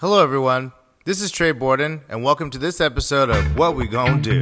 Hello, 0.00 0.22
everyone. 0.22 0.72
This 1.04 1.20
is 1.20 1.30
Trey 1.30 1.52
Borden, 1.52 2.00
and 2.08 2.24
welcome 2.24 2.48
to 2.52 2.56
this 2.56 2.80
episode 2.80 3.28
of 3.28 3.58
What 3.58 3.76
We 3.76 3.86
Gonna 3.86 4.18
Do. 4.18 4.40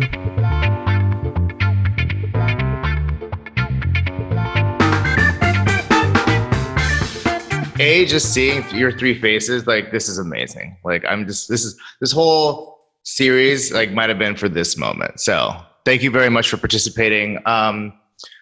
A, 7.80 8.06
just 8.06 8.32
seeing 8.32 8.64
your 8.72 8.96
three 8.96 9.21
faces, 9.21 9.66
like 9.66 9.90
this 9.90 10.08
is 10.08 10.18
amazing. 10.21 10.76
Like 10.84 11.05
I'm 11.09 11.27
just 11.27 11.48
this 11.48 11.64
is 11.64 11.77
this 12.00 12.12
whole 12.12 12.79
series 13.02 13.72
like 13.72 13.90
might 13.90 14.11
have 14.11 14.18
been 14.20 14.36
for 14.36 14.48
this 14.48 14.77
moment. 14.77 15.18
So 15.18 15.61
thank 15.84 16.04
you 16.04 16.12
very 16.12 16.30
much 16.30 16.48
for 16.48 16.56
participating. 16.56 17.43
Um, 17.46 17.93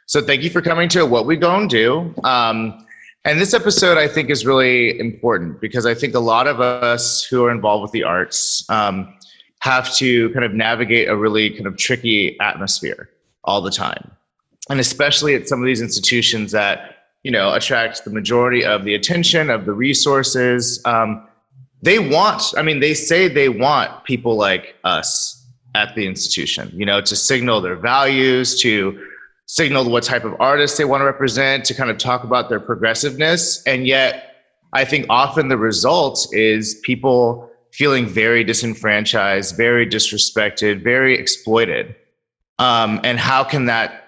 so 0.04 0.20
thank 0.20 0.42
you 0.42 0.50
for 0.50 0.60
coming 0.60 0.90
to 0.90 1.06
What 1.06 1.24
We 1.24 1.38
Gonna 1.38 1.66
Do. 1.66 2.14
Um, 2.24 2.85
and 3.26 3.40
this 3.40 3.52
episode, 3.54 3.98
I 3.98 4.06
think, 4.06 4.30
is 4.30 4.46
really 4.46 4.98
important 5.00 5.60
because 5.60 5.84
I 5.84 5.94
think 5.94 6.14
a 6.14 6.20
lot 6.20 6.46
of 6.46 6.60
us 6.60 7.24
who 7.24 7.44
are 7.44 7.50
involved 7.50 7.82
with 7.82 7.90
the 7.90 8.04
arts 8.04 8.64
um, 8.70 9.12
have 9.58 9.92
to 9.96 10.30
kind 10.30 10.44
of 10.44 10.54
navigate 10.54 11.08
a 11.08 11.16
really 11.16 11.50
kind 11.50 11.66
of 11.66 11.76
tricky 11.76 12.38
atmosphere 12.38 13.10
all 13.42 13.60
the 13.60 13.72
time. 13.72 14.12
And 14.70 14.78
especially 14.78 15.34
at 15.34 15.48
some 15.48 15.60
of 15.60 15.66
these 15.66 15.80
institutions 15.80 16.52
that, 16.52 17.08
you 17.24 17.32
know, 17.32 17.52
attract 17.52 18.04
the 18.04 18.10
majority 18.10 18.64
of 18.64 18.84
the 18.84 18.94
attention, 18.94 19.50
of 19.50 19.64
the 19.64 19.72
resources. 19.72 20.80
Um, 20.84 21.26
they 21.82 21.98
want, 21.98 22.54
I 22.56 22.62
mean, 22.62 22.78
they 22.78 22.94
say 22.94 23.26
they 23.26 23.48
want 23.48 24.04
people 24.04 24.36
like 24.36 24.76
us 24.84 25.44
at 25.74 25.96
the 25.96 26.06
institution, 26.06 26.70
you 26.72 26.86
know, 26.86 27.00
to 27.00 27.16
signal 27.16 27.60
their 27.60 27.76
values, 27.76 28.60
to 28.62 29.04
signaled 29.46 29.90
what 29.90 30.02
type 30.02 30.24
of 30.24 30.34
artists 30.40 30.76
they 30.76 30.84
want 30.84 31.00
to 31.00 31.04
represent, 31.04 31.64
to 31.64 31.74
kind 31.74 31.90
of 31.90 31.98
talk 31.98 32.24
about 32.24 32.48
their 32.48 32.60
progressiveness. 32.60 33.62
And 33.64 33.86
yet, 33.86 34.34
I 34.72 34.84
think 34.84 35.06
often 35.08 35.48
the 35.48 35.56
result 35.56 36.26
is 36.32 36.74
people 36.84 37.50
feeling 37.72 38.06
very 38.06 38.42
disenfranchised, 38.42 39.56
very 39.56 39.86
disrespected, 39.86 40.82
very 40.82 41.16
exploited. 41.18 41.94
Um, 42.58 43.00
and 43.04 43.18
how 43.18 43.44
can 43.44 43.66
that 43.66 44.02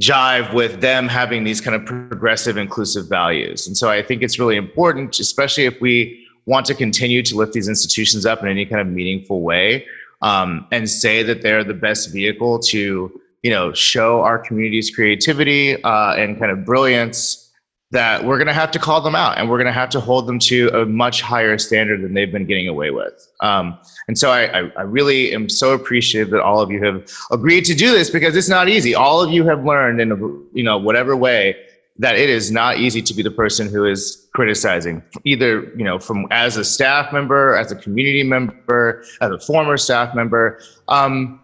jive 0.00 0.52
with 0.54 0.80
them 0.80 1.08
having 1.08 1.44
these 1.44 1.60
kind 1.60 1.74
of 1.74 1.86
progressive, 1.86 2.56
inclusive 2.56 3.08
values? 3.08 3.66
And 3.66 3.76
so 3.76 3.90
I 3.90 4.02
think 4.02 4.22
it's 4.22 4.38
really 4.38 4.56
important, 4.56 5.18
especially 5.18 5.64
if 5.64 5.80
we 5.80 6.26
want 6.46 6.66
to 6.66 6.74
continue 6.74 7.22
to 7.22 7.36
lift 7.36 7.52
these 7.52 7.68
institutions 7.68 8.26
up 8.26 8.42
in 8.42 8.48
any 8.48 8.66
kind 8.66 8.80
of 8.80 8.88
meaningful 8.88 9.42
way 9.42 9.86
um, 10.22 10.66
and 10.72 10.90
say 10.90 11.22
that 11.22 11.42
they're 11.42 11.64
the 11.64 11.74
best 11.74 12.12
vehicle 12.12 12.58
to 12.58 13.20
you 13.42 13.50
know 13.50 13.72
show 13.72 14.22
our 14.22 14.38
community's 14.38 14.94
creativity 14.94 15.82
uh, 15.82 16.14
and 16.14 16.38
kind 16.38 16.50
of 16.50 16.64
brilliance 16.64 17.50
that 17.92 18.24
we're 18.24 18.36
going 18.36 18.46
to 18.46 18.54
have 18.54 18.70
to 18.70 18.78
call 18.78 19.00
them 19.00 19.16
out 19.16 19.36
and 19.36 19.50
we're 19.50 19.56
going 19.56 19.66
to 19.66 19.72
have 19.72 19.88
to 19.90 19.98
hold 19.98 20.26
them 20.26 20.38
to 20.38 20.68
a 20.68 20.86
much 20.86 21.20
higher 21.22 21.58
standard 21.58 22.02
than 22.02 22.14
they've 22.14 22.30
been 22.30 22.46
getting 22.46 22.68
away 22.68 22.90
with. 22.90 23.28
Um, 23.40 23.76
and 24.06 24.16
so 24.16 24.30
I, 24.30 24.60
I, 24.60 24.72
I, 24.76 24.82
really 24.82 25.34
am 25.34 25.48
so 25.48 25.72
appreciative 25.72 26.30
that 26.30 26.40
all 26.40 26.60
of 26.60 26.70
you 26.70 26.82
have 26.84 27.10
agreed 27.32 27.64
to 27.64 27.74
do 27.74 27.90
this 27.90 28.08
because 28.08 28.36
it's 28.36 28.48
not 28.48 28.68
easy. 28.68 28.94
All 28.94 29.20
of 29.20 29.32
you 29.32 29.44
have 29.46 29.64
learned 29.64 30.00
in 30.00 30.12
a, 30.12 30.16
you 30.16 30.62
know 30.62 30.78
whatever 30.78 31.16
way 31.16 31.56
that 31.98 32.16
it 32.16 32.30
is 32.30 32.50
not 32.50 32.78
easy 32.78 33.02
to 33.02 33.12
be 33.12 33.22
the 33.22 33.30
person 33.30 33.68
who 33.68 33.84
is 33.84 34.28
criticizing 34.34 35.02
either 35.24 35.64
you 35.76 35.84
know 35.84 35.98
from 35.98 36.26
as 36.30 36.56
a 36.56 36.64
staff 36.64 37.12
member, 37.12 37.56
as 37.56 37.72
a 37.72 37.76
community 37.76 38.22
member, 38.22 39.02
as 39.20 39.30
a 39.32 39.38
former 39.40 39.76
staff 39.76 40.14
member. 40.14 40.60
Um, 40.88 41.40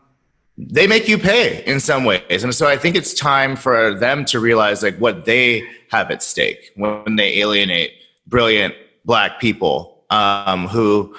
they 0.58 0.86
make 0.86 1.08
you 1.08 1.18
pay 1.18 1.62
in 1.64 1.80
some 1.80 2.04
ways. 2.04 2.42
And 2.42 2.54
so 2.54 2.66
I 2.66 2.76
think 2.76 2.96
it's 2.96 3.12
time 3.12 3.56
for 3.56 3.94
them 3.94 4.24
to 4.26 4.40
realize 4.40 4.82
like 4.82 4.96
what 4.98 5.26
they 5.26 5.68
have 5.90 6.10
at 6.10 6.22
stake 6.22 6.72
when 6.76 7.16
they 7.16 7.38
alienate 7.38 7.92
brilliant 8.26 8.74
black 9.04 9.38
people 9.38 10.04
um, 10.10 10.66
who 10.66 11.14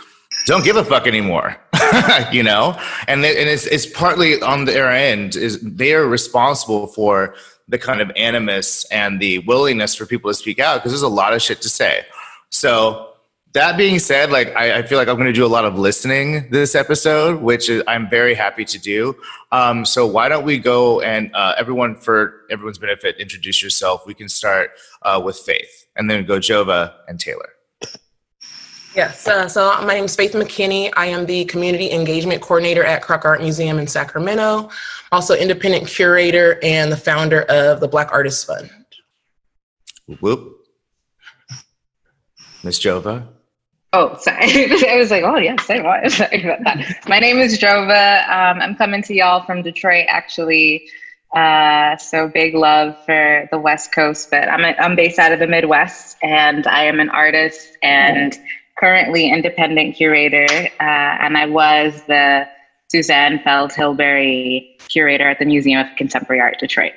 don't 0.46 0.64
give 0.64 0.76
a 0.76 0.84
fuck 0.84 1.08
anymore, 1.08 1.58
you 2.32 2.42
know? 2.42 2.80
And, 3.08 3.24
and 3.24 3.50
it's, 3.50 3.66
it's 3.68 3.86
partly 3.86 4.42
on 4.42 4.66
their 4.66 4.90
end 4.90 5.36
is 5.36 5.62
they 5.62 5.94
are 5.94 6.08
responsible 6.08 6.88
for 6.88 7.36
the 7.68 7.78
kind 7.78 8.02
of 8.02 8.12
animus 8.16 8.86
and 8.86 9.20
the 9.20 9.40
willingness 9.40 9.94
for 9.94 10.06
people 10.06 10.32
to 10.32 10.36
speak 10.36 10.60
out 10.60 10.78
because 10.78 10.92
there's 10.92 11.02
a 11.02 11.08
lot 11.08 11.34
of 11.34 11.42
shit 11.42 11.62
to 11.62 11.70
say. 11.70 12.06
So 12.50 13.07
that 13.58 13.76
being 13.76 13.98
said, 13.98 14.30
like 14.32 14.56
I, 14.56 14.78
I 14.78 14.82
feel 14.84 15.00
like 15.00 15.08
I'm 15.08 15.16
going 15.16 15.26
to 15.26 15.34
do 15.34 15.44
a 15.44 15.48
lot 15.48 15.66
of 15.66 15.80
listening 15.80 16.48
this 16.52 16.76
episode, 16.76 17.42
which 17.42 17.70
is, 17.70 17.82
I'm 17.88 18.08
very 18.08 18.36
happy 18.36 18.64
to 18.66 18.78
do. 18.78 19.16
Um, 19.52 19.84
so 19.84 20.06
why 20.06 20.30
don't 20.30 20.46
we 20.46 20.60
go 20.60 21.02
and 21.02 21.34
uh, 21.34 21.56
everyone, 21.58 21.96
for 21.96 22.42
everyone's 22.52 22.78
benefit, 22.78 23.20
introduce 23.20 23.64
yourself. 23.64 24.06
We 24.06 24.14
can 24.14 24.30
start 24.30 24.72
uh, 25.02 25.20
with 25.26 25.38
Faith, 25.38 25.88
and 25.96 26.08
then 26.08 26.24
go 26.24 26.38
Jova 26.38 26.94
and 27.08 27.20
Taylor. 27.20 27.50
Yes. 28.96 29.28
Uh, 29.28 29.48
so 29.48 29.70
my 29.82 29.96
name 29.96 30.06
is 30.06 30.16
Faith 30.16 30.34
McKinney. 30.34 30.92
I 30.96 31.08
am 31.08 31.26
the 31.26 31.46
community 31.46 31.92
engagement 31.92 32.44
coordinator 32.44 32.84
at 32.84 33.02
Crocker 33.02 33.28
Art 33.28 33.42
Museum 33.42 33.80
in 33.80 33.88
Sacramento. 33.88 34.70
Also, 35.12 35.34
independent 35.34 35.88
curator 35.88 36.60
and 36.62 36.92
the 36.92 36.98
founder 36.98 37.42
of 37.44 37.80
the 37.80 37.88
Black 37.88 38.12
Artists 38.12 38.44
Fund. 38.44 38.70
Whoop. 40.20 40.58
Miss 42.64 42.80
Jova. 42.80 43.28
Oh, 43.94 44.18
sorry. 44.20 44.72
I 44.90 44.98
was 44.98 45.12
like, 45.12 45.24
oh, 45.24 45.38
yes, 45.38 45.66
say 45.66 45.82
what? 45.82 46.12
Sorry 46.12 46.44
about 46.44 46.64
that. 46.66 47.08
My 47.08 47.20
name 47.20 47.38
is 47.38 47.58
Jova. 47.58 48.28
Um, 48.28 48.62
I'm 48.62 48.76
coming 48.76 49.02
to 49.04 49.14
y'all 49.14 49.46
from 49.46 49.62
Detroit, 49.62 50.06
actually. 50.10 50.90
Uh, 51.36 51.98
so 51.98 52.28
big 52.28 52.54
love 52.54 52.98
for 53.06 53.48
the 53.52 53.60
West 53.60 53.94
Coast, 53.94 54.30
but 54.32 54.50
I'm, 54.50 54.64
a, 54.64 54.76
I'm 54.80 54.96
based 54.96 55.20
out 55.20 55.32
of 55.32 55.40
the 55.40 55.48
Midwest 55.48 56.18
and 56.22 56.66
I 56.68 56.86
am 56.86 57.00
an 57.00 57.10
artist 57.10 57.78
and 57.84 58.38
currently 58.78 59.30
independent 59.30 59.96
curator. 59.96 60.48
Uh, 60.80 60.84
and 60.84 61.38
I 61.38 61.46
was 61.46 62.02
the 62.08 62.48
Susanne 62.90 63.40
Feld 63.44 63.72
Hilberry 63.72 64.78
curator 64.88 65.30
at 65.30 65.40
the 65.40 65.46
Museum 65.46 65.86
of 65.86 65.96
Contemporary 65.98 66.42
Art, 66.42 66.60
Detroit. 66.60 66.94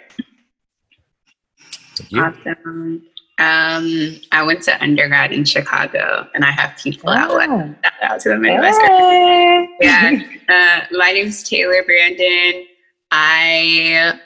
Awesome. 2.15 3.09
Um, 3.41 4.21
I 4.33 4.43
went 4.43 4.62
to 4.65 4.83
undergrad 4.83 5.33
in 5.33 5.47
Chicago, 5.47 6.28
and 6.34 6.45
I 6.45 6.51
have 6.51 6.77
people 6.77 7.09
oh. 7.09 7.15
out 7.15 7.34
west. 7.34 7.75
Out 8.03 8.21
to 8.21 8.28
the 8.28 8.37
Midwest. 8.37 8.81
Hey. 8.83 9.67
Yeah. 9.81 10.21
Uh, 10.47 10.84
my 10.91 11.12
name 11.12 11.28
is 11.28 11.43
Taylor 11.43 11.83
Brandon. 11.84 12.67
I 13.11 14.21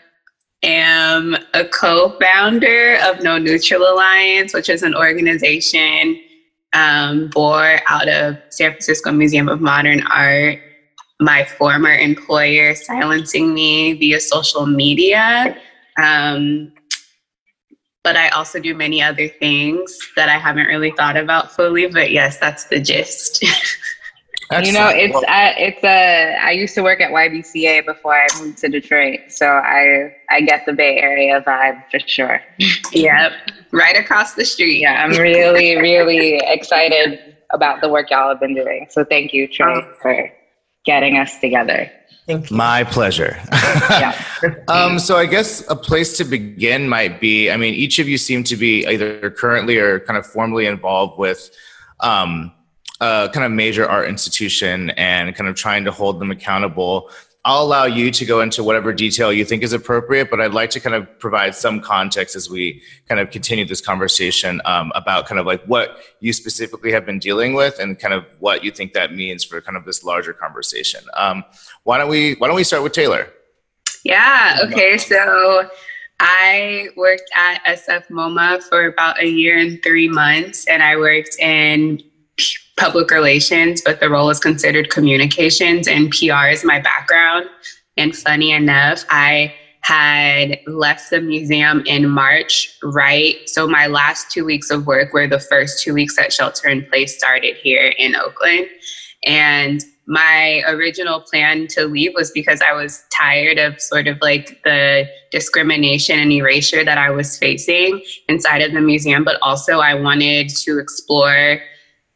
am 0.64 1.36
a 1.54 1.64
co-founder 1.64 2.98
of 3.04 3.22
No 3.22 3.38
Neutral 3.38 3.82
Alliance, 3.82 4.52
which 4.52 4.68
is 4.68 4.82
an 4.82 4.96
organization 4.96 6.20
um, 6.72 7.28
born 7.28 7.78
out 7.88 8.08
of 8.08 8.36
San 8.50 8.72
Francisco 8.72 9.12
Museum 9.12 9.48
of 9.48 9.60
Modern 9.60 10.02
Art. 10.08 10.58
My 11.20 11.44
former 11.44 11.94
employer 11.94 12.74
silencing 12.74 13.54
me 13.54 13.92
via 13.92 14.18
social 14.18 14.66
media. 14.66 15.56
Um, 16.02 16.72
but 18.04 18.16
I 18.16 18.28
also 18.28 18.60
do 18.60 18.74
many 18.74 19.02
other 19.02 19.26
things 19.26 19.98
that 20.14 20.28
I 20.28 20.38
haven't 20.38 20.66
really 20.66 20.92
thought 20.92 21.16
about 21.16 21.50
fully. 21.50 21.86
But 21.86 22.12
yes, 22.12 22.36
that's 22.36 22.64
the 22.64 22.78
gist. 22.78 23.42
you 24.62 24.72
know, 24.72 24.90
it's 24.90 25.16
uh, 25.16 25.54
it's 25.56 25.82
a. 25.82 26.36
I 26.40 26.50
used 26.52 26.74
to 26.74 26.82
work 26.82 27.00
at 27.00 27.10
YBCA 27.10 27.86
before 27.86 28.14
I 28.14 28.26
moved 28.38 28.58
to 28.58 28.68
Detroit, 28.68 29.20
so 29.28 29.46
I 29.46 30.14
I 30.28 30.42
get 30.42 30.66
the 30.66 30.74
Bay 30.74 30.98
Area 30.98 31.40
vibe 31.40 31.82
for 31.90 31.98
sure. 31.98 32.42
yep, 32.92 33.32
right 33.72 33.96
across 33.96 34.34
the 34.34 34.44
street. 34.44 34.80
Yeah, 34.80 35.02
I'm 35.02 35.18
really 35.18 35.76
really 35.76 36.40
excited 36.44 37.18
about 37.52 37.80
the 37.80 37.88
work 37.88 38.10
y'all 38.10 38.28
have 38.28 38.40
been 38.40 38.54
doing. 38.54 38.86
So 38.90 39.02
thank 39.04 39.32
you, 39.32 39.48
Trey, 39.48 39.66
oh. 39.66 39.92
for 40.02 40.30
getting 40.84 41.16
us 41.16 41.40
together. 41.40 41.90
Thank 42.26 42.50
you. 42.50 42.56
My 42.56 42.84
pleasure. 42.84 43.36
yeah. 43.90 44.20
um, 44.68 44.98
so 44.98 45.16
I 45.16 45.26
guess 45.26 45.68
a 45.70 45.76
place 45.76 46.16
to 46.18 46.24
begin 46.24 46.88
might 46.88 47.20
be, 47.20 47.50
I 47.50 47.56
mean, 47.56 47.74
each 47.74 47.98
of 47.98 48.08
you 48.08 48.16
seem 48.16 48.44
to 48.44 48.56
be 48.56 48.86
either 48.86 49.30
currently 49.30 49.76
or 49.76 50.00
kind 50.00 50.16
of 50.16 50.26
formally 50.26 50.66
involved 50.66 51.18
with 51.18 51.50
um, 52.00 52.52
a 53.00 53.30
kind 53.32 53.44
of 53.44 53.52
major 53.52 53.86
art 53.86 54.08
institution 54.08 54.90
and 54.90 55.34
kind 55.34 55.48
of 55.48 55.56
trying 55.56 55.84
to 55.84 55.92
hold 55.92 56.18
them 56.18 56.30
accountable 56.30 57.10
I'll 57.46 57.62
allow 57.62 57.84
you 57.84 58.10
to 58.10 58.24
go 58.24 58.40
into 58.40 58.64
whatever 58.64 58.94
detail 58.94 59.30
you 59.30 59.44
think 59.44 59.62
is 59.62 59.74
appropriate, 59.74 60.30
but 60.30 60.40
I'd 60.40 60.54
like 60.54 60.70
to 60.70 60.80
kind 60.80 60.96
of 60.96 61.18
provide 61.18 61.54
some 61.54 61.82
context 61.82 62.34
as 62.36 62.48
we 62.48 62.80
kind 63.06 63.20
of 63.20 63.30
continue 63.30 63.66
this 63.66 63.82
conversation 63.82 64.62
um, 64.64 64.92
about 64.94 65.26
kind 65.26 65.38
of 65.38 65.44
like 65.44 65.62
what 65.64 65.98
you 66.20 66.32
specifically 66.32 66.90
have 66.92 67.04
been 67.04 67.18
dealing 67.18 67.52
with 67.52 67.78
and 67.78 67.98
kind 67.98 68.14
of 68.14 68.24
what 68.38 68.64
you 68.64 68.70
think 68.70 68.94
that 68.94 69.14
means 69.14 69.44
for 69.44 69.60
kind 69.60 69.76
of 69.76 69.84
this 69.84 70.02
larger 70.02 70.32
conversation. 70.32 71.02
Um, 71.18 71.44
why 71.84 71.98
don't 71.98 72.08
we 72.08 72.34
Why 72.34 72.48
don't 72.48 72.56
we 72.56 72.64
start 72.64 72.82
with 72.82 72.92
Taylor? 72.92 73.32
Yeah. 74.04 74.58
Okay. 74.64 74.98
So 74.98 75.68
I 76.20 76.88
worked 76.96 77.30
at 77.36 77.62
SF 77.64 78.08
MoMA 78.08 78.62
for 78.62 78.86
about 78.86 79.20
a 79.20 79.26
year 79.26 79.58
and 79.58 79.82
three 79.82 80.08
months, 80.08 80.66
and 80.66 80.82
I 80.82 80.96
worked 80.96 81.36
in 81.38 82.02
public 82.76 83.10
relations, 83.10 83.82
but 83.84 84.00
the 84.00 84.10
role 84.10 84.30
is 84.30 84.40
considered 84.40 84.90
communications, 84.90 85.86
and 85.86 86.10
PR 86.10 86.48
is 86.48 86.64
my 86.64 86.80
background. 86.80 87.46
And 87.96 88.16
funny 88.16 88.50
enough, 88.52 89.04
I 89.08 89.54
had 89.82 90.58
left 90.66 91.10
the 91.10 91.20
museum 91.20 91.82
in 91.86 92.08
March, 92.08 92.74
right? 92.82 93.36
So 93.46 93.68
my 93.68 93.86
last 93.86 94.30
two 94.30 94.44
weeks 94.44 94.70
of 94.70 94.86
work 94.86 95.12
were 95.12 95.28
the 95.28 95.38
first 95.38 95.82
two 95.82 95.92
weeks 95.92 96.16
that 96.16 96.32
Shelter 96.32 96.68
in 96.68 96.86
Place 96.86 97.16
started 97.16 97.56
here 97.56 97.94
in 97.98 98.16
Oakland. 98.16 98.66
And 99.26 99.84
my 100.06 100.62
original 100.66 101.20
plan 101.20 101.66
to 101.68 101.86
leave 101.86 102.12
was 102.14 102.30
because 102.30 102.60
I 102.60 102.72
was 102.72 103.04
tired 103.10 103.58
of 103.58 103.80
sort 103.80 104.06
of 104.06 104.18
like 104.20 104.62
the 104.64 105.08
discrimination 105.30 106.18
and 106.18 106.30
erasure 106.30 106.84
that 106.84 106.98
I 106.98 107.10
was 107.10 107.38
facing 107.38 108.02
inside 108.28 108.62
of 108.62 108.72
the 108.72 108.80
museum, 108.80 109.24
but 109.24 109.38
also 109.42 109.78
I 109.78 109.94
wanted 109.94 110.50
to 110.50 110.78
explore 110.78 111.60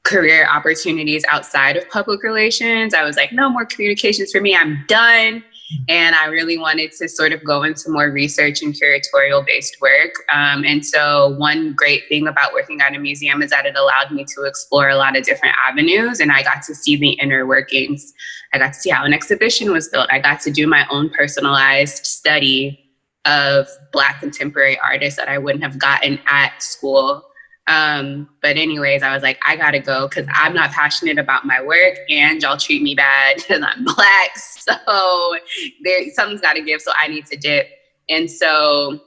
career 0.05 0.49
opportunities 0.49 1.25
outside 1.31 1.76
of 1.76 1.88
public 1.90 2.23
relations. 2.23 2.94
I 2.94 3.05
was 3.05 3.17
like, 3.17 3.32
no 3.32 3.50
more 3.50 3.67
communications 3.67 4.32
for 4.32 4.41
me, 4.41 4.55
I'm 4.55 4.84
done. 4.88 5.44
And 5.88 6.15
I 6.15 6.26
really 6.26 6.59
wanted 6.59 6.93
to 6.93 7.09
sort 7.09 7.32
of 7.32 7.44
go 7.44 7.62
into 7.62 7.91
more 7.91 8.11
research 8.11 8.62
and 8.62 8.75
curatorial 8.75 9.44
based 9.44 9.79
work. 9.81 10.12
Um, 10.32 10.65
and 10.65 10.85
so, 10.85 11.35
one 11.38 11.75
great 11.75 12.09
thing 12.09 12.26
about 12.26 12.53
working 12.53 12.81
at 12.81 12.94
a 12.94 12.99
museum 12.99 13.43
is 13.43 13.50
that 13.50 13.67
it 13.67 13.76
allowed 13.76 14.11
me 14.11 14.25
to 14.37 14.44
explore 14.44 14.88
a 14.88 14.97
lot 14.97 15.17
of 15.17 15.25
different 15.25 15.55
avenues, 15.69 16.20
and 16.20 16.32
I 16.32 16.43
got 16.43 16.62
to 16.65 16.75
see 16.75 16.97
the 16.97 17.11
inner 17.11 17.47
workings. 17.47 18.12
I 18.53 18.59
got 18.59 18.73
to 18.73 18.79
see 18.79 18.91
how 18.91 19.05
an 19.05 19.12
exhibition 19.12 19.73
was 19.73 19.88
built. 19.88 20.09
I 20.11 20.20
got 20.20 20.41
to 20.43 20.50
do 20.50 20.67
my 20.67 20.87
own 20.91 21.11
personalized 21.11 22.06
study 22.06 22.85
of 23.25 23.69
Black 23.93 24.20
contemporary 24.20 24.79
artists 24.79 25.19
that 25.19 25.29
I 25.29 25.38
wouldn't 25.38 25.62
have 25.62 25.79
gotten 25.79 26.19
at 26.26 26.62
school 26.62 27.27
um, 27.69 28.29
but 28.41 28.56
anyways, 28.56 29.03
I 29.03 29.12
was 29.12 29.23
like, 29.23 29.38
I 29.47 29.55
gotta 29.55 29.79
go 29.79 30.09
because 30.09 30.26
I'm 30.32 30.55
not 30.55 30.70
passionate 30.70 31.19
about 31.19 31.44
my 31.44 31.62
work 31.62 31.99
and 32.09 32.43
y'all 32.43 32.56
treat 32.56 32.82
me 32.82 32.94
bad 32.94 33.37
because 33.37 33.62
I'm 33.62 33.85
black. 33.85 34.31
So 34.69 35.35
there 35.82 36.11
something's 36.11 36.43
gotta 36.43 36.61
give. 36.61 36.82
So 36.82 36.93
I 37.00 37.09
need 37.09 37.25
to 37.26 37.37
dip. 37.37 37.70
And 38.11 38.31
so 38.31 39.00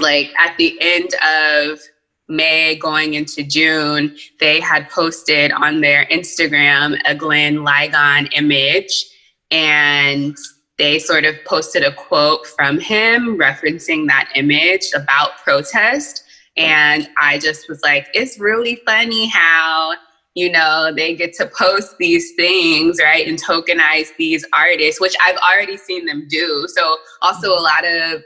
like 0.00 0.32
at 0.38 0.56
the 0.56 0.78
end 0.80 1.10
of 1.22 1.78
May 2.26 2.76
going 2.76 3.12
into 3.12 3.42
June, 3.42 4.16
they 4.40 4.60
had 4.60 4.88
posted 4.88 5.52
on 5.52 5.82
their 5.82 6.06
Instagram 6.06 6.98
a 7.04 7.14
Glenn 7.14 7.56
Ligon 7.56 8.32
image 8.34 9.04
and 9.50 10.34
they 10.78 10.98
sort 10.98 11.24
of 11.24 11.34
posted 11.44 11.84
a 11.84 11.92
quote 11.92 12.46
from 12.46 12.80
him 12.80 13.38
referencing 13.38 14.06
that 14.08 14.30
image 14.34 14.86
about 14.94 15.36
protest. 15.44 16.23
And 16.56 17.08
I 17.20 17.38
just 17.38 17.68
was 17.68 17.80
like, 17.82 18.08
it's 18.14 18.38
really 18.38 18.76
funny 18.86 19.26
how, 19.26 19.94
you 20.34 20.50
know, 20.50 20.92
they 20.94 21.14
get 21.14 21.32
to 21.34 21.46
post 21.46 21.96
these 21.98 22.32
things, 22.36 22.98
right? 23.02 23.26
And 23.26 23.42
tokenize 23.42 24.08
these 24.18 24.46
artists, 24.56 25.00
which 25.00 25.14
I've 25.20 25.36
already 25.36 25.76
seen 25.76 26.06
them 26.06 26.26
do. 26.28 26.66
So 26.68 26.96
also 27.22 27.50
a 27.50 27.60
lot 27.60 27.84
of 27.84 28.22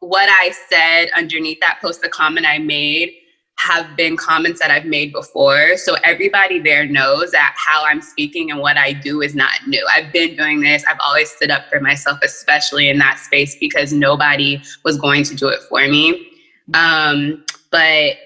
what 0.00 0.28
I 0.30 0.52
said 0.68 1.10
underneath 1.16 1.58
that 1.60 1.78
post, 1.82 2.02
the 2.02 2.08
comment 2.08 2.46
I 2.46 2.58
made, 2.58 3.14
have 3.58 3.94
been 3.94 4.16
comments 4.16 4.58
that 4.60 4.70
I've 4.70 4.86
made 4.86 5.12
before. 5.12 5.76
So 5.76 5.94
everybody 6.02 6.58
there 6.60 6.86
knows 6.86 7.32
that 7.32 7.54
how 7.58 7.84
I'm 7.84 8.00
speaking 8.00 8.50
and 8.50 8.60
what 8.60 8.78
I 8.78 8.94
do 8.94 9.20
is 9.20 9.34
not 9.34 9.50
new. 9.66 9.86
I've 9.92 10.10
been 10.12 10.34
doing 10.34 10.60
this. 10.60 10.82
I've 10.88 10.98
always 11.04 11.30
stood 11.30 11.50
up 11.50 11.68
for 11.68 11.78
myself, 11.78 12.18
especially 12.22 12.88
in 12.88 12.98
that 12.98 13.18
space, 13.18 13.56
because 13.56 13.92
nobody 13.92 14.62
was 14.82 14.98
going 14.98 15.24
to 15.24 15.34
do 15.34 15.48
it 15.48 15.60
for 15.68 15.86
me. 15.86 16.29
Um, 16.74 17.44
but 17.70 18.16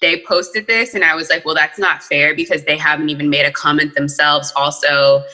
they 0.00 0.22
posted 0.26 0.66
this, 0.66 0.94
and 0.94 1.04
I 1.04 1.14
was 1.14 1.30
like, 1.30 1.44
well, 1.44 1.54
that's 1.54 1.78
not 1.78 2.02
fair 2.02 2.34
because 2.34 2.64
they 2.64 2.76
haven't 2.76 3.08
even 3.08 3.30
made 3.30 3.46
a 3.46 3.52
comment 3.52 3.94
themselves. 3.94 4.52
Also, 4.56 5.24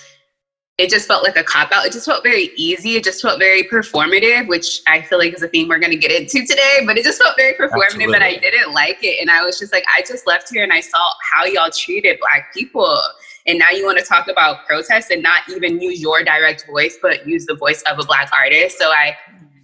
it 0.81 0.89
just 0.89 1.07
felt 1.07 1.23
like 1.23 1.37
a 1.37 1.45
cop 1.45 1.73
out. 1.73 1.85
It 1.85 1.93
just 1.93 2.07
felt 2.07 2.23
very 2.23 2.53
easy. 2.57 2.97
It 2.97 3.05
just 3.05 3.21
felt 3.21 3.39
very 3.39 3.65
performative, 3.65 4.49
which 4.49 4.81
I 4.87 5.03
feel 5.03 5.19
like 5.19 5.35
is 5.35 5.43
a 5.43 5.49
theme 5.49 5.69
we're 5.69 5.79
going 5.79 5.91
to 5.91 5.99
get 5.99 6.11
into 6.11 6.47
today. 6.47 6.81
But 6.87 6.97
it 6.97 7.05
just 7.05 7.23
felt 7.23 7.37
very 7.37 7.53
performative, 7.53 7.85
Absolutely. 7.85 8.15
and 8.15 8.25
I 8.25 8.37
didn't 8.37 8.73
like 8.73 8.99
it. 9.03 9.21
And 9.21 9.31
I 9.31 9.45
was 9.45 9.59
just 9.59 9.75
like, 9.75 9.85
I 9.95 10.01
just 10.09 10.27
left 10.27 10.49
here 10.49 10.63
and 10.63 10.73
I 10.73 10.81
saw 10.81 11.05
how 11.31 11.45
y'all 11.45 11.69
treated 11.71 12.19
Black 12.21 12.55
people. 12.55 12.99
And 13.47 13.59
now 13.59 13.69
you 13.71 13.85
want 13.85 13.99
to 13.99 14.05
talk 14.05 14.29
about 14.29 14.67
protests 14.67 15.11
and 15.11 15.23
not 15.23 15.43
even 15.51 15.83
use 15.83 16.01
your 16.01 16.23
direct 16.23 16.67
voice, 16.67 16.97
but 17.03 17.27
use 17.27 17.45
the 17.45 17.57
voice 17.57 17.83
of 17.83 17.99
a 17.99 18.05
Black 18.05 18.31
artist. 18.33 18.79
So 18.79 18.87
I 18.87 19.17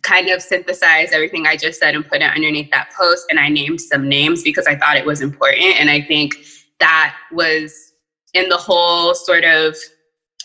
kind 0.07 0.29
of 0.29 0.41
synthesized 0.41 1.13
everything 1.13 1.47
I 1.47 1.57
just 1.57 1.81
said 1.81 1.95
and 1.95 2.07
put 2.07 2.23
it 2.23 2.31
underneath 2.31 2.71
that 2.71 2.91
post. 2.97 3.27
And 3.29 3.39
I 3.39 3.49
named 3.49 3.81
some 3.81 4.09
names 4.09 4.43
because 4.43 4.67
I 4.67 4.77
thought 4.77 4.97
it 4.97 5.05
was 5.05 5.21
important. 5.21 5.81
And 5.81 5.91
I 5.91 6.01
think 6.01 6.35
that 6.81 7.17
was 7.33 7.93
in 8.35 8.49
the 8.49 8.57
whole 8.57 9.15
sort 9.15 9.45
of 9.45 9.75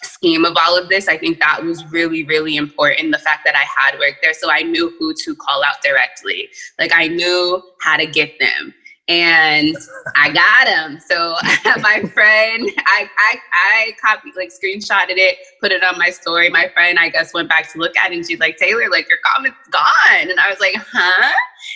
scheme 0.04 0.46
of 0.46 0.58
all 0.58 0.78
of 0.78 0.90
this, 0.90 1.08
I 1.08 1.18
think 1.18 1.40
that 1.40 1.64
was 1.64 1.86
really, 1.92 2.24
really 2.24 2.56
important. 2.56 3.12
The 3.12 3.20
fact 3.20 3.42
that 3.46 3.56
I 3.56 3.66
had 3.78 4.00
worked 4.00 4.20
there. 4.22 4.34
So 4.34 4.52
I 4.52 4.64
knew 4.64 4.94
who 4.98 5.14
to 5.14 5.36
call 5.36 5.64
out 5.64 5.82
directly. 5.84 6.50
Like 6.80 6.92
I 6.94 7.08
knew 7.08 7.62
how 7.82 7.98
to 7.98 8.08
get 8.08 8.40
them 8.40 8.74
and 9.08 9.76
I 10.16 10.32
got 10.32 10.68
him. 10.68 11.00
So 11.00 11.36
my 11.82 12.02
friend, 12.14 12.70
I, 12.86 13.10
I 13.18 13.36
I 13.54 13.92
copied 14.02 14.36
like 14.36 14.50
screenshotted 14.50 15.18
it, 15.18 15.38
put 15.60 15.72
it 15.72 15.84
on 15.84 15.98
my 15.98 16.10
story. 16.10 16.50
My 16.50 16.70
friend, 16.74 16.98
I 17.00 17.10
guess, 17.10 17.34
went 17.34 17.50
back 17.50 17.72
to 17.74 17.80
look 17.80 17.96
at 17.98 18.12
it 18.12 18.16
and 18.16 18.26
she's 18.26 18.40
like, 18.40 18.58
Taylor, 18.58 18.90
like 18.90 19.10
your 19.10 19.18
comment's 19.26 19.58
gone. 19.70 20.30
And 20.30 20.40
I 20.40 20.50
was 20.50 20.60
like, 20.60 20.76
huh? 20.76 21.32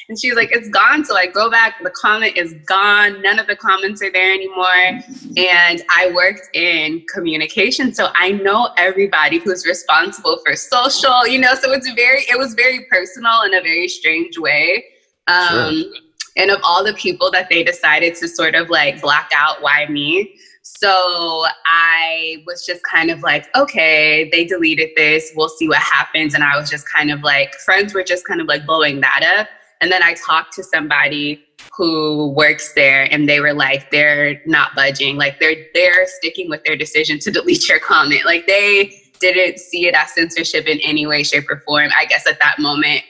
And 0.07 0.19
she's 0.19 0.35
like, 0.35 0.49
it's 0.51 0.69
gone. 0.69 1.03
So 1.03 1.15
I 1.15 1.27
go 1.27 1.49
back, 1.49 1.75
the 1.83 1.89
comment 1.91 2.37
is 2.37 2.53
gone. 2.65 3.21
None 3.21 3.39
of 3.39 3.47
the 3.47 3.55
comments 3.55 4.01
are 4.01 4.11
there 4.11 4.31
anymore. 4.31 5.01
And 5.37 5.81
I 5.95 6.11
worked 6.13 6.55
in 6.55 7.05
communication. 7.13 7.93
So 7.93 8.09
I 8.15 8.31
know 8.31 8.69
everybody 8.77 9.39
who's 9.39 9.65
responsible 9.65 10.39
for 10.45 10.55
social, 10.55 11.27
you 11.27 11.39
know, 11.39 11.53
so 11.55 11.71
it's 11.71 11.91
very, 11.93 12.21
it 12.29 12.37
was 12.37 12.53
very 12.53 12.85
personal 12.89 13.41
in 13.43 13.55
a 13.55 13.61
very 13.61 13.87
strange 13.87 14.37
way. 14.37 14.85
Um, 15.27 15.83
sure 15.83 16.04
and 16.35 16.51
of 16.51 16.59
all 16.63 16.83
the 16.83 16.93
people 16.93 17.31
that 17.31 17.49
they 17.49 17.63
decided 17.63 18.15
to 18.15 18.27
sort 18.27 18.55
of 18.55 18.69
like 18.69 19.01
block 19.01 19.29
out, 19.35 19.61
why 19.61 19.85
me? 19.87 20.35
So 20.61 21.45
I 21.67 22.43
was 22.47 22.65
just 22.65 22.81
kind 22.83 23.11
of 23.11 23.21
like, 23.21 23.47
okay, 23.55 24.29
they 24.31 24.45
deleted 24.45 24.89
this. 24.95 25.31
We'll 25.35 25.49
see 25.49 25.67
what 25.67 25.77
happens. 25.77 26.33
And 26.33 26.43
I 26.43 26.57
was 26.57 26.69
just 26.69 26.91
kind 26.91 27.11
of 27.11 27.21
like, 27.21 27.53
friends 27.55 27.93
were 27.93 28.03
just 28.03 28.25
kind 28.25 28.41
of 28.41 28.47
like 28.47 28.65
blowing 28.65 28.99
that 29.01 29.37
up. 29.37 29.47
And 29.79 29.91
then 29.91 30.01
I 30.01 30.15
talked 30.15 30.53
to 30.53 30.63
somebody 30.63 31.45
who 31.71 32.31
works 32.31 32.73
there 32.73 33.07
and 33.11 33.29
they 33.29 33.39
were 33.39 33.53
like, 33.53 33.91
they're 33.91 34.41
not 34.45 34.73
budging. 34.75 35.17
Like 35.17 35.39
they're 35.39 35.67
they're 35.73 36.07
sticking 36.07 36.49
with 36.49 36.63
their 36.63 36.75
decision 36.75 37.19
to 37.19 37.31
delete 37.31 37.69
your 37.69 37.79
comment. 37.79 38.25
Like 38.25 38.47
they 38.47 39.01
didn't 39.19 39.59
see 39.59 39.87
it 39.87 39.93
as 39.93 40.13
censorship 40.13 40.65
in 40.65 40.79
any 40.81 41.05
way, 41.05 41.23
shape, 41.23 41.49
or 41.49 41.59
form, 41.59 41.89
I 41.97 42.05
guess 42.05 42.27
at 42.27 42.39
that 42.39 42.59
moment. 42.59 43.01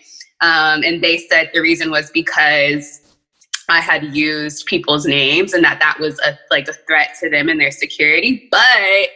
Um, 0.42 0.84
and 0.84 1.02
they 1.04 1.18
said 1.18 1.52
the 1.54 1.62
reason 1.62 1.90
was 1.90 2.12
because 2.12 3.02
I 3.70 3.82
had 3.82 4.16
used 4.16 4.66
people's 4.66 5.06
names 5.06 5.54
and 5.54 5.64
that 5.64 5.80
that 5.80 6.00
was 6.00 6.20
a 6.20 6.38
like 6.52 6.68
a 6.68 6.74
threat 6.74 7.16
to 7.22 7.30
them 7.30 7.50
and 7.50 7.60
their 7.60 7.72
security. 7.72 8.48
But 8.52 9.10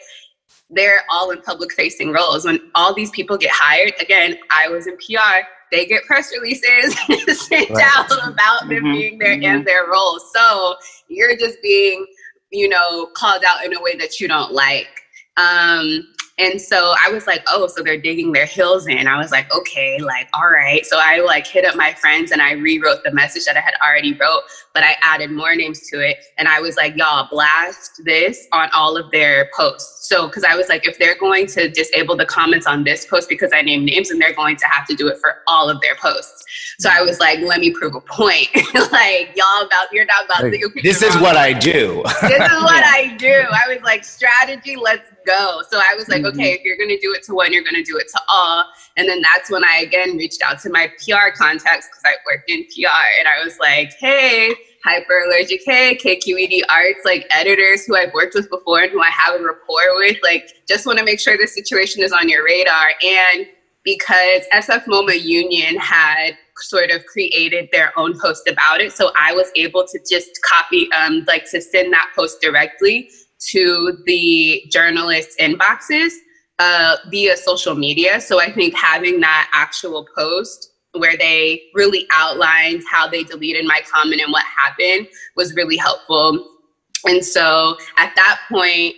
they're 0.69 1.04
all 1.09 1.31
in 1.31 1.42
public 1.42 1.73
facing 1.73 2.12
roles. 2.12 2.45
When 2.45 2.59
all 2.76 2.94
these 2.94 3.12
people 3.12 3.38
get 3.38 3.52
hired, 3.54 3.94
again, 4.00 4.38
I 4.52 4.68
was 4.68 4.88
in 4.88 4.97
PR, 4.97 5.45
they 5.71 5.85
get 5.85 6.04
press 6.06 6.31
releases 6.31 6.95
sent 7.47 7.69
right. 7.69 7.85
out 7.95 8.12
about 8.28 8.69
them 8.69 8.83
mm-hmm. 8.83 8.94
being 8.94 9.18
there 9.19 9.35
mm-hmm. 9.35 9.57
in 9.57 9.64
their 9.64 9.88
roles. 9.88 10.23
So 10.33 10.76
you're 11.07 11.35
just 11.38 11.62
being, 11.62 12.06
you 12.52 12.69
know, 12.69 13.07
called 13.16 13.44
out 13.47 13.66
in 13.66 13.76
a 13.76 13.81
way 13.81 13.95
that 13.97 14.19
you 14.19 14.28
don't 14.28 14.52
like. 14.52 14.88
Um, 15.38 16.04
and 16.40 16.60
so 16.60 16.94
I 17.06 17.12
was 17.12 17.28
like, 17.28 17.44
oh, 17.50 17.68
so 17.68 17.84
they're 17.84 18.00
digging 18.00 18.31
their 18.31 18.46
heels 18.46 18.88
in. 18.88 19.08
I 19.08 19.18
was 19.18 19.30
like, 19.30 19.54
okay, 19.54 19.98
like, 20.00 20.30
all 20.34 20.50
right. 20.50 20.86
So 20.86 20.98
I 20.98 21.19
like 21.19 21.46
hit 21.46 21.66
up 21.66 21.76
my 21.76 21.94
friends 21.94 22.31
and 22.31 22.42
I 22.42 22.54
rewrote 22.54 23.04
the 23.04 23.12
message 23.12 23.44
that 23.44 23.58
I 23.58 23.60
had 23.60 23.74
already 23.86 24.14
wrote, 24.14 24.44
but 24.74 24.84
I 24.84 24.96
added 25.02 25.31
more 25.31 25.54
names 25.54 25.81
to 25.90 26.00
it. 26.00 26.18
And 26.38 26.48
I 26.48 26.62
was 26.62 26.78
like, 26.78 26.96
y'all 26.96 27.28
blast 27.30 28.02
this 28.06 28.48
on 28.54 28.69
all 28.74 28.96
of 28.96 29.12
their 29.12 29.50
posts. 29.54 30.08
So, 30.08 30.28
because 30.28 30.46
I 30.46 30.56
was 30.56 30.69
like, 30.69 30.88
if 30.88 30.98
they're 30.98 31.18
going 31.19 31.46
to 31.48 31.69
disable 31.69 32.16
the 32.16 32.26
comments 32.26 32.66
on 32.66 32.86
this 32.86 33.06
post 33.06 33.28
because 33.28 33.52
I 33.54 33.62
named 33.62 33.86
names, 33.86 34.10
and 34.10 34.19
they're 34.19 34.34
going 34.34 34.56
to 34.56 34.66
have 34.68 34.88
to 34.88 34.96
do 34.96 35.08
it 35.08 35.18
for 35.19 35.44
all 35.46 35.69
of 35.69 35.81
their 35.81 35.96
posts. 35.96 36.46
So 36.80 36.90
I 36.90 37.02
was 37.02 37.19
like, 37.19 37.40
let 37.42 37.60
me 37.60 37.72
prove 37.72 37.94
a 37.96 38.02
point. 38.02 38.48
like, 38.92 39.36
y'all 39.36 39.66
about, 39.66 39.92
you're 39.92 40.06
not 40.06 40.26
about 40.26 40.44
like, 40.44 40.54
to. 40.54 40.81
This 40.81 41.04
is 41.04 41.16
what 41.18 41.36
I 41.36 41.52
do. 41.52 42.02
this 42.22 42.31
is 42.31 42.62
what 42.64 42.84
I 42.86 43.16
do. 43.18 43.44
I 43.52 43.74
was 43.74 43.84
like, 43.84 44.06
strategy, 44.06 44.78
let's 44.78 45.12
go. 45.26 45.62
So 45.69 45.80
I 45.80 45.96
was 45.96 46.08
like. 46.08 46.24
Okay, 46.30 46.54
if 46.54 46.64
you're 46.64 46.78
going 46.78 46.90
to 46.90 47.00
do 47.00 47.14
it 47.14 47.24
to 47.24 47.33
one, 47.33 47.54
you're 47.54 47.64
going 47.64 47.76
to 47.76 47.83
do 47.83 47.98
it 47.98 48.07
to 48.09 48.21
all. 48.31 48.66
And 48.98 49.07
then 49.07 49.21
that's 49.21 49.52
when 49.52 49.64
I 49.64 49.80
again 49.80 50.18
reached 50.18 50.42
out 50.44 50.59
to 50.62 50.69
my 50.69 50.88
PR 50.98 51.36
contacts 51.36 51.88
because 51.88 52.04
I 52.06 52.14
worked 52.26 52.50
in 52.50 52.64
PR 52.66 53.06
and 53.19 53.28
I 53.28 53.44
was 53.44 53.57
like, 53.59 53.94
hey, 54.00 54.54
Hyperallergic 54.86 55.59
Hey, 55.66 55.98
KQED 55.98 56.62
Arts, 56.69 57.02
like 57.04 57.28
editors 57.31 57.86
who 57.86 57.95
I've 57.95 58.14
worked 58.14 58.33
with 58.36 58.50
before 58.50 58.81
and 58.81 58.92
who 58.92 59.02
I 59.02 59.09
have 59.09 59.40
a 59.40 59.44
rapport 59.44 59.83
with, 59.98 60.18
like 60.24 60.50
just 60.68 60.86
want 60.86 61.00
to 61.00 61.06
make 61.06 61.19
sure 61.19 61.38
the 61.38 61.48
situation 61.48 62.04
is 62.04 62.12
on 62.12 62.30
your 62.30 62.45
radar. 62.45 62.92
And 63.04 63.48
because 63.83 64.44
SF 64.54 64.86
MoMA 64.86 65.21
Union 65.21 65.78
had 65.78 66.38
sort 66.62 66.92
of 66.92 67.06
created 67.06 67.69
their 67.71 67.98
own 67.98 68.19
post 68.19 68.48
about 68.48 68.81
it. 68.81 68.92
So 68.92 69.12
I 69.19 69.33
was 69.33 69.50
able 69.56 69.86
to 69.88 70.00
just 70.09 70.30
copy, 70.44 70.90
um, 70.92 71.24
like 71.28 71.50
to 71.52 71.62
send 71.62 71.94
that 71.94 72.12
post 72.16 72.42
directly 72.42 73.09
to 73.52 73.98
the 74.06 74.64
journalists' 74.69 75.36
inboxes 75.40 76.12
uh, 76.60 76.98
via 77.10 77.38
social 77.38 77.76
media. 77.76 78.19
So 78.19 78.40
I 78.40 78.52
think 78.52 78.76
having 78.76 79.19
that 79.22 79.50
actual 79.54 80.08
post 80.16 80.74
where 80.94 81.16
they 81.18 81.62
really 81.74 82.08
outlined 82.12 82.84
how 82.90 83.08
they 83.08 83.24
deleted 83.24 83.66
my 83.66 83.81
comment 83.92 84.22
and 84.22 84.31
what 84.31 84.44
happened 84.44 85.08
was 85.36 85.56
really 85.56 85.78
helpful. 85.78 86.48
And 87.06 87.24
so 87.24 87.78
at 87.98 88.14
that 88.16 88.42
point, 88.52 88.96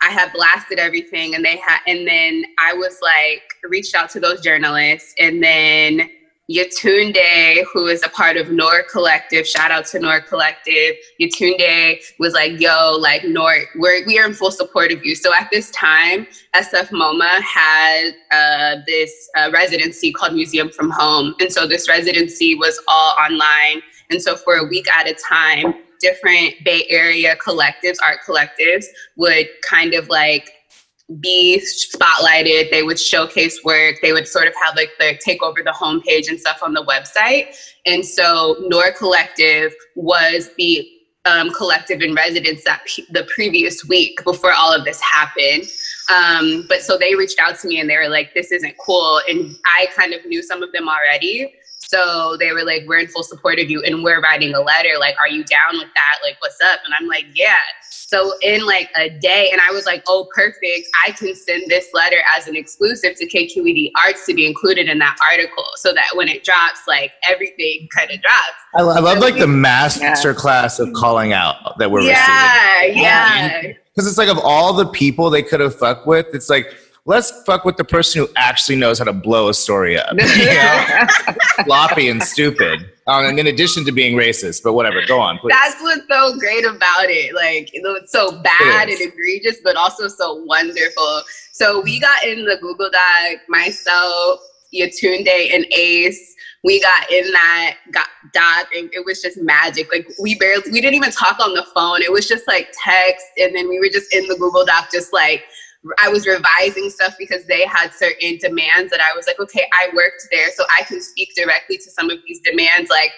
I 0.00 0.10
had 0.10 0.32
blasted 0.32 0.80
everything 0.80 1.36
and 1.36 1.44
they 1.44 1.56
had, 1.58 1.78
and 1.86 2.06
then 2.06 2.44
I 2.58 2.72
was 2.72 2.98
like, 3.00 3.42
reached 3.68 3.94
out 3.94 4.10
to 4.10 4.20
those 4.20 4.40
journalists 4.40 5.14
and 5.18 5.40
then 5.42 6.10
Yetunde, 6.52 7.64
who 7.72 7.86
is 7.86 8.02
a 8.04 8.08
part 8.08 8.36
of 8.36 8.50
Noor 8.50 8.82
Collective, 8.90 9.46
shout 9.46 9.70
out 9.70 9.86
to 9.86 9.98
Noor 9.98 10.20
Collective. 10.20 10.96
Yetunde 11.20 11.98
was 12.18 12.34
like, 12.34 12.60
yo, 12.60 12.96
like 13.00 13.24
Noor, 13.24 13.54
we're, 13.76 14.04
we 14.06 14.18
are 14.18 14.26
in 14.26 14.34
full 14.34 14.50
support 14.50 14.92
of 14.92 15.04
you. 15.04 15.14
So 15.14 15.32
at 15.32 15.48
this 15.50 15.70
time, 15.70 16.26
SF 16.54 16.88
MoMA 16.88 17.40
had 17.40 18.12
uh, 18.30 18.82
this 18.86 19.30
uh, 19.36 19.50
residency 19.52 20.12
called 20.12 20.34
Museum 20.34 20.70
from 20.70 20.90
Home. 20.90 21.34
And 21.40 21.50
so 21.50 21.66
this 21.66 21.88
residency 21.88 22.54
was 22.54 22.80
all 22.86 23.16
online. 23.16 23.82
And 24.10 24.20
so 24.20 24.36
for 24.36 24.56
a 24.56 24.64
week 24.64 24.86
at 24.94 25.08
a 25.08 25.14
time, 25.14 25.74
different 26.00 26.54
Bay 26.64 26.84
Area 26.90 27.36
collectives, 27.36 27.96
art 28.04 28.18
collectives, 28.26 28.84
would 29.16 29.46
kind 29.66 29.94
of 29.94 30.08
like 30.08 30.50
be 31.20 31.60
spotlighted. 31.60 32.70
They 32.70 32.82
would 32.82 32.98
showcase 32.98 33.62
work. 33.64 33.96
They 34.02 34.12
would 34.12 34.28
sort 34.28 34.48
of 34.48 34.54
have 34.64 34.76
like 34.76 34.90
the 34.98 35.18
take 35.24 35.42
over 35.42 35.62
the 35.62 35.70
homepage 35.70 36.28
and 36.28 36.38
stuff 36.38 36.62
on 36.62 36.74
the 36.74 36.84
website. 36.84 37.54
And 37.86 38.04
so 38.04 38.56
Noor 38.68 38.92
Collective 38.92 39.72
was 39.96 40.50
the 40.56 40.88
um, 41.24 41.50
collective 41.52 42.02
in 42.02 42.14
residence 42.14 42.64
that 42.64 42.84
p- 42.86 43.06
the 43.10 43.24
previous 43.32 43.84
week 43.84 44.22
before 44.24 44.52
all 44.52 44.72
of 44.72 44.84
this 44.84 45.00
happened. 45.00 45.64
Um, 46.12 46.66
but 46.68 46.82
so 46.82 46.98
they 46.98 47.14
reached 47.14 47.38
out 47.38 47.58
to 47.60 47.68
me 47.68 47.80
and 47.80 47.88
they 47.88 47.96
were 47.96 48.08
like, 48.08 48.34
this 48.34 48.50
isn't 48.50 48.74
cool. 48.84 49.20
And 49.28 49.56
I 49.64 49.86
kind 49.94 50.12
of 50.12 50.24
knew 50.26 50.42
some 50.42 50.62
of 50.62 50.72
them 50.72 50.88
already. 50.88 51.54
So 51.92 52.38
they 52.38 52.52
were 52.52 52.64
like, 52.64 52.84
we're 52.86 53.00
in 53.00 53.08
full 53.08 53.22
support 53.22 53.58
of 53.58 53.68
you 53.68 53.82
and 53.82 54.02
we're 54.02 54.22
writing 54.22 54.54
a 54.54 54.60
letter. 54.60 54.88
Like, 54.98 55.14
are 55.20 55.28
you 55.28 55.44
down 55.44 55.72
with 55.74 55.88
that? 55.94 56.18
Like, 56.22 56.36
what's 56.40 56.58
up? 56.62 56.80
And 56.86 56.94
I'm 56.98 57.06
like, 57.06 57.26
yeah. 57.34 57.56
So 57.90 58.32
in 58.40 58.64
like 58.64 58.90
a 58.96 59.10
day, 59.10 59.50
and 59.52 59.60
I 59.60 59.72
was 59.72 59.84
like, 59.84 60.02
oh, 60.06 60.26
perfect. 60.34 60.88
I 61.06 61.12
can 61.12 61.34
send 61.34 61.64
this 61.68 61.88
letter 61.92 62.16
as 62.34 62.48
an 62.48 62.56
exclusive 62.56 63.16
to 63.16 63.26
KQED 63.26 63.92
Arts 64.02 64.24
to 64.26 64.34
be 64.34 64.46
included 64.46 64.88
in 64.88 64.98
that 65.00 65.16
article 65.30 65.64
so 65.76 65.92
that 65.92 66.08
when 66.14 66.28
it 66.28 66.44
drops, 66.44 66.80
like 66.88 67.12
everything 67.28 67.88
kind 67.94 68.10
of 68.10 68.22
drops. 68.22 68.52
I 68.74 68.82
love, 68.82 68.96
I 68.96 69.00
love 69.00 69.18
like 69.18 69.36
the 69.36 69.46
master 69.46 70.30
yeah. 70.30 70.34
class 70.34 70.78
of 70.78 70.92
calling 70.94 71.34
out 71.34 71.78
that 71.78 71.90
we're 71.90 72.00
yeah, 72.00 72.80
receiving. 72.80 73.02
Yeah, 73.02 73.62
yeah. 73.62 73.72
Because 73.94 74.08
it's 74.08 74.18
like 74.18 74.28
of 74.28 74.38
all 74.38 74.72
the 74.72 74.86
people 74.86 75.28
they 75.28 75.42
could 75.42 75.60
have 75.60 75.78
fucked 75.78 76.06
with, 76.06 76.26
it's 76.32 76.48
like, 76.48 76.74
let's 77.04 77.42
fuck 77.44 77.64
with 77.64 77.76
the 77.76 77.84
person 77.84 78.22
who 78.22 78.28
actually 78.36 78.76
knows 78.76 78.98
how 78.98 79.04
to 79.04 79.12
blow 79.12 79.48
a 79.48 79.54
story 79.54 79.98
up. 79.98 80.16
Floppy 81.64 82.08
and 82.08 82.22
stupid. 82.22 82.90
Um, 83.06 83.24
and 83.24 83.38
in 83.38 83.48
addition 83.48 83.84
to 83.86 83.92
being 83.92 84.16
racist, 84.16 84.62
but 84.62 84.74
whatever, 84.74 85.04
go 85.06 85.18
on. 85.20 85.38
Please. 85.38 85.52
That's 85.60 85.82
what's 85.82 86.06
so 86.08 86.38
great 86.38 86.64
about 86.64 87.06
it. 87.06 87.34
Like 87.34 87.70
it's 87.72 88.12
so 88.12 88.40
bad 88.42 88.88
and 88.88 89.00
egregious, 89.00 89.56
but 89.64 89.74
also 89.74 90.06
so 90.06 90.44
wonderful. 90.44 91.22
So 91.52 91.80
we 91.80 91.98
got 91.98 92.24
in 92.24 92.44
the 92.44 92.58
Google 92.60 92.90
Doc, 92.90 93.40
myself, 93.48 94.40
Yetunde, 94.72 95.52
and 95.52 95.66
Ace. 95.72 96.36
We 96.64 96.80
got 96.80 97.10
in 97.10 97.32
that 97.32 97.76
got 97.90 98.06
doc, 98.32 98.68
and 98.72 98.88
it 98.94 99.04
was 99.04 99.20
just 99.20 99.36
magic. 99.42 99.90
Like 99.90 100.06
we 100.20 100.36
barely, 100.36 100.70
we 100.70 100.80
didn't 100.80 100.94
even 100.94 101.10
talk 101.10 101.40
on 101.40 101.54
the 101.54 101.66
phone. 101.74 102.02
It 102.02 102.12
was 102.12 102.28
just 102.28 102.46
like 102.46 102.68
text, 102.84 103.26
and 103.36 103.52
then 103.52 103.68
we 103.68 103.80
were 103.80 103.88
just 103.88 104.14
in 104.14 104.28
the 104.28 104.36
Google 104.36 104.64
Doc, 104.64 104.88
just 104.92 105.12
like 105.12 105.42
I 105.98 106.08
was 106.08 106.26
revising 106.26 106.90
stuff 106.90 107.14
because 107.18 107.44
they 107.46 107.66
had 107.66 107.92
certain 107.92 108.38
demands 108.38 108.90
that 108.90 109.00
I 109.00 109.16
was 109.16 109.26
like, 109.26 109.40
okay, 109.40 109.66
I 109.72 109.88
worked 109.94 110.28
there, 110.30 110.50
so 110.52 110.64
I 110.78 110.84
can 110.84 111.00
speak 111.00 111.30
directly 111.36 111.76
to 111.78 111.90
some 111.90 112.08
of 112.10 112.18
these 112.26 112.40
demands. 112.40 112.88
Like, 112.88 113.12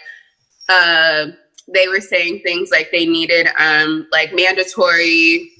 uh, 0.68 1.26
they 1.72 1.88
were 1.88 2.00
saying 2.00 2.40
things 2.40 2.70
like 2.70 2.90
they 2.90 3.06
needed 3.06 3.48
um, 3.58 4.06
like 4.12 4.34
mandatory 4.34 5.50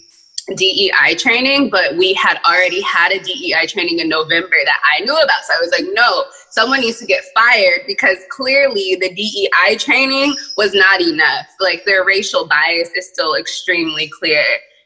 DEI 0.57 1.15
training, 1.17 1.71
but 1.71 1.97
we 1.97 2.13
had 2.15 2.39
already 2.45 2.83
had 2.83 3.13
a 3.13 3.19
DEI 3.19 3.67
training 3.67 4.01
in 4.01 4.09
November 4.09 4.57
that 4.65 4.81
I 4.85 5.01
knew 5.01 5.17
about. 5.17 5.45
So 5.47 5.55
I 5.55 5.61
was 5.61 5.71
like, 5.71 5.87
no, 5.93 6.25
someone 6.51 6.81
needs 6.81 6.99
to 6.99 7.07
get 7.07 7.25
fired 7.35 7.81
because 7.87 8.19
clearly 8.31 8.97
the 9.01 9.15
DEI 9.15 9.77
training 9.77 10.35
was 10.57 10.75
not 10.75 11.01
enough. 11.01 11.47
Like 11.61 11.85
their 11.87 12.05
racial 12.05 12.47
bias 12.47 12.91
is 12.95 13.09
still 13.09 13.37
extremely 13.37 14.11
clear. 14.19 14.45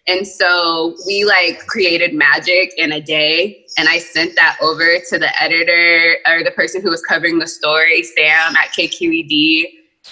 And 0.08 0.26
so 0.26 0.96
we 1.06 1.24
like 1.24 1.66
created 1.66 2.14
magic 2.14 2.72
in 2.78 2.92
a 2.92 3.00
day. 3.00 3.66
And 3.76 3.88
I 3.88 3.98
sent 3.98 4.34
that 4.36 4.56
over 4.60 4.96
to 5.10 5.18
the 5.18 5.30
editor 5.40 6.16
or 6.26 6.42
the 6.42 6.50
person 6.52 6.80
who 6.82 6.90
was 6.90 7.02
covering 7.02 7.38
the 7.38 7.46
story, 7.46 8.02
Sam 8.02 8.56
at 8.56 8.72
KQED. 8.76 9.66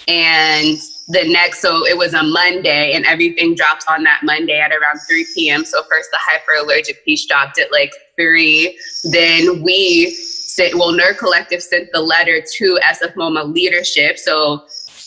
And 0.07 0.77
the 1.07 1.23
next, 1.27 1.61
so 1.61 1.87
it 1.87 1.97
was 1.97 2.13
a 2.13 2.21
Monday, 2.21 2.93
and 2.93 3.05
everything 3.05 3.55
dropped 3.55 3.85
on 3.89 4.03
that 4.03 4.21
Monday 4.23 4.59
at 4.59 4.71
around 4.71 4.99
3 5.07 5.25
p.m. 5.33 5.65
So 5.65 5.81
first 5.89 6.09
the 6.11 6.19
hyperallergic 6.29 7.03
piece 7.03 7.25
dropped 7.25 7.59
at 7.59 7.71
like 7.71 7.91
3. 8.15 8.77
Then 9.05 9.63
we 9.63 10.11
sent, 10.11 10.75
well, 10.75 10.91
Noor 10.91 11.15
Collective 11.15 11.63
sent 11.63 11.91
the 11.91 12.01
letter 12.01 12.41
to 12.41 12.79
SF 12.85 13.15
MoMA 13.15 13.51
leadership. 13.51 14.19
So 14.19 14.65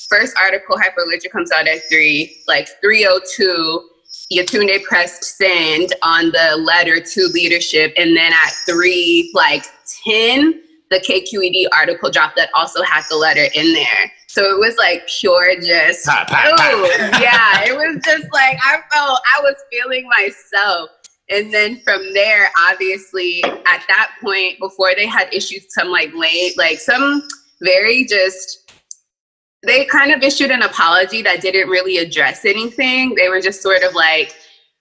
first 0.08 0.36
article, 0.36 0.76
hyperallergic, 0.76 1.30
comes 1.30 1.52
out 1.52 1.68
at 1.68 1.82
3, 1.88 2.42
like 2.48 2.68
302 2.80 3.89
Yetunde 4.32 4.82
pressed 4.84 5.24
send 5.24 5.92
on 6.02 6.26
the 6.26 6.56
letter 6.56 7.00
to 7.00 7.26
leadership, 7.32 7.92
and 7.96 8.16
then 8.16 8.32
at 8.32 8.52
three 8.66 9.30
like 9.34 9.64
ten, 10.04 10.62
the 10.90 11.00
KQED 11.00 11.66
article 11.76 12.10
dropped 12.10 12.36
that 12.36 12.50
also 12.54 12.82
had 12.82 13.02
the 13.10 13.16
letter 13.16 13.46
in 13.54 13.72
there. 13.72 14.12
So 14.28 14.42
it 14.44 14.60
was 14.60 14.76
like 14.76 15.08
pure 15.08 15.60
just 15.60 16.06
pa, 16.06 16.24
pa, 16.28 16.52
pa. 16.56 16.70
Oh, 16.72 17.18
yeah. 17.20 17.64
It 17.64 17.74
was 17.74 18.00
just 18.04 18.26
like 18.32 18.58
I 18.62 18.78
felt 18.92 19.20
I 19.36 19.40
was 19.42 19.56
feeling 19.72 20.08
myself. 20.08 20.90
And 21.28 21.52
then 21.54 21.80
from 21.80 22.00
there, 22.12 22.48
obviously, 22.70 23.42
at 23.44 23.84
that 23.88 24.12
point, 24.20 24.58
before 24.60 24.92
they 24.96 25.06
had 25.06 25.32
issued 25.32 25.62
some 25.70 25.88
like 25.88 26.12
late, 26.14 26.56
like 26.58 26.78
some 26.78 27.26
very 27.60 28.04
just 28.04 28.59
they 29.62 29.84
kind 29.84 30.12
of 30.12 30.22
issued 30.22 30.50
an 30.50 30.62
apology 30.62 31.22
that 31.22 31.40
didn't 31.40 31.68
really 31.68 31.98
address 31.98 32.44
anything. 32.44 33.14
They 33.14 33.28
were 33.28 33.40
just 33.40 33.62
sort 33.62 33.82
of 33.82 33.94
like, 33.94 34.34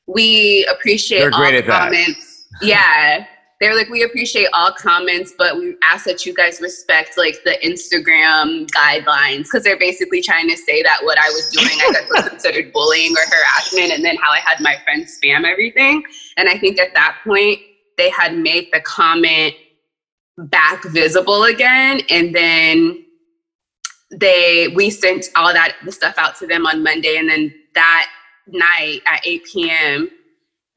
we 0.08 0.66
appreciate 0.72 1.20
They're 1.20 1.34
all 1.34 1.62
comments. 1.64 2.48
yeah. 2.62 3.26
They're 3.60 3.76
like, 3.76 3.90
we 3.90 4.04
appreciate 4.04 4.48
all 4.54 4.72
comments, 4.72 5.34
but 5.38 5.58
we 5.58 5.76
ask 5.84 6.06
that 6.06 6.26
you 6.26 6.34
guys 6.34 6.62
respect 6.62 7.18
like 7.18 7.44
the 7.44 7.58
Instagram 7.62 8.68
guidelines 8.68 9.44
because 9.44 9.64
they're 9.64 9.78
basically 9.78 10.22
trying 10.22 10.50
to 10.50 10.56
say 10.56 10.82
that 10.82 11.00
what 11.04 11.20
I 11.20 11.28
was 11.28 11.50
doing, 11.50 11.68
I 11.68 11.92
guess, 11.92 12.10
was 12.10 12.30
considered 12.30 12.72
bullying 12.74 13.12
or 13.12 13.30
harassment, 13.30 13.92
and 13.92 14.04
then 14.04 14.16
how 14.16 14.32
I 14.32 14.40
had 14.40 14.62
my 14.62 14.78
friends 14.86 15.20
spam 15.22 15.44
everything. 15.44 16.02
And 16.38 16.48
I 16.48 16.58
think 16.58 16.80
at 16.80 16.94
that 16.94 17.18
point, 17.26 17.60
they 17.98 18.10
had 18.10 18.38
made 18.38 18.70
the 18.72 18.80
comment 18.80 19.56
back 20.38 20.86
visible 20.86 21.44
again, 21.44 22.00
and 22.10 22.34
then 22.34 23.04
they 24.12 24.70
we 24.76 24.90
sent 24.90 25.28
all 25.36 25.54
that 25.54 25.76
the 25.86 25.92
stuff 25.92 26.16
out 26.18 26.36
to 26.38 26.48
them 26.48 26.66
on 26.66 26.84
Monday, 26.84 27.18
and 27.18 27.30
then 27.30 27.54
that 27.76 28.08
night 28.48 29.02
at 29.06 29.22
8 29.26 29.44
p.m., 29.46 30.10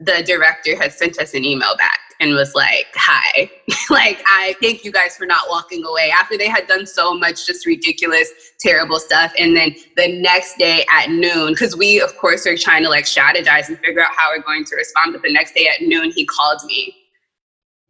the 0.01 0.23
director 0.27 0.77
had 0.77 0.93
sent 0.93 1.19
us 1.19 1.33
an 1.33 1.45
email 1.45 1.77
back 1.77 1.99
and 2.21 2.35
was 2.35 2.55
like, 2.55 2.89
"Hi, 2.95 3.51
like 3.91 4.23
I 4.27 4.55
thank 4.61 4.85
you 4.85 4.93
guys 4.93 5.17
for 5.17 5.27
not 5.27 5.49
walking 5.49 5.85
away 5.85 6.11
after 6.11 6.37
they 6.37 6.49
had 6.49 6.67
done 6.67 6.87
so 6.87 7.15
much 7.15 7.47
just 7.47 7.65
ridiculous, 7.65 8.31
terrible 8.61 8.99
stuff." 8.99 9.33
And 9.39 9.57
then 9.57 9.75
the 9.97 10.21
next 10.21 10.59
day 10.59 10.85
at 10.93 11.11
noon, 11.11 11.53
because 11.53 11.77
we 11.77 12.01
of 12.01 12.17
course 12.19 12.47
are 12.47 12.57
trying 12.57 12.83
to 12.83 12.91
like 12.91 13.05
strategize 13.05 13.69
and 13.69 13.79
figure 13.79 14.03
out 14.03 14.13
how 14.17 14.31
we're 14.31 14.43
going 14.43 14.65
to 14.65 14.77
respond. 14.77 15.13
But 15.13 15.23
the 15.23 15.33
next 15.33 15.55
day 15.55 15.69
at 15.69 15.87
noon, 15.87 16.13
he 16.15 16.27
called 16.27 16.61
me 16.67 16.95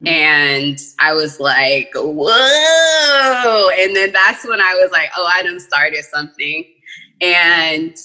and 0.06 0.78
I 0.98 1.12
was 1.12 1.38
like, 1.38 1.92
whoa. 1.94 3.70
And 3.78 3.94
then 3.94 4.12
that's 4.12 4.44
when 4.44 4.60
I 4.60 4.74
was 4.74 4.90
like, 4.90 5.10
oh, 5.16 5.30
I 5.32 5.42
done 5.42 5.60
started 5.60 6.04
something. 6.04 6.64
And 7.20 7.96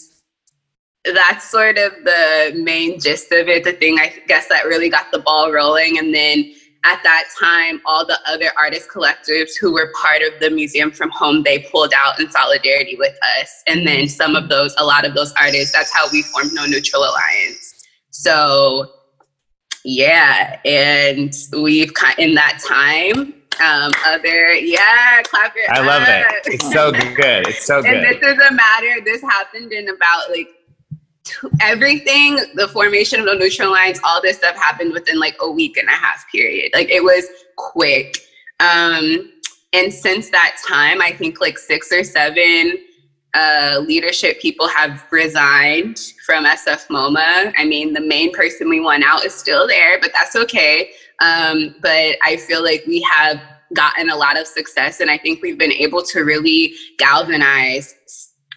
that's 1.05 1.49
sort 1.49 1.77
of 1.77 1.91
the 2.03 2.53
main 2.55 2.99
gist 2.99 3.31
of 3.31 3.47
it, 3.47 3.63
the 3.63 3.73
thing 3.73 3.97
I 3.99 4.13
guess 4.27 4.47
that 4.49 4.65
really 4.65 4.89
got 4.89 5.11
the 5.11 5.19
ball 5.19 5.51
rolling. 5.51 5.97
And 5.97 6.13
then 6.13 6.53
at 6.83 7.01
that 7.03 7.29
time, 7.39 7.81
all 7.85 8.05
the 8.05 8.19
other 8.27 8.51
artist 8.59 8.89
collectives 8.89 9.51
who 9.59 9.73
were 9.73 9.91
part 9.99 10.21
of 10.21 10.39
the 10.39 10.51
Museum 10.51 10.91
from 10.91 11.09
Home, 11.11 11.41
they 11.43 11.59
pulled 11.59 11.93
out 11.95 12.19
in 12.19 12.29
solidarity 12.29 12.95
with 12.97 13.17
us. 13.39 13.63
And 13.65 13.87
then 13.87 14.07
some 14.07 14.35
of 14.35 14.49
those, 14.49 14.75
a 14.77 14.85
lot 14.85 15.05
of 15.05 15.15
those 15.15 15.33
artists, 15.39 15.75
that's 15.75 15.91
how 15.91 16.07
we 16.11 16.21
formed 16.21 16.53
No 16.53 16.65
Neutral 16.65 17.03
Alliance. 17.03 17.73
So 18.11 18.85
yeah, 19.87 20.59
and 20.65 21.33
we've 21.53 21.93
cut 21.93 22.17
in 22.19 22.33
that 22.35 22.59
time 22.67 23.33
um, 23.63 23.91
other 24.05 24.53
yeah 24.53 25.19
clap 25.23 25.55
your 25.55 25.65
i 25.71 25.79
love 25.79 26.03
it 26.05 26.27
it's 26.45 26.71
so 26.71 26.91
good 27.15 27.47
it's 27.47 27.65
so 27.65 27.81
good 27.81 27.91
and 27.91 28.05
this 28.05 28.21
is 28.21 28.37
a 28.37 28.53
matter 28.53 29.01
this 29.03 29.19
happened 29.23 29.73
in 29.73 29.89
about 29.89 30.29
like 30.29 30.47
everything, 31.61 32.37
the 32.55 32.67
formation 32.67 33.19
of 33.19 33.25
the 33.25 33.35
Neutral 33.35 33.69
Alliance, 33.69 33.99
all 34.03 34.21
this 34.21 34.37
stuff 34.37 34.55
happened 34.55 34.93
within 34.93 35.19
like 35.19 35.35
a 35.41 35.51
week 35.51 35.77
and 35.77 35.87
a 35.87 35.93
half 35.93 36.25
period. 36.31 36.71
Like 36.73 36.89
it 36.89 37.03
was 37.03 37.25
quick. 37.55 38.19
Um, 38.59 39.31
and 39.73 39.93
since 39.93 40.29
that 40.31 40.57
time, 40.67 41.01
I 41.01 41.11
think 41.11 41.41
like 41.41 41.57
six 41.57 41.91
or 41.91 42.03
seven 42.03 42.77
uh, 43.37 43.79
leadership 43.85 44.41
people 44.41 44.67
have 44.67 45.05
resigned 45.11 45.99
from 46.25 46.45
SF 46.45 46.87
MoMA. 46.87 47.53
I 47.55 47.65
mean, 47.65 47.93
the 47.93 48.01
main 48.01 48.33
person 48.33 48.67
we 48.67 48.79
want 48.79 49.03
out 49.03 49.23
is 49.23 49.33
still 49.33 49.67
there, 49.67 49.99
but 50.01 50.11
that's 50.13 50.35
okay. 50.35 50.89
Um, 51.19 51.75
but 51.81 52.17
I 52.25 52.37
feel 52.47 52.63
like 52.63 52.83
we 52.87 53.01
have 53.01 53.39
gotten 53.75 54.09
a 54.09 54.15
lot 54.15 54.39
of 54.39 54.47
success, 54.47 55.01
and 55.01 55.11
I 55.11 55.19
think 55.19 55.43
we've 55.43 55.57
been 55.57 55.71
able 55.71 56.01
to 56.03 56.21
really 56.21 56.73
galvanize 56.97 57.93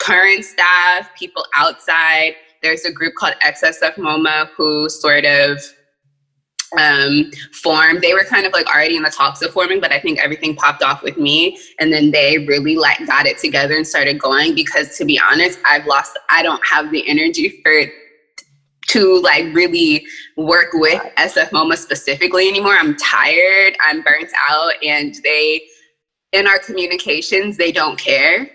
current 0.01 0.45
staff, 0.45 1.11
people 1.19 1.45
outside. 1.55 2.35
There's 2.63 2.85
a 2.87 2.93
group 2.93 3.15
called 3.17 3.35
XSF 3.45 3.97
MoMA 3.97 4.49
who 4.57 4.89
sort 4.89 5.27
of 5.27 5.61
um, 6.79 7.31
formed. 7.53 8.01
They 8.01 8.13
were 8.13 8.25
kind 8.25 8.47
of 8.47 8.53
like 8.53 8.67
already 8.67 8.97
in 8.97 9.03
the 9.03 9.11
talks 9.11 9.43
of 9.43 9.53
forming, 9.53 9.81
but 9.81 9.93
I 9.93 9.99
think 9.99 10.21
everything 10.21 10.55
popped 10.55 10.83
off 10.83 11.03
with 11.03 11.17
me. 11.17 11.59
And 11.79 11.93
then 11.93 12.11
they 12.11 12.39
really 12.47 12.77
like 12.77 13.05
got 13.07 13.27
it 13.27 13.39
together 13.39 13.75
and 13.75 13.87
started 13.87 14.19
going 14.19 14.55
because 14.55 14.97
to 14.99 15.05
be 15.05 15.21
honest, 15.21 15.59
I've 15.65 15.87
lost, 15.87 16.19
I 16.29 16.43
don't 16.43 16.65
have 16.67 16.91
the 16.91 17.09
energy 17.09 17.61
for 17.63 17.85
to 18.89 19.21
like 19.21 19.45
really 19.55 20.05
work 20.37 20.71
with 20.75 21.01
SF 21.17 21.51
MoMA 21.51 21.77
specifically 21.77 22.49
anymore. 22.49 22.75
I'm 22.75 22.97
tired, 22.97 23.77
I'm 23.81 24.03
burnt 24.03 24.31
out, 24.49 24.73
and 24.83 25.15
they 25.23 25.63
in 26.33 26.47
our 26.47 26.59
communications, 26.59 27.57
they 27.57 27.73
don't 27.73 27.99
care. 27.99 28.51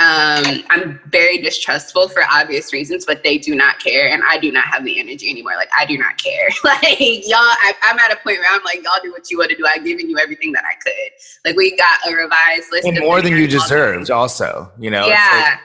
Um, 0.00 0.64
I'm 0.70 1.00
very 1.06 1.38
distrustful 1.38 2.08
for 2.08 2.24
obvious 2.24 2.72
reasons, 2.72 3.06
but 3.06 3.22
they 3.22 3.38
do 3.38 3.54
not 3.54 3.78
care, 3.78 4.08
and 4.08 4.24
I 4.28 4.38
do 4.38 4.50
not 4.50 4.64
have 4.64 4.84
the 4.84 4.98
energy 4.98 5.30
anymore. 5.30 5.52
Like 5.54 5.70
I 5.78 5.86
do 5.86 5.96
not 5.96 6.18
care. 6.18 6.48
like 6.64 6.98
y'all, 6.98 7.38
I, 7.38 7.74
am 7.84 8.00
at 8.00 8.10
a 8.10 8.16
point 8.16 8.38
where 8.38 8.50
I'm 8.50 8.64
like, 8.64 8.82
y'all 8.82 8.98
do 9.04 9.12
what 9.12 9.30
you 9.30 9.38
want 9.38 9.50
to 9.50 9.56
do. 9.56 9.64
I've 9.64 9.84
given 9.84 10.10
you 10.10 10.18
everything 10.18 10.50
that 10.52 10.64
I 10.64 10.74
could. 10.82 11.12
Like 11.44 11.56
we 11.56 11.76
got 11.76 12.00
a 12.08 12.12
revised 12.12 12.72
list, 12.72 12.88
and 12.88 12.98
more 12.98 13.22
than 13.22 13.36
you 13.36 13.46
deserved. 13.46 14.10
Also, 14.10 14.72
you 14.80 14.90
know, 14.90 15.06
yeah, 15.06 15.58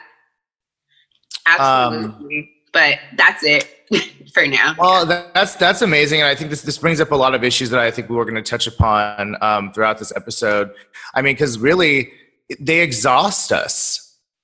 like, 1.48 1.60
absolutely. 1.60 2.38
Um, 2.38 2.50
but 2.72 3.00
that's 3.18 3.44
it 3.44 3.68
for 4.34 4.46
now. 4.46 4.76
Well, 4.78 5.08
that's 5.08 5.56
that's 5.56 5.82
amazing, 5.82 6.22
and 6.22 6.30
I 6.30 6.36
think 6.36 6.52
this 6.52 6.62
this 6.62 6.78
brings 6.78 7.02
up 7.02 7.10
a 7.10 7.16
lot 7.16 7.34
of 7.34 7.44
issues 7.44 7.72
that 7.72 7.80
I 7.80 7.90
think 7.90 8.10
we 8.10 8.16
were 8.16 8.26
going 8.26 8.36
to 8.36 8.48
touch 8.48 8.68
upon 8.68 9.38
um, 9.42 9.74
throughout 9.74 9.98
this 9.98 10.14
episode. 10.16 10.72
I 11.16 11.24
mean, 11.24 11.34
because 11.34 11.58
really, 11.58 12.12
they 12.60 12.82
exhaust 12.82 13.52
us 13.52 13.89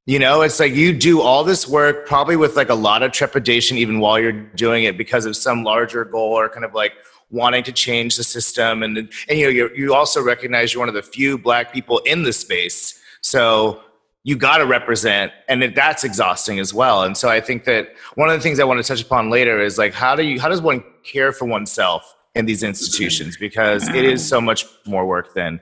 you 0.06 0.20
know, 0.20 0.42
it's 0.42 0.60
like 0.60 0.74
you 0.74 0.94
do 0.94 1.22
all 1.22 1.44
this 1.44 1.68
work 1.68 2.06
probably 2.06 2.36
with 2.36 2.56
like 2.56 2.70
a 2.70 2.76
lot 2.76 3.02
of 3.02 3.12
trepidation, 3.12 3.78
even 3.78 4.00
while 4.00 4.20
you're 4.20 4.32
doing 4.32 4.84
it, 4.84 4.98
because 4.98 5.26
of 5.26 5.36
some 5.36 5.64
larger 5.64 6.06
goal 6.06 6.34
or 6.34 6.48
kind 6.48 6.64
of 6.64 6.74
like 6.76 6.94
wanting 7.32 7.64
to 7.64 7.72
change 7.72 8.16
the 8.18 8.24
system. 8.24 8.84
And 8.84 8.98
and 8.98 9.40
you 9.40 9.46
know, 9.46 9.50
you 9.50 9.70
you 9.76 9.94
also 9.96 10.22
recognize 10.22 10.74
you're 10.74 10.82
one 10.82 10.90
of 10.90 10.96
the 10.96 11.02
few 11.02 11.40
black 11.40 11.74
people 11.74 12.00
in 12.00 12.22
the 12.22 12.34
space, 12.34 13.00
so 13.22 13.82
you 14.24 14.36
got 14.36 14.58
to 14.60 14.66
represent, 14.66 15.32
and 15.48 15.64
that's 15.76 16.04
exhausting 16.04 16.60
as 16.60 16.72
well. 16.72 17.04
And 17.04 17.18
so 17.18 17.30
I 17.30 17.42
think 17.42 17.66
that 17.66 17.90
one 18.14 18.30
of 18.30 18.36
the 18.36 18.42
things 18.42 18.60
I 18.60 18.64
want 18.64 18.80
to 18.80 18.88
touch 18.88 19.02
upon 19.02 19.32
later 19.32 19.60
is 19.60 19.80
like 19.80 19.94
how 19.94 20.16
do 20.16 20.24
you 20.24 20.40
how 20.40 20.50
does 20.50 20.62
one 20.62 20.84
care 21.04 21.32
for 21.32 21.46
oneself 21.46 22.16
in 22.36 22.46
these 22.46 22.62
institutions 22.62 23.38
because 23.38 23.88
it 23.90 24.04
is 24.04 24.28
so 24.28 24.42
much 24.42 24.66
more 24.86 25.06
work 25.08 25.34
than 25.34 25.60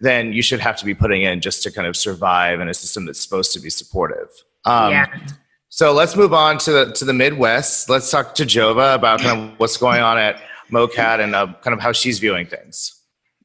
than 0.00 0.32
you 0.32 0.42
should 0.42 0.60
have 0.60 0.76
to 0.78 0.84
be 0.84 0.94
putting 0.94 1.22
in 1.22 1.40
just 1.40 1.62
to 1.62 1.70
kind 1.70 1.86
of 1.86 1.96
survive 1.96 2.60
in 2.60 2.68
a 2.68 2.74
system 2.74 3.06
that's 3.06 3.20
supposed 3.20 3.52
to 3.52 3.60
be 3.60 3.70
supportive. 3.70 4.28
Um, 4.64 4.92
yeah. 4.92 5.06
So 5.68 5.92
let's 5.92 6.14
move 6.14 6.32
on 6.32 6.58
to 6.58 6.72
the, 6.72 6.92
to 6.92 7.04
the 7.04 7.12
Midwest. 7.12 7.90
Let's 7.90 8.10
talk 8.10 8.34
to 8.36 8.44
Jova 8.44 8.94
about 8.94 9.20
kind 9.20 9.52
of 9.52 9.58
what's 9.58 9.76
going 9.76 10.00
on 10.00 10.18
at 10.18 10.40
MoCAD 10.70 11.20
and 11.20 11.34
uh, 11.34 11.52
kind 11.62 11.74
of 11.74 11.80
how 11.80 11.92
she's 11.92 12.18
viewing 12.18 12.46
things. 12.46 13.00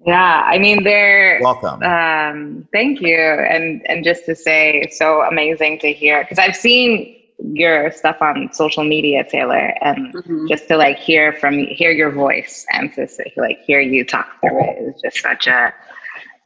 Yeah, 0.06 0.44
I 0.46 0.60
mean, 0.60 0.84
they're 0.84 1.39
welcome. 1.41 1.84
Um, 1.84 2.68
thank 2.72 3.01
you, 3.01 3.18
and 3.18 3.82
and 3.89 4.06
just 4.06 4.25
to 4.27 4.36
say, 4.36 4.88
so 4.91 5.22
amazing 5.24 5.79
to 5.79 5.91
hear 5.91 6.24
because 6.24 6.39
I've 6.39 6.56
seen 6.56 7.18
your 7.53 7.91
stuff 7.91 8.18
on 8.22 8.50
social 8.53 8.84
media, 8.84 9.24
Taylor, 9.24 9.74
and 9.82 10.13
mm-hmm. 10.13 10.48
just 10.48 10.68
to 10.70 10.77
like 10.77 10.98
hear 10.98 11.34
from 11.34 11.58
hear 11.58 11.91
your 11.91 12.12
voice 12.12 12.65
and 12.72 12.94
to 12.94 13.08
like 13.38 13.60
hear 13.65 13.82
you 13.82 14.06
talk 14.06 14.39
through 14.39 14.63
it 14.63 14.96
is 14.96 15.01
just 15.01 15.22
such 15.22 15.48
a 15.48 15.74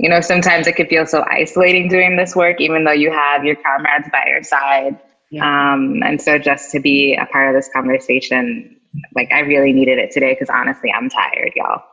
you 0.04 0.10
know, 0.10 0.20
sometimes 0.20 0.68
it 0.68 0.76
could 0.76 0.90
feel 0.90 1.06
so 1.06 1.24
isolating 1.30 1.88
doing 1.88 2.18
this 2.18 2.36
work, 2.36 2.60
even 2.60 2.84
though 2.84 2.92
you 2.92 3.10
have 3.10 3.46
your 3.46 3.56
comrades 3.56 4.10
by 4.12 4.26
your 4.28 4.44
side. 4.44 5.00
Yeah. 5.32 5.46
Um, 5.46 6.04
and 6.04 6.22
so 6.22 6.38
just 6.38 6.72
to 6.72 6.82
be 6.82 7.16
a 7.16 7.26
part 7.28 7.48
of 7.48 7.56
this 7.56 7.70
conversation, 7.74 8.76
like 9.16 9.32
I 9.32 9.40
really 9.40 9.72
needed 9.72 10.00
it 10.00 10.12
today 10.12 10.34
because 10.34 10.50
honestly, 10.50 10.92
I'm 10.92 11.10
tired, 11.10 11.54
y'all. 11.56 11.84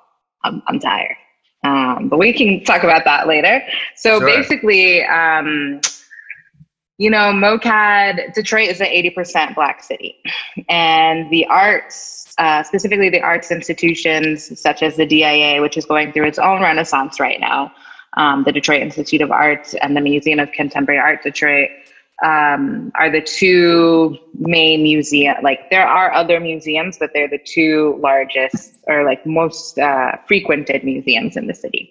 I'm, 0.42 0.60
I'm 0.66 0.80
tired. 0.80 1.14
Um, 1.62 2.08
but 2.08 2.18
we 2.18 2.32
can 2.32 2.64
talk 2.64 2.82
about 2.82 3.04
that 3.04 3.28
later. 3.28 3.62
So 3.94 4.18
sure. 4.18 4.26
basically, 4.26 5.04
um, 5.04 5.80
you 6.98 7.10
know, 7.10 7.32
MoCAD, 7.32 8.34
Detroit 8.34 8.70
is 8.70 8.80
an 8.80 8.88
80% 8.88 9.54
Black 9.54 9.84
city. 9.84 10.16
And 10.68 11.30
the 11.30 11.46
arts, 11.46 12.34
uh, 12.38 12.64
specifically 12.64 13.08
the 13.08 13.20
arts 13.20 13.52
institutions 13.52 14.60
such 14.60 14.82
as 14.82 14.96
the 14.96 15.06
DIA, 15.06 15.62
which 15.62 15.76
is 15.76 15.86
going 15.86 16.12
through 16.12 16.26
its 16.26 16.40
own 16.40 16.60
renaissance 16.60 17.20
right 17.20 17.38
now, 17.38 17.72
um, 18.16 18.44
the 18.44 18.52
Detroit 18.52 18.82
Institute 18.82 19.20
of 19.20 19.30
Arts 19.30 19.74
and 19.82 19.96
the 19.96 20.00
Museum 20.00 20.38
of 20.38 20.50
Contemporary 20.52 21.00
Art 21.00 21.22
Detroit 21.22 21.70
um, 22.24 22.92
are 22.96 23.10
the 23.10 23.20
two 23.20 24.18
main 24.34 24.82
museum. 24.82 25.36
Like 25.42 25.70
there 25.70 25.86
are 25.86 26.12
other 26.12 26.40
museums, 26.40 26.98
but 26.98 27.10
they're 27.14 27.28
the 27.28 27.38
two 27.38 27.98
largest 28.02 28.74
or 28.86 29.04
like 29.04 29.24
most 29.26 29.78
uh, 29.78 30.16
frequented 30.26 30.84
museums 30.84 31.36
in 31.36 31.46
the 31.46 31.54
city. 31.54 31.90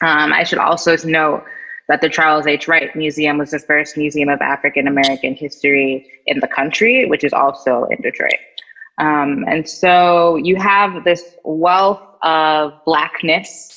Um, 0.00 0.32
I 0.32 0.44
should 0.44 0.58
also 0.58 0.96
note 1.06 1.44
that 1.88 2.00
the 2.00 2.08
Charles 2.08 2.46
H. 2.46 2.66
Wright 2.66 2.94
Museum 2.96 3.38
was 3.38 3.50
the 3.50 3.58
first 3.58 3.96
museum 3.96 4.28
of 4.28 4.40
African 4.40 4.88
American 4.88 5.34
history 5.34 6.10
in 6.26 6.40
the 6.40 6.48
country, 6.48 7.06
which 7.06 7.22
is 7.22 7.32
also 7.32 7.84
in 7.90 8.00
Detroit. 8.00 8.40
Um, 8.98 9.44
and 9.48 9.68
so 9.68 10.36
you 10.36 10.56
have 10.56 11.04
this 11.04 11.36
wealth 11.44 12.00
of 12.22 12.72
blackness 12.86 13.73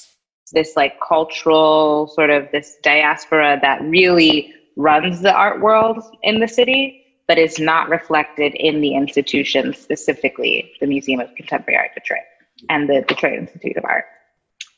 this 0.51 0.75
like 0.75 0.99
cultural 0.99 2.07
sort 2.07 2.29
of 2.29 2.49
this 2.51 2.77
diaspora 2.83 3.59
that 3.61 3.81
really 3.81 4.53
runs 4.75 5.21
the 5.21 5.33
art 5.33 5.61
world 5.61 6.03
in 6.23 6.39
the 6.39 6.47
city, 6.47 7.03
but 7.27 7.37
is 7.37 7.59
not 7.59 7.89
reflected 7.89 8.53
in 8.55 8.81
the 8.81 8.95
institution, 8.95 9.73
specifically 9.73 10.71
the 10.79 10.87
Museum 10.87 11.19
of 11.19 11.33
Contemporary 11.35 11.77
Art 11.77 11.91
Detroit 11.93 12.21
and 12.69 12.87
the 12.87 13.03
Detroit 13.07 13.33
Institute 13.33 13.77
of 13.77 13.85
Art. 13.85 14.05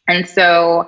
And 0.07 0.27
so 0.27 0.87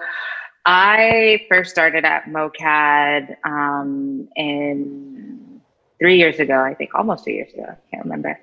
I 0.66 1.46
first 1.50 1.70
started 1.72 2.06
at 2.06 2.26
MoCAD 2.26 3.36
um, 3.46 4.28
in 4.36 5.62
three 6.00 6.18
years 6.18 6.40
ago, 6.40 6.60
I 6.60 6.74
think 6.74 6.96
almost 6.96 7.26
two 7.26 7.32
years 7.32 7.54
ago, 7.54 7.66
I 7.70 7.92
can't 7.92 8.04
remember. 8.04 8.40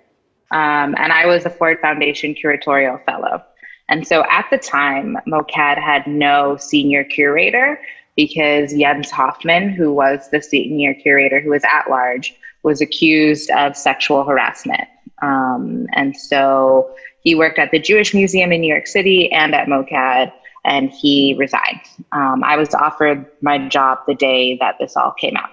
Um, 0.51 0.95
and 0.97 1.13
I 1.13 1.27
was 1.27 1.45
a 1.45 1.51
Ford 1.51 1.79
Foundation 1.81 2.35
curatorial 2.35 3.05
fellow. 3.05 3.43
And 3.89 4.07
so 4.07 4.25
at 4.31 4.47
the 4.51 4.59
time, 4.59 5.17
MoCAD 5.27 5.79
had 5.79 6.07
no 6.07 6.57
senior 6.57 7.05
curator 7.05 7.81
because 8.17 8.75
Jens 8.75 9.11
Hoffmann, 9.11 9.71
who 9.71 9.93
was 9.93 10.29
the 10.31 10.43
senior 10.43 10.95
curator 10.95 11.41
who 11.41 11.51
was 11.51 11.63
at 11.65 11.89
large, 11.89 12.35
was 12.63 12.81
accused 12.81 13.51
of 13.51 13.77
sexual 13.77 14.25
harassment. 14.25 14.89
Um, 15.23 15.87
and 15.93 16.17
so 16.17 16.91
he 17.23 17.35
worked 17.35 17.59
at 17.59 17.71
the 17.71 17.79
Jewish 17.79 18.15
Museum 18.15 18.53
in 18.53 18.61
New 18.61 18.73
York 18.73 18.87
City 18.87 19.31
and 19.33 19.55
at 19.55 19.69
MoCAD, 19.69 20.33
and 20.65 20.91
he 20.91 21.35
resigned. 21.39 21.81
Um, 22.13 22.43
I 22.45 22.57
was 22.57 22.75
offered 22.75 23.27
my 23.41 23.69
job 23.69 23.99
the 24.07 24.15
day 24.15 24.57
that 24.59 24.77
this 24.79 24.97
all 24.97 25.13
came 25.13 25.37
out. 25.37 25.51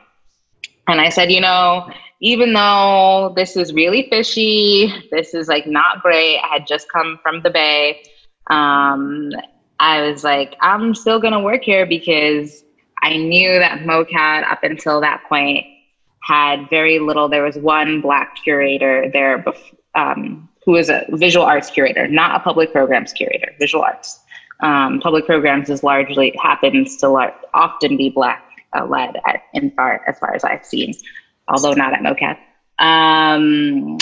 And 0.87 0.99
I 0.99 1.09
said, 1.09 1.31
you 1.31 1.41
know, 1.41 1.89
even 2.19 2.53
though 2.53 3.33
this 3.35 3.55
is 3.55 3.73
really 3.73 4.07
fishy, 4.09 4.91
this 5.11 5.33
is 5.33 5.47
like 5.47 5.67
not 5.67 6.01
great. 6.01 6.39
I 6.39 6.47
had 6.47 6.67
just 6.67 6.91
come 6.91 7.19
from 7.23 7.41
the 7.41 7.49
Bay 7.49 8.03
um, 8.49 9.31
I 9.79 10.09
was 10.09 10.23
like, 10.23 10.55
I'm 10.61 10.95
still 10.95 11.19
going 11.19 11.33
to 11.33 11.39
work 11.39 11.63
here 11.63 11.85
because 11.85 12.63
I 13.01 13.17
knew 13.17 13.59
that 13.59 13.79
MoCAD 13.79 14.49
up 14.49 14.63
until 14.63 15.01
that 15.01 15.23
point 15.27 15.65
had 16.23 16.69
very 16.69 16.99
little. 16.99 17.29
There 17.29 17.43
was 17.43 17.57
one 17.57 18.01
black 18.01 18.37
curator 18.43 19.09
there 19.11 19.43
um, 19.93 20.49
who 20.65 20.71
was 20.71 20.89
a 20.89 21.05
visual 21.11 21.45
arts 21.45 21.69
curator, 21.69 22.07
not 22.07 22.35
a 22.35 22.43
public 22.43 22.71
programs 22.71 23.13
curator, 23.13 23.51
visual 23.59 23.83
arts. 23.83 24.19
Um, 24.61 24.99
public 25.01 25.25
programs 25.25 25.69
is 25.69 25.83
largely 25.83 26.33
happens 26.41 26.97
to 26.97 27.09
lar- 27.09 27.35
often 27.53 27.97
be 27.97 28.09
black 28.09 28.43
uh, 28.75 28.85
led 28.85 29.17
at, 29.27 29.43
in 29.53 29.71
far 29.71 30.01
as 30.07 30.17
far 30.17 30.33
as 30.33 30.43
I've 30.43 30.65
seen, 30.65 30.93
although 31.47 31.73
not 31.73 31.93
at 31.93 31.99
MoCAD. 31.99 32.37
Um, 32.79 33.97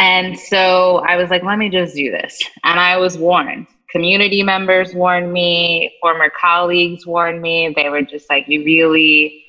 and 0.00 0.38
so 0.38 1.04
I 1.06 1.16
was 1.16 1.28
like, 1.28 1.42
let 1.42 1.58
me 1.58 1.68
just 1.68 1.94
do 1.94 2.10
this. 2.10 2.40
And 2.64 2.80
I 2.80 2.96
was 2.96 3.18
warned. 3.18 3.66
Community 3.90 4.42
members 4.42 4.94
warned 4.94 5.30
me, 5.30 5.94
former 6.00 6.30
colleagues 6.30 7.06
warned 7.06 7.42
me. 7.42 7.72
They 7.76 7.90
were 7.90 8.00
just 8.00 8.30
like, 8.30 8.48
you 8.48 8.64
really 8.64 9.44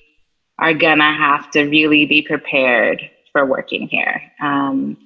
are 0.60 0.74
gonna 0.74 1.14
have 1.16 1.50
to 1.52 1.64
really 1.64 2.06
be 2.06 2.22
prepared 2.22 3.02
for 3.32 3.46
working 3.46 3.88
here. 3.88 4.22
Um, 4.42 4.98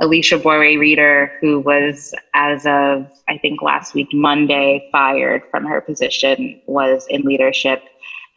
Elysia 0.00 0.40
Borowy-Reeder, 0.40 1.32
who 1.40 1.60
was, 1.60 2.14
as 2.32 2.64
of 2.64 3.06
I 3.28 3.36
think 3.36 3.60
last 3.60 3.92
week, 3.94 4.08
Monday, 4.12 4.88
fired 4.90 5.42
from 5.50 5.66
her 5.66 5.82
position, 5.82 6.62
was 6.66 7.06
in 7.10 7.22
leadership. 7.22 7.82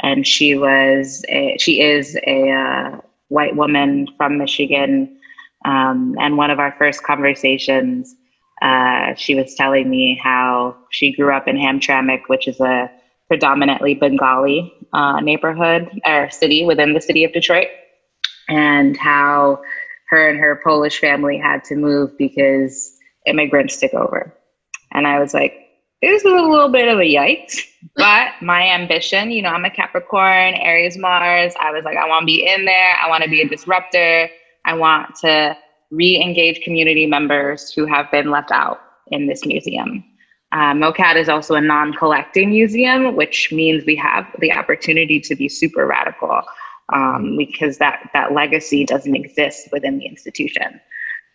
And 0.01 0.27
she 0.27 0.55
was, 0.55 1.23
a, 1.29 1.55
she 1.59 1.81
is 1.81 2.17
a 2.27 2.51
uh, 2.51 3.01
white 3.29 3.55
woman 3.55 4.07
from 4.17 4.37
Michigan. 4.37 5.16
Um, 5.67 6.15
and 6.17 6.37
one 6.37 6.49
of 6.49 6.59
our 6.59 6.73
first 6.77 7.03
conversations, 7.03 8.15
uh, 8.61 9.13
she 9.15 9.35
was 9.35 9.53
telling 9.53 9.89
me 9.89 10.19
how 10.21 10.77
she 10.89 11.13
grew 11.13 11.35
up 11.35 11.47
in 11.47 11.57
Hamtramck, 11.57 12.21
which 12.27 12.47
is 12.47 12.59
a 12.61 12.89
predominantly 13.27 13.93
Bengali 13.93 14.73
uh, 14.93 15.19
neighborhood 15.19 15.89
or 16.05 16.29
city 16.29 16.63
within 16.63 16.93
the 16.93 17.01
city 17.01 17.25
of 17.25 17.33
Detroit, 17.33 17.67
and 18.47 18.95
how 18.95 19.59
her 20.07 20.29
and 20.29 20.39
her 20.39 20.61
Polish 20.63 20.99
family 21.01 21.37
had 21.37 21.65
to 21.65 21.75
move 21.75 22.17
because 22.17 22.97
immigrants 23.25 23.77
took 23.77 23.93
over. 23.93 24.33
And 24.93 25.05
I 25.05 25.19
was 25.19 25.33
like, 25.33 25.53
this 26.01 26.23
is 26.23 26.31
a 26.31 26.35
little 26.35 26.69
bit 26.69 26.87
of 26.87 26.99
a 26.99 27.01
yikes, 27.01 27.57
but 27.97 28.29
my 28.41 28.69
ambition, 28.69 29.31
you 29.31 29.41
know, 29.41 29.49
I'm 29.49 29.65
a 29.65 29.69
Capricorn, 29.69 30.53
Aries, 30.53 30.97
Mars. 30.97 31.53
I 31.59 31.71
was 31.71 31.83
like, 31.83 31.97
I 31.97 32.07
want 32.07 32.21
to 32.21 32.25
be 32.25 32.47
in 32.47 32.63
there. 32.63 32.95
I 33.03 33.09
want 33.09 33.25
to 33.25 33.29
be 33.29 33.41
a 33.41 33.49
disruptor. 33.49 34.29
I 34.67 34.73
want 34.73 35.15
to 35.21 35.57
re 35.91 36.21
engage 36.21 36.61
community 36.61 37.05
members 37.05 37.73
who 37.73 37.85
have 37.85 38.11
been 38.11 38.29
left 38.29 38.51
out 38.51 38.81
in 39.07 39.27
this 39.27 39.45
museum. 39.45 40.03
Uh, 40.51 40.73
MOCAD 40.73 41.15
is 41.15 41.29
also 41.29 41.55
a 41.55 41.61
non 41.61 41.93
collecting 41.93 42.51
museum, 42.51 43.15
which 43.15 43.51
means 43.51 43.85
we 43.85 43.95
have 43.95 44.25
the 44.39 44.51
opportunity 44.51 45.19
to 45.21 45.35
be 45.35 45.49
super 45.49 45.85
radical 45.85 46.41
um, 46.93 47.35
because 47.37 47.77
that, 47.79 48.09
that 48.13 48.33
legacy 48.33 48.85
doesn't 48.85 49.15
exist 49.15 49.69
within 49.71 49.97
the 49.97 50.05
institution. 50.05 50.79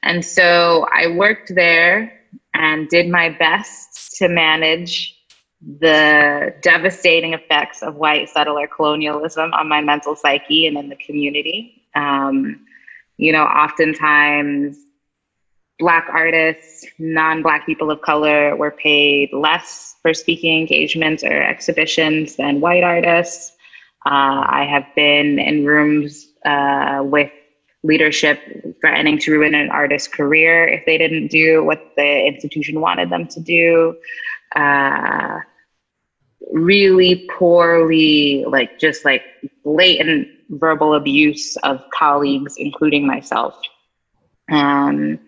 And 0.02 0.24
so 0.24 0.86
I 0.92 1.08
worked 1.08 1.54
there 1.54 2.20
and 2.54 2.88
did 2.88 3.08
my 3.08 3.30
best 3.30 4.16
to 4.18 4.28
manage 4.28 5.18
the 5.78 6.54
devastating 6.60 7.34
effects 7.34 7.82
of 7.82 7.94
white 7.94 8.28
settler 8.28 8.66
colonialism 8.66 9.52
on 9.52 9.68
my 9.68 9.80
mental 9.80 10.16
psyche 10.16 10.66
and 10.66 10.76
in 10.76 10.88
the 10.88 10.96
community. 10.96 11.84
Um, 11.94 12.66
you 13.22 13.30
know, 13.30 13.44
oftentimes 13.44 14.76
Black 15.78 16.08
artists, 16.12 16.84
non 16.98 17.40
Black 17.40 17.64
people 17.64 17.88
of 17.88 18.02
color 18.02 18.56
were 18.56 18.72
paid 18.72 19.32
less 19.32 19.94
for 20.02 20.12
speaking 20.12 20.58
engagements 20.58 21.22
or 21.22 21.40
exhibitions 21.40 22.34
than 22.34 22.60
white 22.60 22.82
artists. 22.82 23.52
Uh, 24.04 24.42
I 24.60 24.66
have 24.68 24.86
been 24.96 25.38
in 25.38 25.64
rooms 25.64 26.32
uh, 26.44 27.02
with 27.04 27.30
leadership 27.84 28.40
threatening 28.80 29.18
to 29.18 29.30
ruin 29.30 29.54
an 29.54 29.70
artist's 29.70 30.08
career 30.08 30.66
if 30.66 30.84
they 30.84 30.98
didn't 30.98 31.28
do 31.28 31.62
what 31.62 31.92
the 31.96 32.26
institution 32.26 32.80
wanted 32.80 33.08
them 33.08 33.28
to 33.28 33.40
do. 33.40 33.96
Uh, 34.56 35.38
really 36.50 37.28
poorly, 37.38 38.44
like 38.48 38.78
just 38.78 39.04
like 39.04 39.22
blatant 39.64 40.28
verbal 40.50 40.94
abuse 40.94 41.56
of 41.58 41.82
colleagues, 41.90 42.54
including 42.56 43.06
myself. 43.06 43.54
Um, 44.50 45.18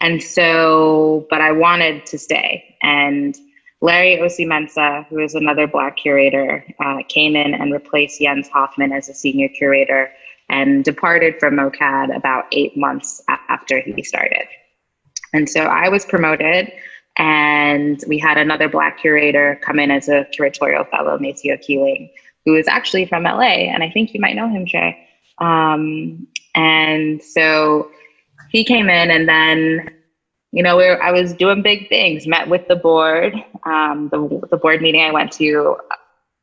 and 0.00 0.22
so, 0.22 1.26
but 1.30 1.40
I 1.40 1.52
wanted 1.52 2.06
to 2.06 2.18
stay. 2.18 2.76
And 2.82 3.36
Larry 3.80 4.16
Ossei 4.16 5.06
who 5.08 5.18
is 5.18 5.34
another 5.34 5.66
Black 5.66 5.96
curator, 5.96 6.66
uh, 6.84 6.98
came 7.08 7.36
in 7.36 7.54
and 7.54 7.72
replaced 7.72 8.20
Jens 8.20 8.48
Hoffmann 8.48 8.92
as 8.92 9.08
a 9.08 9.14
senior 9.14 9.48
curator 9.48 10.10
and 10.48 10.84
departed 10.84 11.38
from 11.38 11.54
MOCAD 11.54 12.14
about 12.14 12.44
eight 12.52 12.76
months 12.76 13.22
after 13.28 13.80
he 13.80 14.02
started. 14.02 14.46
And 15.32 15.48
so 15.48 15.62
I 15.62 15.88
was 15.88 16.04
promoted, 16.04 16.72
and 17.16 18.02
we 18.08 18.18
had 18.18 18.38
another 18.38 18.68
Black 18.68 18.98
curator 19.00 19.60
come 19.62 19.78
in 19.78 19.90
as 19.90 20.08
a 20.08 20.26
curatorial 20.36 20.88
fellow, 20.90 21.18
Maceo 21.18 21.56
Keeling, 21.56 22.10
who 22.44 22.54
is 22.56 22.66
actually 22.68 23.06
from 23.06 23.24
LA, 23.24 23.70
and 23.70 23.82
I 23.82 23.90
think 23.90 24.14
you 24.14 24.20
might 24.20 24.36
know 24.36 24.48
him, 24.48 24.66
Jay. 24.66 25.06
Um, 25.38 26.26
and 26.54 27.22
so 27.22 27.90
he 28.50 28.64
came 28.64 28.88
in, 28.88 29.10
and 29.10 29.28
then 29.28 29.90
you 30.54 30.62
know, 30.62 30.76
we 30.76 30.84
were, 30.84 31.02
I 31.02 31.10
was 31.10 31.34
doing 31.34 31.62
big 31.62 31.88
things. 31.88 32.28
Met 32.28 32.48
with 32.48 32.68
the 32.68 32.76
board. 32.76 33.34
Um, 33.64 34.08
the 34.12 34.46
the 34.50 34.56
board 34.56 34.80
meeting 34.80 35.02
I 35.02 35.10
went 35.10 35.32
to 35.32 35.76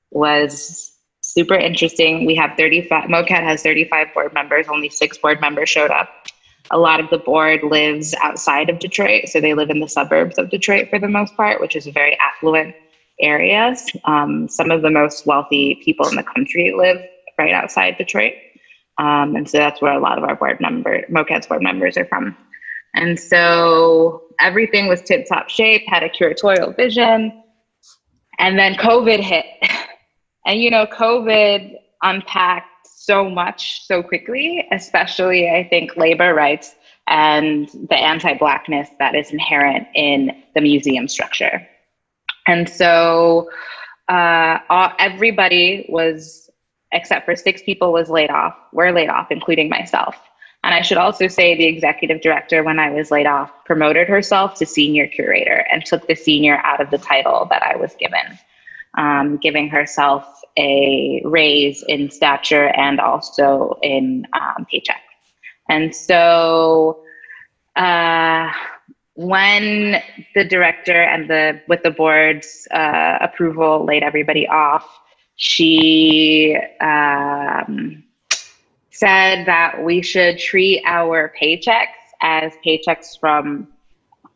was 0.09 0.91
super 1.21 1.55
interesting. 1.55 2.25
We 2.25 2.35
have 2.35 2.57
35. 2.57 3.05
MOCAD 3.05 3.41
has 3.43 3.63
35 3.63 4.13
board 4.13 4.33
members. 4.33 4.67
Only 4.67 4.89
six 4.89 5.17
board 5.17 5.39
members 5.39 5.69
showed 5.69 5.91
up. 5.91 6.09
A 6.71 6.77
lot 6.77 6.99
of 6.99 7.09
the 7.09 7.17
board 7.17 7.63
lives 7.63 8.13
outside 8.21 8.69
of 8.69 8.79
Detroit, 8.79 9.27
so 9.27 9.39
they 9.41 9.53
live 9.53 9.69
in 9.69 9.79
the 9.79 9.87
suburbs 9.87 10.37
of 10.37 10.49
Detroit 10.49 10.89
for 10.89 10.99
the 10.99 11.07
most 11.07 11.35
part, 11.35 11.59
which 11.59 11.75
is 11.75 11.85
very 11.87 12.17
affluent 12.19 12.75
areas. 13.19 13.89
Um, 14.05 14.47
some 14.47 14.71
of 14.71 14.81
the 14.81 14.89
most 14.89 15.25
wealthy 15.25 15.79
people 15.83 16.07
in 16.07 16.15
the 16.15 16.23
country 16.23 16.73
live 16.75 16.97
right 17.37 17.53
outside 17.53 17.97
Detroit. 17.97 18.33
Um, 18.97 19.35
and 19.35 19.49
so 19.49 19.57
that's 19.57 19.81
where 19.81 19.93
a 19.93 19.99
lot 19.99 20.17
of 20.17 20.23
our 20.23 20.35
board 20.35 20.59
member, 20.59 21.01
MOCAD's 21.09 21.47
board 21.47 21.61
members 21.61 21.97
are 21.97 22.05
from. 22.05 22.35
And 22.93 23.19
so 23.19 24.23
everything 24.39 24.87
was 24.87 25.01
tip 25.01 25.27
top 25.27 25.49
shape, 25.49 25.83
had 25.87 26.03
a 26.03 26.09
curatorial 26.09 26.75
vision. 26.75 27.43
And 28.39 28.57
then 28.57 28.75
COVID 28.75 29.19
hit. 29.19 29.45
And, 30.43 30.59
you 30.59 30.71
know, 30.71 30.87
COVID 30.87 31.75
unpacked 32.01 32.70
so 33.05 33.29
much 33.29 33.85
so 33.85 34.03
quickly, 34.03 34.67
especially, 34.71 35.49
I 35.49 35.67
think, 35.67 35.97
labor 35.97 36.33
rights 36.33 36.75
and 37.07 37.67
the 37.89 37.95
anti 37.95 38.33
Blackness 38.35 38.89
that 38.99 39.15
is 39.15 39.31
inherent 39.31 39.87
in 39.95 40.43
the 40.53 40.61
museum 40.61 41.07
structure. 41.07 41.67
And 42.47 42.69
so 42.69 43.49
uh, 44.07 44.59
all, 44.69 44.91
everybody 44.99 45.85
was, 45.89 46.49
except 46.91 47.25
for 47.25 47.35
six 47.35 47.61
people, 47.63 47.91
was 47.91 48.09
laid 48.09 48.29
off, 48.29 48.55
were 48.71 48.91
laid 48.91 49.09
off, 49.09 49.31
including 49.31 49.69
myself. 49.69 50.15
And 50.63 50.75
I 50.75 50.83
should 50.83 50.97
also 50.97 51.27
say 51.27 51.55
the 51.55 51.65
executive 51.65 52.21
director, 52.21 52.63
when 52.63 52.77
I 52.77 52.91
was 52.91 53.09
laid 53.09 53.25
off, 53.25 53.51
promoted 53.65 54.07
herself 54.07 54.55
to 54.55 54.65
senior 54.65 55.07
curator 55.07 55.65
and 55.71 55.83
took 55.83 56.07
the 56.07 56.15
senior 56.15 56.57
out 56.63 56.79
of 56.79 56.91
the 56.91 56.99
title 56.99 57.47
that 57.49 57.63
I 57.63 57.75
was 57.77 57.95
given, 57.95 58.37
um, 58.97 59.37
giving 59.37 59.69
herself 59.69 60.41
a 60.57 61.21
raise 61.25 61.83
in 61.87 62.09
stature 62.09 62.67
and 62.67 62.99
also 62.99 63.77
in 63.81 64.27
um, 64.33 64.65
paycheck. 64.69 65.01
And 65.69 65.95
so 65.95 67.03
uh, 67.75 68.51
when 69.15 70.01
the 70.35 70.43
director 70.43 71.01
and 71.01 71.29
the 71.29 71.61
with 71.67 71.83
the 71.83 71.91
board's 71.91 72.67
uh, 72.71 73.17
approval 73.21 73.85
laid 73.85 74.03
everybody 74.03 74.47
off, 74.47 74.87
she 75.35 76.57
um, 76.81 78.03
said 78.89 79.45
that 79.45 79.83
we 79.83 80.01
should 80.01 80.37
treat 80.37 80.83
our 80.85 81.33
paychecks 81.41 81.87
as 82.21 82.51
paychecks 82.65 83.19
from 83.19 83.67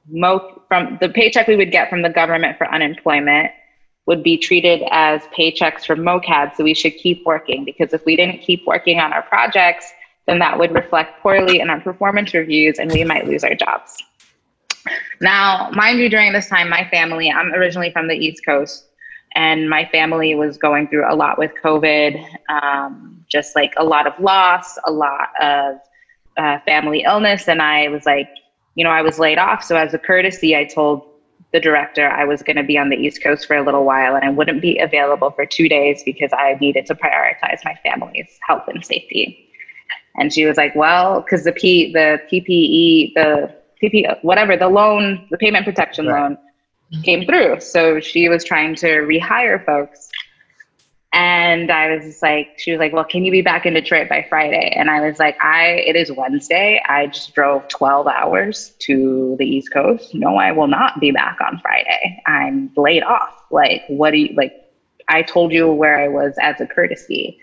mo- 0.10 0.62
from 0.68 0.98
the 1.02 1.10
paycheck 1.10 1.48
we 1.48 1.56
would 1.56 1.72
get 1.72 1.90
from 1.90 2.02
the 2.02 2.10
government 2.10 2.58
for 2.58 2.68
unemployment 2.74 3.52
would 4.06 4.24
be 4.24 4.38
treated 4.38 4.84
as 4.92 5.22
paychecks 5.38 5.86
from 5.86 6.00
MOCAD. 6.00 6.56
So 6.56 6.64
we 6.64 6.74
should 6.74 6.96
keep 6.96 7.26
working 7.26 7.66
because 7.66 7.94
if 7.94 8.06
we 8.06 8.16
didn't 8.16 8.42
keep 8.42 8.66
working 8.68 9.00
on 9.00 9.14
our 9.14 9.24
projects, 9.24 9.92
then 10.28 10.40
that 10.40 10.58
would 10.58 10.74
reflect 10.74 11.22
poorly 11.22 11.60
in 11.60 11.70
our 11.70 11.80
performance 11.80 12.34
reviews 12.34 12.80
and 12.80 12.92
we 12.92 13.04
might 13.04 13.28
lose 13.28 13.44
our 13.44 13.56
jobs. 13.56 13.98
Now, 15.20 15.72
mind 15.74 16.00
you, 16.00 16.10
during 16.10 16.34
this 16.34 16.48
time, 16.48 16.70
my 16.70 16.88
family, 16.90 17.32
I'm 17.32 17.54
originally 17.54 17.92
from 17.92 18.08
the 18.08 18.16
East 18.16 18.46
Coast, 18.46 18.86
and 19.34 19.68
my 19.68 19.86
family 19.92 20.36
was 20.36 20.58
going 20.58 20.88
through 20.88 21.12
a 21.12 21.16
lot 21.16 21.40
with 21.40 21.52
COVID. 21.64 22.24
Um, 22.50 23.16
just 23.28 23.56
like 23.56 23.74
a 23.78 23.84
lot 23.84 24.08
of 24.08 24.18
loss, 24.20 24.78
a 24.86 24.92
lot 24.92 25.30
of 25.42 25.78
uh, 26.38 26.60
family 26.66 27.04
illness. 27.04 27.48
And 27.48 27.62
I 27.62 27.88
was 27.90 28.06
like, 28.06 28.30
you 28.76 28.84
know, 28.84 28.90
I 28.90 29.02
was 29.02 29.20
laid 29.20 29.38
off. 29.38 29.64
So 29.64 29.76
as 29.76 29.94
a 29.94 30.00
courtesy, 30.00 30.56
I 30.56 30.66
told 30.66 31.06
the 31.54 31.60
director 31.60 32.08
I 32.10 32.26
was 32.26 32.44
going 32.44 32.58
to 32.58 32.64
be 32.64 32.78
on 32.78 32.90
the 32.90 32.98
East 32.98 33.24
Coast 33.24 33.46
for 33.46 33.56
a 33.56 33.64
little 33.64 33.86
while 33.86 34.16
and 34.16 34.26
I 34.26 34.30
wouldn't 34.30 34.62
be 34.62 34.78
available 34.80 35.32
for 35.32 35.46
two 35.46 35.70
days 35.70 36.04
because 36.04 36.32
I 36.34 36.58
needed 36.60 36.86
to 36.88 36.96
prioritize 36.96 37.60
my 37.64 37.78
family's 37.84 38.38
health 38.46 38.64
and 38.68 38.86
safety. 38.86 39.50
And 40.18 40.34
she 40.34 40.46
was 40.46 40.58
like, 40.58 40.76
well, 40.76 41.22
because 41.22 41.44
the 41.44 41.52
P, 41.52 41.92
the 41.92 42.22
PPE, 42.32 43.14
the 43.16 43.56
PP, 43.82 44.24
whatever, 44.24 44.58
the 44.58 44.70
loan, 44.70 45.28
the 45.30 45.38
payment 45.38 45.66
protection 45.66 46.08
right. 46.08 46.22
loan 46.22 46.38
came 47.04 47.26
through. 47.26 47.60
So 47.60 48.00
she 48.00 48.30
was 48.30 48.44
trying 48.44 48.76
to 48.76 48.88
rehire 48.88 49.64
folks. 49.66 50.10
And 51.16 51.72
I 51.72 51.96
was 51.96 52.04
just 52.04 52.22
like, 52.22 52.56
she 52.58 52.72
was 52.72 52.80
like, 52.80 52.92
well, 52.92 53.06
can 53.06 53.24
you 53.24 53.32
be 53.32 53.42
back 53.42 53.66
in 53.66 53.74
Detroit 53.74 54.10
by 54.10 54.26
Friday? 54.28 54.74
And 54.76 54.90
I 54.92 55.08
was 55.08 55.18
like, 55.18 55.38
I, 55.42 55.82
it 55.88 55.96
is 55.96 56.12
Wednesday. 56.12 56.82
I 56.90 57.08
just 57.08 57.34
drove 57.34 57.66
12 57.70 58.06
hours 58.08 58.74
to 58.80 59.38
the 59.40 59.46
East 59.46 59.72
Coast. 59.72 60.14
No, 60.14 60.36
I 60.36 60.52
will 60.52 60.68
not 60.68 61.00
be 61.00 61.12
back 61.12 61.38
on 61.40 61.58
Friday. 61.60 62.22
I'm 62.28 62.70
laid 62.76 63.02
off. 63.04 63.34
Like, 63.50 63.84
what 63.88 64.12
do 64.12 64.18
you, 64.18 64.36
like, 64.36 64.54
I 65.08 65.22
told 65.22 65.54
you 65.54 65.72
where 65.72 65.98
I 65.98 66.10
was 66.10 66.36
as 66.42 66.60
a 66.60 66.68
courtesy. 66.68 67.40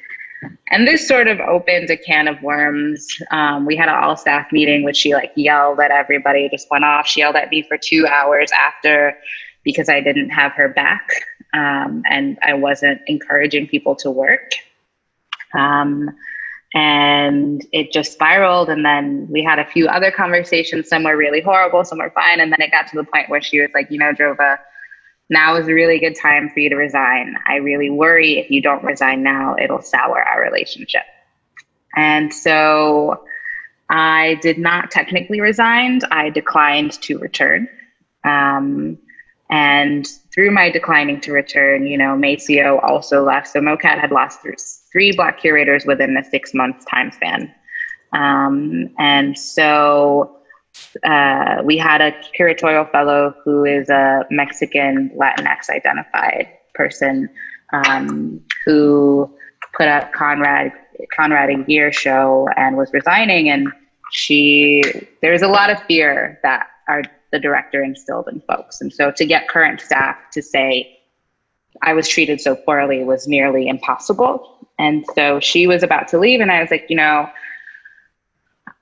and 0.71 0.87
this 0.87 1.09
sort 1.09 1.27
of 1.27 1.41
opened 1.41 1.89
a 1.89 1.97
can 1.97 2.29
of 2.29 2.43
worms. 2.43 3.07
Um, 3.31 3.65
we 3.65 3.75
had 3.75 3.89
an 3.89 3.95
all 3.95 4.19
staff 4.19 4.53
meeting, 4.53 4.85
which 4.85 4.97
she 4.99 5.15
like 5.15 5.33
yelled 5.35 5.81
at 5.81 5.91
everybody, 5.91 6.47
just 6.51 6.69
went 6.71 6.85
off. 6.85 7.07
She 7.07 7.21
yelled 7.21 7.37
at 7.37 7.49
me 7.49 7.63
for 7.63 7.79
two 7.79 8.07
hours 8.07 8.51
after 8.53 9.17
because 9.65 9.89
I 9.89 10.01
didn't 10.01 10.31
have 10.31 10.53
her 10.53 10.69
back 10.69 11.09
um, 11.53 12.03
and 12.09 12.39
I 12.43 12.55
wasn't 12.55 13.03
encouraging 13.07 13.69
people 13.69 13.95
to 13.97 14.11
work. 14.11 14.53
Um, 15.55 16.11
and 16.75 17.67
it 17.73 17.93
just 17.93 18.13
spiraled. 18.13 18.71
And 18.71 18.85
then 18.85 19.27
we 19.31 19.43
had 19.43 19.59
a 19.59 19.67
few 19.67 19.89
other 19.89 20.11
conversations. 20.11 20.89
Some 20.89 21.05
were 21.05 21.17
really 21.17 21.43
horrible, 21.43 21.85
some 21.85 21.99
were 21.99 22.11
fine. 22.11 22.41
And 22.41 22.51
then 22.51 22.63
it 22.63 22.71
got 22.71 22.87
to 22.89 22.97
the 22.97 23.05
point 23.05 23.29
where 23.29 23.43
she 23.43 23.61
was 23.61 23.71
like, 23.75 23.91
you 23.91 23.99
know, 23.99 24.13
Jova, 24.13 24.59
now 25.29 25.57
is 25.57 25.69
a 25.69 25.75
really 25.75 25.99
good 25.99 26.15
time 26.15 26.49
for 26.49 26.61
you 26.61 26.71
to 26.71 26.77
resign. 26.77 27.37
I 27.47 27.57
really 27.57 27.91
worry 27.91 28.39
if 28.39 28.51
you 28.51 28.63
don't 28.63 28.85
resign 28.85 29.23
now, 29.23 29.57
it'll 29.59 29.83
sour 29.83 30.23
our 30.23 30.43
relationship. 30.43 31.03
And 31.95 32.33
so 32.33 33.25
I 33.91 34.39
did 34.41 34.59
not 34.59 34.91
technically 34.91 35.41
resign. 35.41 36.01
I 36.11 36.31
declined 36.31 36.93
to 37.03 37.19
return. 37.19 37.69
Um, 38.25 38.99
and 39.53 40.09
through 40.33 40.51
my 40.51 40.71
declining 40.71 41.21
to 41.21 41.31
return, 41.31 41.87
you 41.87 41.99
know, 41.99 42.17
Maceo 42.17 42.79
also 42.79 43.23
left. 43.23 43.49
So 43.49 43.61
MOCAD 43.61 44.01
had 44.01 44.11
lost 44.11 44.39
three 44.91 45.13
Black 45.15 45.39
curators 45.39 45.85
within 45.85 46.15
the 46.15 46.25
six 46.25 46.55
months 46.55 46.87
time 46.87 47.13
span. 47.13 47.55
Um, 48.15 48.89
and 48.99 49.39
so 49.39 50.39
uh, 51.05 51.57
we 51.65 51.77
had 51.77 52.01
a 52.01 52.13
curatorial 52.39 52.91
fellow 52.91 53.35
who 53.45 53.67
is 53.67 53.91
a 53.91 54.25
Mexican 54.31 55.11
Latinx 55.21 55.69
identified 55.69 56.49
person 56.75 57.29
um, 57.75 58.41
who 58.65 59.31
put 59.77 59.87
up 59.87 60.15
Conrad 60.15 60.73
Conrad 61.15 61.51
Egyir 61.51 61.93
show 61.93 62.49
and 62.57 62.79
was 62.79 62.91
resigning. 62.95 63.51
And 63.51 63.69
she 64.13 64.83
there 65.21 65.33
was 65.33 65.43
a 65.43 65.49
lot 65.49 65.69
of 65.69 65.79
fear 65.83 66.41
that 66.43 66.69
our 66.89 67.03
the 67.33 67.41
director 67.41 67.83
instilled 67.83 68.29
in 68.29 68.41
folks. 68.43 68.81
And 68.81 68.93
so 68.93 69.11
to 69.11 69.27
get 69.27 69.49
current 69.49 69.81
staff 69.81 70.17
to 70.33 70.43
say, 70.43 70.99
I 71.83 71.95
was 71.95 72.07
treated 72.07 72.41
so 72.41 72.55
poorly 72.55 73.03
was 73.03 73.27
nearly 73.27 73.67
impossible. 73.67 74.69
And 74.79 75.05
so 75.15 75.41
she 75.41 75.67
was 75.67 75.83
about 75.83 76.09
to 76.09 76.19
leave, 76.19 76.41
and 76.41 76.51
I 76.51 76.61
was 76.61 76.71
like, 76.71 76.87
you 76.89 76.97
know, 76.97 77.29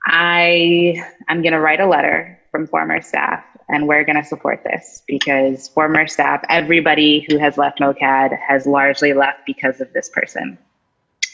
I 0.04 1.02
I'm 1.28 1.42
gonna 1.42 1.60
write 1.60 1.80
a 1.80 1.86
letter 1.86 2.38
from 2.50 2.66
former 2.66 3.00
staff 3.00 3.44
and 3.68 3.86
we're 3.86 4.04
gonna 4.04 4.24
support 4.24 4.64
this 4.64 5.02
because 5.06 5.68
former 5.68 6.06
staff, 6.06 6.42
everybody 6.48 7.26
who 7.28 7.38
has 7.38 7.56
left 7.58 7.80
MOCAD 7.80 8.36
has 8.40 8.66
largely 8.66 9.12
left 9.12 9.40
because 9.46 9.80
of 9.80 9.92
this 9.92 10.08
person. 10.08 10.58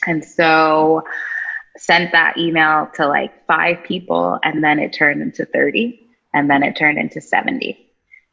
And 0.06 0.24
so 0.24 1.04
sent 1.78 2.12
that 2.12 2.36
email 2.36 2.90
to 2.94 3.06
like 3.06 3.46
five 3.46 3.82
people 3.84 4.38
and 4.42 4.64
then 4.64 4.78
it 4.78 4.92
turned 4.92 5.22
into 5.22 5.46
30 5.46 6.05
and 6.36 6.50
then 6.50 6.62
it 6.62 6.76
turned 6.76 6.98
into 6.98 7.18
70. 7.18 7.78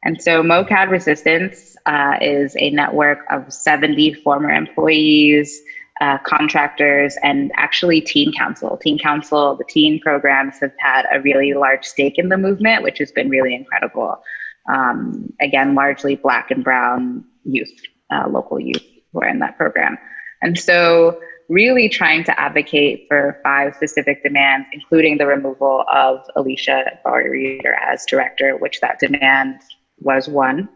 And 0.04 0.22
so 0.22 0.44
MOCAD 0.44 0.90
Resistance 0.90 1.78
uh, 1.86 2.18
is 2.20 2.54
a 2.60 2.70
network 2.72 3.20
of 3.32 3.52
70 3.54 4.16
former 4.16 4.50
employees, 4.50 5.62
uh, 6.02 6.18
contractors, 6.26 7.18
and 7.24 7.50
actually 7.56 8.02
Teen 8.02 8.34
Council. 8.34 8.76
Teen 8.76 9.00
Council, 9.00 9.56
the 9.56 9.64
teen 9.70 10.02
programs 10.02 10.60
have 10.60 10.74
had 10.80 11.06
a 11.14 11.22
really 11.22 11.54
large 11.54 11.86
stake 11.86 12.16
in 12.18 12.28
the 12.28 12.38
movement, 12.38 12.84
which 12.84 13.00
has 13.00 13.14
been 13.14 13.30
really 13.30 13.56
incredible. 13.56 14.22
Um, 14.70 15.32
again, 15.40 15.74
largely 15.74 16.18
Black 16.18 16.52
and 16.52 16.62
Brown 16.62 17.24
youth, 17.46 17.72
uh, 18.12 18.28
local 18.28 18.60
youth 18.60 18.84
who 19.14 19.22
are 19.22 19.30
in 19.30 19.40
that 19.40 19.58
program. 19.58 19.98
And 20.42 20.60
so 20.60 21.22
really 21.54 21.88
trying 21.88 22.24
to 22.24 22.40
advocate 22.40 23.06
for 23.08 23.40
five 23.44 23.76
specific 23.76 24.24
demands, 24.24 24.68
including 24.74 25.20
the 25.20 25.28
removal 25.28 25.86
of 25.94 26.20
Elysia 26.36 26.98
Reeder 27.06 27.76
as 27.76 28.06
director, 28.06 28.58
which 28.58 28.82
that 28.82 29.00
demand 29.00 29.62
was 30.00 30.28
one. 30.28 30.68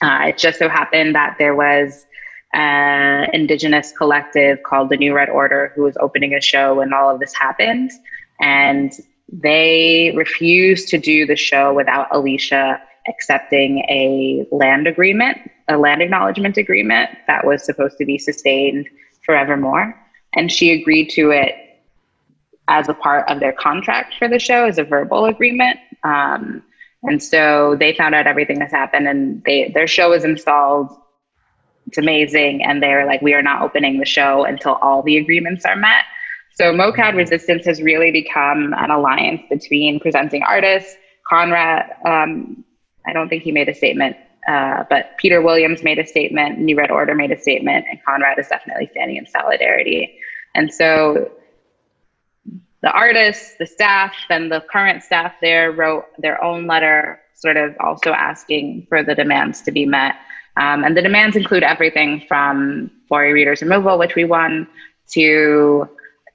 Uh, 0.00 0.26
it 0.28 0.38
just 0.38 0.60
so 0.60 0.68
happened 0.68 1.14
that 1.16 1.34
there 1.38 1.56
was 1.56 2.06
an 2.54 3.28
indigenous 3.32 3.92
collective 3.92 4.62
called 4.62 4.90
the 4.90 4.96
New 4.96 5.12
Red 5.12 5.28
Order 5.28 5.72
who 5.74 5.82
was 5.82 5.96
opening 5.98 6.34
a 6.34 6.40
show 6.40 6.76
when 6.76 6.92
all 6.92 7.12
of 7.12 7.18
this 7.18 7.34
happened. 7.34 7.90
And 8.40 8.92
they 9.32 10.12
refused 10.14 10.88
to 10.88 10.98
do 10.98 11.26
the 11.26 11.36
show 11.36 11.74
without 11.74 12.08
Elysia 12.10 12.78
accepting 13.08 13.78
a 13.88 14.46
land 14.52 14.86
agreement, 14.86 15.38
a 15.68 15.76
land 15.76 16.00
acknowledgement 16.00 16.56
agreement 16.56 17.10
that 17.26 17.44
was 17.44 17.64
supposed 17.64 17.98
to 17.98 18.04
be 18.04 18.18
sustained 18.18 18.86
forevermore. 19.26 19.94
And 20.34 20.50
she 20.50 20.72
agreed 20.72 21.10
to 21.10 21.30
it 21.30 21.54
as 22.68 22.88
a 22.88 22.94
part 22.94 23.28
of 23.28 23.40
their 23.40 23.52
contract 23.52 24.14
for 24.18 24.28
the 24.28 24.38
show 24.38 24.64
as 24.64 24.78
a 24.78 24.84
verbal 24.84 25.26
agreement. 25.26 25.78
Um, 26.02 26.62
and 27.02 27.22
so 27.22 27.76
they 27.78 27.94
found 27.94 28.14
out 28.14 28.26
everything 28.26 28.58
that's 28.58 28.72
happened 28.72 29.06
and 29.06 29.42
they 29.44 29.70
their 29.74 29.86
show 29.86 30.10
was 30.10 30.24
installed. 30.24 30.88
It's 31.86 31.98
amazing. 31.98 32.64
And 32.64 32.82
they're 32.82 33.06
like, 33.06 33.22
we 33.22 33.34
are 33.34 33.42
not 33.42 33.62
opening 33.62 34.00
the 34.00 34.06
show 34.06 34.44
until 34.44 34.74
all 34.76 35.02
the 35.02 35.18
agreements 35.18 35.64
are 35.64 35.76
met. 35.76 36.04
So 36.54 36.72
MOCAD 36.72 37.14
Resistance 37.14 37.66
has 37.66 37.82
really 37.82 38.10
become 38.10 38.74
an 38.78 38.90
alliance 38.90 39.42
between 39.48 40.00
presenting 40.00 40.42
artists. 40.42 40.96
Conrad, 41.28 41.84
um, 42.04 42.64
I 43.06 43.12
don't 43.12 43.28
think 43.28 43.42
he 43.42 43.52
made 43.52 43.68
a 43.68 43.74
statement 43.74 44.16
uh, 44.46 44.84
but 44.88 45.16
Peter 45.18 45.42
Williams 45.42 45.82
made 45.82 45.98
a 45.98 46.06
statement, 46.06 46.58
New 46.58 46.76
Red 46.76 46.90
Order 46.90 47.14
made 47.14 47.32
a 47.32 47.40
statement, 47.40 47.84
and 47.90 47.98
Conrad 48.04 48.38
is 48.38 48.48
definitely 48.48 48.88
standing 48.92 49.16
in 49.16 49.26
solidarity. 49.26 50.18
And 50.54 50.72
so 50.72 51.30
the 52.82 52.90
artists, 52.92 53.56
the 53.58 53.66
staff, 53.66 54.14
and 54.30 54.50
the 54.50 54.64
current 54.70 55.02
staff 55.02 55.32
there 55.40 55.72
wrote 55.72 56.04
their 56.18 56.42
own 56.42 56.66
letter, 56.66 57.20
sort 57.34 57.56
of 57.56 57.74
also 57.80 58.12
asking 58.12 58.86
for 58.88 59.02
the 59.02 59.14
demands 59.14 59.62
to 59.62 59.72
be 59.72 59.84
met. 59.84 60.14
Um, 60.56 60.84
and 60.84 60.96
the 60.96 61.02
demands 61.02 61.36
include 61.36 61.62
everything 61.62 62.24
from 62.28 62.90
Borowy-Reeder's 63.10 63.60
removal, 63.60 63.98
which 63.98 64.14
we 64.14 64.24
won, 64.24 64.68
to 65.08 65.88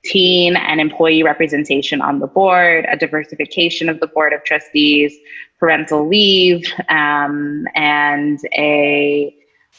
teen 0.04 0.56
and 0.56 0.82
employee 0.82 1.24
representation 1.24 2.02
on 2.02 2.20
the 2.20 2.28
board, 2.28 2.86
a 2.90 2.98
diversification 2.98 3.90
of 3.90 4.00
the 4.00 4.08
board 4.08 4.34
of 4.34 4.44
trustees, 4.44 5.14
parental 5.60 6.08
leave, 6.08 6.72
um, 6.90 7.66
and 7.76 8.40
a 8.58 9.36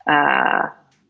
uh, 0.06 0.68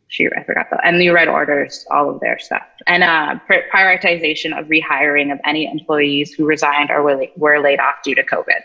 shoot, 0.09 0.33
I 0.37 0.43
forgot 0.45 0.69
the 0.71 0.79
and 0.87 0.99
new 0.99 1.13
red 1.15 1.29
orders, 1.29 1.87
all 1.91 2.11
of 2.11 2.21
their 2.21 2.39
stuff, 2.39 2.63
and 2.87 3.03
uh, 3.03 3.39
prioritization 3.49 4.59
of 4.59 4.67
rehiring 4.67 5.33
of 5.33 5.41
any 5.45 5.67
employees 5.67 6.33
who 6.33 6.45
resigned 6.45 6.91
or 6.91 7.03
were 7.37 7.61
laid 7.61 7.81
off 7.81 7.97
due 8.05 8.15
to 8.15 8.23
COVID. 8.23 8.61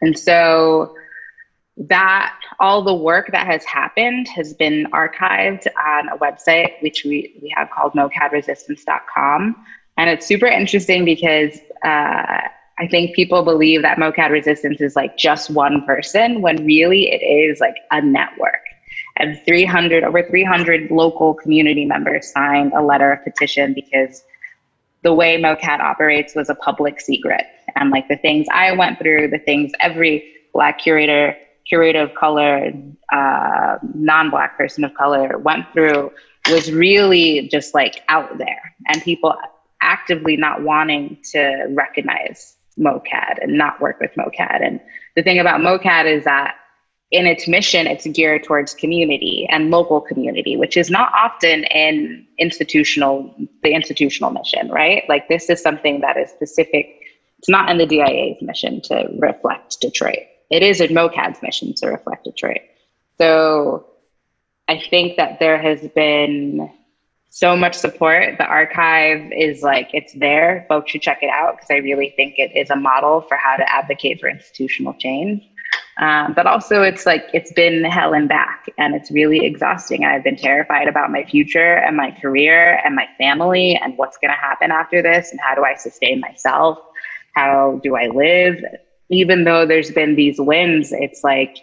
And 0.00 0.18
so 0.18 0.96
that 1.76 2.38
all 2.60 2.82
the 2.82 2.94
work 2.94 3.30
that 3.32 3.46
has 3.46 3.64
happened 3.64 4.28
has 4.28 4.52
been 4.54 4.86
archived 4.92 5.66
on 5.82 6.08
a 6.10 6.18
website 6.18 6.72
which 6.82 7.04
we, 7.04 7.38
we 7.40 7.52
have 7.56 7.70
called 7.70 7.92
mocadresistance.com 7.94 9.56
and 9.96 10.10
it's 10.10 10.26
super 10.26 10.46
interesting 10.46 11.04
because 11.04 11.58
uh, 11.84 12.40
I 12.78 12.88
think 12.88 13.14
people 13.14 13.44
believe 13.44 13.82
that 13.82 13.98
MOCAD 13.98 14.30
resistance 14.30 14.80
is 14.80 14.96
like 14.96 15.16
just 15.16 15.50
one 15.50 15.84
person 15.84 16.40
when 16.40 16.64
really 16.64 17.10
it 17.10 17.22
is 17.24 17.60
like 17.60 17.76
a 17.90 18.00
network. 18.00 18.62
And 19.18 19.40
300, 19.44 20.04
over 20.04 20.22
300 20.22 20.90
local 20.90 21.34
community 21.34 21.84
members 21.84 22.32
signed 22.32 22.72
a 22.72 22.82
letter 22.82 23.12
of 23.12 23.22
petition 23.24 23.74
because 23.74 24.24
the 25.02 25.12
way 25.12 25.40
MOCAD 25.40 25.80
operates 25.80 26.34
was 26.34 26.48
a 26.48 26.54
public 26.54 27.00
secret. 27.00 27.44
And 27.76 27.90
like 27.90 28.08
the 28.08 28.16
things 28.16 28.46
I 28.52 28.72
went 28.72 28.98
through, 28.98 29.28
the 29.28 29.38
things 29.38 29.72
every 29.80 30.28
Black 30.54 30.78
curator, 30.78 31.36
curator 31.72 32.02
of 32.02 32.14
color, 32.14 32.70
uh, 33.10 33.78
non 33.94 34.28
Black 34.28 34.58
person 34.58 34.84
of 34.84 34.92
color 34.92 35.38
went 35.38 35.64
through 35.72 36.12
was 36.50 36.70
really 36.70 37.48
just 37.48 37.72
like 37.72 38.02
out 38.08 38.36
there 38.36 38.74
and 38.88 39.00
people 39.00 39.34
actively 39.80 40.36
not 40.36 40.62
wanting 40.62 41.16
to 41.32 41.66
recognize 41.70 42.54
MOCAD 42.78 43.38
and 43.40 43.56
not 43.56 43.80
work 43.80 43.98
with 44.00 44.10
MOCAD. 44.18 44.62
And 44.62 44.80
the 45.16 45.22
thing 45.22 45.38
about 45.38 45.62
MOCAD 45.62 46.04
is 46.04 46.24
that 46.24 46.56
in 47.10 47.26
its 47.26 47.48
mission, 47.48 47.86
it's 47.86 48.06
geared 48.06 48.44
towards 48.44 48.74
community 48.74 49.46
and 49.48 49.70
local 49.70 50.02
community, 50.02 50.58
which 50.58 50.76
is 50.76 50.90
not 50.90 51.10
often 51.14 51.64
in 51.64 52.26
institutional, 52.38 53.34
the 53.62 53.72
institutional 53.72 54.30
mission, 54.30 54.70
right? 54.70 55.04
Like 55.08 55.26
this 55.28 55.48
is 55.48 55.62
something 55.62 56.02
that 56.02 56.18
is 56.18 56.30
specific. 56.30 56.86
It's 57.38 57.48
not 57.48 57.70
in 57.70 57.78
the 57.78 57.86
DIA's 57.86 58.42
mission 58.42 58.82
to 58.82 59.08
reflect 59.18 59.80
Detroit. 59.80 60.26
It 60.52 60.62
is 60.62 60.80
in 60.82 60.90
MOCAD's 60.90 61.42
mission 61.42 61.72
to 61.78 61.88
reflect 61.88 62.24
Detroit. 62.24 62.60
So 63.16 63.86
I 64.68 64.80
think 64.90 65.16
that 65.16 65.40
there 65.40 65.60
has 65.60 65.80
been 65.94 66.70
so 67.30 67.56
much 67.56 67.74
support. 67.74 68.36
The 68.36 68.44
archive 68.44 69.32
is 69.32 69.62
like, 69.62 69.88
it's 69.94 70.12
there. 70.12 70.66
Folks 70.68 70.90
should 70.90 71.00
check 71.00 71.22
it 71.22 71.30
out 71.30 71.56
because 71.56 71.70
I 71.70 71.78
really 71.78 72.12
think 72.16 72.34
it 72.36 72.54
is 72.54 72.68
a 72.68 72.76
model 72.76 73.22
for 73.22 73.38
how 73.38 73.56
to 73.56 73.72
advocate 73.72 74.20
for 74.20 74.28
institutional 74.28 74.92
change. 74.92 75.42
Um, 75.98 76.34
but 76.34 76.46
also, 76.46 76.82
it's 76.82 77.06
like 77.06 77.24
it's 77.32 77.52
been 77.52 77.84
hell 77.84 78.12
and 78.12 78.28
back, 78.28 78.66
and 78.76 78.94
it's 78.94 79.10
really 79.10 79.44
exhausting. 79.44 80.04
I've 80.04 80.24
been 80.24 80.36
terrified 80.36 80.88
about 80.88 81.10
my 81.10 81.24
future 81.24 81.76
and 81.76 81.96
my 81.96 82.10
career 82.10 82.80
and 82.84 82.94
my 82.94 83.06
family 83.18 83.78
and 83.82 83.96
what's 83.96 84.18
going 84.18 84.30
to 84.30 84.36
happen 84.36 84.70
after 84.70 85.02
this, 85.02 85.30
and 85.30 85.40
how 85.40 85.54
do 85.54 85.64
I 85.64 85.74
sustain 85.74 86.20
myself? 86.20 86.78
How 87.34 87.80
do 87.82 87.96
I 87.96 88.08
live? 88.08 88.62
Even 89.12 89.44
though 89.44 89.64
there's 89.64 89.92
been 89.92 90.16
these 90.16 90.40
wins, 90.40 90.90
it's 90.92 91.22
like 91.22 91.58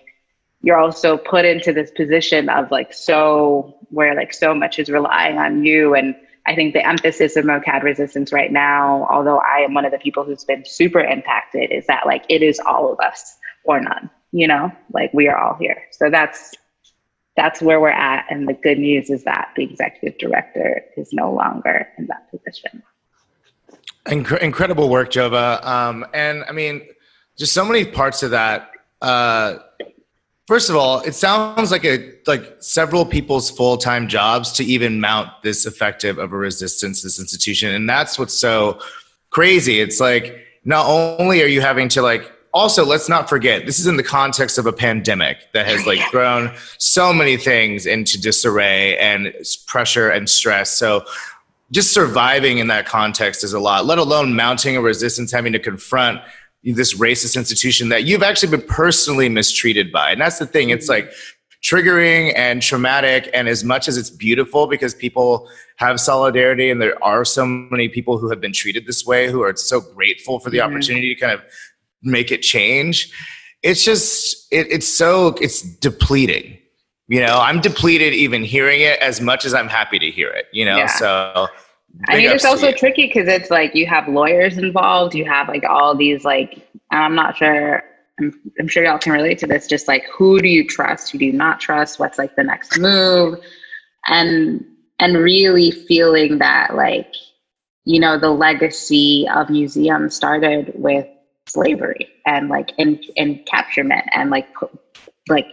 you're 0.61 0.77
also 0.77 1.17
put 1.17 1.43
into 1.43 1.73
this 1.73 1.91
position 1.91 2.47
of 2.49 2.71
like 2.71 2.93
so 2.93 3.75
where 3.89 4.15
like 4.15 4.33
so 4.33 4.53
much 4.53 4.79
is 4.79 4.89
relying 4.89 5.37
on 5.37 5.65
you 5.65 5.95
and 5.95 6.15
I 6.49 6.55
think 6.55 6.73
the 6.73 6.85
emphasis 6.85 7.35
of 7.35 7.45
MoCAD 7.45 7.83
resistance 7.83 8.33
right 8.33 8.51
now, 8.51 9.07
although 9.11 9.37
I 9.37 9.59
am 9.59 9.75
one 9.75 9.85
of 9.85 9.91
the 9.91 9.99
people 9.99 10.23
who's 10.23 10.43
been 10.43 10.65
super 10.65 10.99
impacted, 10.99 11.71
is 11.71 11.85
that 11.85 12.07
like 12.07 12.25
it 12.27 12.41
is 12.41 12.59
all 12.59 12.91
of 12.91 12.99
us 12.99 13.37
or 13.63 13.79
none, 13.79 14.09
you 14.31 14.47
know, 14.47 14.71
like 14.91 15.13
we 15.13 15.27
are 15.27 15.37
all 15.37 15.55
here. 15.59 15.83
So 15.91 16.09
that's 16.09 16.55
that's 17.35 17.61
where 17.61 17.79
we're 17.79 17.89
at. 17.89 18.25
And 18.31 18.47
the 18.47 18.53
good 18.53 18.79
news 18.79 19.11
is 19.11 19.23
that 19.25 19.51
the 19.55 19.63
executive 19.63 20.17
director 20.17 20.83
is 20.97 21.13
no 21.13 21.31
longer 21.31 21.87
in 21.99 22.07
that 22.07 22.31
position. 22.31 22.81
Inc- 24.07 24.39
incredible 24.39 24.89
work, 24.89 25.11
Jova. 25.11 25.63
Um, 25.63 26.05
and 26.15 26.43
I 26.49 26.51
mean, 26.51 26.81
just 27.39 27.53
so 27.53 27.65
many 27.65 27.85
parts 27.85 28.21
of 28.21 28.31
that. 28.31 28.69
Uh, 29.01 29.57
First 30.49 30.71
of 30.71 30.75
all, 30.75 31.01
it 31.01 31.13
sounds 31.13 31.69
like 31.69 31.85
a 31.85 32.11
like 32.25 32.55
several 32.57 33.05
people's 33.05 33.51
full 33.51 33.77
time 33.77 34.07
jobs 34.07 34.51
to 34.53 34.63
even 34.63 34.99
mount 34.99 35.29
this 35.43 35.67
effective 35.67 36.17
of 36.17 36.33
a 36.33 36.35
resistance 36.35 37.03
this 37.03 37.19
institution, 37.19 37.75
and 37.75 37.87
that's 37.87 38.17
what's 38.17 38.33
so 38.33 38.79
crazy. 39.29 39.79
It's 39.79 39.99
like 39.99 40.43
not 40.65 40.87
only 40.87 41.43
are 41.43 41.45
you 41.45 41.61
having 41.61 41.87
to 41.89 42.01
like 42.01 42.31
also 42.51 42.83
let's 42.83 43.07
not 43.07 43.29
forget 43.29 43.67
this 43.67 43.77
is 43.77 43.85
in 43.85 43.95
the 43.95 44.03
context 44.03 44.57
of 44.57 44.65
a 44.65 44.73
pandemic 44.73 45.37
that 45.53 45.67
has 45.67 45.85
like 45.85 45.99
thrown 46.09 46.51
so 46.79 47.13
many 47.13 47.37
things 47.37 47.85
into 47.85 48.19
disarray 48.19 48.97
and 48.97 49.31
pressure 49.67 50.09
and 50.09 50.27
stress. 50.27 50.71
So 50.71 51.05
just 51.69 51.93
surviving 51.93 52.57
in 52.57 52.69
that 52.69 52.87
context 52.87 53.43
is 53.43 53.53
a 53.53 53.59
lot, 53.59 53.85
let 53.85 53.99
alone 53.99 54.35
mounting 54.35 54.75
a 54.75 54.81
resistance, 54.81 55.31
having 55.31 55.53
to 55.53 55.59
confront 55.59 56.21
this 56.63 56.95
racist 56.95 57.37
institution 57.37 57.89
that 57.89 58.03
you've 58.03 58.23
actually 58.23 58.49
been 58.49 58.67
personally 58.67 59.29
mistreated 59.29 59.91
by. 59.91 60.11
And 60.11 60.21
that's 60.21 60.39
the 60.39 60.45
thing. 60.45 60.69
It's 60.69 60.89
like 60.89 61.11
triggering 61.63 62.33
and 62.35 62.61
traumatic. 62.61 63.29
And 63.33 63.47
as 63.47 63.63
much 63.63 63.87
as 63.87 63.97
it's 63.97 64.09
beautiful 64.09 64.67
because 64.67 64.93
people 64.93 65.49
have 65.77 65.99
solidarity 65.99 66.69
and 66.69 66.81
there 66.81 67.01
are 67.03 67.23
so 67.25 67.45
many 67.45 67.89
people 67.89 68.17
who 68.17 68.29
have 68.29 68.41
been 68.41 68.53
treated 68.53 68.85
this 68.85 69.05
way 69.05 69.29
who 69.29 69.41
are 69.41 69.55
so 69.55 69.81
grateful 69.81 70.39
for 70.39 70.49
the 70.49 70.57
mm-hmm. 70.57 70.73
opportunity 70.73 71.13
to 71.13 71.19
kind 71.19 71.33
of 71.33 71.41
make 72.01 72.31
it 72.31 72.41
change. 72.41 73.11
It's 73.63 73.83
just, 73.83 74.47
it, 74.51 74.67
it's 74.69 74.87
so, 74.87 75.29
it's 75.41 75.61
depleting. 75.61 76.57
You 77.07 77.21
know, 77.21 77.39
I'm 77.39 77.59
depleted 77.59 78.13
even 78.13 78.43
hearing 78.43 78.81
it 78.81 78.99
as 78.99 79.19
much 79.19 79.43
as 79.43 79.53
I'm 79.53 79.67
happy 79.67 79.99
to 79.99 80.11
hear 80.11 80.29
it, 80.29 80.45
you 80.53 80.63
know? 80.63 80.77
Yeah. 80.77 80.87
So 80.87 81.47
I 82.07 82.17
mean, 82.17 82.31
it's 82.31 82.45
also 82.45 82.71
tricky 82.71 83.07
because 83.07 83.27
it's 83.27 83.49
like 83.49 83.75
you 83.75 83.85
have 83.87 84.07
lawyers 84.07 84.57
involved, 84.57 85.15
you 85.15 85.25
have 85.25 85.47
like 85.47 85.63
all 85.63 85.95
these 85.95 86.23
like 86.23 86.67
I'm 86.91 87.15
not 87.15 87.37
sure. 87.37 87.83
I'm, 88.19 88.33
I'm 88.59 88.67
sure 88.67 88.83
y'all 88.83 88.99
can 88.99 89.13
relate 89.13 89.39
to 89.39 89.47
this. 89.47 89.67
Just 89.67 89.87
like 89.87 90.05
who 90.11 90.39
do 90.39 90.47
you 90.47 90.65
trust? 90.65 91.11
Who 91.11 91.17
do 91.17 91.25
you 91.25 91.33
not 91.33 91.59
trust? 91.59 91.99
What's 91.99 92.17
like 92.17 92.35
the 92.35 92.43
next 92.43 92.79
move? 92.79 93.39
And 94.07 94.65
and 94.99 95.17
really 95.17 95.71
feeling 95.71 96.37
that 96.39 96.75
like 96.75 97.13
you 97.85 97.99
know 97.99 98.17
the 98.17 98.29
legacy 98.29 99.27
of 99.33 99.49
museums 99.49 100.15
started 100.15 100.71
with 100.75 101.07
slavery 101.47 102.07
and 102.25 102.49
like 102.49 102.71
in 102.77 103.01
encapturement 103.17 104.07
and 104.13 104.29
like 104.29 104.47
like 105.27 105.47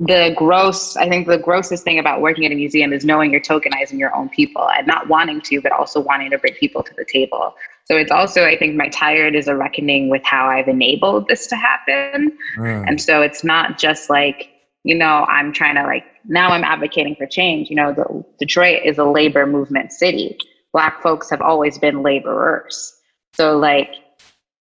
the 0.00 0.32
gross 0.34 0.96
i 0.96 1.06
think 1.06 1.26
the 1.26 1.36
grossest 1.36 1.84
thing 1.84 1.98
about 1.98 2.22
working 2.22 2.46
at 2.46 2.52
a 2.52 2.54
museum 2.54 2.90
is 2.92 3.04
knowing 3.04 3.30
you're 3.30 3.40
tokenizing 3.40 3.98
your 3.98 4.14
own 4.16 4.30
people 4.30 4.68
and 4.70 4.86
not 4.86 5.08
wanting 5.08 5.42
to 5.42 5.60
but 5.60 5.72
also 5.72 6.00
wanting 6.00 6.30
to 6.30 6.38
bring 6.38 6.54
people 6.54 6.82
to 6.82 6.94
the 6.94 7.04
table. 7.04 7.54
So 7.84 7.96
it's 7.96 8.10
also 8.10 8.44
i 8.46 8.56
think 8.56 8.76
my 8.76 8.88
tired 8.88 9.36
is 9.36 9.46
a 9.46 9.54
reckoning 9.54 10.08
with 10.08 10.24
how 10.24 10.48
i've 10.48 10.68
enabled 10.68 11.28
this 11.28 11.46
to 11.48 11.56
happen. 11.56 12.36
Mm. 12.56 12.88
and 12.88 13.00
so 13.00 13.20
it's 13.20 13.44
not 13.44 13.78
just 13.78 14.08
like 14.08 14.48
you 14.84 14.94
know 14.94 15.26
i'm 15.28 15.52
trying 15.52 15.74
to 15.74 15.82
like 15.82 16.04
now 16.24 16.48
i'm 16.48 16.64
advocating 16.64 17.14
for 17.14 17.26
change. 17.26 17.68
You 17.68 17.76
know 17.76 17.92
the, 17.92 18.24
detroit 18.38 18.80
is 18.84 18.96
a 18.96 19.04
labor 19.04 19.46
movement 19.46 19.92
city. 19.92 20.38
Black 20.72 21.02
folks 21.02 21.28
have 21.28 21.42
always 21.42 21.78
been 21.78 22.02
laborers. 22.02 22.94
So 23.34 23.58
like 23.58 23.94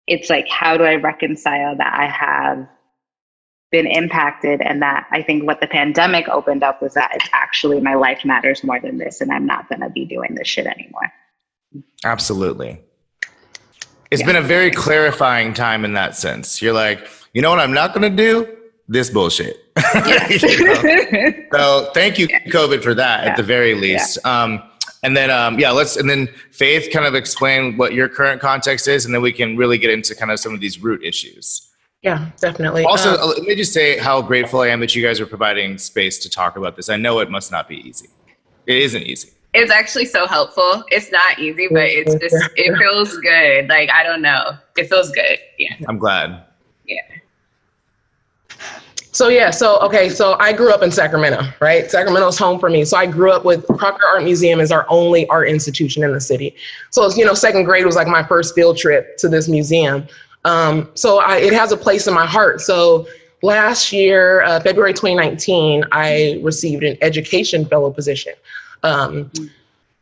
it's 0.09 0.29
like 0.29 0.49
how 0.49 0.77
do 0.77 0.83
i 0.83 0.97
reconcile 0.97 1.77
that 1.77 1.95
i 1.95 2.07
have 2.07 2.66
been 3.71 3.87
impacted 3.87 4.61
and 4.61 4.83
that 4.83 5.07
i 5.11 5.23
think 5.23 5.45
what 5.45 5.61
the 5.61 5.67
pandemic 5.67 6.29
opened 6.29 6.63
up 6.63 6.83
was 6.83 6.95
that 6.95 7.11
it's 7.15 7.29
actually 7.33 7.81
my 7.81 7.95
life 7.95 8.25
matters 8.25 8.65
more 8.65 8.81
than 8.81 8.99
this 8.99 9.21
and 9.21 9.33
i'm 9.33 9.47
not 9.47 9.69
going 9.69 9.81
to 9.81 9.91
be 9.91 10.05
doing 10.05 10.35
this 10.35 10.49
shit 10.49 10.67
anymore 10.67 11.13
absolutely 12.05 12.81
It's 14.11 14.21
yeah. 14.21 14.27
been 14.27 14.37
a 14.37 14.43
very 14.43 14.71
clarifying 14.71 15.55
time 15.55 15.85
in 15.85 15.93
that 15.95 16.17
sense 16.17 16.61
you're 16.61 16.75
like 16.75 17.07
you 17.33 17.43
know 17.43 17.51
what 17.51 17.61
i'm 17.61 17.73
not 17.73 17.95
going 17.95 18.11
to 18.11 18.17
do 18.17 18.57
this 18.89 19.09
bullshit 19.11 19.57
yeah. 19.95 20.29
you 20.29 20.65
know? 20.65 21.33
so 21.53 21.91
thank 21.95 22.19
you 22.19 22.27
yeah. 22.29 22.45
covid 22.47 22.83
for 22.83 22.95
that 22.95 23.25
at 23.25 23.37
the 23.37 23.43
very 23.43 23.75
least 23.75 24.19
um, 24.27 24.61
and 25.05 25.17
then 25.17 25.31
um, 25.31 25.59
yeah 25.61 25.71
let's 25.71 25.97
and 25.97 26.11
then 26.11 26.29
faith 26.51 26.93
kind 26.93 27.07
of 27.07 27.15
explain 27.15 27.77
what 27.77 27.95
your 27.95 28.09
current 28.09 28.41
context 28.41 28.89
is 28.89 29.05
and 29.05 29.15
then 29.15 29.23
we 29.23 29.33
can 29.33 29.57
really 29.57 29.79
get 29.79 29.91
into 29.91 30.15
kind 30.15 30.33
of 30.33 30.41
some 30.41 30.53
of 30.53 30.61
these 30.61 30.83
root 30.83 31.05
issues 31.05 31.70
yeah, 32.03 32.31
definitely. 32.41 32.85
Also, 32.85 33.17
um, 33.17 33.29
let 33.31 33.43
me 33.43 33.55
just 33.55 33.73
say 33.73 33.99
how 33.99 34.23
grateful 34.23 34.61
I 34.61 34.69
am 34.69 34.81
that 34.81 34.95
you 34.95 35.03
guys 35.03 35.21
are 35.21 35.27
providing 35.27 35.77
space 35.77 36.19
to 36.21 36.31
talk 36.31 36.57
about 36.57 36.77
this. 36.77 36.89
I 36.89 36.97
know 36.97 37.19
it 37.19 37.31
must 37.31 37.53
not 37.53 37.69
be 37.69 37.77
easy. 37.77 38.09
It 38.67 38.77
isn't 38.77 39.03
easy. 39.03 39.31
It's 39.53 39.71
actually 39.71 40.07
so 40.07 40.27
helpful. 40.27 40.85
It's 40.89 41.11
not 41.11 41.39
easy, 41.39 41.67
but 41.71 41.85
it's 41.85 42.15
just 42.15 42.51
it 42.57 42.77
feels 42.79 43.17
good. 43.19 43.69
Like 43.69 43.91
I 43.91 44.03
don't 44.03 44.23
know, 44.23 44.57
it 44.77 44.89
feels 44.89 45.11
good. 45.11 45.39
Yeah, 45.59 45.75
I'm 45.89 45.99
glad. 45.99 46.45
Yeah. 46.87 47.03
So 49.13 49.29
yeah, 49.29 49.51
so 49.51 49.79
okay, 49.81 50.09
so 50.09 50.37
I 50.39 50.53
grew 50.53 50.73
up 50.73 50.83
in 50.83 50.93
Sacramento, 50.93 51.43
right? 51.61 51.91
Sacramento's 51.91 52.39
home 52.39 52.61
for 52.61 52.71
me. 52.71 52.85
So 52.85 52.97
I 52.97 53.07
grew 53.07 53.33
up 53.33 53.45
with 53.45 53.67
Crocker 53.67 54.07
Art 54.07 54.23
Museum 54.23 54.61
is 54.61 54.71
our 54.71 54.87
only 54.89 55.27
art 55.29 55.49
institution 55.49 56.05
in 56.05 56.13
the 56.13 56.21
city. 56.21 56.55
So 56.91 57.13
you 57.13 57.25
know, 57.25 57.35
second 57.35 57.65
grade 57.65 57.85
was 57.85 57.97
like 57.97 58.07
my 58.07 58.23
first 58.23 58.55
field 58.55 58.79
trip 58.79 59.19
to 59.19 59.29
this 59.29 59.49
museum. 59.49 60.07
Um, 60.44 60.90
so 60.94 61.20
I, 61.20 61.37
it 61.37 61.53
has 61.53 61.72
a 61.72 61.76
place 61.76 62.07
in 62.07 62.14
my 62.14 62.26
heart. 62.26 62.61
So 62.61 63.07
last 63.42 63.92
year, 63.92 64.42
uh, 64.42 64.61
February 64.61 64.92
2019, 64.92 65.85
I 65.92 66.40
received 66.42 66.83
an 66.83 66.96
education 67.00 67.66
fellow 67.66 67.90
position. 67.90 68.35
Um, 68.83 69.31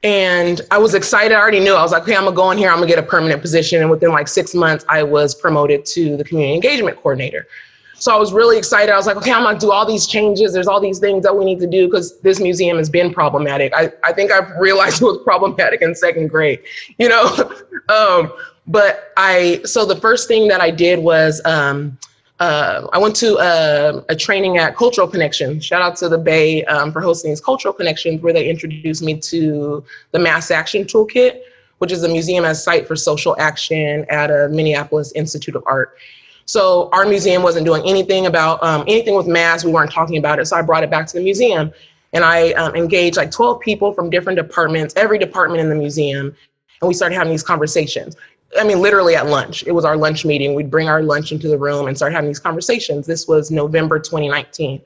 and 0.04 0.60
I 0.70 0.78
was 0.78 0.94
excited. 0.94 1.34
I 1.34 1.40
already 1.40 1.60
knew. 1.60 1.74
I 1.74 1.82
was 1.82 1.90
like, 1.90 2.02
okay, 2.02 2.14
I'm 2.14 2.24
gonna 2.24 2.36
go 2.36 2.50
in 2.52 2.58
here. 2.58 2.70
I'm 2.70 2.76
gonna 2.76 2.86
get 2.86 3.00
a 3.00 3.02
permanent 3.02 3.42
position. 3.42 3.80
And 3.80 3.90
within 3.90 4.10
like 4.10 4.28
six 4.28 4.54
months, 4.54 4.84
I 4.88 5.02
was 5.02 5.34
promoted 5.34 5.84
to 5.86 6.16
the 6.16 6.24
community 6.24 6.54
engagement 6.54 6.96
coordinator. 6.98 7.48
So 7.94 8.14
I 8.14 8.16
was 8.16 8.32
really 8.32 8.56
excited. 8.56 8.92
I 8.92 8.96
was 8.96 9.08
like, 9.08 9.16
okay, 9.16 9.32
I'm 9.32 9.42
gonna 9.42 9.58
do 9.58 9.72
all 9.72 9.84
these 9.84 10.06
changes. 10.06 10.52
There's 10.52 10.68
all 10.68 10.80
these 10.80 11.00
things 11.00 11.24
that 11.24 11.36
we 11.36 11.44
need 11.44 11.58
to 11.58 11.66
do 11.66 11.86
because 11.88 12.20
this 12.20 12.38
museum 12.38 12.78
has 12.78 12.88
been 12.88 13.12
problematic. 13.12 13.72
I, 13.74 13.92
I 14.04 14.12
think 14.12 14.30
I 14.30 14.38
realized 14.60 15.02
it 15.02 15.04
was 15.04 15.18
problematic 15.24 15.82
in 15.82 15.96
second 15.96 16.28
grade, 16.28 16.60
you 16.98 17.08
know? 17.08 17.24
um, 17.88 18.32
but 18.68 19.12
I, 19.16 19.60
so 19.64 19.84
the 19.84 19.96
first 19.96 20.28
thing 20.28 20.46
that 20.48 20.60
I 20.60 20.70
did 20.70 20.98
was 20.98 21.40
um, 21.44 21.98
uh, 22.40 22.86
I 22.92 22.98
went 22.98 23.16
to 23.16 23.36
a, 23.38 24.04
a, 24.08 24.14
training 24.14 24.58
at 24.58 24.76
Cultural 24.76 25.08
Connection. 25.08 25.58
Shout 25.60 25.82
out 25.82 25.96
to 25.96 26.08
the 26.08 26.18
Bay 26.18 26.64
um, 26.66 26.92
for 26.92 27.00
hosting 27.00 27.30
these 27.32 27.40
Cultural 27.40 27.74
Connections, 27.74 28.22
where 28.22 28.32
they 28.32 28.48
introduced 28.48 29.02
me 29.02 29.18
to 29.18 29.84
the 30.12 30.20
Mass 30.20 30.50
Action 30.52 30.84
Toolkit, 30.84 31.40
which 31.78 31.90
is 31.90 32.04
a 32.04 32.08
museum 32.08 32.44
as 32.44 32.62
site 32.62 32.86
for 32.86 32.94
social 32.94 33.34
action 33.40 34.06
at 34.08 34.30
a 34.30 34.48
Minneapolis 34.50 35.10
Institute 35.12 35.56
of 35.56 35.64
Art. 35.66 35.96
So 36.44 36.88
our 36.92 37.06
museum 37.06 37.42
wasn't 37.42 37.66
doing 37.66 37.82
anything 37.84 38.26
about 38.26 38.62
um, 38.62 38.82
anything 38.82 39.14
with 39.14 39.26
mass. 39.26 39.64
We 39.64 39.72
weren't 39.72 39.90
talking 39.90 40.16
about 40.16 40.38
it. 40.38 40.46
So 40.46 40.56
I 40.56 40.62
brought 40.62 40.84
it 40.84 40.90
back 40.90 41.06
to 41.08 41.14
the 41.14 41.22
museum, 41.22 41.72
and 42.12 42.24
I 42.24 42.52
um, 42.52 42.74
engaged 42.76 43.16
like 43.16 43.30
12 43.30 43.60
people 43.60 43.92
from 43.92 44.10
different 44.10 44.38
departments, 44.38 44.94
every 44.96 45.18
department 45.18 45.60
in 45.60 45.68
the 45.68 45.74
museum, 45.74 46.34
and 46.80 46.88
we 46.88 46.94
started 46.94 47.16
having 47.16 47.32
these 47.32 47.42
conversations. 47.42 48.16
I 48.56 48.64
mean, 48.64 48.80
literally 48.80 49.14
at 49.14 49.26
lunch. 49.26 49.62
It 49.66 49.72
was 49.72 49.84
our 49.84 49.96
lunch 49.96 50.24
meeting. 50.24 50.54
We'd 50.54 50.70
bring 50.70 50.88
our 50.88 51.02
lunch 51.02 51.32
into 51.32 51.48
the 51.48 51.58
room 51.58 51.86
and 51.86 51.96
start 51.96 52.12
having 52.12 52.28
these 52.28 52.38
conversations. 52.38 53.06
This 53.06 53.28
was 53.28 53.50
November 53.50 53.98
2019. 53.98 54.80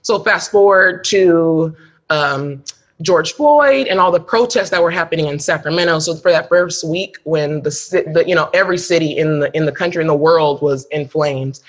So 0.00 0.18
fast 0.18 0.50
forward 0.50 1.04
to 1.04 1.76
um, 2.08 2.64
George 3.02 3.32
Floyd 3.34 3.86
and 3.86 4.00
all 4.00 4.10
the 4.10 4.20
protests 4.20 4.70
that 4.70 4.82
were 4.82 4.90
happening 4.90 5.26
in 5.26 5.38
Sacramento. 5.38 5.98
So 5.98 6.16
for 6.16 6.30
that 6.30 6.48
first 6.48 6.84
week, 6.84 7.18
when 7.24 7.62
the, 7.62 7.70
the 8.12 8.24
you 8.26 8.34
know 8.34 8.48
every 8.54 8.78
city 8.78 9.16
in 9.16 9.40
the 9.40 9.56
in 9.56 9.66
the 9.66 9.72
country 9.72 10.00
in 10.00 10.08
the 10.08 10.14
world 10.14 10.62
was 10.62 10.86
in 10.86 11.06
flames, 11.06 11.62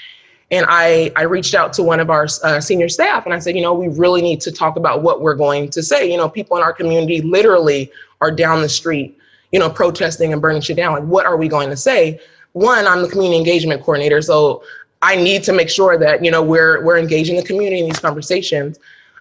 and 0.49 0.65
I 0.70 1.11
I 1.15 1.24
reached 1.24 1.55
out 1.55 1.74
to 1.74 1.84
one 1.84 1.99
of 1.99 2.09
our 2.09 2.28
uh, 2.43 2.61
senior 2.61 2.89
staff 2.89 3.26
and 3.26 3.34
I 3.34 3.39
said, 3.39 3.55
you 3.55 3.61
know, 3.61 3.74
we 3.74 3.89
really 3.89 4.22
need 4.22 4.41
to 4.41 4.51
talk 4.51 4.78
about 4.78 5.03
what 5.03 5.22
we're 5.22 5.36
going 5.36 5.70
to 5.72 5.84
say. 5.84 6.09
You 6.09 6.17
know, 6.17 6.30
people 6.30 6.57
in 6.57 6.63
our 6.63 6.74
community 6.74 7.22
literally 7.22 7.91
are 8.22 8.32
down 8.32 8.61
the 8.61 8.70
street 8.70 9.17
you 9.54 9.60
know, 9.60 9.70
protesting 9.70 10.34
and 10.34 10.41
burning 10.41 10.62
shit 10.62 10.76
down. 10.76 10.91
Like, 10.91 11.04
what 11.04 11.26
are 11.26 11.38
we 11.38 11.47
going 11.47 11.70
to 11.70 11.78
say? 11.78 12.20
One, 12.51 12.86
I'm 12.86 13.01
the 13.01 13.08
community 13.08 13.38
engagement 13.38 13.82
coordinator, 13.82 14.22
so 14.22 14.64
I 15.01 15.16
need 15.16 15.43
to 15.43 15.54
make 15.54 15.70
sure 15.70 15.97
that 15.97 16.26
you 16.26 16.32
know 16.32 16.43
we're 16.43 16.84
we're 16.84 16.97
engaging 16.97 17.38
the 17.38 17.43
community 17.43 17.80
in 17.80 17.86
these 17.86 17.99
conversations. 17.99 18.80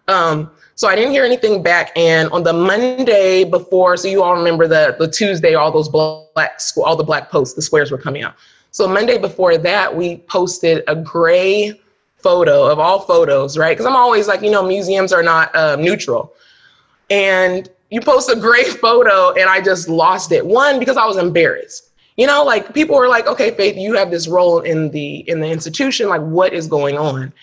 Um, 0.09 0.51
so 0.75 0.89
I 0.89 0.97
didn't 0.97 1.13
hear 1.13 1.25
anything 1.25 1.63
back. 1.63 1.93
And 1.97 2.29
on 2.31 2.43
the 2.43 2.53
Monday 2.53 3.45
before, 3.45 3.97
so 3.97 4.09
you 4.09 4.23
all 4.23 4.35
remember 4.35 4.67
the 4.67 4.97
the 4.99 5.09
Tuesday, 5.09 5.55
all 5.55 5.71
those 5.71 5.89
black 5.89 6.61
all 6.79 6.97
the 6.97 7.05
black 7.05 7.31
posts, 7.31 7.55
the 7.55 7.63
squares 7.63 7.91
were 7.91 7.99
coming 7.99 8.23
out. 8.23 8.35
So 8.71 8.89
Monday 8.89 9.19
before 9.19 9.59
that, 9.59 9.95
we 9.95 10.17
posted 10.17 10.83
a 10.89 10.97
gray 10.97 11.79
photo 12.17 12.67
of 12.67 12.79
all 12.79 13.01
photos, 13.01 13.59
right? 13.59 13.77
Because 13.77 13.85
I'm 13.85 13.97
always 13.97 14.29
like, 14.29 14.41
you 14.41 14.51
know, 14.51 14.67
museums 14.67 15.13
are 15.13 15.23
not 15.23 15.55
uh, 15.55 15.77
neutral. 15.77 16.33
And 17.11 17.69
you 17.93 18.01
post 18.01 18.31
a 18.31 18.37
great 18.37 18.69
photo, 18.69 19.33
and 19.33 19.51
I 19.51 19.61
just 19.61 19.87
lost 19.87 20.33
it. 20.33 20.47
One 20.47 20.79
because 20.79 20.97
I 20.97 21.05
was 21.05 21.19
embarrassed. 21.19 21.91
You 22.17 22.27
know, 22.27 22.43
like 22.43 22.73
people 22.73 22.97
were 22.97 23.09
like, 23.09 23.27
okay, 23.27 23.51
Faith, 23.51 23.77
you 23.77 23.95
have 23.95 24.11
this 24.11 24.27
role 24.27 24.61
in 24.61 24.91
the 24.91 25.17
in 25.29 25.41
the 25.41 25.49
institution. 25.49 26.09
Like, 26.09 26.23
what 26.23 26.55
is 26.55 26.67
going 26.67 26.97
on? 26.97 27.35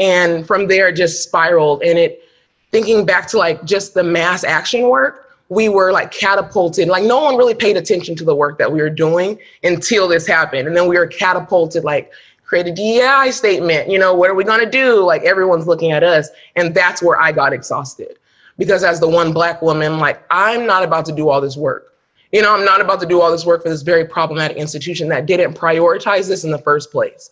And 0.00 0.44
from 0.44 0.66
there, 0.66 0.88
it 0.88 0.96
just 0.96 1.22
spiraled, 1.22 1.84
and 1.84 2.00
it 2.00 2.24
thinking 2.72 3.06
back 3.06 3.28
to 3.28 3.38
like 3.38 3.64
just 3.64 3.94
the 3.94 4.02
mass 4.02 4.42
action 4.42 4.88
work, 4.88 5.38
we 5.50 5.68
were 5.68 5.92
like 5.92 6.10
catapulted. 6.10 6.88
Like 6.88 7.04
no 7.04 7.22
one 7.22 7.36
really 7.36 7.54
paid 7.54 7.76
attention 7.76 8.16
to 8.16 8.24
the 8.24 8.34
work 8.34 8.58
that 8.58 8.72
we 8.72 8.80
were 8.80 8.90
doing 8.90 9.38
until 9.62 10.08
this 10.08 10.26
happened. 10.26 10.66
And 10.66 10.76
then 10.76 10.88
we 10.88 10.98
were 10.98 11.06
catapulted, 11.06 11.84
like 11.84 12.10
create 12.44 12.66
a 12.66 12.72
DEI 12.72 13.30
statement. 13.30 13.88
You 13.88 14.00
know, 14.00 14.14
what 14.14 14.30
are 14.30 14.34
we 14.34 14.42
gonna 14.42 14.68
do? 14.68 15.04
Like 15.04 15.22
everyone's 15.22 15.68
looking 15.68 15.92
at 15.92 16.02
us. 16.02 16.28
And 16.56 16.74
that's 16.74 17.04
where 17.04 17.20
I 17.20 17.30
got 17.30 17.52
exhausted. 17.52 18.18
Because 18.62 18.84
as 18.84 19.00
the 19.00 19.08
one 19.08 19.32
black 19.32 19.60
woman, 19.60 19.98
like 19.98 20.22
I'm 20.30 20.66
not 20.66 20.84
about 20.84 21.04
to 21.06 21.12
do 21.12 21.28
all 21.28 21.40
this 21.40 21.56
work. 21.56 21.94
You 22.30 22.42
know, 22.42 22.54
I'm 22.54 22.64
not 22.64 22.80
about 22.80 23.00
to 23.00 23.06
do 23.06 23.20
all 23.20 23.32
this 23.32 23.44
work 23.44 23.64
for 23.64 23.68
this 23.68 23.82
very 23.82 24.04
problematic 24.04 24.56
institution 24.56 25.08
that 25.08 25.26
didn't 25.26 25.54
prioritize 25.54 26.28
this 26.28 26.44
in 26.44 26.52
the 26.52 26.58
first 26.58 26.92
place. 26.92 27.30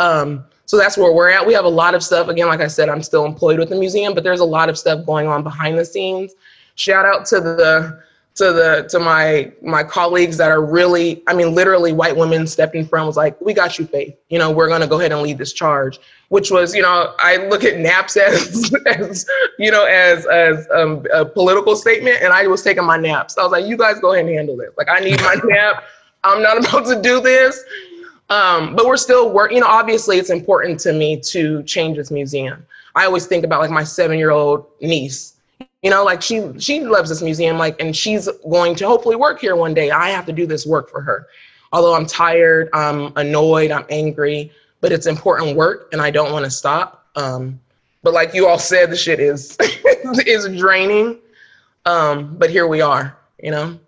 Um, 0.00 0.44
so 0.66 0.76
that's 0.76 0.98
where 0.98 1.12
we're 1.12 1.30
at. 1.30 1.46
We 1.46 1.54
have 1.54 1.64
a 1.64 1.68
lot 1.68 1.94
of 1.94 2.02
stuff. 2.02 2.26
Again, 2.26 2.48
like 2.48 2.58
I 2.58 2.66
said, 2.66 2.88
I'm 2.88 3.04
still 3.04 3.24
employed 3.24 3.60
with 3.60 3.68
the 3.68 3.76
museum, 3.76 4.14
but 4.14 4.24
there's 4.24 4.40
a 4.40 4.44
lot 4.44 4.68
of 4.68 4.76
stuff 4.76 5.06
going 5.06 5.28
on 5.28 5.44
behind 5.44 5.78
the 5.78 5.84
scenes. 5.84 6.34
Shout 6.74 7.06
out 7.06 7.24
to 7.26 7.40
the 7.40 8.02
to 8.34 8.52
the 8.52 8.88
to 8.90 8.98
my 8.98 9.52
my 9.62 9.84
colleagues 9.84 10.36
that 10.38 10.50
are 10.50 10.60
really, 10.60 11.22
I 11.28 11.34
mean, 11.34 11.54
literally 11.54 11.92
white 11.92 12.16
women 12.16 12.48
stepped 12.48 12.74
in 12.74 12.84
front 12.84 13.06
was 13.06 13.16
like, 13.16 13.40
we 13.40 13.54
got 13.54 13.78
you, 13.78 13.86
Faith. 13.86 14.16
You 14.28 14.40
know, 14.40 14.50
we're 14.50 14.68
gonna 14.68 14.88
go 14.88 14.98
ahead 14.98 15.12
and 15.12 15.22
lead 15.22 15.38
this 15.38 15.52
charge. 15.52 16.00
Which 16.34 16.50
was, 16.50 16.74
you 16.74 16.82
know, 16.82 17.14
I 17.20 17.36
look 17.46 17.62
at 17.62 17.78
naps 17.78 18.16
as, 18.16 18.74
as 18.86 19.24
you 19.56 19.70
know, 19.70 19.84
as 19.84 20.26
as 20.26 20.66
um, 20.74 21.06
a 21.12 21.24
political 21.24 21.76
statement, 21.76 22.22
and 22.22 22.32
I 22.32 22.44
was 22.48 22.60
taking 22.60 22.84
my 22.84 22.96
naps. 22.96 23.38
I 23.38 23.44
was 23.44 23.52
like, 23.52 23.66
you 23.66 23.76
guys 23.76 24.00
go 24.00 24.14
ahead 24.14 24.26
and 24.26 24.34
handle 24.34 24.56
this. 24.56 24.70
Like, 24.76 24.88
I 24.90 24.98
need 24.98 25.20
my 25.20 25.36
nap. 25.44 25.84
I'm 26.24 26.42
not 26.42 26.58
about 26.66 26.86
to 26.86 27.00
do 27.00 27.20
this. 27.20 27.62
Um, 28.30 28.74
but 28.74 28.84
we're 28.84 28.96
still 28.96 29.32
working. 29.32 29.58
You 29.58 29.60
know, 29.60 29.68
obviously, 29.68 30.18
it's 30.18 30.30
important 30.30 30.80
to 30.80 30.92
me 30.92 31.20
to 31.20 31.62
change 31.62 31.98
this 31.98 32.10
museum. 32.10 32.66
I 32.96 33.04
always 33.04 33.26
think 33.26 33.44
about 33.44 33.60
like 33.60 33.70
my 33.70 33.84
seven-year-old 33.84 34.66
niece. 34.80 35.34
You 35.82 35.90
know, 35.90 36.02
like 36.02 36.20
she 36.20 36.42
she 36.58 36.80
loves 36.80 37.10
this 37.10 37.22
museum, 37.22 37.58
like, 37.58 37.80
and 37.80 37.94
she's 37.94 38.28
going 38.50 38.74
to 38.74 38.88
hopefully 38.88 39.14
work 39.14 39.38
here 39.38 39.54
one 39.54 39.72
day. 39.72 39.92
I 39.92 40.10
have 40.10 40.26
to 40.26 40.32
do 40.32 40.48
this 40.48 40.66
work 40.66 40.90
for 40.90 41.00
her. 41.00 41.28
Although 41.72 41.94
I'm 41.94 42.06
tired, 42.06 42.70
I'm 42.72 43.12
annoyed, 43.14 43.70
I'm 43.70 43.86
angry, 43.88 44.50
but 44.84 44.92
it's 44.92 45.06
important 45.06 45.56
work, 45.56 45.88
and 45.92 46.02
I 46.02 46.10
don't 46.10 46.30
want 46.30 46.44
to 46.44 46.50
stop. 46.50 47.06
Um, 47.16 47.58
but 48.02 48.12
like 48.12 48.34
you 48.34 48.46
all 48.46 48.58
said, 48.58 48.90
the 48.90 48.98
shit 48.98 49.18
is 49.18 49.56
is 50.26 50.46
draining. 50.58 51.20
Um, 51.86 52.36
but 52.36 52.50
here 52.50 52.66
we 52.66 52.82
are. 52.82 53.16
You 53.42 53.50
know. 53.50 53.80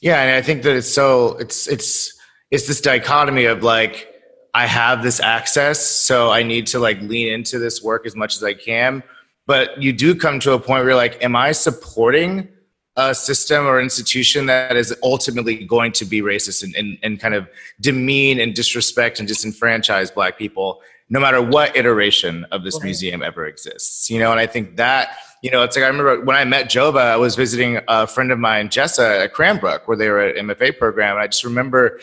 Yeah, 0.00 0.22
and 0.22 0.34
I 0.34 0.40
think 0.40 0.62
that 0.62 0.74
it's 0.74 0.90
so 0.90 1.36
it's 1.36 1.68
it's 1.68 2.18
it's 2.50 2.66
this 2.66 2.80
dichotomy 2.80 3.44
of 3.44 3.62
like 3.62 4.08
I 4.54 4.64
have 4.64 5.02
this 5.02 5.20
access, 5.20 5.84
so 5.86 6.30
I 6.30 6.42
need 6.44 6.66
to 6.68 6.78
like 6.78 7.02
lean 7.02 7.30
into 7.30 7.58
this 7.58 7.82
work 7.82 8.06
as 8.06 8.16
much 8.16 8.36
as 8.36 8.42
I 8.42 8.54
can. 8.54 9.02
But 9.46 9.82
you 9.82 9.92
do 9.92 10.14
come 10.14 10.40
to 10.40 10.52
a 10.52 10.58
point 10.58 10.80
where 10.80 10.84
you're 10.84 10.94
like, 10.94 11.22
am 11.22 11.36
I 11.36 11.52
supporting 11.52 12.48
a 12.96 13.14
system 13.14 13.66
or 13.66 13.80
institution 13.80 14.46
that 14.46 14.76
is 14.76 14.94
ultimately 15.02 15.64
going 15.64 15.92
to 15.92 16.04
be 16.04 16.20
racist 16.20 16.62
and, 16.62 16.74
and, 16.74 16.98
and 17.02 17.20
kind 17.20 17.34
of 17.34 17.48
demean 17.80 18.38
and 18.38 18.54
disrespect 18.54 19.18
and 19.18 19.28
disenfranchise 19.28 20.12
black 20.12 20.36
people, 20.36 20.82
no 21.08 21.18
matter 21.18 21.40
what 21.40 21.74
iteration 21.76 22.44
of 22.50 22.64
this 22.64 22.74
right. 22.76 22.84
museum 22.84 23.22
ever 23.22 23.46
exists? 23.46 24.10
You 24.10 24.18
know, 24.18 24.30
and 24.30 24.40
I 24.40 24.46
think 24.46 24.76
that 24.76 25.16
you 25.42 25.50
know, 25.50 25.64
it's 25.64 25.74
like 25.76 25.84
I 25.84 25.88
remember 25.88 26.20
when 26.24 26.36
I 26.36 26.44
met 26.44 26.66
Jova, 26.66 27.00
I 27.00 27.16
was 27.16 27.34
visiting 27.34 27.80
a 27.88 28.06
friend 28.06 28.30
of 28.30 28.38
mine, 28.38 28.68
Jessa, 28.68 29.24
at 29.24 29.32
Cranbrook, 29.32 29.88
where 29.88 29.96
they 29.96 30.08
were 30.08 30.20
at 30.20 30.36
MFA 30.36 30.78
program. 30.78 31.16
And 31.16 31.24
I 31.24 31.26
just 31.26 31.42
remember 31.42 31.98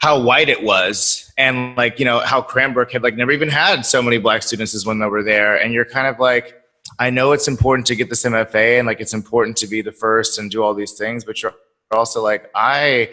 how 0.00 0.20
white 0.20 0.48
it 0.48 0.62
was 0.62 1.32
and 1.38 1.76
like 1.76 2.00
you 2.00 2.04
know 2.04 2.18
how 2.18 2.42
cranbrook 2.42 2.90
had 2.90 3.04
like 3.04 3.14
never 3.14 3.30
even 3.30 3.48
had 3.48 3.86
so 3.86 4.02
many 4.02 4.18
black 4.18 4.42
students 4.42 4.74
as 4.74 4.84
when 4.84 4.98
they 4.98 5.06
were 5.06 5.22
there 5.22 5.54
and 5.54 5.72
you're 5.72 5.84
kind 5.84 6.08
of 6.08 6.18
like 6.18 6.60
i 6.98 7.10
know 7.10 7.32
it's 7.32 7.48
important 7.48 7.86
to 7.86 7.94
get 7.94 8.08
this 8.08 8.24
mfa 8.24 8.78
and 8.78 8.86
like 8.86 9.00
it's 9.00 9.14
important 9.14 9.56
to 9.56 9.66
be 9.66 9.82
the 9.82 9.92
first 9.92 10.38
and 10.38 10.50
do 10.50 10.62
all 10.62 10.74
these 10.74 10.92
things 10.92 11.24
but 11.24 11.42
you're 11.42 11.54
also 11.90 12.22
like 12.22 12.50
i 12.54 13.10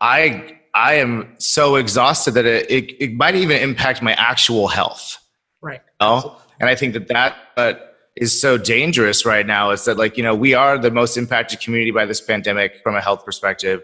i 0.00 0.58
i 0.74 0.94
am 0.94 1.34
so 1.38 1.76
exhausted 1.76 2.32
that 2.32 2.46
it, 2.46 2.70
it, 2.70 3.04
it 3.04 3.14
might 3.14 3.34
even 3.34 3.60
impact 3.60 4.02
my 4.02 4.12
actual 4.14 4.68
health. 4.68 5.18
Right. 5.60 5.80
You 6.00 6.06
know? 6.06 6.36
and 6.60 6.68
i 6.68 6.74
think 6.74 6.92
that 6.94 7.08
that 7.08 7.36
uh, 7.56 7.74
is 8.16 8.38
so 8.38 8.58
dangerous 8.58 9.24
right 9.24 9.46
now 9.46 9.70
is 9.70 9.84
that 9.86 9.96
like 9.96 10.16
you 10.16 10.22
know 10.22 10.34
we 10.34 10.54
are 10.54 10.78
the 10.78 10.90
most 10.90 11.16
impacted 11.16 11.60
community 11.60 11.90
by 11.90 12.04
this 12.04 12.20
pandemic 12.20 12.80
from 12.82 12.94
a 12.94 13.00
health 13.00 13.24
perspective 13.24 13.82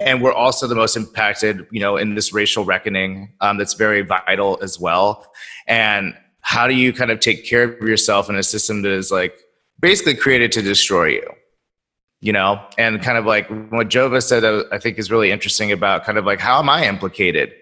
and 0.00 0.22
we're 0.22 0.32
also 0.32 0.66
the 0.66 0.74
most 0.74 0.96
impacted 0.96 1.66
you 1.70 1.80
know 1.80 1.96
in 1.96 2.14
this 2.14 2.32
racial 2.32 2.64
reckoning 2.64 3.32
um, 3.40 3.58
that's 3.58 3.74
very 3.74 4.02
vital 4.02 4.58
as 4.62 4.80
well. 4.80 5.30
And 5.66 6.14
how 6.50 6.66
do 6.66 6.74
you 6.74 6.92
kind 6.92 7.10
of 7.10 7.20
take 7.20 7.46
care 7.46 7.62
of 7.62 7.80
yourself 7.88 8.28
in 8.28 8.34
a 8.36 8.42
system 8.42 8.82
that 8.82 8.92
is 8.92 9.10
like 9.12 9.38
basically 9.78 10.14
created 10.14 10.52
to 10.52 10.62
destroy 10.62 11.08
you 11.08 11.28
you 12.22 12.34
know? 12.34 12.62
And 12.76 13.00
kind 13.00 13.16
of 13.16 13.24
like 13.24 13.48
what 13.70 13.88
jova 13.88 14.22
said 14.22 14.44
i 14.72 14.78
think 14.78 14.98
is 14.98 15.10
really 15.10 15.30
interesting 15.30 15.72
about 15.72 16.04
kind 16.04 16.18
of 16.18 16.24
like 16.26 16.40
how 16.40 16.58
am 16.58 16.68
i 16.68 16.86
implicated 16.86 17.52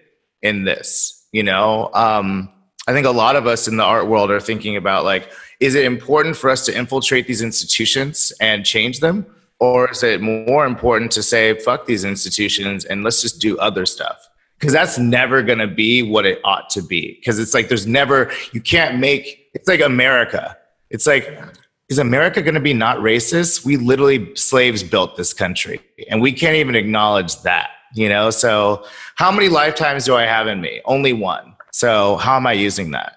in 0.41 0.63
this 0.63 1.27
you 1.31 1.43
know? 1.43 1.89
Um, 1.93 2.49
i 2.87 2.93
think 2.93 3.05
a 3.05 3.11
lot 3.11 3.35
of 3.35 3.47
us 3.47 3.67
in 3.67 3.77
the 3.77 3.83
art 3.83 4.07
world 4.07 4.31
are 4.31 4.39
thinking 4.39 4.75
about 4.75 5.05
like 5.05 5.29
is 5.59 5.75
it 5.75 5.83
important 5.83 6.37
for 6.37 6.49
us 6.49 6.65
to 6.65 6.77
infiltrate 6.77 7.27
these 7.27 7.41
institutions 7.41 8.31
and 8.39 8.65
change 8.65 9.01
them? 9.01 9.25
Or 9.59 9.91
is 9.91 10.03
it 10.03 10.21
more 10.21 10.65
important 10.65 11.11
to 11.11 11.23
say, 11.23 11.59
fuck 11.59 11.85
these 11.85 12.05
institutions 12.05 12.85
and 12.85 13.03
let's 13.03 13.21
just 13.21 13.41
do 13.41 13.57
other 13.57 13.85
stuff? 13.85 14.28
Because 14.59 14.73
that's 14.73 14.97
never 14.97 15.41
going 15.41 15.59
to 15.59 15.67
be 15.67 16.03
what 16.03 16.25
it 16.25 16.39
ought 16.43 16.69
to 16.71 16.81
be. 16.81 17.17
Because 17.19 17.39
it's 17.39 17.53
like 17.53 17.69
there's 17.69 17.87
never, 17.87 18.31
you 18.51 18.61
can't 18.61 18.99
make, 18.99 19.49
it's 19.53 19.67
like 19.67 19.81
America. 19.81 20.57
It's 20.89 21.07
like, 21.07 21.39
is 21.87 21.97
America 21.97 22.41
going 22.41 22.55
to 22.55 22.59
be 22.59 22.73
not 22.73 22.97
racist? 22.97 23.65
We 23.65 23.77
literally, 23.77 24.35
slaves 24.35 24.83
built 24.83 25.15
this 25.15 25.33
country 25.33 25.79
and 26.09 26.21
we 26.21 26.33
can't 26.33 26.55
even 26.55 26.75
acknowledge 26.75 27.41
that, 27.43 27.69
you 27.95 28.09
know? 28.09 28.29
So, 28.29 28.85
how 29.15 29.31
many 29.31 29.49
lifetimes 29.49 30.05
do 30.05 30.15
I 30.15 30.23
have 30.23 30.47
in 30.47 30.61
me? 30.61 30.81
Only 30.85 31.13
one. 31.13 31.55
So, 31.71 32.17
how 32.17 32.35
am 32.35 32.45
I 32.45 32.53
using 32.53 32.91
that? 32.91 33.15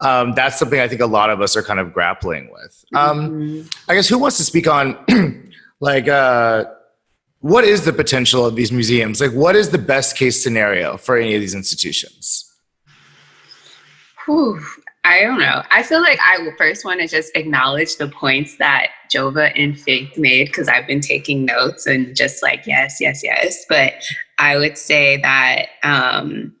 Um, 0.00 0.32
that's 0.32 0.58
something 0.58 0.80
I 0.80 0.86
think 0.88 1.00
a 1.00 1.06
lot 1.06 1.30
of 1.30 1.40
us 1.40 1.56
are 1.56 1.62
kind 1.62 1.80
of 1.80 1.94
grappling 1.94 2.50
with. 2.52 2.84
Um, 2.94 3.30
mm-hmm. 3.30 3.68
I 3.90 3.94
guess 3.94 4.08
who 4.08 4.18
wants 4.18 4.36
to 4.36 4.44
speak 4.44 4.68
on 4.68 4.98
like 5.80 6.08
uh 6.08 6.64
what 7.44 7.62
is 7.62 7.84
the 7.84 7.92
potential 7.92 8.46
of 8.46 8.56
these 8.56 8.72
museums 8.72 9.20
like 9.20 9.32
what 9.32 9.54
is 9.54 9.68
the 9.68 9.76
best 9.76 10.16
case 10.16 10.42
scenario 10.42 10.96
for 10.96 11.18
any 11.18 11.34
of 11.34 11.40
these 11.42 11.54
institutions 11.54 12.50
Whew, 14.24 14.58
I 15.04 15.20
don't 15.20 15.38
know. 15.38 15.62
I 15.70 15.82
feel 15.82 16.00
like 16.00 16.18
I 16.22 16.48
first 16.56 16.84
want 16.84 17.00
to 17.00 17.06
just 17.06 17.30
acknowledge 17.36 17.96
the 17.96 18.08
points 18.08 18.56
that 18.56 18.86
Jova 19.14 19.52
and 19.54 19.78
Faith 19.78 20.16
made 20.16 20.46
because 20.46 20.66
I've 20.66 20.86
been 20.86 21.02
taking 21.02 21.44
notes 21.44 21.86
and 21.86 22.16
just 22.16 22.42
like, 22.42 22.66
yes, 22.66 22.96
yes, 23.00 23.22
yes. 23.22 23.66
But 23.68 23.92
I 24.38 24.56
would 24.56 24.78
say 24.78 25.18
that 25.18 25.66
um, 25.82 26.56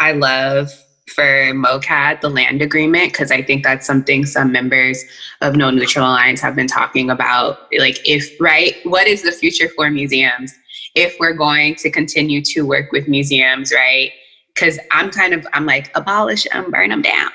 I 0.00 0.12
love 0.12 0.72
for 1.08 1.52
MOCAD, 1.52 2.20
the 2.20 2.28
land 2.28 2.62
agreement, 2.62 3.12
because 3.12 3.30
I 3.30 3.42
think 3.42 3.62
that's 3.62 3.86
something 3.86 4.26
some 4.26 4.52
members 4.52 5.04
of 5.40 5.54
No 5.54 5.70
Neutral 5.70 6.06
Alliance 6.06 6.40
have 6.40 6.56
been 6.56 6.66
talking 6.66 7.10
about. 7.10 7.68
Like, 7.78 7.98
if, 8.08 8.38
right, 8.40 8.74
what 8.84 9.06
is 9.06 9.22
the 9.22 9.32
future 9.32 9.68
for 9.76 9.90
museums 9.90 10.52
if 10.94 11.14
we're 11.20 11.34
going 11.34 11.74
to 11.76 11.90
continue 11.90 12.42
to 12.42 12.62
work 12.62 12.90
with 12.90 13.06
museums, 13.06 13.72
right? 13.72 14.10
Because 14.54 14.78
I'm 14.90 15.10
kind 15.10 15.34
of, 15.34 15.46
I'm 15.52 15.66
like, 15.66 15.90
abolish 15.94 16.44
them, 16.50 16.70
burn 16.70 16.88
them 16.88 17.02
down. 17.02 17.30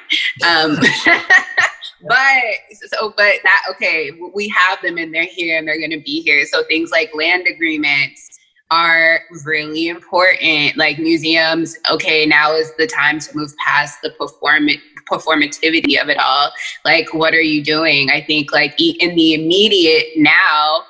Um, 0.45 0.77
but 2.07 2.43
so 2.87 3.13
but 3.15 3.35
that 3.43 3.63
okay 3.69 4.11
we 4.33 4.47
have 4.49 4.81
them 4.81 4.97
and 4.97 5.13
they're 5.13 5.23
here 5.23 5.57
and 5.57 5.67
they're 5.67 5.77
going 5.77 5.91
to 5.91 6.01
be 6.01 6.21
here 6.21 6.43
so 6.45 6.63
things 6.63 6.91
like 6.91 7.11
land 7.13 7.45
agreements 7.47 8.30
are 8.71 9.21
really 9.43 9.89
important. 9.89 10.77
Like 10.77 10.97
museums, 10.97 11.77
okay, 11.91 12.25
now 12.25 12.53
is 12.53 12.73
the 12.77 12.87
time 12.87 13.19
to 13.19 13.37
move 13.37 13.55
past 13.57 13.99
the 14.01 14.11
perform 14.11 14.69
performativity 15.11 16.01
of 16.01 16.07
it 16.09 16.17
all. 16.17 16.51
Like, 16.85 17.13
what 17.13 17.33
are 17.33 17.41
you 17.41 17.63
doing? 17.63 18.09
I 18.09 18.21
think 18.21 18.53
like 18.53 18.79
in 18.79 19.15
the 19.15 19.33
immediate 19.33 20.07
now, 20.15 20.83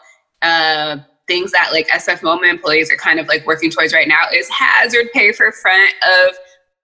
uh, 0.44 0.98
things 1.28 1.52
that 1.52 1.70
like 1.72 1.88
SF 1.90 2.20
MoMA 2.20 2.50
employees 2.50 2.92
are 2.92 2.98
kind 2.98 3.20
of 3.20 3.28
like 3.28 3.46
working 3.48 3.72
towards 3.72 3.94
right 3.94 4.08
now 4.08 4.30
is 4.34 4.48
hazard 4.50 5.08
pay 5.14 5.32
for 5.32 5.52
front 5.52 5.94
of 6.04 6.36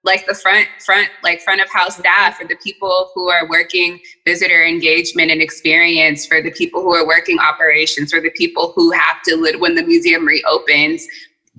like 0.07 0.25
the 0.25 0.33
front 0.33 0.67
front 0.83 1.09
like 1.21 1.41
front 1.41 1.61
of 1.61 1.69
house 1.69 1.97
staff 1.97 2.37
for 2.37 2.47
the 2.47 2.55
people 2.63 3.11
who 3.13 3.29
are 3.29 3.47
working 3.47 3.99
visitor 4.25 4.65
engagement 4.65 5.29
and 5.29 5.41
experience 5.41 6.25
for 6.25 6.41
the 6.41 6.51
people 6.51 6.81
who 6.81 6.95
are 6.95 7.05
working 7.05 7.37
operations 7.37 8.11
for 8.11 8.21
the 8.21 8.31
people 8.31 8.71
who 8.75 8.89
have 8.91 9.21
to 9.21 9.35
when 9.59 9.75
the 9.75 9.83
museum 9.83 10.25
reopens 10.25 11.05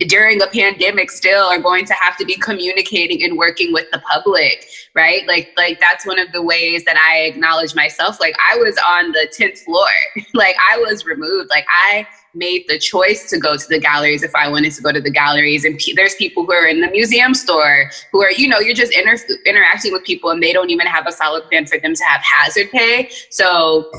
during 0.06 0.40
a 0.40 0.46
pandemic 0.46 1.10
still 1.10 1.44
are 1.44 1.58
going 1.58 1.84
to 1.84 1.94
have 1.94 2.16
to 2.16 2.24
be 2.24 2.36
communicating 2.36 3.22
and 3.24 3.36
working 3.36 3.72
with 3.72 3.86
the 3.90 3.98
public 4.00 4.66
right 4.94 5.26
like 5.26 5.50
like 5.56 5.80
that's 5.80 6.06
one 6.06 6.18
of 6.18 6.30
the 6.32 6.42
ways 6.42 6.84
that 6.84 6.96
i 6.96 7.20
acknowledge 7.20 7.74
myself 7.74 8.20
like 8.20 8.34
i 8.52 8.56
was 8.58 8.78
on 8.86 9.10
the 9.12 9.28
10th 9.36 9.58
floor 9.60 9.88
like 10.34 10.56
i 10.70 10.78
was 10.78 11.04
removed 11.04 11.48
like 11.50 11.66
i 11.90 12.06
made 12.34 12.64
the 12.68 12.78
choice 12.78 13.28
to 13.30 13.38
go 13.38 13.56
to 13.56 13.66
the 13.68 13.78
galleries 13.78 14.22
if 14.22 14.34
I 14.34 14.48
wanted 14.48 14.72
to 14.72 14.82
go 14.82 14.92
to 14.92 15.00
the 15.00 15.10
galleries. 15.10 15.64
And 15.64 15.78
p- 15.78 15.94
there's 15.94 16.14
people 16.14 16.44
who 16.44 16.52
are 16.52 16.66
in 16.66 16.80
the 16.80 16.90
museum 16.90 17.34
store 17.34 17.90
who 18.12 18.22
are, 18.22 18.30
you 18.30 18.48
know, 18.48 18.60
you're 18.60 18.74
just 18.74 18.96
inter- 18.96 19.18
interacting 19.46 19.92
with 19.92 20.04
people 20.04 20.30
and 20.30 20.42
they 20.42 20.52
don't 20.52 20.70
even 20.70 20.86
have 20.86 21.06
a 21.06 21.12
solid 21.12 21.44
plan 21.48 21.66
for 21.66 21.78
them 21.78 21.94
to 21.94 22.04
have 22.04 22.20
hazard 22.22 22.70
pay. 22.70 23.10
So 23.30 23.90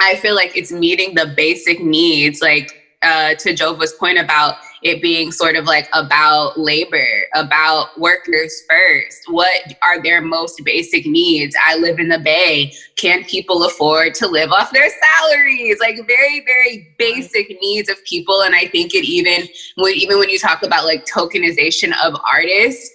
I 0.00 0.16
feel 0.16 0.34
like 0.34 0.56
it's 0.56 0.72
meeting 0.72 1.14
the 1.14 1.32
basic 1.36 1.80
needs, 1.80 2.40
like 2.40 2.72
uh, 3.02 3.34
to 3.34 3.54
Jova's 3.54 3.92
point 3.92 4.18
about 4.18 4.56
it 4.84 5.00
being 5.00 5.32
sort 5.32 5.56
of 5.56 5.64
like 5.64 5.88
about 5.94 6.58
labor, 6.58 7.08
about 7.34 7.98
workers 7.98 8.62
first. 8.68 9.24
What 9.28 9.74
are 9.82 10.02
their 10.02 10.20
most 10.20 10.62
basic 10.62 11.06
needs? 11.06 11.56
I 11.66 11.76
live 11.76 11.98
in 11.98 12.10
the 12.10 12.18
Bay. 12.18 12.74
Can 12.96 13.24
people 13.24 13.64
afford 13.64 14.14
to 14.16 14.28
live 14.28 14.52
off 14.52 14.72
their 14.72 14.90
salaries? 14.90 15.78
Like 15.80 15.96
very, 16.06 16.44
very 16.44 16.94
basic 16.98 17.48
needs 17.62 17.88
of 17.88 17.96
people. 18.04 18.42
And 18.42 18.54
I 18.54 18.66
think 18.66 18.94
it 18.94 19.06
even 19.06 19.48
when 19.76 19.94
even 19.94 20.18
when 20.18 20.28
you 20.28 20.38
talk 20.38 20.62
about 20.62 20.84
like 20.84 21.06
tokenization 21.06 21.92
of 22.04 22.20
artists, 22.30 22.90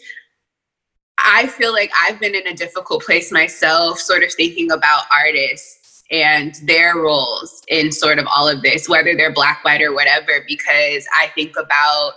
I 1.18 1.48
feel 1.48 1.74
like 1.74 1.92
I've 2.00 2.20
been 2.20 2.36
in 2.36 2.48
a 2.48 2.54
difficult 2.54 3.04
place 3.04 3.32
myself, 3.32 4.00
sort 4.00 4.24
of 4.24 4.32
thinking 4.34 4.72
about 4.72 5.04
artists 5.12 5.79
and 6.12 6.56
their 6.64 6.96
roles 6.96 7.62
in 7.68 7.92
sort 7.92 8.20
of 8.20 8.26
all 8.34 8.48
of 8.48 8.62
this, 8.62 8.90
whether 8.90 9.16
they're 9.16 9.34
black, 9.34 9.64
white, 9.64 9.82
or 9.82 9.94
whatever, 9.94 10.44
because 10.48 11.08
I 11.18 11.28
think 11.36 11.56
about 11.58 12.14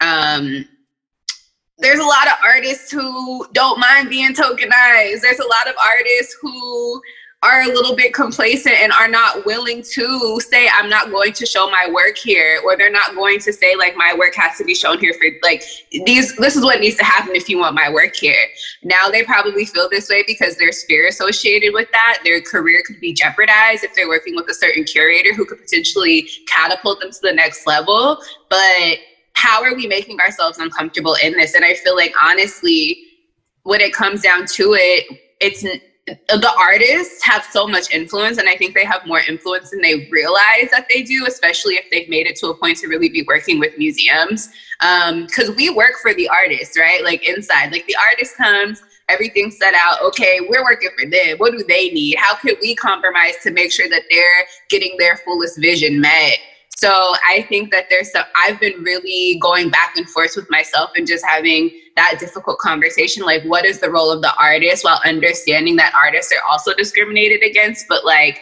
um, 0.00 0.66
there's 1.78 1.98
a 1.98 2.04
lot 2.04 2.26
of 2.26 2.34
artists 2.44 2.90
who 2.90 3.46
don't 3.52 3.80
mind 3.80 4.10
being 4.10 4.34
tokenized. 4.34 5.22
There's 5.22 5.38
a 5.38 5.48
lot 5.48 5.68
of 5.68 5.74
artists 5.82 6.36
who 6.40 7.00
are 7.42 7.62
a 7.62 7.66
little 7.66 7.96
bit 7.96 8.12
complacent 8.12 8.74
and 8.80 8.92
are 8.92 9.08
not 9.08 9.46
willing 9.46 9.82
to 9.82 10.38
say 10.40 10.68
i'm 10.74 10.90
not 10.90 11.10
going 11.10 11.32
to 11.32 11.46
show 11.46 11.70
my 11.70 11.88
work 11.90 12.16
here 12.16 12.60
or 12.64 12.76
they're 12.76 12.90
not 12.90 13.14
going 13.14 13.38
to 13.38 13.52
say 13.52 13.74
like 13.76 13.96
my 13.96 14.14
work 14.18 14.34
has 14.34 14.58
to 14.58 14.64
be 14.64 14.74
shown 14.74 14.98
here 14.98 15.14
for 15.14 15.26
like 15.42 15.62
these 16.04 16.36
this 16.36 16.56
is 16.56 16.64
what 16.64 16.80
needs 16.80 16.96
to 16.96 17.04
happen 17.04 17.34
if 17.34 17.48
you 17.48 17.58
want 17.58 17.74
my 17.74 17.90
work 17.90 18.14
here. 18.14 18.46
Now 18.82 19.08
they 19.10 19.24
probably 19.24 19.64
feel 19.64 19.88
this 19.88 20.08
way 20.08 20.24
because 20.26 20.56
there's 20.56 20.84
fear 20.84 21.08
associated 21.08 21.72
with 21.74 21.90
that 21.92 22.20
their 22.24 22.40
career 22.40 22.82
could 22.86 23.00
be 23.00 23.12
jeopardized 23.12 23.84
if 23.84 23.94
they're 23.94 24.08
working 24.08 24.36
with 24.36 24.48
a 24.48 24.54
certain 24.54 24.84
curator 24.84 25.34
who 25.34 25.44
could 25.44 25.58
potentially 25.58 26.28
catapult 26.46 27.00
them 27.00 27.10
to 27.10 27.18
the 27.22 27.32
next 27.32 27.66
level. 27.66 28.18
But 28.48 28.98
how 29.34 29.62
are 29.62 29.74
we 29.74 29.86
making 29.86 30.20
ourselves 30.20 30.58
uncomfortable 30.58 31.16
in 31.22 31.32
this? 31.32 31.54
And 31.54 31.64
i 31.64 31.74
feel 31.74 31.96
like 31.96 32.14
honestly 32.22 32.98
when 33.62 33.80
it 33.80 33.92
comes 33.92 34.22
down 34.22 34.46
to 34.46 34.74
it 34.74 35.18
it's 35.40 35.64
the 36.06 36.52
artists 36.58 37.22
have 37.24 37.44
so 37.50 37.66
much 37.66 37.92
influence 37.92 38.38
and 38.38 38.48
i 38.48 38.56
think 38.56 38.74
they 38.74 38.84
have 38.84 39.06
more 39.06 39.20
influence 39.28 39.70
than 39.70 39.80
they 39.80 40.08
realize 40.10 40.68
that 40.72 40.86
they 40.90 41.02
do 41.02 41.24
especially 41.26 41.74
if 41.74 41.84
they've 41.90 42.08
made 42.08 42.26
it 42.26 42.36
to 42.36 42.48
a 42.48 42.56
point 42.56 42.76
to 42.78 42.88
really 42.88 43.08
be 43.08 43.22
working 43.26 43.58
with 43.58 43.76
museums. 43.78 44.50
Because 44.80 45.48
um, 45.48 45.56
we 45.56 45.70
work 45.70 45.94
for 46.00 46.14
the 46.14 46.28
artists 46.28 46.78
right? 46.78 47.04
Like 47.04 47.28
inside 47.28 47.72
like 47.72 47.86
the 47.86 47.96
artist 48.08 48.36
comes 48.36 48.82
everything's 49.08 49.58
set 49.58 49.74
out 49.74 50.00
okay 50.02 50.38
we're 50.48 50.62
working 50.62 50.90
for 50.98 51.08
them 51.08 51.36
what 51.38 51.52
do 51.52 51.64
they 51.68 51.90
need? 51.90 52.16
How 52.18 52.34
can 52.36 52.54
we 52.60 52.74
compromise 52.74 53.34
to 53.42 53.50
make 53.50 53.72
sure 53.72 53.88
that 53.88 54.02
they're 54.10 54.46
getting 54.68 54.96
their 54.98 55.16
fullest 55.18 55.60
vision 55.60 56.00
met 56.00 56.38
so 56.80 57.12
I 57.28 57.44
think 57.50 57.70
that 57.72 57.90
there's 57.90 58.10
some, 58.10 58.24
I've 58.42 58.58
been 58.58 58.82
really 58.82 59.38
going 59.42 59.68
back 59.68 59.98
and 59.98 60.08
forth 60.08 60.32
with 60.34 60.48
myself 60.48 60.88
and 60.96 61.06
just 61.06 61.22
having 61.26 61.70
that 61.96 62.16
difficult 62.18 62.58
conversation. 62.58 63.22
Like, 63.22 63.42
what 63.42 63.66
is 63.66 63.80
the 63.80 63.90
role 63.90 64.10
of 64.10 64.22
the 64.22 64.34
artist 64.36 64.82
while 64.82 64.98
understanding 65.04 65.76
that 65.76 65.92
artists 65.94 66.32
are 66.32 66.40
also 66.50 66.72
discriminated 66.72 67.42
against, 67.42 67.84
but 67.86 68.06
like, 68.06 68.40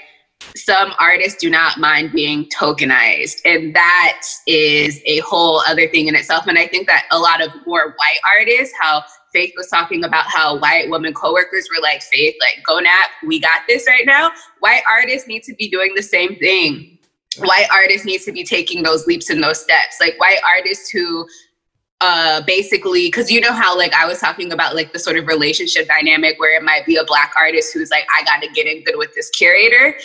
some 0.55 0.93
artists 1.01 1.41
do 1.41 1.51
not 1.51 1.79
mind 1.79 2.13
being 2.13 2.49
tokenized 2.57 3.41
and 3.45 3.75
that 3.75 4.23
is 4.47 5.03
a 5.05 5.19
whole 5.19 5.61
other 5.67 5.89
thing 5.89 6.07
in 6.07 6.15
itself 6.15 6.47
and 6.47 6.57
i 6.57 6.65
think 6.65 6.87
that 6.87 7.07
a 7.11 7.19
lot 7.19 7.45
of 7.45 7.51
more 7.67 7.97
white 7.97 8.21
artists 8.39 8.73
how 8.81 9.03
faith 9.33 9.53
was 9.57 9.67
talking 9.67 10.05
about 10.05 10.25
how 10.27 10.57
white 10.61 10.89
women 10.89 11.13
coworkers 11.13 11.69
were 11.75 11.83
like 11.83 12.01
faith 12.03 12.37
like 12.41 12.65
go 12.65 12.79
nap 12.79 13.11
we 13.27 13.41
got 13.41 13.63
this 13.67 13.85
right 13.89 14.07
now 14.07 14.31
white 14.61 14.83
artists 14.89 15.27
need 15.27 15.43
to 15.43 15.53
be 15.57 15.69
doing 15.69 15.93
the 15.97 16.03
same 16.03 16.37
thing 16.37 16.98
white 17.37 17.67
artists 17.73 18.07
need 18.07 18.23
to 18.23 18.33
be 18.33 18.45
taking 18.45 18.83
those 18.83 19.07
leaps 19.07 19.31
and 19.31 19.43
those 19.43 19.61
steps. 19.61 19.99
Like 20.01 20.19
white 20.19 20.41
artists 20.57 20.91
who 20.91 21.27
uh 22.01 22.41
basically 22.43 23.09
because 23.09 23.29
you 23.29 23.41
know 23.41 23.53
how 23.53 23.77
like 23.77 23.93
i 23.93 24.07
was 24.07 24.21
talking 24.21 24.53
about 24.53 24.77
like 24.77 24.93
the 24.93 24.99
sort 25.01 25.17
of 25.17 25.27
relationship 25.27 25.89
dynamic 25.89 26.39
where 26.39 26.57
it 26.57 26.63
might 26.63 26.87
be 26.87 26.95
a 26.95 27.03
black 27.03 27.33
artist 27.37 27.75
who's 27.75 27.91
like 27.91 28.07
i 28.17 28.23
gotta 28.23 28.47
get 28.53 28.67
in 28.67 28.85
good 28.85 28.97
with 28.97 29.13
this 29.15 29.31
curator. 29.31 29.99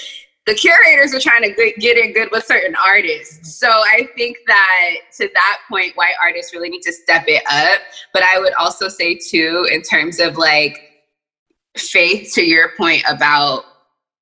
The 0.46 0.56
curators 0.56 1.14
are 1.14 1.22
trying 1.22 1.44
to 1.44 1.74
get 1.80 1.98
in 1.98 2.12
good 2.12 2.28
with 2.32 2.46
certain 2.46 2.76
artists. 2.84 3.60
So 3.60 3.70
i 3.70 4.10
think 4.18 4.38
that 4.48 4.96
to 5.18 5.30
that 5.34 5.60
point 5.70 5.96
white 5.96 6.16
artists 6.22 6.52
really 6.52 6.70
need 6.70 6.82
to 6.82 6.92
step 6.92 7.26
it 7.28 7.44
up. 7.50 7.82
But 8.12 8.24
i 8.24 8.40
would 8.40 8.54
also 8.54 8.88
say 8.88 9.16
too 9.16 9.68
in 9.72 9.84
terms 9.84 10.20
of 10.20 10.36
like 10.36 10.80
faith 11.78 12.34
to 12.34 12.44
your 12.44 12.70
point 12.76 13.04
about 13.08 13.66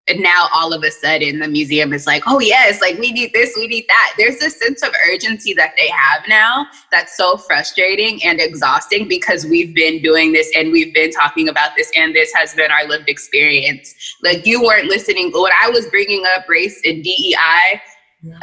and 0.08 0.20
now 0.20 0.48
all 0.54 0.74
of 0.74 0.84
a 0.84 0.92
sudden 0.92 1.40
the 1.40 1.48
museum 1.48 1.94
is 1.94 2.08
like, 2.08 2.24
oh 2.26 2.40
yes, 2.40 2.82
like 2.82 2.98
we 2.98 3.12
need 3.12 3.32
this, 3.34 3.54
we 3.56 3.68
need 3.68 3.86
that. 3.88 4.14
There's 4.18 4.42
a 4.42 4.50
sense 4.50 4.82
of 4.82 4.90
urgency 5.10 5.54
that 5.54 5.74
they 5.78 5.90
have 5.90 6.24
now 6.28 6.66
that's 6.92 7.16
so 7.16 7.38
frustrating 7.38 8.24
and 8.24 8.42
exhausting 8.42 9.08
because 9.08 9.46
we've 9.46 9.76
been 9.76 10.02
doing 10.02 10.34
this 10.34 10.52
and 10.56 10.72
we've 10.72 10.94
been 10.94 11.12
talking 11.12 11.50
about 11.50 11.72
this 11.78 11.92
and 11.96 12.16
this 12.16 12.32
has 12.34 12.54
been 12.56 12.72
our 12.72 12.88
lived 12.88 13.10
experience. 13.10 13.94
Like 14.24 14.46
you 14.46 14.64
weren't 14.64 14.88
listening 14.88 15.32
when 15.34 15.52
I 15.62 15.70
was 15.70 15.88
bringing 15.88 16.24
up 16.36 16.50
race 16.50 16.82
and 16.84 17.04
DEI 17.04 17.82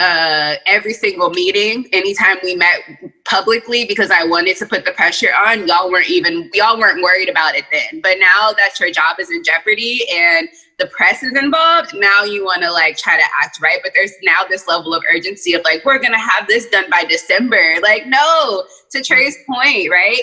uh, 0.01 0.57
every 0.67 0.93
single 0.93 1.31
meeting, 1.31 1.87
anytime 1.93 2.39
we 2.43 2.57
met 2.57 2.81
publicly, 3.25 3.85
because 3.85 4.11
I 4.11 4.25
wanted 4.25 4.57
to 4.57 4.67
put 4.67 4.85
the 4.85 4.91
pressure 4.93 5.29
on. 5.33 5.69
Y'all 5.69 5.91
weren't 5.91 6.11
even 6.11 6.51
y'all 6.53 6.79
weren't 6.79 7.01
worried 7.03 7.29
about 7.29 7.55
it 7.55 7.65
then. 7.71 8.01
But 8.03 8.17
now 8.19 8.53
that 8.53 8.81
your 8.81 8.91
job 8.91 9.21
is 9.21 9.31
in 9.31 9.45
jeopardy 9.45 10.05
and 10.13 10.49
the 10.79 10.87
press 10.87 11.23
is 11.23 11.37
involved, 11.37 11.95
now 11.95 12.25
you 12.25 12.45
want 12.45 12.63
to 12.63 12.73
like 12.73 12.97
try 12.97 13.17
to 13.17 13.25
act 13.43 13.61
right. 13.63 13.79
But 13.83 13.93
there's 13.95 14.13
now 14.25 14.41
this 14.49 14.67
level 14.67 14.95
of 14.95 15.05
urgency 15.13 15.55
of 15.55 15.63
like, 15.65 15.85
we're 15.85 16.01
gonna 16.01 16.19
have 16.19 16.49
this 16.49 16.69
done 16.71 16.91
by 16.91 17.05
December. 17.05 17.77
Like, 17.81 18.07
no, 18.09 18.65
to 18.91 19.03
Trey's 19.03 19.37
point, 19.47 19.91
right? 19.91 20.23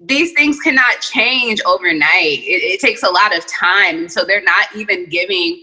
These 0.00 0.32
things 0.32 0.60
cannot 0.60 1.00
change 1.00 1.60
overnight. 1.66 2.38
It, 2.38 2.62
it 2.62 2.80
takes 2.80 3.02
a 3.02 3.10
lot 3.10 3.36
of 3.36 3.44
time. 3.46 3.98
And 3.98 4.12
so 4.12 4.24
they're 4.24 4.40
not 4.40 4.68
even 4.76 5.10
giving 5.10 5.60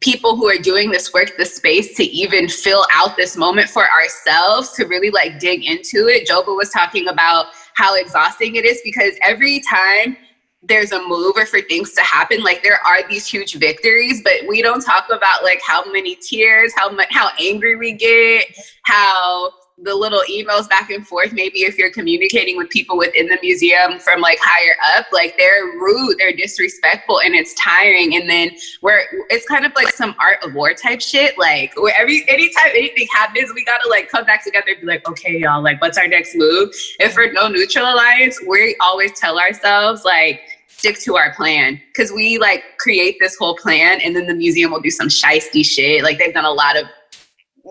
people 0.00 0.36
who 0.36 0.48
are 0.48 0.58
doing 0.58 0.90
this 0.90 1.12
work 1.12 1.36
the 1.36 1.44
space 1.44 1.96
to 1.96 2.04
even 2.04 2.48
fill 2.48 2.86
out 2.92 3.16
this 3.16 3.36
moment 3.36 3.68
for 3.68 3.90
ourselves 3.90 4.72
to 4.72 4.86
really 4.86 5.10
like 5.10 5.38
dig 5.40 5.64
into 5.64 6.06
it. 6.08 6.28
Jova 6.28 6.56
was 6.56 6.70
talking 6.70 7.08
about 7.08 7.46
how 7.74 7.96
exhausting 7.96 8.56
it 8.56 8.64
is 8.64 8.80
because 8.84 9.14
every 9.22 9.60
time 9.60 10.16
there's 10.62 10.92
a 10.92 11.08
move 11.08 11.34
or 11.36 11.46
for 11.46 11.60
things 11.62 11.92
to 11.92 12.02
happen 12.02 12.42
like 12.42 12.62
there 12.64 12.80
are 12.84 13.08
these 13.08 13.26
huge 13.26 13.54
victories 13.54 14.22
but 14.24 14.34
we 14.48 14.60
don't 14.60 14.80
talk 14.80 15.06
about 15.08 15.44
like 15.44 15.60
how 15.64 15.84
many 15.92 16.16
tears 16.16 16.72
how 16.74 16.90
much 16.90 17.06
how 17.10 17.30
angry 17.40 17.76
we 17.76 17.92
get 17.92 18.44
how 18.82 19.50
the 19.82 19.94
little 19.94 20.22
emails 20.30 20.68
back 20.68 20.90
and 20.90 21.06
forth 21.06 21.32
maybe 21.32 21.60
if 21.60 21.78
you're 21.78 21.90
communicating 21.90 22.56
with 22.56 22.68
people 22.70 22.96
within 22.96 23.26
the 23.26 23.38
museum 23.42 23.98
from 24.00 24.20
like 24.20 24.38
higher 24.40 24.74
up 24.96 25.06
like 25.12 25.36
they're 25.38 25.64
rude 25.78 26.16
they're 26.18 26.32
disrespectful 26.32 27.20
and 27.20 27.34
it's 27.34 27.54
tiring 27.54 28.16
and 28.16 28.28
then 28.28 28.50
where 28.80 29.04
it's 29.30 29.46
kind 29.46 29.64
of 29.64 29.72
like 29.74 29.88
some 29.90 30.14
art 30.20 30.38
of 30.42 30.54
war 30.54 30.74
type 30.74 31.00
shit 31.00 31.38
like 31.38 31.72
where 31.76 31.94
every 31.98 32.24
anytime 32.28 32.70
anything 32.70 33.06
happens 33.12 33.52
we 33.54 33.64
gotta 33.64 33.88
like 33.88 34.08
come 34.08 34.24
back 34.24 34.44
together 34.44 34.66
and 34.70 34.80
be 34.80 34.86
like 34.86 35.06
okay 35.08 35.38
y'all 35.38 35.62
like 35.62 35.80
what's 35.80 35.98
our 35.98 36.08
next 36.08 36.34
move? 36.34 36.70
If 36.98 37.14
for 37.14 37.30
no 37.32 37.48
neutral 37.48 37.86
alliance 37.86 38.38
we 38.46 38.76
always 38.80 39.12
tell 39.18 39.38
ourselves 39.38 40.04
like 40.04 40.40
stick 40.66 40.98
to 41.00 41.16
our 41.16 41.34
plan. 41.34 41.80
Because 41.88 42.12
we 42.12 42.38
like 42.38 42.62
create 42.78 43.16
this 43.20 43.36
whole 43.36 43.56
plan 43.56 44.00
and 44.00 44.14
then 44.14 44.26
the 44.26 44.34
museum 44.34 44.70
will 44.70 44.80
do 44.80 44.90
some 44.90 45.08
shisty 45.08 45.64
shit 45.64 46.02
like 46.02 46.18
they've 46.18 46.34
done 46.34 46.44
a 46.44 46.50
lot 46.50 46.76
of 46.76 46.86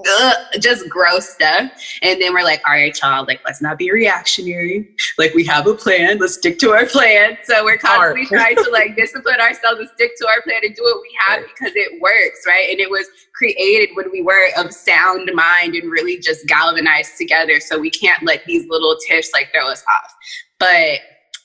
ugh, 0.06 0.38
just 0.60 0.88
gross 0.90 1.30
stuff. 1.30 1.72
And 2.02 2.22
then 2.22 2.34
we're 2.34 2.44
like, 2.44 2.62
all 2.68 2.76
right, 2.76 2.94
child, 2.94 3.28
like, 3.28 3.42
let's 3.46 3.62
not 3.62 3.78
be 3.78 3.92
reactionary. 3.92 4.90
Like, 5.18 5.34
we 5.34 5.46
have 5.46 5.68
a 5.68 5.74
plan. 5.74 6.18
Let's 6.18 6.36
stick 6.36 6.60
to 6.60 6.72
our 6.72 6.86
plan. 6.86 7.38
So 7.46 7.64
we're 7.64 7.78
constantly 7.78 8.26
trying 8.26 8.56
to 8.58 8.70
like 8.72 8.96
discipline 8.96 9.40
ourselves 9.40 9.80
and 9.80 9.90
stick 9.96 10.12
to 10.18 10.28
our 10.28 10.42
plan 10.44 10.62
and 10.64 10.76
do 10.76 10.84
what 10.84 11.02
we 11.02 11.18
have 11.28 11.44
because 11.48 11.74
it 11.76 12.02
works, 12.02 12.44
right? 12.46 12.70
And 12.70 12.80
it 12.80 12.90
was 12.90 13.08
created 13.36 13.96
when 13.96 14.12
we 14.12 14.22
were 14.22 14.50
of 14.58 14.74
sound 14.74 15.30
mind 15.34 15.76
and 15.76 15.92
really 15.92 16.20
just 16.20 16.48
galvanized 16.48 17.18
together. 17.18 17.60
So 17.60 17.80
we 17.80 17.90
can't 17.90 18.24
let 18.24 18.46
these 18.46 18.68
little 18.70 18.96
tips 19.08 19.32
like 19.34 19.52
throw 19.52 19.70
us 19.70 19.84
off. 19.90 20.14
But 20.60 21.00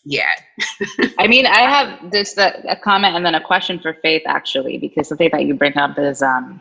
yeah. 0.04 0.32
I 1.18 1.26
mean, 1.28 1.46
I 1.46 1.60
have 1.60 2.10
this 2.10 2.36
a, 2.36 2.62
a, 2.68 2.76
comment 2.76 3.14
and 3.14 3.24
then 3.24 3.34
a 3.34 3.40
question 3.40 3.78
for 3.78 3.94
Faith 4.02 4.22
actually, 4.26 4.78
because 4.78 5.08
something 5.08 5.30
that 5.32 5.44
you 5.44 5.54
bring 5.54 5.76
up 5.76 5.98
is 5.98 6.22
um, 6.22 6.60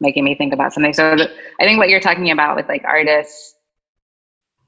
making 0.00 0.24
me 0.24 0.34
think 0.34 0.52
about 0.52 0.72
something. 0.72 0.92
So 0.92 1.16
the, 1.16 1.30
I 1.60 1.64
think 1.64 1.78
what 1.78 1.88
you're 1.88 2.00
talking 2.00 2.30
about 2.30 2.56
with 2.56 2.68
like 2.68 2.84
artists, 2.84 3.54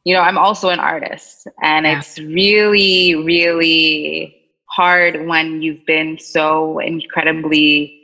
you 0.04 0.14
know, 0.14 0.20
I'm 0.20 0.38
also 0.38 0.70
an 0.70 0.80
artist, 0.80 1.48
and 1.62 1.84
yeah. 1.84 1.98
it's 1.98 2.18
really, 2.18 3.14
really 3.14 4.38
hard 4.66 5.26
when 5.26 5.60
you've 5.60 5.84
been 5.86 6.18
so 6.18 6.78
incredibly 6.78 7.94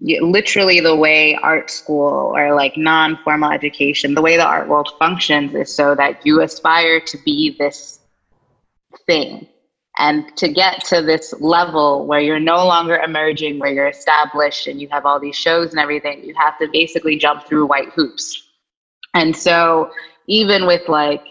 literally 0.00 0.80
the 0.80 0.94
way 0.94 1.34
art 1.36 1.70
school 1.70 2.32
or 2.36 2.54
like 2.54 2.76
non-formal 2.76 3.50
education 3.50 4.14
the 4.14 4.20
way 4.20 4.36
the 4.36 4.44
art 4.44 4.68
world 4.68 4.90
functions 4.98 5.54
is 5.54 5.74
so 5.74 5.94
that 5.94 6.24
you 6.24 6.42
aspire 6.42 7.00
to 7.00 7.16
be 7.24 7.56
this 7.58 8.00
thing 9.06 9.46
and 9.98 10.36
to 10.36 10.48
get 10.48 10.84
to 10.86 11.00
this 11.00 11.34
level 11.40 12.06
where 12.06 12.20
you're 12.20 12.40
no 12.40 12.56
longer 12.66 12.96
emerging 12.96 13.58
where 13.58 13.72
you're 13.72 13.88
established 13.88 14.66
and 14.66 14.80
you 14.80 14.88
have 14.90 15.06
all 15.06 15.18
these 15.18 15.36
shows 15.36 15.70
and 15.70 15.78
everything 15.78 16.22
you 16.22 16.34
have 16.36 16.58
to 16.58 16.68
basically 16.72 17.16
jump 17.16 17.46
through 17.46 17.66
white 17.66 17.88
hoops. 17.90 18.42
And 19.14 19.34
so 19.34 19.90
even 20.26 20.66
with 20.66 20.88
like 20.88 21.22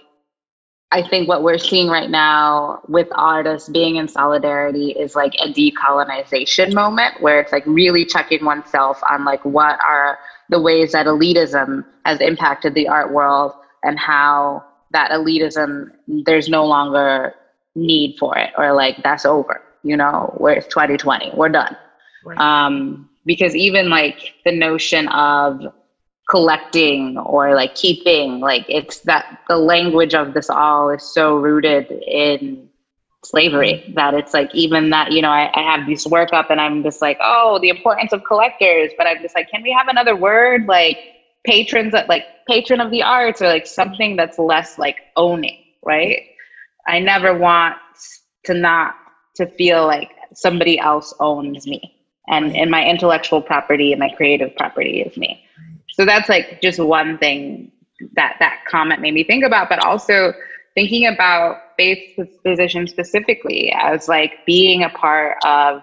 I 0.91 1.05
think 1.05 1.27
what 1.27 1.43
we're 1.43 1.57
seeing 1.57 1.89
right 1.89 2.09
now 2.09 2.79
with 2.87 3.07
artists 3.11 3.67
being 3.67 3.97
in 3.97 4.07
solidarity 4.07 4.91
is 4.91 5.15
like 5.15 5.33
a 5.35 5.51
decolonization 5.51 6.73
moment 6.73 7.21
where 7.21 7.41
it's 7.41 7.51
like 7.51 7.65
really 7.65 8.05
checking 8.05 8.45
oneself 8.45 9.01
on 9.09 9.25
like 9.25 9.43
what 9.43 9.77
are 9.83 10.19
the 10.49 10.61
ways 10.61 10.93
that 10.93 11.05
elitism 11.05 11.83
has 12.05 12.21
impacted 12.21 12.75
the 12.75 12.87
art 12.87 13.11
world 13.11 13.51
and 13.83 13.99
how 13.99 14.63
that 14.91 15.11
elitism 15.11 15.89
there's 16.25 16.47
no 16.47 16.65
longer 16.65 17.33
need 17.75 18.15
for 18.17 18.37
it 18.37 18.51
or 18.57 18.73
like 18.73 18.95
that's 19.03 19.25
over 19.25 19.61
you 19.85 19.95
know? 19.95 20.33
Where 20.37 20.55
it's 20.55 20.67
2020 20.67 21.31
we're 21.33 21.49
done. 21.49 21.77
Right. 22.25 22.37
um 22.39 23.07
because 23.25 23.55
even 23.55 23.89
like 23.89 24.33
the 24.43 24.51
notion 24.51 25.07
of 25.09 25.61
collecting 26.29 27.17
or 27.19 27.53
like 27.53 27.75
keeping 27.75 28.39
like 28.39 28.65
it's 28.67 28.99
that 29.01 29.25
the 29.47 29.57
language 29.57 30.15
of 30.15 30.33
this 30.33 30.49
all 30.49 30.89
is 30.89 31.03
so 31.03 31.35
rooted 31.35 31.91
in 32.07 32.67
slavery 33.23 33.93
that 33.95 34.13
it's 34.15 34.33
like 34.33 34.53
even 34.53 34.89
that 34.89 35.11
you 35.11 35.21
know 35.21 35.29
I, 35.29 35.51
I 35.53 35.61
have 35.61 35.85
this 35.87 36.05
work 36.05 36.29
up 36.33 36.49
and 36.49 36.59
i'm 36.59 36.83
just 36.83 37.01
like 37.01 37.17
oh 37.21 37.59
the 37.61 37.69
importance 37.69 38.11
of 38.11 38.23
collectors 38.23 38.91
but 38.97 39.07
i'm 39.07 39.21
just 39.21 39.35
like 39.35 39.49
can 39.49 39.61
we 39.61 39.71
have 39.71 39.87
another 39.87 40.15
word 40.15 40.65
like 40.67 40.97
patrons 41.45 41.91
that 41.91 42.09
like 42.09 42.23
patron 42.47 42.81
of 42.81 42.89
the 42.89 43.03
arts 43.03 43.41
or 43.41 43.47
like 43.47 43.67
something 43.67 44.15
that's 44.15 44.39
less 44.39 44.77
like 44.77 44.97
owning 45.15 45.57
right 45.83 46.23
i 46.87 46.99
never 46.99 47.37
want 47.37 47.75
to 48.43 48.53
not 48.53 48.95
to 49.35 49.45
feel 49.45 49.85
like 49.85 50.11
somebody 50.33 50.79
else 50.79 51.13
owns 51.19 51.67
me 51.67 51.95
and 52.27 52.55
and 52.55 52.71
my 52.71 52.85
intellectual 52.85 53.41
property 53.41 53.91
and 53.91 53.99
my 53.99 54.09
creative 54.09 54.55
property 54.55 55.01
is 55.01 55.15
me. 55.17 55.43
So 55.91 56.05
that's 56.05 56.29
like 56.29 56.61
just 56.61 56.79
one 56.79 57.17
thing 57.17 57.71
that 58.15 58.35
that 58.39 58.59
comment 58.69 59.01
made 59.01 59.13
me 59.13 59.23
think 59.23 59.45
about, 59.45 59.69
but 59.69 59.83
also 59.83 60.33
thinking 60.73 61.07
about 61.07 61.57
Faith's 61.77 62.19
position 62.43 62.87
specifically 62.87 63.71
as 63.71 64.07
like 64.07 64.45
being 64.45 64.83
a 64.83 64.89
part 64.89 65.37
of 65.45 65.81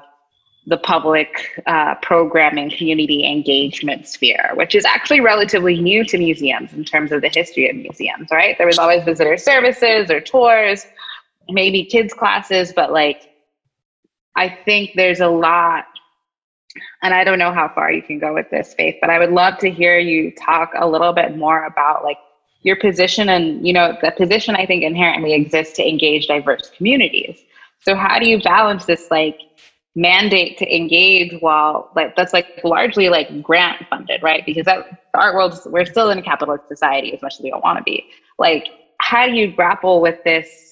the 0.67 0.77
public 0.77 1.61
uh, 1.67 1.97
programming 2.03 2.71
community 2.71 3.27
engagement 3.27 4.07
sphere, 4.07 4.53
which 4.55 4.75
is 4.75 4.85
actually 4.85 5.21
relatively 5.21 5.81
new 5.81 6.05
to 6.05 6.19
museums 6.19 6.73
in 6.73 6.85
terms 6.85 7.11
of 7.11 7.21
the 7.21 7.29
history 7.29 7.69
of 7.69 7.77
museums, 7.77 8.29
right? 8.31 8.57
There 8.59 8.67
was 8.67 8.79
always 8.79 9.03
visitor 9.03 9.37
services 9.37 10.11
or 10.11 10.21
tours, 10.21 10.87
maybe 11.49 11.85
kids 11.85 12.15
classes, 12.15 12.73
but 12.75 12.93
like 12.93 13.29
I 14.37 14.49
think 14.65 14.93
there's 14.95 15.21
a 15.21 15.29
lot 15.29 15.87
and 17.03 17.13
I 17.13 17.25
don't 17.25 17.39
know 17.39 17.53
how 17.53 17.69
far 17.75 17.93
you 17.93 18.01
can 18.03 18.19
go 18.19 18.33
with 18.33 18.49
this, 18.51 18.73
Faith, 18.75 18.97
but 19.01 19.11
I 19.11 19.19
would 19.19 19.31
love 19.31 19.59
to 19.59 19.71
hear 19.71 19.99
you 19.99 20.33
talk 20.33 20.73
a 20.75 20.89
little 20.89 21.13
bit 21.13 21.37
more 21.37 21.65
about 21.65 22.03
like 22.03 22.17
your 22.63 22.77
position 22.77 23.29
and 23.29 23.67
you 23.67 23.73
know 23.73 23.97
the 24.01 24.13
position 24.13 24.55
I 24.55 24.67
think 24.67 24.85
inherently 24.85 25.35
exists 25.35 25.75
to 25.77 25.89
engage 25.89 26.29
diverse 26.29 26.71
communities. 26.77 27.41
So 27.81 27.95
how 27.97 28.19
do 28.19 28.29
you 28.29 28.41
balance 28.41 28.85
this 28.85 29.11
like 29.11 29.41
mandate 29.95 30.57
to 30.59 30.75
engage 30.75 31.39
while 31.41 31.91
like 31.95 32.17
that's 32.17 32.33
like 32.33 32.61
largely 32.65 33.09
like 33.09 33.43
grant 33.43 33.87
funded, 33.91 34.23
right? 34.23 34.45
Because 34.47 34.65
that 34.65 34.87
the 35.13 35.19
art 35.19 35.35
world 35.35 35.59
we're 35.67 35.85
still 35.85 36.11
in 36.11 36.19
a 36.19 36.23
capitalist 36.23 36.67
society 36.69 37.13
as 37.13 37.21
much 37.23 37.35
as 37.35 37.41
we 37.41 37.51
don't 37.51 37.63
want 37.63 37.79
to 37.79 37.85
be. 37.85 38.05
Like 38.39 38.69
how 38.99 39.27
do 39.27 39.33
you 39.33 39.53
grapple 39.53 40.01
with 40.01 40.23
this? 40.25 40.71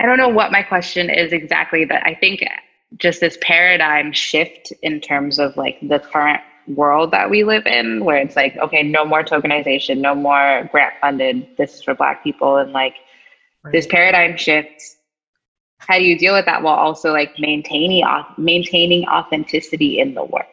I 0.00 0.06
don't 0.06 0.18
know 0.18 0.28
what 0.28 0.52
my 0.52 0.62
question 0.62 1.10
is 1.10 1.32
exactly, 1.32 1.84
but 1.84 2.04
I 2.06 2.14
think 2.14 2.42
just 2.96 3.20
this 3.20 3.38
paradigm 3.40 4.12
shift 4.12 4.72
in 4.82 5.00
terms 5.00 5.38
of 5.38 5.56
like 5.56 5.78
the 5.82 5.98
current 5.98 6.40
world 6.68 7.10
that 7.10 7.30
we 7.30 7.44
live 7.44 7.66
in 7.66 8.04
where 8.04 8.16
it's 8.18 8.36
like 8.36 8.56
okay 8.58 8.82
no 8.82 9.04
more 9.04 9.24
tokenization 9.24 9.98
no 9.98 10.14
more 10.14 10.68
grant 10.70 10.92
funded 11.00 11.48
this 11.56 11.76
is 11.76 11.82
for 11.82 11.94
black 11.94 12.22
people 12.22 12.58
and 12.58 12.72
like 12.72 12.94
right. 13.64 13.72
this 13.72 13.86
paradigm 13.86 14.36
shift 14.36 14.82
how 15.78 15.98
do 15.98 16.04
you 16.04 16.18
deal 16.18 16.34
with 16.34 16.44
that 16.44 16.62
while 16.62 16.74
also 16.74 17.12
like 17.12 17.38
maintaining 17.38 18.04
maintaining 18.36 19.06
authenticity 19.08 20.00
in 20.00 20.14
the 20.14 20.24
work 20.24 20.46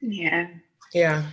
yeah 0.00 0.48
yeah 0.94 1.24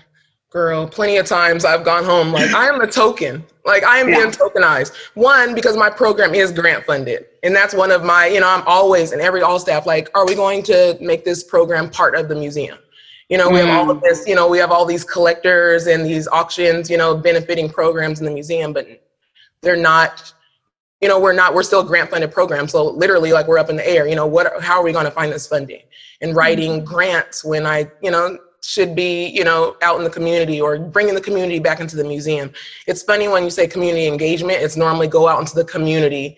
Girl, 0.54 0.88
plenty 0.88 1.18
of 1.18 1.26
times 1.26 1.66
I've 1.66 1.84
gone 1.84 2.04
home 2.04 2.32
like 2.32 2.54
I 2.54 2.68
am 2.68 2.80
a 2.80 2.86
token. 2.86 3.44
Like 3.66 3.84
I 3.84 3.98
am 3.98 4.08
yeah. 4.08 4.18
being 4.18 4.30
tokenized. 4.30 4.94
One, 5.16 5.56
because 5.56 5.76
my 5.76 5.90
program 5.90 6.36
is 6.36 6.52
grant 6.52 6.86
funded. 6.86 7.26
And 7.42 7.56
that's 7.56 7.74
one 7.74 7.90
of 7.90 8.04
my, 8.04 8.28
you 8.28 8.40
know, 8.40 8.48
I'm 8.48 8.62
always 8.68 9.14
and 9.14 9.22
every 9.22 9.42
all 9.42 9.58
staff 9.58 9.88
like, 9.88 10.16
are 10.16 10.28
we 10.28 10.36
going 10.36 10.62
to 10.64 10.96
make 11.02 11.26
this 11.26 11.44
program 11.44 11.90
part 11.90 12.14
of 12.14 12.30
the 12.30 12.36
museum? 12.36 12.78
You 13.30 13.40
know, 13.40 13.50
we 13.50 13.58
have 13.58 13.70
all 13.70 13.90
of 13.90 13.98
mm. 13.98 14.02
this, 14.04 14.28
you 14.28 14.36
know, 14.36 14.48
we 14.48 14.60
have 14.60 14.72
all 14.72 14.86
these 14.86 15.04
collectors 15.04 15.88
and 15.88 16.06
these 16.06 16.28
auctions, 16.28 16.88
you 16.88 16.98
know, 16.98 17.18
benefiting 17.18 17.68
programs 17.68 18.20
in 18.20 18.26
the 18.26 18.32
museum, 18.32 18.74
but 18.74 18.88
they're 19.64 19.76
not, 19.76 20.32
you 21.04 21.10
know, 21.10 21.20
we're 21.20 21.34
not, 21.34 21.54
we're 21.54 21.64
still 21.64 21.84
grant 21.84 22.10
funded 22.10 22.32
program. 22.32 22.66
So 22.70 22.86
literally 22.92 23.34
like 23.34 23.46
we're 23.46 23.58
up 23.58 23.70
in 23.70 23.76
the 23.76 23.86
air, 23.86 24.08
you 24.08 24.16
know, 24.16 24.26
what, 24.26 24.64
how 24.64 24.80
are 24.80 24.84
we 24.84 24.94
going 24.94 25.04
to 25.04 25.12
find 25.12 25.34
this 25.34 25.46
funding? 25.46 25.82
And 26.22 26.34
writing 26.34 26.80
mm. 26.80 26.86
grants 26.86 27.44
when 27.44 27.66
I, 27.66 27.92
you 28.02 28.10
know, 28.10 28.40
should 28.62 28.96
be, 28.96 29.28
you 29.28 29.44
know, 29.44 29.76
out 29.82 29.98
in 29.98 30.06
the 30.06 30.10
community 30.10 30.62
or 30.62 30.80
bringing 30.80 31.14
the 31.14 31.20
community 31.20 31.60
back 31.60 31.82
into 31.82 31.98
the 31.98 32.06
museum. 32.06 32.54
It's 32.88 33.04
funny 33.04 33.28
when 33.28 33.44
you 33.44 33.50
say 33.50 33.68
community 33.68 34.08
engagement, 34.08 34.60
it's 34.62 34.78
normally 34.78 35.10
go 35.10 35.28
out 35.28 35.42
into 35.42 35.56
the 35.56 35.66
community. 35.66 36.38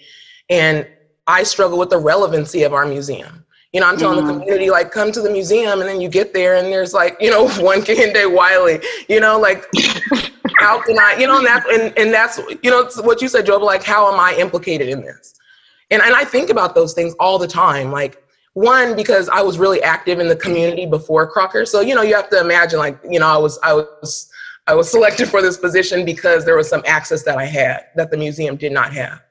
And 0.50 0.88
I 1.28 1.44
struggle 1.44 1.78
with 1.78 1.92
the 1.92 2.00
relevancy 2.00 2.64
of 2.64 2.74
our 2.74 2.88
museum. 2.88 3.45
You 3.76 3.82
know, 3.82 3.88
I'm 3.88 3.98
telling 3.98 4.20
mm-hmm. 4.20 4.28
the 4.28 4.34
community, 4.40 4.70
like, 4.70 4.92
come 4.92 5.12
to 5.12 5.20
the 5.20 5.30
museum, 5.30 5.82
and 5.82 5.90
then 5.90 6.00
you 6.00 6.08
get 6.08 6.34
there, 6.34 6.56
and 6.56 6.68
there's 6.68 6.94
like, 6.94 7.18
you 7.20 7.30
know, 7.30 7.50
one 7.60 7.82
Kehinde 7.82 8.34
Wiley, 8.34 8.80
you 9.10 9.20
know, 9.20 9.38
like, 9.38 9.66
how 10.60 10.82
can 10.82 10.98
I, 10.98 11.18
you 11.20 11.28
know, 11.28 11.40
and 11.40 11.46
that's, 11.46 11.66
and, 11.70 11.94
and 11.98 12.14
that's, 12.14 12.40
you 12.64 12.72
know, 12.72 12.90
what 13.02 13.22
you 13.22 13.28
said, 13.28 13.46
Joe, 13.46 13.58
like, 13.58 13.84
how 13.84 14.10
am 14.10 14.18
I 14.18 14.34
implicated 14.40 14.88
in 14.88 15.02
this? 15.02 15.36
And, 15.92 16.02
and 16.02 16.16
I 16.16 16.24
think 16.24 16.50
about 16.50 16.74
those 16.74 16.94
things 16.94 17.16
all 17.20 17.38
the 17.38 17.50
time. 17.50 17.92
Like, 17.92 18.24
one 18.54 18.96
because 18.96 19.28
I 19.28 19.42
was 19.42 19.60
really 19.60 19.84
active 19.84 20.22
in 20.22 20.30
the 20.30 20.38
community 20.38 20.86
before 20.86 21.30
Crocker. 21.30 21.66
So 21.66 21.82
you 21.82 21.94
know, 21.94 22.04
you 22.04 22.16
have 22.16 22.30
to 22.30 22.40
imagine 22.40 22.80
like 22.80 22.98
you 23.04 23.20
know, 23.20 23.28
I 23.28 23.36
was 23.36 23.60
I 23.62 23.74
was 23.74 24.32
I 24.66 24.74
was 24.74 24.90
selected 24.96 25.28
for 25.28 25.42
this 25.42 25.58
position 25.58 26.06
because 26.06 26.46
there 26.46 26.56
was 26.56 26.70
some 26.70 26.82
access 26.88 27.24
that 27.24 27.38
I 27.38 27.44
had 27.44 27.88
that 27.98 28.12
the 28.12 28.18
museum 28.18 28.56
did 28.56 28.72
not 28.72 28.94
have. 28.94 29.22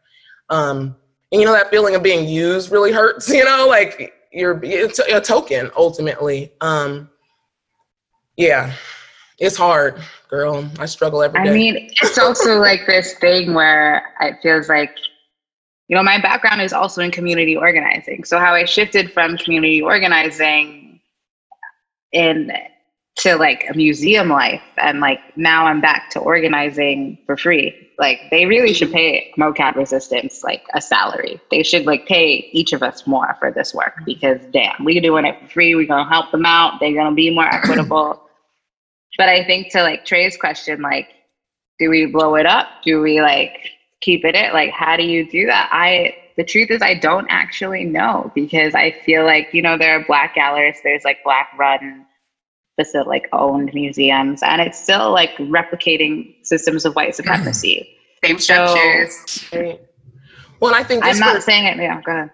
Um, 0.51 0.95
and 1.33 1.41
you 1.41 1.47
know, 1.47 1.55
that 1.55 1.71
feeling 1.71 1.95
of 1.95 2.03
being 2.03 2.29
used 2.29 2.71
really 2.71 2.93
hurts. 2.93 3.29
You 3.35 3.47
know, 3.47 3.67
like 3.67 4.13
you're 4.35 4.61
it's 4.63 4.99
a 4.99 5.21
token 5.21 5.71
ultimately. 5.77 6.53
Um, 6.61 7.09
yeah, 8.37 8.73
it's 9.39 9.57
hard, 9.57 10.01
girl. 10.29 10.69
I 10.79 10.87
struggle 10.87 11.23
every 11.23 11.43
day. 11.45 11.51
I 11.51 11.53
mean, 11.53 11.91
it's 12.03 12.19
also 12.19 12.59
like 12.61 12.87
this 12.87 13.15
thing 13.15 13.55
where 13.55 14.03
it 14.21 14.37
feels 14.43 14.69
like 14.69 14.91
you 15.89 15.97
know, 15.97 16.03
my 16.03 16.21
background 16.21 16.63
is 16.63 16.73
also 16.73 17.03
in 17.03 17.11
community 17.11 17.57
organizing. 17.57 18.25
So 18.25 18.39
how 18.39 18.55
I 18.55 18.65
shifted 18.65 19.13
from 19.13 19.37
community 19.37 19.83
organizing 19.83 21.01
in 22.13 22.51
to 23.17 23.37
like 23.37 23.65
a 23.71 23.75
museum 23.77 24.29
life 24.29 24.63
and 24.77 25.01
like 25.01 25.21
now 25.37 25.67
I'm 25.67 25.81
back 25.81 26.11
to 26.11 26.19
organizing 26.19 27.19
for 27.27 27.37
free. 27.37 27.91
Like 27.99 28.19
they 28.31 28.47
really 28.47 28.73
should 28.73 28.91
pay 28.91 29.33
MOCAD 29.39 29.77
resistance 29.77 30.43
like 30.43 30.65
a 30.75 30.81
salary. 30.81 31.41
They 31.51 31.63
should 31.63 31.87
like 31.87 32.07
pay 32.07 32.49
each 32.53 32.73
of 32.73 32.83
us 32.83 33.07
more 33.07 33.37
for 33.39 33.53
this 33.53 33.73
work 33.73 34.01
because 34.05 34.41
damn, 34.53 34.85
we're 34.85 35.01
doing 35.01 35.25
it 35.25 35.41
for 35.41 35.49
free. 35.49 35.75
We're 35.75 35.87
gonna 35.87 36.09
help 36.09 36.33
them 36.33 36.45
out. 36.45 36.81
They're 36.81 36.95
gonna 36.95 37.15
be 37.15 37.31
more 37.31 37.47
equitable. 37.47 38.21
but 39.17 39.29
I 39.29 39.45
think 39.45 39.71
to 39.73 39.83
like 39.83 40.05
Trey's 40.05 40.37
question, 40.37 40.83
like, 40.83 41.09
do 41.79 41.91
we 41.91 42.07
blow 42.07 42.35
it 42.35 42.47
up? 42.47 42.67
Do 42.85 43.01
we 43.01 43.21
like 43.21 43.71
keep 44.05 44.25
it 44.25 44.53
like 44.53 44.71
how 44.71 44.97
do 44.97 45.03
you 45.03 45.29
do 45.31 45.47
that 45.47 45.69
i 45.73 46.15
the 46.37 46.45
truth 46.45 46.71
is 46.71 46.83
i 46.83 46.93
don't 46.95 47.27
actually 47.31 47.85
know 47.85 48.31
because 48.35 48.75
i 48.75 48.91
feel 48.91 49.25
like 49.25 49.49
you 49.53 49.63
know 49.63 49.79
there 49.79 49.99
are 49.99 50.05
black 50.05 50.35
galleries 50.35 50.79
there's 50.85 51.05
like 51.05 51.25
black 51.25 51.49
run 51.59 52.05
facility 52.77 53.09
like 53.09 53.29
owned 53.33 53.73
museums 53.73 54.43
and 54.43 54.61
it's 54.61 54.83
still 54.83 55.13
like 55.13 55.31
replicating 55.37 56.35
systems 56.43 56.85
of 56.85 56.95
white 56.95 57.15
supremacy 57.15 57.89
same 58.25 58.39
structures 58.39 59.15
so, 59.27 59.79
Well, 60.61 60.75
I 60.75 60.83
think 60.83 61.05
I'm 61.05 61.19
not 61.19 61.43
saying 61.43 61.67
it. 61.67 61.77
Yeah, 61.77 62.01
go 62.01 62.13
ahead. 62.13 62.31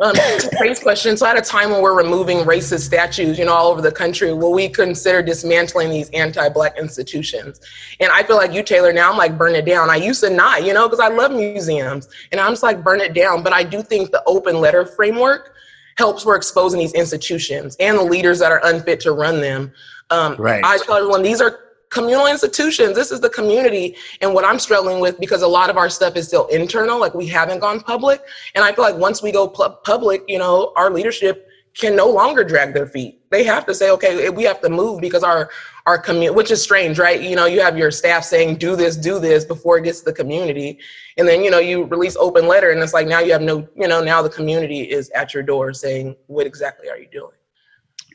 Um, 0.00 0.14
Craig's 0.58 0.80
question. 0.80 1.16
So, 1.16 1.26
at 1.26 1.38
a 1.38 1.40
time 1.40 1.70
when 1.70 1.80
we're 1.80 1.96
removing 1.96 2.38
racist 2.38 2.80
statues, 2.80 3.38
you 3.38 3.44
know, 3.44 3.52
all 3.52 3.70
over 3.70 3.80
the 3.80 3.92
country, 3.92 4.32
will 4.32 4.52
we 4.52 4.68
consider 4.68 5.22
dismantling 5.22 5.90
these 5.90 6.10
anti-black 6.10 6.76
institutions? 6.78 7.60
And 8.00 8.10
I 8.10 8.24
feel 8.24 8.36
like 8.36 8.52
you, 8.52 8.62
Taylor. 8.62 8.92
Now 8.92 9.10
I'm 9.10 9.16
like, 9.16 9.38
burn 9.38 9.54
it 9.54 9.64
down. 9.64 9.90
I 9.90 9.96
used 9.96 10.22
to 10.24 10.30
not, 10.30 10.64
you 10.64 10.74
know, 10.74 10.88
because 10.88 10.98
I 10.98 11.08
love 11.08 11.30
museums, 11.30 12.08
and 12.32 12.40
I'm 12.40 12.52
just 12.52 12.62
like, 12.62 12.82
burn 12.82 13.00
it 13.00 13.14
down. 13.14 13.42
But 13.42 13.52
I 13.52 13.62
do 13.62 13.82
think 13.82 14.10
the 14.10 14.22
open 14.26 14.60
letter 14.60 14.84
framework 14.84 15.54
helps 15.96 16.22
for 16.22 16.36
exposing 16.36 16.80
these 16.80 16.92
institutions 16.94 17.76
and 17.80 17.98
the 17.98 18.02
leaders 18.02 18.38
that 18.38 18.52
are 18.52 18.60
unfit 18.64 19.00
to 19.00 19.12
run 19.12 19.40
them. 19.40 19.72
Um, 20.10 20.36
right. 20.38 20.62
I 20.64 20.78
tell 20.78 20.96
everyone 20.96 21.22
these 21.22 21.40
are 21.40 21.58
communal 21.92 22.26
institutions. 22.26 22.94
This 22.96 23.12
is 23.12 23.20
the 23.20 23.28
community. 23.28 23.96
And 24.20 24.32
what 24.34 24.44
I'm 24.44 24.58
struggling 24.58 25.00
with, 25.00 25.20
because 25.20 25.42
a 25.42 25.48
lot 25.48 25.70
of 25.70 25.76
our 25.76 25.90
stuff 25.90 26.16
is 26.16 26.26
still 26.26 26.46
internal, 26.48 26.98
like 26.98 27.14
we 27.14 27.26
haven't 27.26 27.60
gone 27.60 27.80
public. 27.80 28.22
And 28.54 28.64
I 28.64 28.72
feel 28.72 28.84
like 28.84 28.96
once 28.96 29.22
we 29.22 29.30
go 29.30 29.46
pu- 29.46 29.74
public, 29.84 30.22
you 30.26 30.38
know, 30.38 30.72
our 30.76 30.90
leadership 30.90 31.48
can 31.74 31.96
no 31.96 32.06
longer 32.06 32.44
drag 32.44 32.74
their 32.74 32.86
feet. 32.86 33.20
They 33.30 33.44
have 33.44 33.64
to 33.66 33.74
say, 33.74 33.90
okay, 33.90 34.28
we 34.28 34.44
have 34.44 34.60
to 34.60 34.68
move 34.68 35.00
because 35.00 35.22
our 35.22 35.50
our 35.86 35.98
community, 35.98 36.34
which 36.34 36.50
is 36.50 36.62
strange, 36.62 36.98
right? 36.98 37.20
You 37.20 37.34
know, 37.34 37.46
you 37.46 37.60
have 37.60 37.76
your 37.76 37.90
staff 37.90 38.24
saying, 38.24 38.56
do 38.56 38.76
this, 38.76 38.96
do 38.96 39.18
this 39.18 39.44
before 39.44 39.78
it 39.78 39.84
gets 39.84 40.00
to 40.00 40.04
the 40.06 40.12
community. 40.12 40.78
And 41.18 41.26
then, 41.26 41.42
you 41.42 41.50
know, 41.50 41.58
you 41.58 41.84
release 41.84 42.16
open 42.16 42.46
letter 42.46 42.70
and 42.70 42.80
it's 42.80 42.94
like 42.94 43.08
now 43.08 43.18
you 43.18 43.32
have 43.32 43.42
no, 43.42 43.66
you 43.76 43.88
know, 43.88 44.00
now 44.00 44.22
the 44.22 44.30
community 44.30 44.82
is 44.82 45.10
at 45.10 45.34
your 45.34 45.42
door 45.42 45.72
saying, 45.72 46.14
what 46.28 46.46
exactly 46.46 46.88
are 46.88 46.98
you 46.98 47.08
doing? 47.10 47.32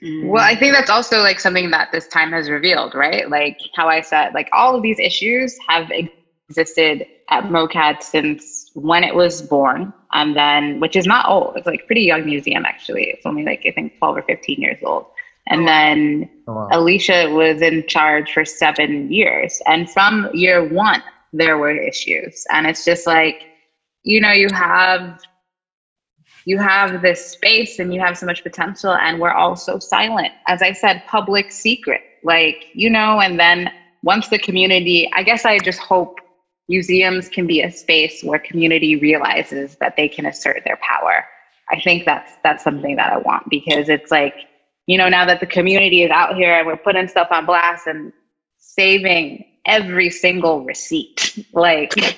Mm. 0.02 0.30
Well, 0.30 0.44
I 0.44 0.56
think 0.56 0.74
that's 0.74 0.90
also 0.90 1.20
like 1.20 1.40
something 1.40 1.70
that 1.72 1.92
this 1.92 2.08
time 2.08 2.32
has 2.32 2.50
revealed, 2.50 2.96
right? 2.96 3.30
Like 3.30 3.60
how 3.76 3.90
I 3.90 4.02
said, 4.02 4.34
like 4.34 4.50
all 4.54 4.76
of 4.76 4.82
these 4.82 5.00
issues 5.00 5.58
have 5.68 5.92
existed 5.92 7.06
at 7.30 7.46
MOCAD 7.46 8.02
since 8.02 8.72
when 8.76 9.04
it 9.04 9.14
was 9.14 9.42
born. 9.42 9.92
And 10.18 10.36
then, 10.36 10.80
which 10.80 10.96
is 10.96 11.06
not 11.06 11.30
old, 11.30 11.56
it's 11.58 11.68
like 11.68 11.86
pretty 11.86 12.02
young 12.02 12.26
museum 12.26 12.66
actually. 12.66 13.04
It's 13.04 13.26
only 13.26 13.44
like, 13.44 13.64
I 13.68 13.72
think 13.72 14.00
12 14.00 14.18
or 14.18 14.24
15 14.24 14.60
years 14.60 14.80
old. 14.84 15.06
And 15.48 15.62
oh, 15.62 15.66
then 15.66 16.30
oh, 16.48 16.54
wow. 16.54 16.70
Elysia 16.72 17.32
was 17.32 17.62
in 17.62 17.88
charge 17.88 18.34
for 18.34 18.44
seven 18.44 19.12
years. 19.12 19.62
And 19.68 19.88
from 19.88 20.28
year 20.34 20.68
one, 20.68 21.04
there 21.34 21.60
were 21.60 21.72
issues. 21.72 22.48
And 22.52 22.66
it's 22.66 22.84
just 22.84 23.06
like, 23.06 23.44
you 24.02 24.20
know, 24.20 24.32
you 24.32 24.48
have 24.52 25.20
you 26.46 26.58
have 26.58 27.02
this 27.02 27.24
space 27.32 27.78
and 27.78 27.94
you 27.94 28.00
have 28.00 28.18
so 28.18 28.26
much 28.26 28.42
potential 28.42 28.94
and 28.94 29.20
we're 29.20 29.34
all 29.34 29.58
so 29.58 29.80
silent 29.80 30.32
as 30.48 30.62
i 30.62 30.72
said 30.72 31.04
public 31.06 31.52
secret 31.52 32.00
like 32.24 32.68
you 32.74 32.90
know 32.90 33.20
and 33.20 33.38
then 33.38 33.70
once 34.02 34.30
the 34.30 34.40
community 34.40 35.12
i 35.14 35.24
guess 35.24 35.44
i 35.44 35.60
just 35.60 35.78
hope 35.80 36.20
museums 36.68 37.30
can 37.30 37.48
be 37.48 37.62
a 37.62 37.72
space 37.72 38.24
where 38.24 38.40
community 38.40 38.96
realizes 38.96 39.76
that 39.78 39.96
they 39.96 40.08
can 40.08 40.26
assert 40.26 40.62
their 40.66 40.78
power 40.78 41.26
i 41.70 41.80
think 41.80 42.06
that's 42.06 42.32
that's 42.44 42.64
something 42.64 42.96
that 42.96 43.12
i 43.12 43.18
want 43.18 43.50
because 43.50 43.90
it's 43.90 44.12
like 44.12 44.36
you 44.86 44.98
know 44.98 45.10
now 45.10 45.26
that 45.26 45.40
the 45.40 45.46
community 45.46 46.04
is 46.04 46.12
out 46.12 46.36
here 46.36 46.54
and 46.54 46.68
we're 46.68 46.78
putting 46.78 47.08
stuff 47.08 47.28
on 47.32 47.46
blast 47.46 47.88
and 47.88 48.12
saving 48.58 49.46
every 49.66 50.10
single 50.10 50.64
receipt 50.64 51.46
like 51.54 52.18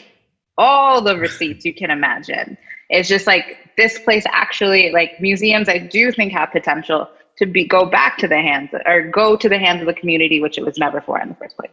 all 0.57 1.01
the 1.01 1.17
receipts 1.17 1.65
you 1.65 1.73
can 1.73 1.89
imagine 1.89 2.57
it's 2.89 3.07
just 3.07 3.27
like 3.27 3.57
this 3.77 3.99
place 3.99 4.23
actually 4.27 4.91
like 4.91 5.21
museums 5.21 5.69
I 5.69 5.77
do 5.77 6.11
think 6.11 6.33
have 6.33 6.51
potential 6.51 7.07
to 7.37 7.45
be 7.45 7.65
go 7.65 7.85
back 7.85 8.17
to 8.17 8.27
the 8.27 8.35
hands 8.35 8.69
or 8.85 9.09
go 9.09 9.37
to 9.37 9.47
the 9.47 9.57
hands 9.57 9.79
of 9.81 9.87
the 9.87 9.93
community, 9.93 10.41
which 10.41 10.57
it 10.57 10.65
was 10.65 10.77
never 10.77 11.01
for 11.01 11.19
in 11.19 11.29
the 11.29 11.35
first 11.35 11.55
place. 11.55 11.71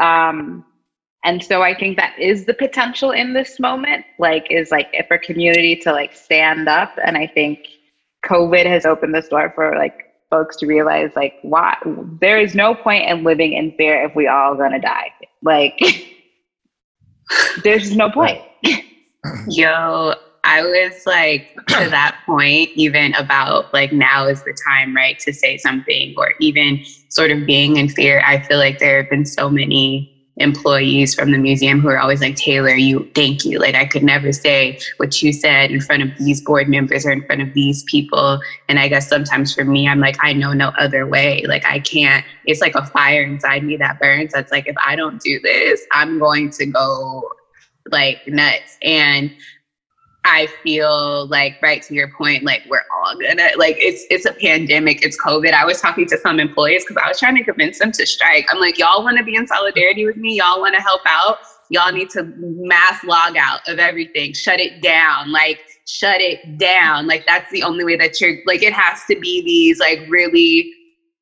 Um, 0.00 0.64
and 1.24 1.42
so 1.42 1.62
I 1.62 1.74
think 1.74 1.96
that 1.96 2.16
is 2.18 2.44
the 2.44 2.54
potential 2.54 3.10
in 3.10 3.32
this 3.32 3.58
moment, 3.58 4.04
like 4.18 4.46
is 4.50 4.70
like 4.70 4.88
if 4.92 5.08
for 5.08 5.18
community 5.18 5.76
to 5.76 5.92
like 5.92 6.14
stand 6.14 6.68
up. 6.68 6.96
And 7.04 7.16
I 7.16 7.26
think 7.26 7.66
COVID 8.24 8.66
has 8.66 8.86
opened 8.86 9.14
this 9.14 9.28
door 9.28 9.52
for 9.54 9.76
like 9.76 10.14
folks 10.30 10.56
to 10.58 10.66
realize 10.66 11.10
like 11.16 11.34
why 11.42 11.76
there 12.20 12.38
is 12.38 12.54
no 12.54 12.74
point 12.74 13.08
in 13.08 13.24
living 13.24 13.54
in 13.54 13.72
fear 13.72 14.04
if 14.04 14.14
we 14.14 14.28
all 14.28 14.54
gonna 14.54 14.80
die. 14.80 15.12
Like 15.42 15.80
there's 17.64 17.96
no 17.96 18.10
point. 18.10 18.40
Yo, 19.48 20.14
I 20.44 20.62
was 20.62 21.04
like 21.04 21.48
to 21.66 21.88
that 21.90 22.20
point, 22.26 22.70
even 22.76 23.12
about 23.14 23.72
like 23.74 23.92
now 23.92 24.28
is 24.28 24.42
the 24.44 24.56
time, 24.68 24.94
right, 24.94 25.18
to 25.20 25.32
say 25.32 25.56
something, 25.58 26.14
or 26.16 26.34
even 26.40 26.84
sort 27.08 27.32
of 27.32 27.44
being 27.44 27.76
in 27.76 27.88
fear. 27.88 28.22
I 28.24 28.40
feel 28.40 28.58
like 28.58 28.78
there 28.78 29.02
have 29.02 29.10
been 29.10 29.26
so 29.26 29.50
many 29.50 30.14
employees 30.38 31.14
from 31.14 31.32
the 31.32 31.38
museum 31.38 31.80
who 31.80 31.88
are 31.88 31.98
always 31.98 32.20
like, 32.20 32.36
Taylor, 32.36 32.74
you 32.74 33.08
thank 33.14 33.44
you. 33.44 33.58
Like 33.58 33.74
I 33.74 33.84
could 33.84 34.02
never 34.02 34.32
say 34.32 34.78
what 34.96 35.20
you 35.22 35.32
said 35.32 35.70
in 35.70 35.80
front 35.80 36.02
of 36.02 36.10
these 36.18 36.40
board 36.40 36.68
members 36.68 37.04
or 37.04 37.10
in 37.10 37.24
front 37.24 37.42
of 37.42 37.52
these 37.54 37.82
people. 37.84 38.40
And 38.68 38.78
I 38.78 38.88
guess 38.88 39.08
sometimes 39.08 39.54
for 39.54 39.64
me, 39.64 39.88
I'm 39.88 40.00
like, 40.00 40.16
I 40.22 40.32
know 40.32 40.52
no 40.52 40.68
other 40.78 41.06
way. 41.06 41.44
Like 41.46 41.64
I 41.66 41.80
can't, 41.80 42.24
it's 42.44 42.60
like 42.60 42.74
a 42.74 42.86
fire 42.86 43.22
inside 43.22 43.64
me 43.64 43.76
that 43.76 43.98
burns. 43.98 44.32
That's 44.32 44.52
like, 44.52 44.66
if 44.66 44.76
I 44.84 44.96
don't 44.96 45.20
do 45.20 45.40
this, 45.40 45.84
I'm 45.92 46.18
going 46.18 46.50
to 46.50 46.66
go 46.66 47.30
like 47.90 48.26
nuts. 48.26 48.78
And 48.82 49.32
I 50.28 50.46
feel 50.62 51.26
like 51.28 51.56
right 51.62 51.82
to 51.82 51.94
your 51.94 52.12
point, 52.12 52.44
like 52.44 52.62
we're 52.68 52.84
all 52.94 53.18
gonna 53.18 53.50
like 53.56 53.76
it's 53.78 54.04
it's 54.10 54.26
a 54.26 54.32
pandemic, 54.32 55.02
it's 55.02 55.20
COVID. 55.20 55.52
I 55.52 55.64
was 55.64 55.80
talking 55.80 56.06
to 56.06 56.18
some 56.18 56.38
employees 56.38 56.84
because 56.84 57.02
I 57.02 57.08
was 57.08 57.18
trying 57.18 57.36
to 57.36 57.44
convince 57.44 57.78
them 57.78 57.92
to 57.92 58.06
strike. 58.06 58.46
I'm 58.50 58.60
like, 58.60 58.78
y'all 58.78 59.02
want 59.02 59.16
to 59.16 59.24
be 59.24 59.34
in 59.34 59.46
solidarity 59.46 60.04
with 60.04 60.16
me, 60.16 60.36
y'all 60.36 60.60
want 60.60 60.74
to 60.74 60.82
help 60.82 61.00
out, 61.06 61.38
y'all 61.70 61.92
need 61.92 62.10
to 62.10 62.30
mass 62.36 63.02
log 63.04 63.36
out 63.38 63.66
of 63.68 63.78
everything, 63.78 64.34
shut 64.34 64.60
it 64.60 64.82
down, 64.82 65.32
like 65.32 65.60
shut 65.86 66.20
it 66.20 66.58
down. 66.58 67.06
Like 67.06 67.26
that's 67.26 67.50
the 67.50 67.62
only 67.62 67.84
way 67.84 67.96
that 67.96 68.20
you're 68.20 68.38
like 68.46 68.62
it 68.62 68.74
has 68.74 69.00
to 69.10 69.18
be 69.18 69.42
these 69.42 69.80
like 69.80 70.00
really 70.08 70.72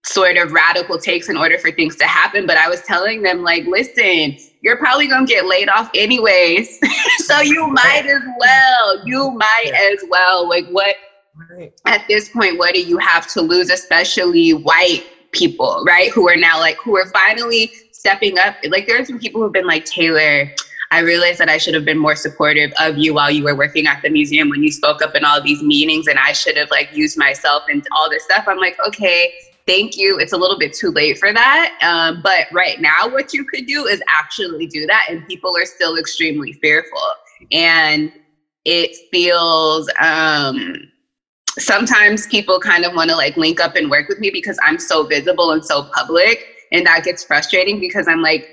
sort 0.06 0.36
of 0.36 0.52
radical 0.52 0.98
takes 0.98 1.28
in 1.28 1.36
order 1.36 1.58
for 1.58 1.70
things 1.72 1.96
to 1.96 2.04
happen. 2.04 2.46
But 2.46 2.56
I 2.56 2.68
was 2.68 2.80
telling 2.82 3.22
them, 3.22 3.42
like, 3.42 3.66
listen, 3.66 4.36
you're 4.66 4.76
probably 4.76 5.06
gonna 5.06 5.24
get 5.24 5.46
laid 5.46 5.68
off 5.68 5.88
anyways. 5.94 6.80
so 7.18 7.40
you 7.40 7.68
might 7.68 8.04
as 8.04 8.22
well. 8.40 9.06
You 9.06 9.30
might 9.30 9.70
as 9.92 10.04
well. 10.10 10.48
Like 10.48 10.66
what 10.70 10.96
right. 11.50 11.72
at 11.84 12.04
this 12.08 12.28
point, 12.30 12.58
what 12.58 12.74
do 12.74 12.82
you 12.82 12.98
have 12.98 13.28
to 13.28 13.42
lose, 13.42 13.70
especially 13.70 14.54
white 14.54 15.06
people, 15.30 15.84
right? 15.86 16.10
Who 16.10 16.28
are 16.28 16.36
now 16.36 16.58
like 16.58 16.76
who 16.82 16.96
are 16.96 17.06
finally 17.06 17.70
stepping 17.92 18.38
up. 18.40 18.56
Like 18.68 18.88
there 18.88 19.00
are 19.00 19.04
some 19.04 19.20
people 19.20 19.40
who've 19.40 19.52
been 19.52 19.68
like, 19.68 19.84
Taylor, 19.84 20.50
I 20.90 20.98
realized 20.98 21.38
that 21.38 21.48
I 21.48 21.58
should 21.58 21.74
have 21.74 21.84
been 21.84 21.98
more 21.98 22.16
supportive 22.16 22.72
of 22.80 22.98
you 22.98 23.14
while 23.14 23.30
you 23.30 23.44
were 23.44 23.54
working 23.54 23.86
at 23.86 24.02
the 24.02 24.10
museum 24.10 24.48
when 24.48 24.64
you 24.64 24.72
spoke 24.72 25.00
up 25.00 25.14
in 25.14 25.24
all 25.24 25.40
these 25.40 25.62
meetings 25.62 26.08
and 26.08 26.18
I 26.18 26.32
should 26.32 26.56
have 26.56 26.70
like 26.72 26.90
used 26.92 27.16
myself 27.16 27.62
and 27.68 27.86
all 27.96 28.10
this 28.10 28.24
stuff. 28.24 28.46
I'm 28.48 28.58
like, 28.58 28.76
okay, 28.84 29.32
thank 29.66 29.96
you. 29.96 30.18
It's 30.18 30.32
a 30.32 30.38
little 30.38 30.58
bit 30.58 30.72
too 30.72 30.90
late 30.90 31.18
for 31.18 31.32
that. 31.32 31.70
Um, 31.82 32.20
but 32.22 32.46
right 32.52 32.78
now, 32.80 33.08
what 33.08 33.32
you 33.32 33.44
could 33.44 33.66
do 33.66 33.86
is 33.86 34.00
actually 34.14 34.66
do 34.66 34.86
that. 34.86 35.06
And 35.08 35.24
people 35.26 35.56
are 35.56 35.66
still 35.66 35.96
extremely 35.96 36.52
fearful. 36.54 37.02
And 37.52 38.10
it 38.64 38.90
feels, 39.12 39.88
um, 40.00 40.76
sometimes 41.58 42.26
people 42.26 42.58
kind 42.60 42.84
of 42.84 42.94
want 42.94 43.10
to 43.10 43.16
like 43.16 43.36
link 43.36 43.60
up 43.60 43.76
and 43.76 43.90
work 43.90 44.08
with 44.08 44.18
me 44.18 44.30
because 44.32 44.58
I'm 44.62 44.78
so 44.78 45.04
visible 45.04 45.52
and 45.52 45.64
so 45.64 45.84
public. 45.94 46.44
And 46.72 46.86
that 46.86 47.04
gets 47.04 47.24
frustrating 47.24 47.80
because 47.80 48.06
I'm 48.08 48.20
like, 48.22 48.44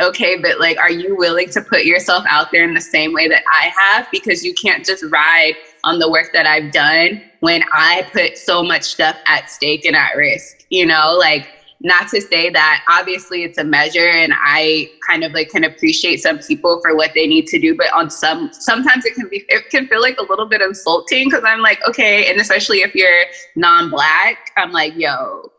okay, 0.00 0.36
but 0.36 0.58
like, 0.60 0.78
are 0.78 0.90
you 0.90 1.16
willing 1.16 1.48
to 1.50 1.62
put 1.62 1.84
yourself 1.84 2.24
out 2.28 2.48
there 2.52 2.64
in 2.64 2.74
the 2.74 2.80
same 2.80 3.12
way 3.12 3.28
that 3.28 3.42
I 3.52 3.70
have? 3.78 4.06
Because 4.12 4.42
you 4.44 4.54
can't 4.54 4.84
just 4.84 5.04
ride 5.10 5.54
on 5.84 5.98
the 5.98 6.10
work 6.10 6.32
that 6.32 6.46
I've 6.46 6.72
done 6.72 7.22
when 7.40 7.62
I 7.72 8.08
put 8.12 8.38
so 8.38 8.62
much 8.62 8.84
stuff 8.84 9.16
at 9.26 9.50
stake 9.50 9.84
and 9.84 9.96
at 9.96 10.16
risk, 10.16 10.64
you 10.70 10.86
know, 10.86 11.16
like 11.18 11.48
not 11.84 12.08
to 12.08 12.20
say 12.20 12.48
that 12.50 12.84
obviously 12.88 13.42
it's 13.42 13.58
a 13.58 13.64
measure 13.64 14.08
and 14.08 14.32
I 14.36 14.88
kind 15.06 15.24
of 15.24 15.32
like 15.32 15.50
can 15.50 15.64
appreciate 15.64 16.20
some 16.20 16.38
people 16.38 16.80
for 16.80 16.94
what 16.94 17.10
they 17.14 17.26
need 17.26 17.46
to 17.48 17.58
do, 17.58 17.76
but 17.76 17.92
on 17.92 18.08
some 18.08 18.50
sometimes 18.52 19.04
it 19.04 19.14
can 19.14 19.28
be 19.28 19.44
it 19.48 19.68
can 19.70 19.88
feel 19.88 20.00
like 20.00 20.18
a 20.18 20.22
little 20.22 20.46
bit 20.46 20.60
insulting 20.60 21.28
because 21.28 21.42
I'm 21.44 21.60
like, 21.60 21.80
okay, 21.88 22.30
and 22.30 22.40
especially 22.40 22.78
if 22.78 22.94
you're 22.94 23.24
non-black, 23.56 24.52
I'm 24.56 24.70
like, 24.70 24.94
yo, 24.96 25.50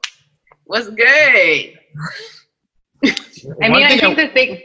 what's 0.65 0.89
good? 0.89 1.73
I 3.61 3.69
mean, 3.69 3.83
I 3.83 3.97
think 3.97 4.15
the 4.15 4.29
thing. 4.29 4.61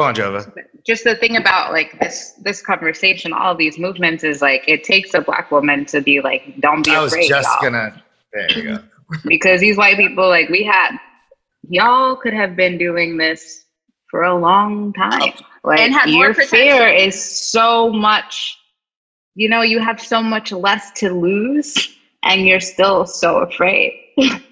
Go 0.00 0.06
on, 0.06 0.14
Jova. 0.14 0.50
Just 0.82 1.04
the 1.04 1.14
thing 1.14 1.36
about 1.36 1.72
like 1.72 2.00
this 2.00 2.32
this 2.40 2.62
conversation, 2.62 3.34
all 3.34 3.54
these 3.54 3.78
movements 3.78 4.24
is 4.24 4.40
like 4.40 4.64
it 4.66 4.82
takes 4.82 5.12
a 5.12 5.20
black 5.20 5.50
woman 5.50 5.84
to 5.92 6.00
be 6.00 6.22
like, 6.22 6.58
don't 6.58 6.82
be 6.82 6.90
I 6.90 7.04
afraid. 7.04 7.18
I 7.18 7.20
was 7.20 7.28
just 7.28 7.48
y'all. 7.50 7.70
gonna. 7.70 8.02
There 8.32 8.50
you 8.52 8.62
go. 8.62 8.78
because 9.26 9.60
these 9.60 9.76
white 9.76 9.98
people, 9.98 10.26
like 10.26 10.48
we 10.48 10.64
had, 10.64 10.96
y'all 11.68 12.16
could 12.16 12.32
have 12.32 12.56
been 12.56 12.78
doing 12.78 13.18
this 13.18 13.66
for 14.10 14.22
a 14.22 14.34
long 14.34 14.94
time. 14.94 15.34
Like 15.64 15.80
and 15.80 16.10
your 16.10 16.32
fear 16.32 16.88
is 16.88 17.22
so 17.22 17.92
much. 17.92 18.56
You 19.34 19.50
know, 19.50 19.60
you 19.60 19.80
have 19.80 20.00
so 20.00 20.22
much 20.22 20.50
less 20.50 20.92
to 20.92 21.12
lose, 21.12 21.94
and 22.22 22.46
you're 22.46 22.60
still 22.60 23.04
so 23.04 23.40
afraid. 23.40 24.00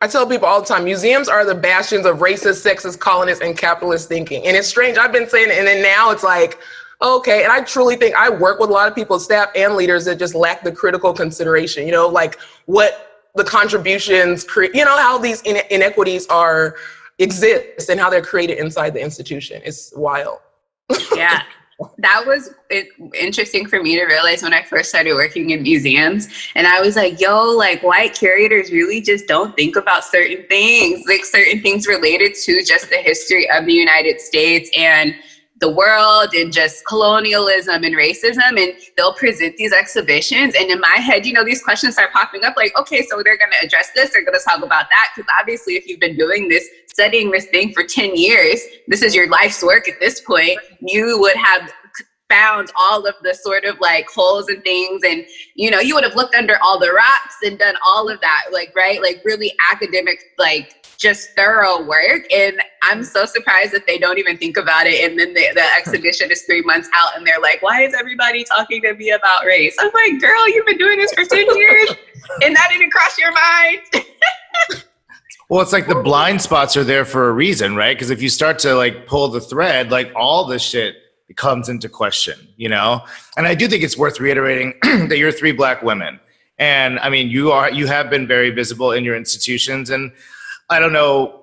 I 0.00 0.06
tell 0.06 0.26
people 0.26 0.46
all 0.46 0.60
the 0.60 0.66
time, 0.66 0.84
museums 0.84 1.28
are 1.28 1.44
the 1.44 1.54
bastions 1.54 2.06
of 2.06 2.18
racist, 2.18 2.64
sexist, 2.66 2.98
colonist, 2.98 3.42
and 3.42 3.56
capitalist 3.56 4.08
thinking. 4.08 4.46
And 4.46 4.56
it's 4.56 4.66
strange. 4.66 4.96
I've 4.96 5.12
been 5.12 5.28
saying 5.28 5.50
it, 5.50 5.58
and 5.58 5.66
then 5.66 5.82
now 5.82 6.10
it's 6.10 6.22
like, 6.22 6.58
okay. 7.02 7.44
And 7.44 7.52
I 7.52 7.62
truly 7.62 7.96
think 7.96 8.14
I 8.14 8.30
work 8.30 8.60
with 8.60 8.70
a 8.70 8.72
lot 8.72 8.88
of 8.88 8.94
people, 8.94 9.18
staff 9.20 9.50
and 9.54 9.74
leaders 9.74 10.06
that 10.06 10.18
just 10.18 10.34
lack 10.34 10.64
the 10.64 10.72
critical 10.72 11.12
consideration, 11.12 11.84
you 11.84 11.92
know, 11.92 12.08
like 12.08 12.38
what 12.64 13.26
the 13.34 13.44
contributions 13.44 14.42
create, 14.42 14.74
you 14.74 14.84
know, 14.84 14.96
how 14.96 15.18
these 15.18 15.42
inequities 15.42 16.26
are 16.28 16.76
exist 17.18 17.90
and 17.90 18.00
how 18.00 18.08
they're 18.08 18.22
created 18.22 18.58
inside 18.58 18.94
the 18.94 19.02
institution. 19.02 19.60
It's 19.64 19.92
wild. 19.94 20.38
Yeah 21.14 21.42
that 21.98 22.24
was 22.26 22.50
interesting 23.14 23.66
for 23.66 23.82
me 23.82 23.96
to 23.96 24.04
realize 24.04 24.42
when 24.42 24.52
I 24.52 24.62
first 24.62 24.90
started 24.90 25.14
working 25.14 25.50
in 25.50 25.62
museums. 25.62 26.28
And 26.54 26.66
I 26.66 26.80
was 26.80 26.96
like, 26.96 27.20
yo, 27.20 27.50
like 27.50 27.82
white 27.82 28.14
curators 28.14 28.70
really 28.70 29.00
just 29.00 29.26
don't 29.26 29.56
think 29.56 29.76
about 29.76 30.04
certain 30.04 30.44
things, 30.46 31.06
like 31.08 31.24
certain 31.24 31.62
things 31.62 31.86
related 31.86 32.34
to 32.34 32.62
just 32.64 32.90
the 32.90 32.96
history 32.96 33.48
of 33.50 33.66
the 33.66 33.74
United 33.74 34.20
States 34.20 34.70
and 34.76 35.14
the 35.60 35.70
world 35.70 36.34
and 36.34 36.52
just 36.52 36.86
colonialism 36.86 37.84
and 37.84 37.94
racism 37.94 38.58
and 38.60 38.72
they'll 38.96 39.14
present 39.14 39.56
these 39.56 39.72
exhibitions. 39.72 40.54
And 40.58 40.70
in 40.70 40.80
my 40.80 40.96
head 40.96 41.26
you 41.26 41.32
know 41.32 41.44
these 41.44 41.62
questions 41.62 41.94
start 41.94 42.12
popping 42.12 42.44
up 42.44 42.56
like 42.56 42.76
okay 42.78 43.02
so 43.02 43.22
they're 43.22 43.38
going 43.38 43.50
to 43.60 43.66
address 43.66 43.90
this 43.94 44.10
they're 44.12 44.24
going 44.24 44.38
to 44.38 44.44
talk 44.44 44.58
about 44.58 44.86
that 44.88 45.12
because 45.14 45.28
obviously 45.38 45.74
if 45.74 45.86
you've 45.86 46.00
been 46.00 46.16
doing 46.16 46.48
this 46.48 46.66
studying 46.86 47.30
this 47.30 47.46
thing 47.46 47.72
for 47.72 47.84
10 47.84 48.16
years 48.16 48.60
this 48.88 49.02
is 49.02 49.14
your 49.14 49.28
life's 49.28 49.62
work 49.62 49.88
at 49.88 49.94
this 50.00 50.20
point 50.20 50.58
you 50.80 51.18
would 51.20 51.36
have 51.36 51.70
found 52.30 52.70
all 52.76 53.06
of 53.06 53.14
the 53.22 53.34
sort 53.34 53.64
of 53.64 53.78
like 53.80 54.08
holes 54.08 54.48
and 54.48 54.62
things 54.62 55.02
and 55.04 55.26
you 55.56 55.70
know 55.70 55.80
you 55.80 55.94
would 55.94 56.04
have 56.04 56.14
looked 56.14 56.34
under 56.34 56.56
all 56.62 56.78
the 56.78 56.90
rocks 56.90 57.36
and 57.42 57.58
done 57.58 57.74
all 57.84 58.08
of 58.08 58.20
that 58.20 58.44
like 58.52 58.72
right? 58.76 59.02
Like 59.02 59.20
really 59.24 59.52
academic 59.72 60.22
like 60.38 60.79
just 61.00 61.34
thorough 61.34 61.82
work. 61.82 62.30
And 62.30 62.60
I'm 62.82 63.02
so 63.02 63.24
surprised 63.24 63.72
that 63.72 63.86
they 63.86 63.98
don't 63.98 64.18
even 64.18 64.36
think 64.36 64.58
about 64.58 64.86
it. 64.86 65.02
And 65.02 65.18
then 65.18 65.32
the, 65.32 65.48
the 65.54 65.64
exhibition 65.78 66.30
is 66.30 66.42
three 66.42 66.62
months 66.62 66.88
out 66.94 67.16
and 67.16 67.26
they're 67.26 67.40
like, 67.40 67.62
why 67.62 67.82
is 67.82 67.94
everybody 67.94 68.44
talking 68.44 68.82
to 68.82 68.94
me 68.94 69.10
about 69.10 69.44
race? 69.46 69.74
I'm 69.80 69.90
like, 69.94 70.20
girl, 70.20 70.48
you've 70.48 70.66
been 70.66 70.78
doing 70.78 70.98
this 70.98 71.12
for 71.12 71.24
10 71.24 71.56
years 71.56 71.90
and 72.42 72.54
that 72.54 72.68
didn't 72.70 72.90
cross 72.90 73.18
your 73.18 73.32
mind. 73.32 73.80
well, 75.48 75.62
it's 75.62 75.72
like 75.72 75.88
the 75.88 76.02
blind 76.02 76.42
spots 76.42 76.76
are 76.76 76.84
there 76.84 77.06
for 77.06 77.30
a 77.30 77.32
reason, 77.32 77.74
right? 77.74 77.96
Because 77.96 78.10
if 78.10 78.20
you 78.20 78.28
start 78.28 78.58
to 78.60 78.74
like 78.74 79.06
pull 79.06 79.28
the 79.28 79.40
thread, 79.40 79.90
like 79.90 80.12
all 80.14 80.44
this 80.44 80.62
shit 80.62 80.96
comes 81.36 81.70
into 81.70 81.88
question, 81.88 82.46
you 82.56 82.68
know? 82.68 83.02
And 83.38 83.46
I 83.46 83.54
do 83.54 83.68
think 83.68 83.82
it's 83.82 83.96
worth 83.96 84.20
reiterating 84.20 84.74
that 84.82 85.16
you're 85.16 85.32
three 85.32 85.52
black 85.52 85.82
women. 85.82 86.20
And 86.58 86.98
I 86.98 87.08
mean, 87.08 87.30
you 87.30 87.52
are 87.52 87.70
you 87.70 87.86
have 87.86 88.10
been 88.10 88.26
very 88.26 88.50
visible 88.50 88.92
in 88.92 89.02
your 89.02 89.16
institutions 89.16 89.88
and 89.88 90.12
I 90.70 90.78
don't 90.78 90.92
know 90.92 91.42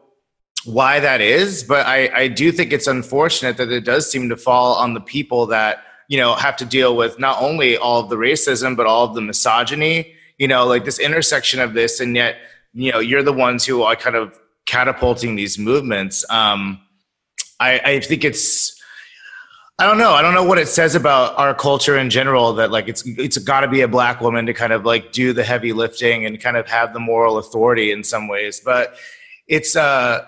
why 0.65 0.99
that 1.01 1.21
is, 1.21 1.63
but 1.63 1.86
I, 1.86 2.09
I 2.13 2.28
do 2.30 2.51
think 2.51 2.73
it's 2.73 2.88
unfortunate 2.88 3.57
that 3.57 3.71
it 3.71 3.82
does 3.82 4.09
seem 4.09 4.30
to 4.30 4.38
fall 4.38 4.75
on 4.75 4.93
the 4.93 5.01
people 5.01 5.47
that, 5.47 5.84
you 6.07 6.17
know, 6.17 6.34
have 6.36 6.55
to 6.57 6.65
deal 6.65 6.95
with 6.95 7.19
not 7.19 7.41
only 7.41 7.78
all 7.78 7.99
of 7.99 8.09
the 8.09 8.15
racism, 8.15 8.75
but 8.75 8.86
all 8.86 9.05
of 9.05 9.13
the 9.13 9.21
misogyny, 9.21 10.13
you 10.38 10.47
know, 10.47 10.65
like 10.65 10.86
this 10.86 10.99
intersection 10.99 11.59
of 11.59 11.73
this. 11.73 11.99
And 11.99 12.15
yet, 12.15 12.38
you 12.73 12.91
know, 12.91 12.99
you're 12.99 13.23
the 13.23 13.34
ones 13.34 13.65
who 13.65 13.84
are 13.84 13.95
kind 13.95 14.15
of 14.15 14.39
catapulting 14.65 15.36
these 15.36 15.59
movements. 15.59 16.25
Um, 16.30 16.82
I, 17.59 17.80
I 17.80 17.99
think 17.99 18.23
it's, 18.23 18.78
I 19.80 19.86
don't 19.86 19.99
know. 19.99 20.11
I 20.11 20.23
don't 20.23 20.34
know 20.34 20.43
what 20.43 20.57
it 20.57 20.67
says 20.67 20.95
about 20.95 21.38
our 21.38 21.53
culture 21.53 21.97
in 21.97 22.09
general 22.09 22.53
that 22.53 22.71
like 22.71 22.88
it's 22.88 23.05
it's 23.05 23.38
got 23.38 23.61
to 23.61 23.67
be 23.67 23.82
a 23.82 23.88
black 23.88 24.21
woman 24.21 24.47
to 24.47 24.53
kind 24.53 24.73
of 24.73 24.86
like 24.86 25.11
do 25.11 25.34
the 25.34 25.43
heavy 25.43 25.71
lifting 25.71 26.25
and 26.25 26.41
kind 26.41 26.57
of 26.57 26.67
have 26.67 26.93
the 26.93 26.99
moral 26.99 27.38
authority 27.38 27.91
in 27.91 28.03
some 28.03 28.28
ways. 28.28 28.59
But 28.59 28.95
it's 29.47 29.75
uh 29.75 30.25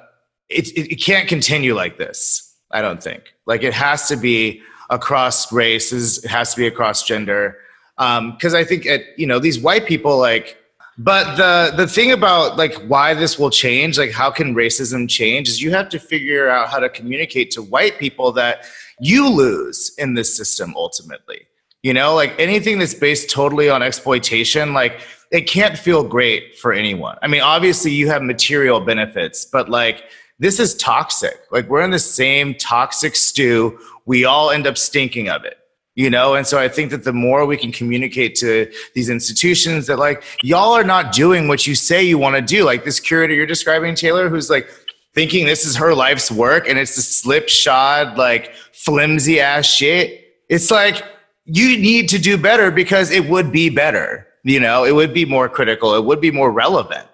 it, 0.49 0.67
it, 0.70 0.93
it 0.93 0.95
can't 0.95 1.28
continue 1.28 1.74
like 1.76 1.97
this 1.97 2.55
i 2.72 2.82
don't 2.82 3.01
think. 3.01 3.34
Like 3.45 3.63
it 3.63 3.74
has 3.74 4.07
to 4.07 4.15
be 4.15 4.61
across 4.89 5.51
races 5.51 6.24
it 6.24 6.30
has 6.30 6.53
to 6.53 6.57
be 6.57 6.67
across 6.67 7.03
gender. 7.03 7.57
Um, 7.97 8.32
because 8.32 8.53
i 8.53 8.63
think 8.63 8.86
it 8.86 9.07
you 9.17 9.28
know 9.28 9.39
these 9.39 9.59
white 9.59 9.86
people 9.86 10.17
like 10.17 10.57
but 10.99 11.38
the 11.38 11.76
the 11.76 11.88
thing 11.88 12.11
about 12.11 12.57
like 12.57 12.76
why 12.88 13.13
this 13.13 13.39
will 13.39 13.49
change 13.49 13.97
like 13.97 14.11
how 14.11 14.30
can 14.30 14.53
racism 14.53 15.09
change 15.09 15.47
is 15.47 15.61
you 15.61 15.72
have 15.72 15.89
to 15.89 15.99
figure 15.99 16.49
out 16.49 16.70
how 16.70 16.80
to 16.80 16.89
communicate 16.89 17.51
to 17.51 17.61
white 17.61 17.97
people 17.97 18.34
that 18.34 18.65
you 18.99 19.28
lose 19.30 19.93
in 19.97 20.13
this 20.13 20.36
system 20.36 20.74
ultimately 20.76 21.47
you 21.84 21.93
know 21.93 22.13
like 22.13 22.34
anything 22.39 22.80
that's 22.80 22.93
based 22.93 23.30
totally 23.30 23.69
on 23.69 23.82
exploitation 23.82 24.73
like 24.73 25.01
it 25.32 25.41
can't 25.41 25.77
feel 25.77 26.03
great 26.03 26.57
for 26.57 26.73
anyone. 26.73 27.17
I 27.21 27.27
mean, 27.27 27.41
obviously 27.41 27.91
you 27.91 28.07
have 28.09 28.23
material 28.23 28.80
benefits, 28.80 29.45
but 29.45 29.69
like 29.69 30.03
this 30.39 30.59
is 30.59 30.75
toxic. 30.75 31.39
Like 31.51 31.69
we're 31.69 31.82
in 31.82 31.91
the 31.91 31.99
same 31.99 32.55
toxic 32.55 33.15
stew. 33.15 33.80
We 34.05 34.25
all 34.25 34.49
end 34.49 34.65
up 34.65 34.77
stinking 34.77 35.30
of 35.30 35.45
it. 35.45 35.57
You 35.95 36.09
know, 36.09 36.36
and 36.36 36.47
so 36.47 36.57
I 36.57 36.69
think 36.69 36.91
that 36.91 37.03
the 37.03 37.11
more 37.11 37.45
we 37.45 37.57
can 37.57 37.73
communicate 37.73 38.34
to 38.36 38.71
these 38.95 39.09
institutions 39.09 39.88
that 39.88 39.99
like 39.99 40.23
y'all 40.43 40.71
are 40.71 40.84
not 40.84 41.11
doing 41.11 41.49
what 41.49 41.67
you 41.67 41.75
say 41.75 42.01
you 42.01 42.17
want 42.17 42.38
to 42.38 42.41
do. 42.41 42.63
Like 42.63 42.86
this 42.86 43.01
curator 43.01 43.34
you're 43.34 43.45
describing, 43.45 43.95
Taylor, 43.95 44.30
who's 44.30 44.49
like 44.49 44.69
thinking 45.13 45.45
this 45.45 45.65
is 45.65 45.75
her 45.75 45.93
life's 45.93 46.32
work 46.32 46.69
and 46.69 46.80
it's 46.80 46.95
the 46.95 47.01
slipshod, 47.01 48.17
like 48.17 48.53
flimsy 48.71 49.41
ass 49.41 49.65
shit. 49.65 50.23
It's 50.47 50.71
like 50.71 51.03
you 51.52 51.78
need 51.78 52.10
to 52.10 52.20
do 52.20 52.38
better 52.38 52.72
because 52.72 53.12
it 53.12 53.28
would 53.30 53.52
be 53.52 53.70
better 53.70 54.30
you 54.43 54.60
know, 54.60 54.84
it 54.84 54.93
would 54.93 55.14
be 55.14 55.26
more 55.26 55.50
critical. 55.50 55.95
It 55.95 56.06
would 56.06 56.22
be 56.22 56.32
more 56.32 56.52
relevant. 56.52 57.08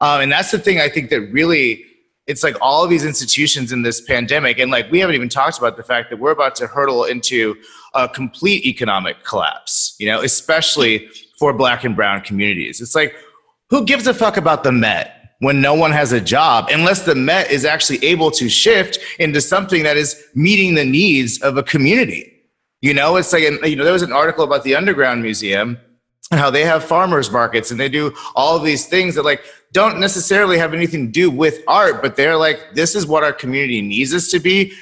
Um, 0.00 0.22
and 0.22 0.32
that's 0.32 0.50
the 0.50 0.58
thing 0.58 0.80
I 0.80 0.88
think 0.88 1.10
that 1.10 1.20
really, 1.32 1.84
it's 2.26 2.42
like 2.42 2.56
all 2.60 2.84
of 2.84 2.90
these 2.90 3.04
institutions 3.04 3.72
in 3.72 3.82
this 3.82 4.00
pandemic, 4.00 4.58
and 4.58 4.70
like 4.70 4.90
we 4.90 5.00
haven't 5.00 5.14
even 5.14 5.28
talked 5.28 5.58
about 5.58 5.76
the 5.76 5.82
fact 5.82 6.10
that 6.10 6.18
we're 6.18 6.30
about 6.30 6.54
to 6.56 6.66
hurdle 6.66 7.04
into 7.04 7.56
a 7.94 8.08
complete 8.08 8.64
economic 8.64 9.24
collapse, 9.24 9.96
you 9.98 10.06
know, 10.06 10.20
especially 10.20 11.08
for 11.38 11.52
black 11.52 11.84
and 11.84 11.96
brown 11.96 12.20
communities. 12.22 12.80
It's 12.80 12.94
like, 12.94 13.14
who 13.68 13.84
gives 13.84 14.06
a 14.06 14.14
fuck 14.14 14.36
about 14.36 14.64
the 14.64 14.72
Met 14.72 15.34
when 15.40 15.60
no 15.60 15.74
one 15.74 15.90
has 15.90 16.12
a 16.12 16.20
job 16.20 16.68
unless 16.70 17.02
the 17.02 17.14
Met 17.14 17.50
is 17.50 17.64
actually 17.64 18.04
able 18.04 18.30
to 18.32 18.48
shift 18.48 18.98
into 19.18 19.40
something 19.40 19.82
that 19.82 19.96
is 19.96 20.22
meeting 20.34 20.74
the 20.74 20.84
needs 20.84 21.40
of 21.42 21.56
a 21.56 21.62
community? 21.62 22.39
You 22.80 22.94
know, 22.94 23.16
it's 23.16 23.32
like, 23.32 23.42
you 23.42 23.76
know, 23.76 23.84
there 23.84 23.92
was 23.92 24.02
an 24.02 24.12
article 24.12 24.44
about 24.44 24.64
the 24.64 24.74
Underground 24.74 25.22
Museum 25.22 25.78
and 26.30 26.40
how 26.40 26.50
they 26.50 26.64
have 26.64 26.84
farmers 26.84 27.30
markets 27.30 27.70
and 27.70 27.78
they 27.78 27.88
do 27.88 28.14
all 28.34 28.58
these 28.58 28.86
things 28.86 29.14
that 29.16 29.24
like 29.24 29.42
don't 29.72 29.98
necessarily 29.98 30.58
have 30.58 30.72
anything 30.72 31.06
to 31.06 31.12
do 31.12 31.30
with 31.30 31.62
art 31.66 32.02
but 32.02 32.16
they're 32.16 32.36
like 32.36 32.74
this 32.74 32.94
is 32.94 33.06
what 33.06 33.24
our 33.24 33.32
community 33.32 33.82
needs 33.82 34.14
us 34.14 34.28
to 34.28 34.38
be. 34.38 34.72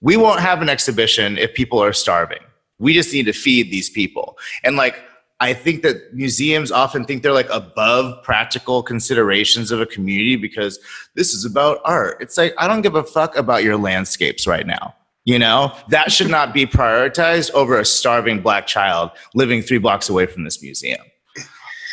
We 0.00 0.16
won't 0.16 0.40
have 0.40 0.60
an 0.62 0.68
exhibition 0.68 1.38
if 1.38 1.54
people 1.54 1.82
are 1.82 1.92
starving. 1.92 2.42
We 2.78 2.92
just 2.92 3.12
need 3.12 3.26
to 3.26 3.32
feed 3.32 3.70
these 3.70 3.90
people. 3.90 4.38
And 4.64 4.76
like 4.76 5.02
i 5.38 5.52
think 5.52 5.82
that 5.82 6.14
museums 6.14 6.72
often 6.72 7.04
think 7.04 7.22
they're 7.22 7.30
like 7.30 7.50
above 7.50 8.22
practical 8.22 8.82
considerations 8.82 9.70
of 9.70 9.78
a 9.82 9.84
community 9.84 10.34
because 10.34 10.78
this 11.14 11.34
is 11.34 11.44
about 11.44 11.78
art. 11.84 12.16
It's 12.20 12.36
like 12.36 12.54
i 12.58 12.66
don't 12.66 12.82
give 12.82 12.94
a 12.94 13.04
fuck 13.04 13.36
about 13.36 13.62
your 13.62 13.76
landscapes 13.76 14.46
right 14.46 14.66
now 14.66 14.94
you 15.26 15.38
know, 15.40 15.76
that 15.88 16.10
should 16.12 16.30
not 16.30 16.54
be 16.54 16.64
prioritized 16.64 17.50
over 17.50 17.78
a 17.78 17.84
starving 17.84 18.40
black 18.40 18.66
child 18.66 19.10
living 19.34 19.60
three 19.60 19.78
blocks 19.78 20.08
away 20.08 20.24
from 20.24 20.44
this 20.44 20.62
museum. 20.62 21.04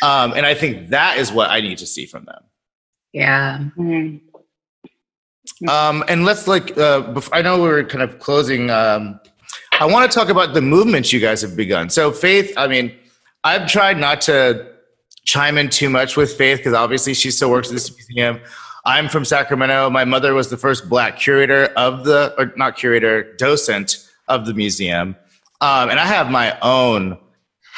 Um, 0.02 0.32
and 0.34 0.46
I 0.46 0.54
think 0.54 0.90
that 0.90 1.18
is 1.18 1.32
what 1.32 1.50
I 1.50 1.60
need 1.60 1.78
to 1.78 1.86
see 1.86 2.06
from 2.06 2.24
them. 2.26 2.42
Yeah. 3.12 3.58
Mm-hmm. 3.76 5.68
Um, 5.68 6.04
and 6.08 6.24
let's 6.24 6.46
like, 6.46 6.78
uh, 6.78 7.00
before, 7.12 7.34
I 7.36 7.42
know 7.42 7.60
we're 7.60 7.84
kind 7.84 8.02
of 8.02 8.20
closing. 8.20 8.70
Um, 8.70 9.20
I 9.80 9.86
want 9.86 10.10
to 10.10 10.14
talk 10.16 10.28
about 10.28 10.54
the 10.54 10.62
movements 10.62 11.12
you 11.12 11.20
guys 11.20 11.42
have 11.42 11.56
begun. 11.56 11.90
So, 11.90 12.12
Faith, 12.12 12.54
I 12.56 12.68
mean, 12.68 12.94
I've 13.42 13.66
tried 13.66 13.98
not 13.98 14.20
to 14.22 14.74
chime 15.24 15.58
in 15.58 15.70
too 15.70 15.90
much 15.90 16.16
with 16.16 16.34
Faith 16.34 16.58
because 16.58 16.74
obviously 16.74 17.14
she 17.14 17.32
still 17.32 17.50
works 17.50 17.68
at 17.68 17.74
this 17.74 17.90
museum. 17.96 18.40
I'm 18.86 19.08
from 19.08 19.24
Sacramento. 19.24 19.88
My 19.88 20.04
mother 20.04 20.34
was 20.34 20.50
the 20.50 20.58
first 20.58 20.90
black 20.90 21.18
curator 21.18 21.66
of 21.76 22.04
the, 22.04 22.34
or 22.36 22.52
not 22.56 22.76
curator, 22.76 23.34
docent 23.36 24.06
of 24.28 24.44
the 24.44 24.52
museum. 24.52 25.16
Um, 25.62 25.88
and 25.88 25.98
I 25.98 26.04
have 26.04 26.30
my 26.30 26.58
own 26.60 27.18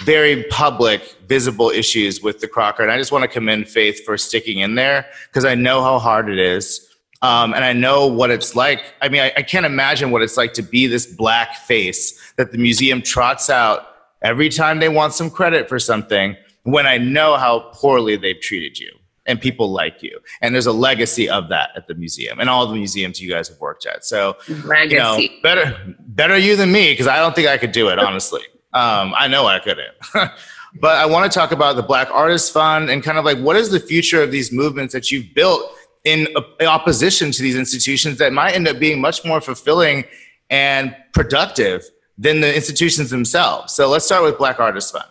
very 0.00 0.42
public, 0.44 1.02
visible 1.28 1.70
issues 1.70 2.22
with 2.22 2.40
the 2.40 2.48
Crocker. 2.48 2.82
And 2.82 2.90
I 2.90 2.98
just 2.98 3.12
want 3.12 3.22
to 3.22 3.28
commend 3.28 3.68
Faith 3.68 4.04
for 4.04 4.18
sticking 4.18 4.58
in 4.58 4.74
there 4.74 5.06
because 5.28 5.44
I 5.44 5.54
know 5.54 5.80
how 5.80 6.00
hard 6.00 6.28
it 6.28 6.40
is. 6.40 6.82
Um, 7.22 7.54
and 7.54 7.64
I 7.64 7.72
know 7.72 8.06
what 8.06 8.30
it's 8.30 8.56
like. 8.56 8.82
I 9.00 9.08
mean, 9.08 9.22
I, 9.22 9.32
I 9.36 9.42
can't 9.42 9.64
imagine 9.64 10.10
what 10.10 10.22
it's 10.22 10.36
like 10.36 10.54
to 10.54 10.62
be 10.62 10.86
this 10.88 11.06
black 11.06 11.54
face 11.56 12.34
that 12.36 12.50
the 12.50 12.58
museum 12.58 13.00
trots 13.00 13.48
out 13.48 13.86
every 14.22 14.48
time 14.48 14.80
they 14.80 14.88
want 14.88 15.14
some 15.14 15.30
credit 15.30 15.68
for 15.68 15.78
something 15.78 16.36
when 16.64 16.86
I 16.86 16.98
know 16.98 17.36
how 17.36 17.70
poorly 17.72 18.16
they've 18.16 18.40
treated 18.40 18.78
you 18.78 18.90
and 19.26 19.40
people 19.40 19.70
like 19.70 20.02
you. 20.02 20.18
And 20.40 20.54
there's 20.54 20.66
a 20.66 20.72
legacy 20.72 21.28
of 21.28 21.48
that 21.48 21.70
at 21.76 21.86
the 21.86 21.94
museum 21.94 22.40
and 22.40 22.48
all 22.48 22.66
the 22.66 22.74
museums 22.74 23.20
you 23.20 23.30
guys 23.30 23.48
have 23.48 23.60
worked 23.60 23.86
at. 23.86 24.04
So, 24.04 24.36
legacy. 24.64 24.94
you 24.94 24.98
know, 24.98 25.18
better 25.42 25.94
better 25.98 26.36
you 26.36 26.56
than 26.56 26.72
me 26.72 26.92
because 26.92 27.06
I 27.06 27.16
don't 27.16 27.34
think 27.34 27.48
I 27.48 27.58
could 27.58 27.72
do 27.72 27.88
it 27.88 27.98
honestly. 27.98 28.42
um, 28.72 29.14
I 29.16 29.28
know 29.28 29.46
I 29.46 29.58
couldn't. 29.58 29.94
but 30.80 30.96
I 30.96 31.06
want 31.06 31.30
to 31.30 31.38
talk 31.38 31.52
about 31.52 31.76
the 31.76 31.82
Black 31.82 32.08
Artists 32.10 32.50
Fund 32.50 32.90
and 32.90 33.02
kind 33.02 33.18
of 33.18 33.24
like 33.24 33.38
what 33.38 33.56
is 33.56 33.70
the 33.70 33.80
future 33.80 34.22
of 34.22 34.30
these 34.30 34.52
movements 34.52 34.92
that 34.92 35.10
you've 35.10 35.34
built 35.34 35.72
in 36.04 36.28
opposition 36.60 37.32
to 37.32 37.42
these 37.42 37.56
institutions 37.56 38.18
that 38.18 38.32
might 38.32 38.54
end 38.54 38.68
up 38.68 38.78
being 38.78 39.00
much 39.00 39.24
more 39.24 39.40
fulfilling 39.40 40.04
and 40.50 40.94
productive 41.12 41.82
than 42.16 42.40
the 42.40 42.54
institutions 42.54 43.10
themselves. 43.10 43.74
So 43.74 43.88
let's 43.88 44.04
start 44.04 44.22
with 44.22 44.38
Black 44.38 44.60
Artists 44.60 44.92
Fund. 44.92 45.04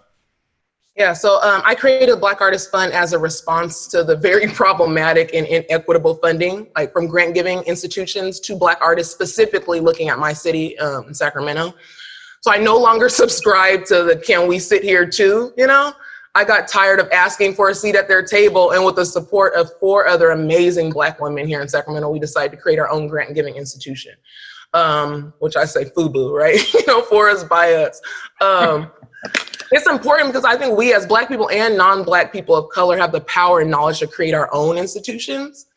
Yeah, 0.96 1.12
so 1.12 1.42
um, 1.42 1.62
I 1.66 1.76
created 1.76 2.22
Black 2.22 2.40
Artists 2.40 2.70
Fund 2.70 2.94
as 2.94 3.12
a 3.12 3.20
response 3.20 3.86
to 3.88 4.02
the 4.02 4.16
very 4.16 4.48
problematic 4.54 5.34
and 5.34 5.46
inequitable 5.46 6.16
funding, 6.16 6.68
like 6.76 6.94
from 6.94 7.08
grant 7.08 7.34
giving 7.34 7.60
institutions 7.64 8.40
to 8.42 8.56
Black 8.56 8.78
artists, 8.80 9.14
specifically 9.14 9.82
looking 9.82 10.08
at 10.08 10.18
my 10.18 10.32
city 10.32 10.78
um, 10.80 11.08
in 11.08 11.14
Sacramento. 11.14 11.74
So 12.42 12.52
I 12.52 12.58
no 12.58 12.78
longer 12.78 13.10
subscribe 13.24 13.84
to 13.86 14.04
the 14.04 14.24
can 14.26 14.48
we 14.48 14.58
sit 14.58 14.84
here 14.84 15.06
too, 15.06 15.54
you 15.58 15.68
know? 15.68 15.94
I 16.34 16.44
got 16.44 16.68
tired 16.68 17.00
of 17.00 17.10
asking 17.12 17.56
for 17.56 17.70
a 17.70 17.76
seat 17.76 17.96
at 17.96 18.10
their 18.10 18.22
table, 18.22 18.72
and 18.72 18.86
with 18.86 18.96
the 18.96 19.06
support 19.06 19.54
of 19.56 19.70
four 19.80 20.08
other 20.08 20.32
amazing 20.32 20.92
Black 20.92 21.20
women 21.20 21.48
here 21.48 21.62
in 21.62 21.68
Sacramento, 21.68 22.10
we 22.10 22.20
decided 22.20 22.52
to 22.52 22.58
create 22.58 22.78
our 22.78 22.90
own 22.90 23.08
grant 23.08 23.36
giving 23.36 23.56
institution, 23.56 24.14
um, 24.74 25.34
which 25.40 25.56
I 25.56 25.64
say 25.64 25.86
FUBU, 25.86 26.32
right? 26.32 26.74
you 26.74 26.86
know, 26.88 27.02
for 27.04 27.30
us, 27.30 27.44
by 27.46 27.74
us. 27.74 28.02
It's 29.72 29.88
important 29.88 30.28
because 30.28 30.46
I 30.46 30.58
think 30.58 30.78
we, 30.78 30.94
as 30.94 31.06
Black 31.06 31.28
people 31.28 31.50
and 31.50 31.78
non 31.78 32.04
Black 32.04 32.32
people 32.32 32.56
of 32.56 32.70
color, 32.70 32.98
have 32.98 33.12
the 33.12 33.22
power 33.22 33.62
and 33.62 33.72
knowledge 33.72 34.00
to 34.00 34.08
create 34.08 34.34
our 34.34 34.50
own 34.54 34.78
institutions. 34.78 35.68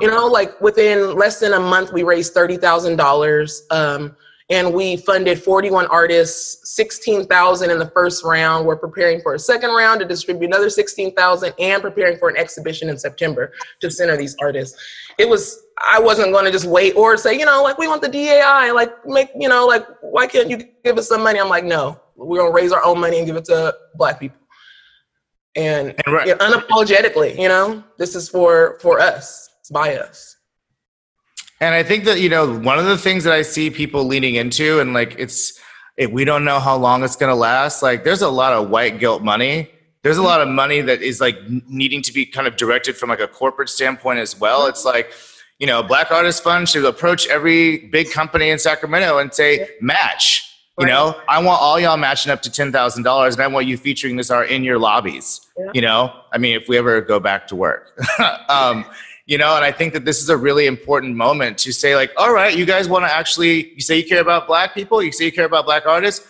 You 0.00 0.08
know, 0.08 0.26
like 0.26 0.58
within 0.60 1.16
less 1.16 1.40
than 1.40 1.52
a 1.52 1.60
month, 1.60 1.92
we 1.92 2.04
raised 2.04 2.34
$30,000. 2.34 3.60
Um, 3.70 4.16
and 4.50 4.74
we 4.74 4.96
funded 4.98 5.42
41 5.42 5.86
artists 5.86 6.74
16000 6.74 7.70
in 7.70 7.78
the 7.78 7.86
first 7.86 8.24
round 8.24 8.66
we're 8.66 8.76
preparing 8.76 9.20
for 9.20 9.34
a 9.34 9.38
second 9.38 9.70
round 9.70 10.00
to 10.00 10.06
distribute 10.06 10.48
another 10.48 10.68
16000 10.68 11.54
and 11.58 11.82
preparing 11.82 12.18
for 12.18 12.28
an 12.28 12.36
exhibition 12.36 12.88
in 12.90 12.98
september 12.98 13.52
to 13.80 13.90
center 13.90 14.16
these 14.16 14.36
artists 14.40 14.78
it 15.18 15.28
was 15.28 15.64
i 15.88 15.98
wasn't 15.98 16.30
going 16.30 16.44
to 16.44 16.50
just 16.50 16.66
wait 16.66 16.94
or 16.94 17.16
say 17.16 17.38
you 17.38 17.46
know 17.46 17.62
like 17.62 17.78
we 17.78 17.88
want 17.88 18.02
the 18.02 18.08
DEI 18.08 18.70
like 18.72 18.92
make 19.06 19.30
you 19.34 19.48
know 19.48 19.66
like 19.66 19.86
why 20.02 20.26
can't 20.26 20.50
you 20.50 20.58
give 20.84 20.98
us 20.98 21.08
some 21.08 21.22
money 21.22 21.40
i'm 21.40 21.48
like 21.48 21.64
no 21.64 21.98
we're 22.16 22.38
going 22.38 22.50
to 22.50 22.54
raise 22.54 22.72
our 22.72 22.84
own 22.84 23.00
money 23.00 23.18
and 23.18 23.26
give 23.26 23.36
it 23.36 23.44
to 23.44 23.74
black 23.96 24.20
people 24.20 24.38
and, 25.56 25.94
and 26.04 26.14
right. 26.14 26.38
unapologetically 26.38 27.38
you 27.38 27.48
know 27.48 27.82
this 27.98 28.14
is 28.14 28.28
for 28.28 28.78
for 28.80 29.00
us 29.00 29.50
it's 29.60 29.70
by 29.70 29.96
us 29.96 30.34
and 31.60 31.74
I 31.74 31.82
think 31.82 32.04
that, 32.04 32.20
you 32.20 32.28
know, 32.28 32.58
one 32.58 32.78
of 32.78 32.84
the 32.84 32.98
things 32.98 33.24
that 33.24 33.32
I 33.32 33.42
see 33.42 33.70
people 33.70 34.04
leaning 34.04 34.34
into, 34.34 34.80
and 34.80 34.92
like 34.92 35.14
it's, 35.18 35.58
it, 35.96 36.12
we 36.12 36.24
don't 36.24 36.44
know 36.44 36.58
how 36.60 36.76
long 36.76 37.04
it's 37.04 37.16
going 37.16 37.30
to 37.30 37.36
last. 37.36 37.82
Like 37.82 38.04
there's 38.04 38.22
a 38.22 38.28
lot 38.28 38.52
of 38.52 38.68
white 38.68 38.98
guilt 38.98 39.22
money. 39.22 39.70
There's 40.02 40.18
a 40.18 40.22
lot 40.22 40.42
of 40.42 40.48
money 40.48 40.82
that 40.82 41.00
is 41.00 41.20
like 41.20 41.38
needing 41.66 42.02
to 42.02 42.12
be 42.12 42.26
kind 42.26 42.46
of 42.46 42.56
directed 42.56 42.96
from 42.96 43.08
like 43.08 43.20
a 43.20 43.28
corporate 43.28 43.70
standpoint 43.70 44.18
as 44.18 44.38
well. 44.38 44.66
It's 44.66 44.84
like, 44.84 45.12
you 45.58 45.66
know, 45.66 45.82
Black 45.82 46.10
Artist 46.10 46.42
Fund 46.42 46.68
should 46.68 46.84
approach 46.84 47.26
every 47.28 47.86
big 47.86 48.10
company 48.10 48.50
in 48.50 48.58
Sacramento 48.58 49.18
and 49.18 49.32
say, 49.32 49.70
match. 49.80 50.50
You 50.78 50.86
know, 50.86 51.20
I 51.28 51.40
want 51.40 51.62
all 51.62 51.78
y'all 51.78 51.96
matching 51.96 52.32
up 52.32 52.42
to 52.42 52.50
ten 52.50 52.72
thousand 52.72 53.04
dollars, 53.04 53.34
and 53.34 53.42
I 53.44 53.46
want 53.46 53.66
you 53.66 53.76
featuring 53.76 54.16
this 54.16 54.30
art 54.30 54.50
in 54.50 54.64
your 54.64 54.78
lobbies. 54.78 55.40
Yeah. 55.56 55.70
You 55.72 55.82
know, 55.82 56.12
I 56.32 56.38
mean, 56.38 56.56
if 56.56 56.68
we 56.68 56.76
ever 56.76 57.00
go 57.00 57.20
back 57.20 57.46
to 57.48 57.56
work, 57.56 57.96
um, 58.48 58.84
you 59.26 59.38
know 59.38 59.56
and 59.56 59.64
i 59.64 59.72
think 59.72 59.92
that 59.92 60.04
this 60.04 60.20
is 60.22 60.28
a 60.28 60.36
really 60.36 60.66
important 60.66 61.16
moment 61.16 61.56
to 61.56 61.72
say 61.72 61.96
like 61.96 62.12
all 62.16 62.32
right 62.32 62.56
you 62.56 62.66
guys 62.66 62.88
want 62.88 63.04
to 63.04 63.12
actually 63.12 63.72
you 63.72 63.80
say 63.80 63.96
you 63.96 64.04
care 64.04 64.20
about 64.20 64.46
black 64.46 64.74
people 64.74 65.02
you 65.02 65.12
say 65.12 65.24
you 65.24 65.32
care 65.32 65.46
about 65.46 65.64
black 65.64 65.86
artists 65.86 66.26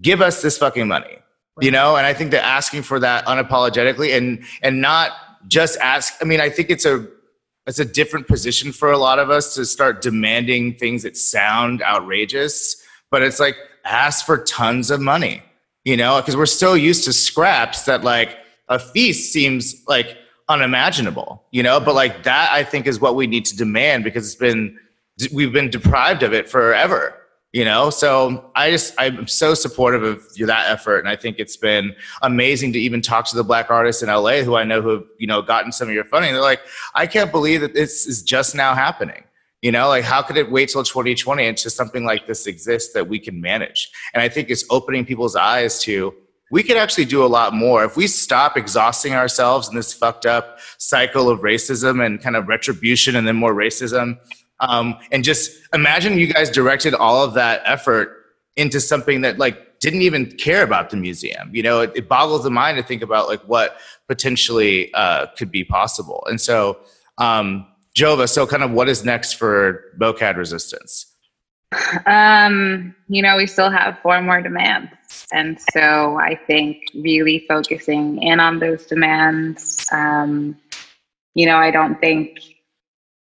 give 0.00 0.20
us 0.20 0.42
this 0.42 0.58
fucking 0.58 0.88
money. 0.88 1.18
You 1.60 1.70
know? 1.70 1.96
And 1.96 2.06
i 2.06 2.14
think 2.14 2.30
that 2.30 2.44
asking 2.44 2.82
for 2.82 2.98
that 3.00 3.26
unapologetically 3.26 4.16
and 4.16 4.42
and 4.62 4.80
not 4.80 5.12
just 5.46 5.78
ask 5.80 6.14
i 6.20 6.24
mean 6.24 6.40
i 6.40 6.48
think 6.48 6.70
it's 6.70 6.86
a 6.86 7.06
it's 7.66 7.78
a 7.78 7.84
different 7.84 8.26
position 8.26 8.72
for 8.72 8.90
a 8.90 8.98
lot 8.98 9.18
of 9.18 9.30
us 9.30 9.54
to 9.54 9.64
start 9.66 10.00
demanding 10.00 10.74
things 10.74 11.02
that 11.02 11.16
sound 11.16 11.82
outrageous 11.82 12.82
but 13.10 13.22
it's 13.22 13.38
like 13.38 13.56
ask 13.84 14.24
for 14.24 14.38
tons 14.38 14.90
of 14.90 15.00
money 15.00 15.42
you 15.84 15.96
know 15.96 16.20
because 16.20 16.36
we're 16.36 16.46
so 16.46 16.74
used 16.74 17.04
to 17.04 17.12
scraps 17.12 17.84
that 17.84 18.04
like 18.04 18.36
a 18.68 18.78
feast 18.78 19.32
seems 19.32 19.82
like 19.86 20.16
unimaginable, 20.48 21.42
you 21.50 21.62
know. 21.62 21.80
But 21.80 21.94
like 21.94 22.24
that, 22.24 22.50
I 22.52 22.64
think 22.64 22.86
is 22.86 23.00
what 23.00 23.14
we 23.14 23.26
need 23.26 23.44
to 23.46 23.56
demand 23.56 24.04
because 24.04 24.26
it's 24.26 24.36
been 24.36 24.78
we've 25.32 25.52
been 25.52 25.70
deprived 25.70 26.22
of 26.22 26.32
it 26.32 26.48
forever, 26.48 27.14
you 27.52 27.64
know. 27.64 27.90
So 27.90 28.50
I 28.54 28.70
just 28.70 28.94
I'm 28.98 29.26
so 29.26 29.54
supportive 29.54 30.02
of 30.02 30.34
that 30.36 30.70
effort, 30.70 30.98
and 31.00 31.08
I 31.08 31.16
think 31.16 31.38
it's 31.38 31.56
been 31.56 31.94
amazing 32.22 32.72
to 32.74 32.78
even 32.78 33.00
talk 33.02 33.26
to 33.26 33.36
the 33.36 33.44
black 33.44 33.70
artists 33.70 34.02
in 34.02 34.08
LA 34.08 34.42
who 34.42 34.56
I 34.56 34.64
know 34.64 34.80
who 34.80 34.88
have 34.90 35.04
you 35.18 35.26
know 35.26 35.42
gotten 35.42 35.72
some 35.72 35.88
of 35.88 35.94
your 35.94 36.04
funding. 36.04 36.32
They're 36.32 36.42
like, 36.42 36.60
I 36.94 37.06
can't 37.06 37.30
believe 37.30 37.60
that 37.60 37.74
this 37.74 38.06
is 38.06 38.22
just 38.22 38.54
now 38.54 38.74
happening. 38.74 39.24
You 39.62 39.72
know, 39.72 39.88
like 39.88 40.04
how 40.04 40.22
could 40.22 40.36
it 40.36 40.50
wait 40.50 40.68
till 40.68 40.82
2020 40.82 41.46
until 41.46 41.70
something 41.70 42.04
like 42.04 42.26
this 42.26 42.46
exists 42.46 42.92
that 42.94 43.08
we 43.08 43.18
can 43.18 43.40
manage? 43.40 43.90
And 44.12 44.22
I 44.22 44.28
think 44.28 44.50
it's 44.50 44.64
opening 44.70 45.06
people's 45.06 45.36
eyes 45.36 45.80
to 45.84 46.14
we 46.50 46.62
could 46.62 46.76
actually 46.76 47.06
do 47.06 47.24
a 47.24 47.26
lot 47.26 47.54
more 47.54 47.82
if 47.82 47.96
we 47.96 48.06
stop 48.06 48.58
exhausting 48.58 49.14
ourselves 49.14 49.70
in 49.70 49.74
this 49.74 49.94
fucked 49.94 50.26
up 50.26 50.58
cycle 50.76 51.30
of 51.30 51.40
racism 51.40 52.04
and 52.04 52.20
kind 52.20 52.36
of 52.36 52.46
retribution 52.46 53.16
and 53.16 53.26
then 53.26 53.36
more 53.36 53.54
racism. 53.54 54.18
Um, 54.60 54.98
and 55.10 55.24
just 55.24 55.58
imagine 55.72 56.18
you 56.18 56.30
guys 56.30 56.50
directed 56.50 56.92
all 56.92 57.24
of 57.24 57.32
that 57.34 57.62
effort 57.64 58.26
into 58.56 58.80
something 58.80 59.22
that 59.22 59.38
like 59.38 59.80
didn't 59.80 60.02
even 60.02 60.26
care 60.26 60.62
about 60.62 60.90
the 60.90 60.96
museum. 60.98 61.54
You 61.54 61.62
know, 61.62 61.80
it, 61.80 61.92
it 61.94 62.08
boggles 62.08 62.44
the 62.44 62.50
mind 62.50 62.76
to 62.76 62.82
think 62.82 63.00
about 63.00 63.28
like 63.28 63.40
what 63.42 63.78
potentially 64.06 64.92
uh, 64.92 65.26
could 65.38 65.50
be 65.50 65.64
possible. 65.64 66.22
And 66.28 66.38
so, 66.38 66.78
um, 67.16 67.66
Jova, 67.96 68.28
so 68.28 68.46
kind 68.46 68.62
of 68.62 68.70
what 68.70 68.88
is 68.88 69.04
next 69.04 69.34
for 69.34 69.84
MOCAD 69.98 70.36
resistance? 70.36 71.06
Um, 72.06 72.94
you 73.08 73.22
know, 73.22 73.36
we 73.36 73.46
still 73.46 73.70
have 73.70 73.98
four 74.02 74.20
more 74.22 74.42
demands. 74.42 75.26
And 75.32 75.58
so 75.72 76.18
I 76.20 76.38
think 76.46 76.82
really 76.94 77.44
focusing 77.48 78.22
in 78.22 78.40
on 78.40 78.58
those 78.58 78.86
demands. 78.86 79.86
Um, 79.92 80.56
you 81.34 81.46
know, 81.46 81.56
I 81.56 81.70
don't 81.70 81.98
think, 82.00 82.38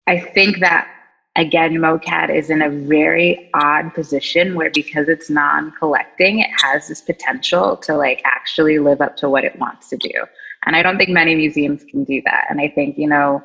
I 0.07 0.19
think 0.19 0.59
that 0.59 0.87
again, 1.35 1.73
MOCAD 1.73 2.35
is 2.35 2.49
in 2.49 2.61
a 2.61 2.69
very 2.69 3.49
odd 3.53 3.93
position 3.93 4.55
where 4.55 4.69
because 4.69 5.09
it's 5.09 5.29
non 5.29 5.71
collecting, 5.71 6.39
it 6.39 6.49
has 6.61 6.87
this 6.87 7.01
potential 7.01 7.77
to 7.77 7.95
like 7.95 8.21
actually 8.25 8.79
live 8.79 9.01
up 9.01 9.15
to 9.17 9.29
what 9.29 9.43
it 9.43 9.57
wants 9.59 9.89
to 9.89 9.97
do. 9.97 10.25
And 10.65 10.75
I 10.75 10.83
don't 10.83 10.97
think 10.97 11.09
many 11.09 11.35
museums 11.35 11.83
can 11.83 12.03
do 12.03 12.21
that. 12.25 12.45
And 12.49 12.61
I 12.61 12.69
think, 12.69 12.97
you 12.97 13.07
know, 13.07 13.43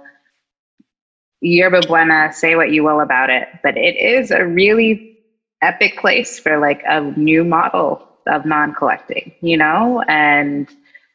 Yerba 1.41 1.83
Buena, 1.87 2.33
say 2.33 2.57
what 2.57 2.71
you 2.71 2.83
will 2.83 3.01
about 3.01 3.31
it, 3.31 3.49
but 3.63 3.77
it 3.77 3.97
is 3.97 4.31
a 4.31 4.45
really 4.45 5.19
epic 5.63 5.97
place 5.99 6.39
for 6.39 6.59
like 6.59 6.83
a 6.89 7.01
new 7.17 7.45
model 7.45 8.07
of 8.27 8.45
non-collecting, 8.45 9.33
you 9.41 9.57
know? 9.57 10.03
And 10.09 10.69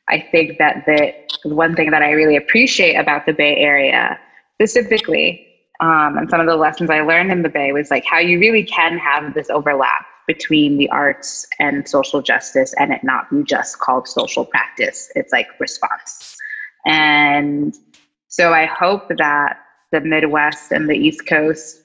I 0.10 0.20
think 0.32 0.58
that 0.58 0.86
the 0.86 1.14
one 1.54 1.76
thing 1.76 1.92
that 1.92 2.02
I 2.02 2.12
really 2.12 2.36
appreciate 2.36 2.96
about 2.96 3.26
the 3.26 3.34
Bay 3.34 3.58
Area 3.58 4.20
specifically, 4.56 5.46
um, 5.80 6.18
and 6.18 6.30
some 6.30 6.40
of 6.40 6.48
the 6.48 6.56
lessons 6.56 6.90
I 6.90 7.02
learned 7.02 7.32
in 7.32 7.42
the 7.42 7.50
Bay 7.50 7.72
was 7.72 7.92
like 7.92 8.06
how 8.06 8.20
you 8.20 8.40
really 8.40 8.64
can 8.64 8.98
have 8.98 9.34
this 9.34 9.50
overlap 9.50 10.06
between 10.28 10.78
the 10.78 10.90
arts 10.90 11.46
and 11.60 11.88
social 11.88 12.22
justice 12.22 12.74
and 12.78 12.94
it 12.94 13.04
not 13.04 13.30
be 13.30 13.44
just 13.44 13.80
called 13.80 14.08
social 14.08 14.46
practice. 14.46 15.12
It's 15.16 15.34
like 15.34 15.48
response. 15.60 16.38
And 16.86 17.74
so 18.30 18.54
I 18.54 18.66
hope 18.66 19.10
that 19.18 19.58
the 19.94 20.02
Midwest 20.02 20.74
and 20.74 20.90
the 20.90 20.96
East 20.96 21.26
Coast 21.28 21.84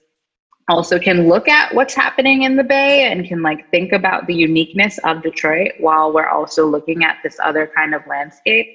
also 0.68 0.98
can 0.98 1.28
look 1.28 1.46
at 1.48 1.74
what's 1.74 1.94
happening 1.94 2.42
in 2.42 2.56
the 2.56 2.64
Bay 2.64 3.04
and 3.04 3.26
can 3.26 3.42
like 3.42 3.70
think 3.70 3.92
about 3.92 4.26
the 4.26 4.34
uniqueness 4.34 4.98
of 5.04 5.22
Detroit 5.22 5.72
while 5.78 6.12
we're 6.12 6.28
also 6.28 6.66
looking 6.66 7.04
at 7.04 7.18
this 7.22 7.38
other 7.42 7.70
kind 7.76 7.94
of 7.94 8.02
landscape. 8.06 8.66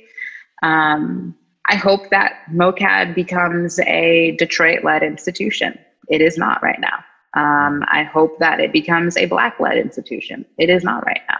Um, 0.62 1.36
I 1.70 1.76
hope 1.76 2.10
that 2.12 2.46
MOCAD 2.52 3.16
becomes 3.16 3.80
a 3.80 4.36
Detroit 4.38 4.84
led 4.84 5.04
institution. 5.04 5.78
It 6.10 6.22
is 6.22 6.38
not 6.38 6.62
right 6.62 6.80
now. 6.80 7.04
Um, 7.36 7.84
I 7.88 8.04
hope 8.04 8.38
that 8.40 8.60
it 8.60 8.72
becomes 8.72 9.18
a 9.18 9.26
Black 9.26 9.60
led 9.60 9.78
institution. 9.78 10.46
It 10.58 10.70
is 10.70 10.84
not 10.84 11.06
right 11.06 11.22
now. 11.28 11.40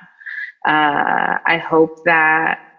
Uh, 0.66 1.38
I 1.46 1.58
hope 1.58 2.04
that 2.06 2.73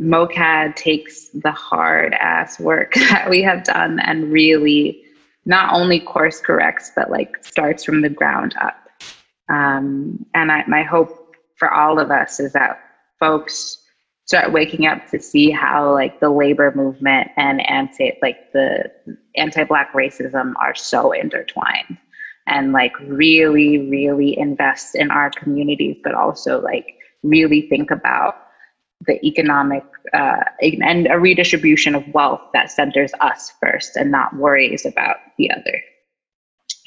MOCAD 0.00 0.74
takes 0.76 1.28
the 1.28 1.52
hard 1.52 2.14
ass 2.14 2.58
work 2.58 2.94
that 3.10 3.28
we 3.28 3.42
have 3.42 3.64
done 3.64 4.00
and 4.00 4.32
really 4.32 5.02
not 5.44 5.74
only 5.74 6.00
course 6.00 6.40
corrects, 6.40 6.92
but 6.94 7.10
like 7.10 7.44
starts 7.44 7.84
from 7.84 8.00
the 8.00 8.08
ground 8.08 8.54
up. 8.60 8.76
Um, 9.48 10.24
and 10.34 10.52
I, 10.52 10.64
my 10.66 10.82
hope 10.82 11.36
for 11.56 11.72
all 11.72 11.98
of 11.98 12.10
us 12.10 12.40
is 12.40 12.52
that 12.52 12.80
folks 13.18 13.78
start 14.24 14.52
waking 14.52 14.86
up 14.86 15.06
to 15.10 15.20
see 15.20 15.50
how 15.50 15.92
like 15.92 16.20
the 16.20 16.30
labor 16.30 16.72
movement 16.74 17.28
and 17.36 17.60
anti 17.68 18.12
like 18.22 18.52
the 18.52 18.90
anti-black 19.36 19.92
racism 19.92 20.54
are 20.60 20.74
so 20.74 21.12
intertwined 21.12 21.98
and 22.46 22.72
like 22.72 22.92
really 23.00 23.90
really 23.90 24.38
invest 24.38 24.94
in 24.94 25.10
our 25.10 25.30
communities 25.30 25.96
but 26.02 26.14
also 26.14 26.60
like 26.60 26.94
really 27.22 27.62
think 27.68 27.90
about 27.90 28.36
the 29.06 29.24
economic 29.26 29.84
uh, 30.12 30.44
and 30.60 31.08
a 31.10 31.18
redistribution 31.18 31.94
of 31.94 32.06
wealth 32.14 32.40
that 32.52 32.70
centers 32.70 33.12
us 33.20 33.52
first 33.60 33.96
and 33.96 34.10
not 34.10 34.34
worries 34.36 34.84
about 34.86 35.16
the 35.38 35.50
other. 35.50 35.82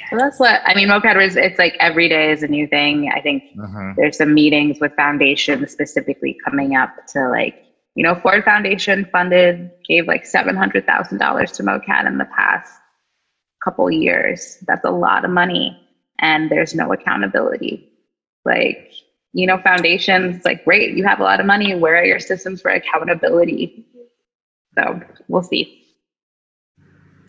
So 0.09 0.17
that's 0.17 0.39
what 0.39 0.61
I 0.65 0.75
mean. 0.75 0.87
MOCAD 0.89 1.17
was 1.17 1.35
it's 1.35 1.57
like 1.57 1.75
every 1.79 2.07
day 2.09 2.31
is 2.31 2.43
a 2.43 2.47
new 2.47 2.67
thing. 2.67 3.11
I 3.15 3.21
think 3.21 3.43
Mhm. 3.57 3.95
there's 3.95 4.17
some 4.17 4.33
meetings 4.33 4.79
with 4.79 4.93
foundations 4.95 5.71
specifically 5.71 6.37
coming 6.45 6.75
up 6.75 6.91
to 7.13 7.27
like, 7.29 7.55
you 7.95 8.03
know, 8.03 8.13
Ford 8.15 8.43
Foundation 8.43 9.05
funded, 9.11 9.71
gave 9.87 10.05
like 10.07 10.25
seven 10.25 10.55
hundred 10.55 10.85
thousand 10.85 11.17
dollars 11.17 11.51
to 11.53 11.63
MOCAD 11.63 12.05
in 12.05 12.17
the 12.17 12.25
past 12.25 12.71
couple 13.63 13.89
years. 13.89 14.63
That's 14.67 14.85
a 14.85 14.91
lot 14.91 15.25
of 15.25 15.31
money. 15.31 15.75
And 16.19 16.49
there's 16.51 16.75
no 16.75 16.93
accountability. 16.93 17.89
Like, 18.45 18.91
you 19.35 19.45
know, 19.45 19.57
foundations, 19.57 20.45
like, 20.45 20.63
great, 20.63 20.95
you 20.95 21.03
have 21.05 21.19
a 21.19 21.23
lot 21.23 21.41
of 21.41 21.45
money. 21.45 21.75
Where 21.75 21.97
are 21.97 22.05
your 22.05 22.21
systems 22.21 22.61
for 22.61 22.71
accountability? 22.71 23.85
So 24.77 25.01
we'll 25.27 25.43
see. 25.43 25.83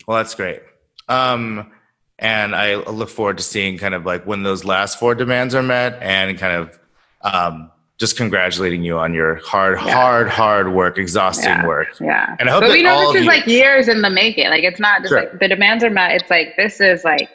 Well, 0.06 0.18
that's 0.18 0.36
great. 0.36 0.62
Um, 1.08 1.72
and 2.18 2.54
I 2.54 2.76
look 2.76 3.08
forward 3.08 3.38
to 3.38 3.42
seeing 3.42 3.76
kind 3.76 3.92
of 3.92 4.06
like 4.06 4.24
when 4.24 4.44
those 4.44 4.64
last 4.64 5.00
four 5.00 5.16
demands 5.16 5.52
are 5.54 5.64
met 5.64 5.98
and 6.00 6.38
kind 6.38 6.54
of 6.56 6.78
um, 7.22 7.72
just 7.98 8.16
congratulating 8.16 8.84
you 8.84 8.98
on 8.98 9.12
your 9.12 9.36
hard, 9.44 9.78
Yeah. 9.84 9.92
hard, 9.92 10.28
hard 10.28 10.72
work, 10.72 10.98
exhausting 10.98 11.50
Yeah. 11.50 11.66
work. 11.66 11.88
Yeah. 12.00 12.36
And 12.38 12.48
I 12.48 12.52
hope 12.52 12.60
but 12.62 12.68
that 12.68 12.72
we 12.74 12.82
know 12.84 12.90
all 12.94 13.12
this 13.12 13.20
is 13.20 13.24
you- 13.26 13.30
like 13.32 13.46
years 13.48 13.88
in 13.88 14.00
the 14.02 14.10
making. 14.10 14.48
Like 14.48 14.62
it's 14.62 14.78
not 14.80 15.00
just 15.02 15.10
Sure. 15.10 15.18
like 15.22 15.40
the 15.40 15.48
demands 15.48 15.82
are 15.82 15.90
met. 15.90 16.12
It's 16.12 16.30
like 16.30 16.54
this 16.56 16.80
is 16.80 17.02
like 17.04 17.28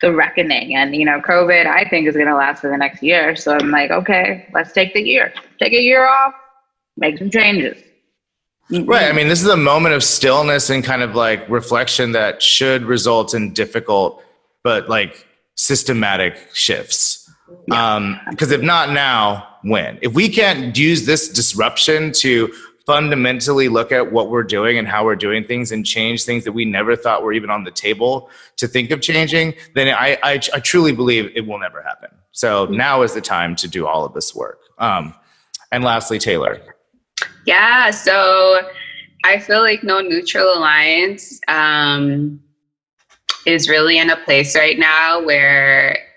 the 0.00 0.14
reckoning. 0.14 0.74
And 0.74 0.94
you 0.94 1.04
know, 1.04 1.20
COVID 1.20 1.66
I 1.66 1.88
think 1.88 2.08
is 2.08 2.16
gonna 2.16 2.36
last 2.36 2.60
for 2.60 2.70
the 2.70 2.76
next 2.76 3.02
year. 3.02 3.36
So 3.36 3.52
I'm 3.54 3.70
like, 3.70 3.90
okay, 3.90 4.48
let's 4.52 4.72
take 4.72 4.94
the 4.94 5.02
year. 5.02 5.32
Take 5.58 5.72
a 5.72 5.80
year 5.80 6.06
off, 6.06 6.34
make 6.96 7.18
some 7.18 7.30
changes. 7.30 7.82
Right. 8.70 9.08
I 9.08 9.12
mean, 9.12 9.28
this 9.28 9.40
is 9.40 9.48
a 9.48 9.56
moment 9.56 9.94
of 9.94 10.04
stillness 10.04 10.68
and 10.68 10.84
kind 10.84 11.02
of 11.02 11.14
like 11.14 11.48
reflection 11.48 12.12
that 12.12 12.42
should 12.42 12.84
result 12.84 13.32
in 13.32 13.54
difficult, 13.54 14.22
but 14.62 14.90
like 14.90 15.26
systematic 15.54 16.36
shifts. 16.52 17.30
Um, 17.70 18.20
because 18.30 18.50
if 18.50 18.60
not 18.60 18.92
now, 18.92 19.48
when? 19.62 19.98
If 20.02 20.12
we 20.12 20.28
can't 20.28 20.76
use 20.76 21.06
this 21.06 21.28
disruption 21.28 22.12
to 22.12 22.52
fundamentally 22.88 23.68
look 23.68 23.92
at 23.92 24.12
what 24.12 24.30
we're 24.30 24.42
doing 24.42 24.78
and 24.78 24.88
how 24.88 25.04
we're 25.04 25.14
doing 25.14 25.44
things 25.44 25.70
and 25.72 25.84
change 25.84 26.24
things 26.24 26.42
that 26.42 26.52
we 26.52 26.64
never 26.64 26.96
thought 26.96 27.22
were 27.22 27.34
even 27.34 27.50
on 27.50 27.62
the 27.62 27.70
table 27.70 28.30
to 28.56 28.66
think 28.66 28.90
of 28.90 29.02
changing, 29.02 29.52
then 29.74 29.88
I, 29.88 30.18
I, 30.22 30.40
I 30.54 30.60
truly 30.60 30.92
believe 30.92 31.30
it 31.36 31.46
will 31.46 31.58
never 31.58 31.82
happen. 31.82 32.08
So 32.32 32.64
now 32.64 33.02
is 33.02 33.12
the 33.12 33.20
time 33.20 33.54
to 33.56 33.68
do 33.68 33.86
all 33.86 34.06
of 34.06 34.14
this 34.14 34.34
work. 34.34 34.60
Um, 34.78 35.14
and 35.70 35.84
lastly, 35.84 36.18
Taylor. 36.18 36.62
Yeah, 37.44 37.90
so 37.90 38.62
I 39.22 39.38
feel 39.38 39.60
like 39.60 39.84
No 39.84 40.00
Neutral 40.00 40.46
Alliance 40.54 41.38
um, 41.46 42.40
is 43.44 43.68
really 43.68 43.98
in 43.98 44.08
a 44.08 44.16
place 44.24 44.56
right 44.56 44.78
now 44.78 45.22
where 45.22 46.07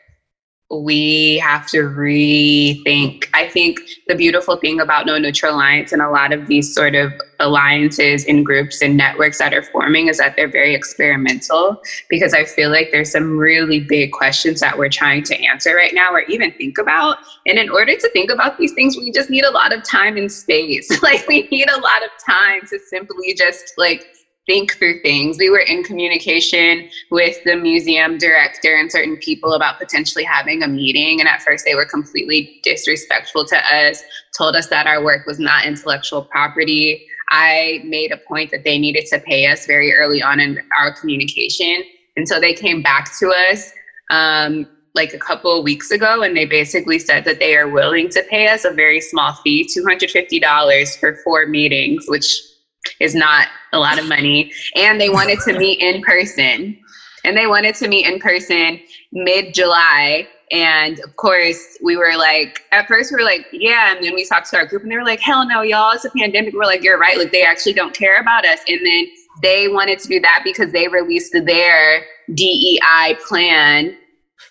we 0.72 1.38
have 1.40 1.68
to 1.68 1.78
rethink. 1.80 3.26
I 3.34 3.50
think 3.50 3.80
the 4.08 4.16
beautiful 4.16 4.56
thing 4.56 4.80
about 4.80 5.06
No 5.06 5.18
Neutral 5.18 5.56
Alliance 5.56 5.92
and 5.92 6.02
a 6.02 6.10
lot 6.10 6.32
of 6.32 6.48
these 6.48 6.74
sort 6.74 6.96
of 6.96 7.12
alliances 7.40 8.26
and 8.26 8.46
groups 8.46 8.82
and 8.82 8.96
networks 8.96 9.40
that 9.40 9.54
are 9.54 9.64
forming 9.64 10.08
is 10.08 10.18
that 10.18 10.36
they're 10.36 10.50
very 10.50 10.74
experimental 10.74 11.82
because 12.10 12.34
I 12.34 12.46
feel 12.46 12.70
like 12.70 12.90
there's 12.92 13.12
some 13.12 13.38
really 13.38 13.82
big 13.82 14.12
questions 14.12 14.62
that 14.62 14.78
we're 14.78 14.90
trying 14.90 15.24
to 15.24 15.42
answer 15.44 15.76
right 15.76 15.94
now 15.94 16.14
or 16.14 16.22
even 16.22 16.54
think 16.54 16.78
about. 16.78 17.18
And 17.46 17.58
in 17.58 17.70
order 17.70 17.96
to 17.96 18.10
think 18.14 18.32
about 18.32 18.58
these 18.58 18.74
things, 18.74 18.96
we 18.98 19.12
just 19.12 19.30
need 19.30 19.44
a 19.44 19.52
lot 19.52 19.74
of 19.74 19.84
time 19.84 20.16
and 20.16 20.32
space. 20.32 20.90
like 21.04 21.28
we 21.28 21.48
need 21.52 21.70
a 21.70 21.80
lot 21.82 22.04
of 22.04 22.10
time 22.26 22.62
to 22.70 22.80
simply 22.80 23.34
just 23.38 23.74
like 23.78 24.06
think 24.52 24.78
through 24.78 25.00
things. 25.00 25.38
We 25.40 25.50
were 25.50 25.60
in 25.60 25.82
communication 25.82 26.90
with 27.10 27.42
the 27.46 27.56
museum 27.56 28.18
director 28.18 28.76
and 28.76 28.92
certain 28.92 29.16
people 29.16 29.54
about 29.54 29.80
potentially 29.80 30.26
having 30.26 30.62
a 30.62 30.68
meeting. 30.68 31.22
And 31.22 31.30
at 31.30 31.42
first, 31.42 31.64
they 31.64 31.74
were 31.74 31.86
completely 31.86 32.60
disrespectful 32.62 33.46
to 33.46 33.58
us, 33.74 34.04
told 34.38 34.58
us 34.58 34.68
that 34.68 34.88
our 34.88 35.02
work 35.02 35.26
was 35.26 35.40
not 35.40 35.66
intellectual 35.66 36.24
property. 36.24 37.06
I 37.30 37.80
made 37.86 38.12
a 38.12 38.18
point 38.18 38.52
that 38.52 38.66
they 38.66 38.78
needed 38.78 39.06
to 39.12 39.20
pay 39.20 39.48
us 39.48 39.66
very 39.66 39.94
early 39.94 40.22
on 40.22 40.42
in 40.42 40.60
our 40.78 40.94
communication. 41.00 41.84
And 42.18 42.28
so 42.28 42.42
they 42.42 42.54
came 42.54 42.82
back 42.82 43.10
to 43.20 43.34
us 43.50 43.72
um, 44.10 44.68
like 44.96 45.14
a 45.14 45.20
couple 45.20 45.58
of 45.58 45.64
weeks 45.64 45.92
ago 45.92 46.24
and 46.24 46.36
they 46.36 46.44
basically 46.44 47.00
said 47.00 47.24
that 47.24 47.40
they 47.40 47.56
are 47.56 47.70
willing 47.70 48.10
to 48.10 48.22
pay 48.30 48.50
us 48.50 48.66
a 48.66 48.72
very 48.72 49.00
small 49.00 49.32
fee 49.46 49.66
$250 49.78 51.00
for 51.00 51.16
four 51.24 51.46
meetings, 51.46 52.04
which 52.10 52.51
is 53.00 53.16
not 53.16 53.48
a 53.74 53.80
lot 53.80 54.00
of 54.00 54.08
money. 54.08 54.52
And 54.76 55.00
they 55.00 55.10
wanted 55.10 55.40
to 55.42 55.58
meet 55.58 55.80
in 55.80 56.02
person. 56.02 56.78
And 57.24 57.38
they 57.38 57.48
wanted 57.48 57.76
to 57.76 57.88
meet 57.88 58.06
in 58.06 58.20
person 58.20 58.80
mid 59.12 59.54
July. 59.54 60.28
And 60.52 61.00
of 61.00 61.16
course, 61.16 61.78
we 61.82 61.96
were 61.96 62.18
like, 62.18 62.62
at 62.72 62.88
first, 62.88 63.12
we 63.12 63.18
were 63.18 63.24
like, 63.24 63.46
yeah. 63.54 63.96
And 63.96 64.04
then 64.04 64.14
we 64.14 64.26
talked 64.26 64.50
to 64.50 64.58
our 64.58 64.66
group 64.66 64.84
and 64.84 64.92
they 64.92 64.98
were 64.98 65.06
like, 65.06 65.22
hell 65.22 65.48
no, 65.48 65.62
y'all, 65.62 65.92
it's 65.94 66.04
a 66.04 66.10
pandemic. 66.12 66.54
We're 66.54 66.66
like, 66.66 66.84
you're 66.84 67.00
right. 67.00 67.18
Like, 67.18 67.32
they 67.32 67.44
actually 67.44 67.74
don't 67.74 67.94
care 67.94 68.20
about 68.20 68.46
us. 68.46 68.60
And 68.68 68.80
then 68.86 69.08
they 69.42 69.68
wanted 69.70 70.00
to 70.00 70.08
do 70.08 70.20
that 70.20 70.42
because 70.44 70.72
they 70.72 70.88
released 70.88 71.32
their 71.32 72.04
DEI 72.34 73.18
plan 73.28 73.98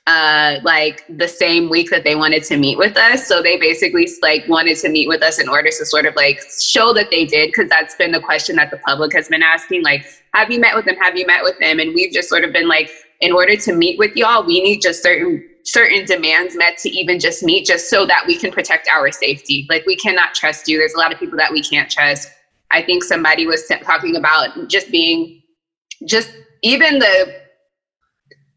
uh 0.07 0.57
like 0.63 1.03
the 1.09 1.29
same 1.29 1.69
week 1.69 1.91
that 1.91 2.05
they 2.05 2.15
wanted 2.15 2.43
to 2.45 2.57
meet 2.57 2.79
with 2.79 2.97
us. 2.97 3.27
So 3.27 3.43
they 3.43 3.57
basically 3.57 4.09
like 4.23 4.47
wanted 4.49 4.77
to 4.79 4.89
meet 4.89 5.09
with 5.09 5.23
us 5.23 5.39
in 5.41 5.49
order 5.49 5.69
to 5.71 5.85
sort 5.87 6.07
of 6.07 6.15
like 6.17 6.41
show 6.61 6.93
that 6.95 7.09
they 7.11 7.25
did 7.25 7.49
because 7.49 7.69
that's 7.69 7.95
been 7.97 8.11
the 8.13 8.21
question 8.21 8.57
that 8.57 8.71
the 8.71 8.79
public 8.79 9.13
has 9.15 9.29
been 9.29 9.43
asking 9.43 9.83
like 9.83 10.05
have 10.35 10.51
you 10.51 10.61
met 10.61 10.75
with 10.77 10.85
them? 10.85 10.97
Have 11.01 11.17
you 11.17 11.27
met 11.27 11.43
with 11.43 11.59
them? 11.59 11.79
And 11.79 11.93
we've 11.95 12.13
just 12.13 12.29
sort 12.29 12.45
of 12.45 12.53
been 12.53 12.69
like 12.69 12.91
in 13.21 13.33
order 13.33 13.57
to 13.57 13.73
meet 13.73 13.99
with 13.99 14.11
y'all 14.17 14.45
we 14.45 14.61
need 14.61 14.81
just 14.81 15.03
certain 15.03 15.43
certain 15.65 16.05
demands 16.05 16.57
met 16.57 16.77
to 16.79 16.89
even 16.91 17.19
just 17.19 17.43
meet 17.43 17.67
just 17.67 17.89
so 17.89 18.07
that 18.07 18.25
we 18.27 18.37
can 18.37 18.51
protect 18.51 18.89
our 18.93 19.11
safety. 19.13 19.67
Like 19.69 19.85
we 19.87 19.97
cannot 19.97 20.35
trust 20.35 20.69
you. 20.69 20.79
There's 20.79 20.95
a 20.95 20.99
lot 20.99 21.13
of 21.13 21.19
people 21.19 21.37
that 21.39 21.53
we 21.53 21.61
can't 21.63 21.91
trust. 21.91 22.29
I 22.73 22.83
think 22.83 23.05
somebody 23.05 23.47
was 23.47 23.65
talking 23.85 24.17
about 24.17 24.51
just 24.69 24.91
being 24.91 25.43
just 26.07 26.31
even 26.63 26.99
the 26.99 27.33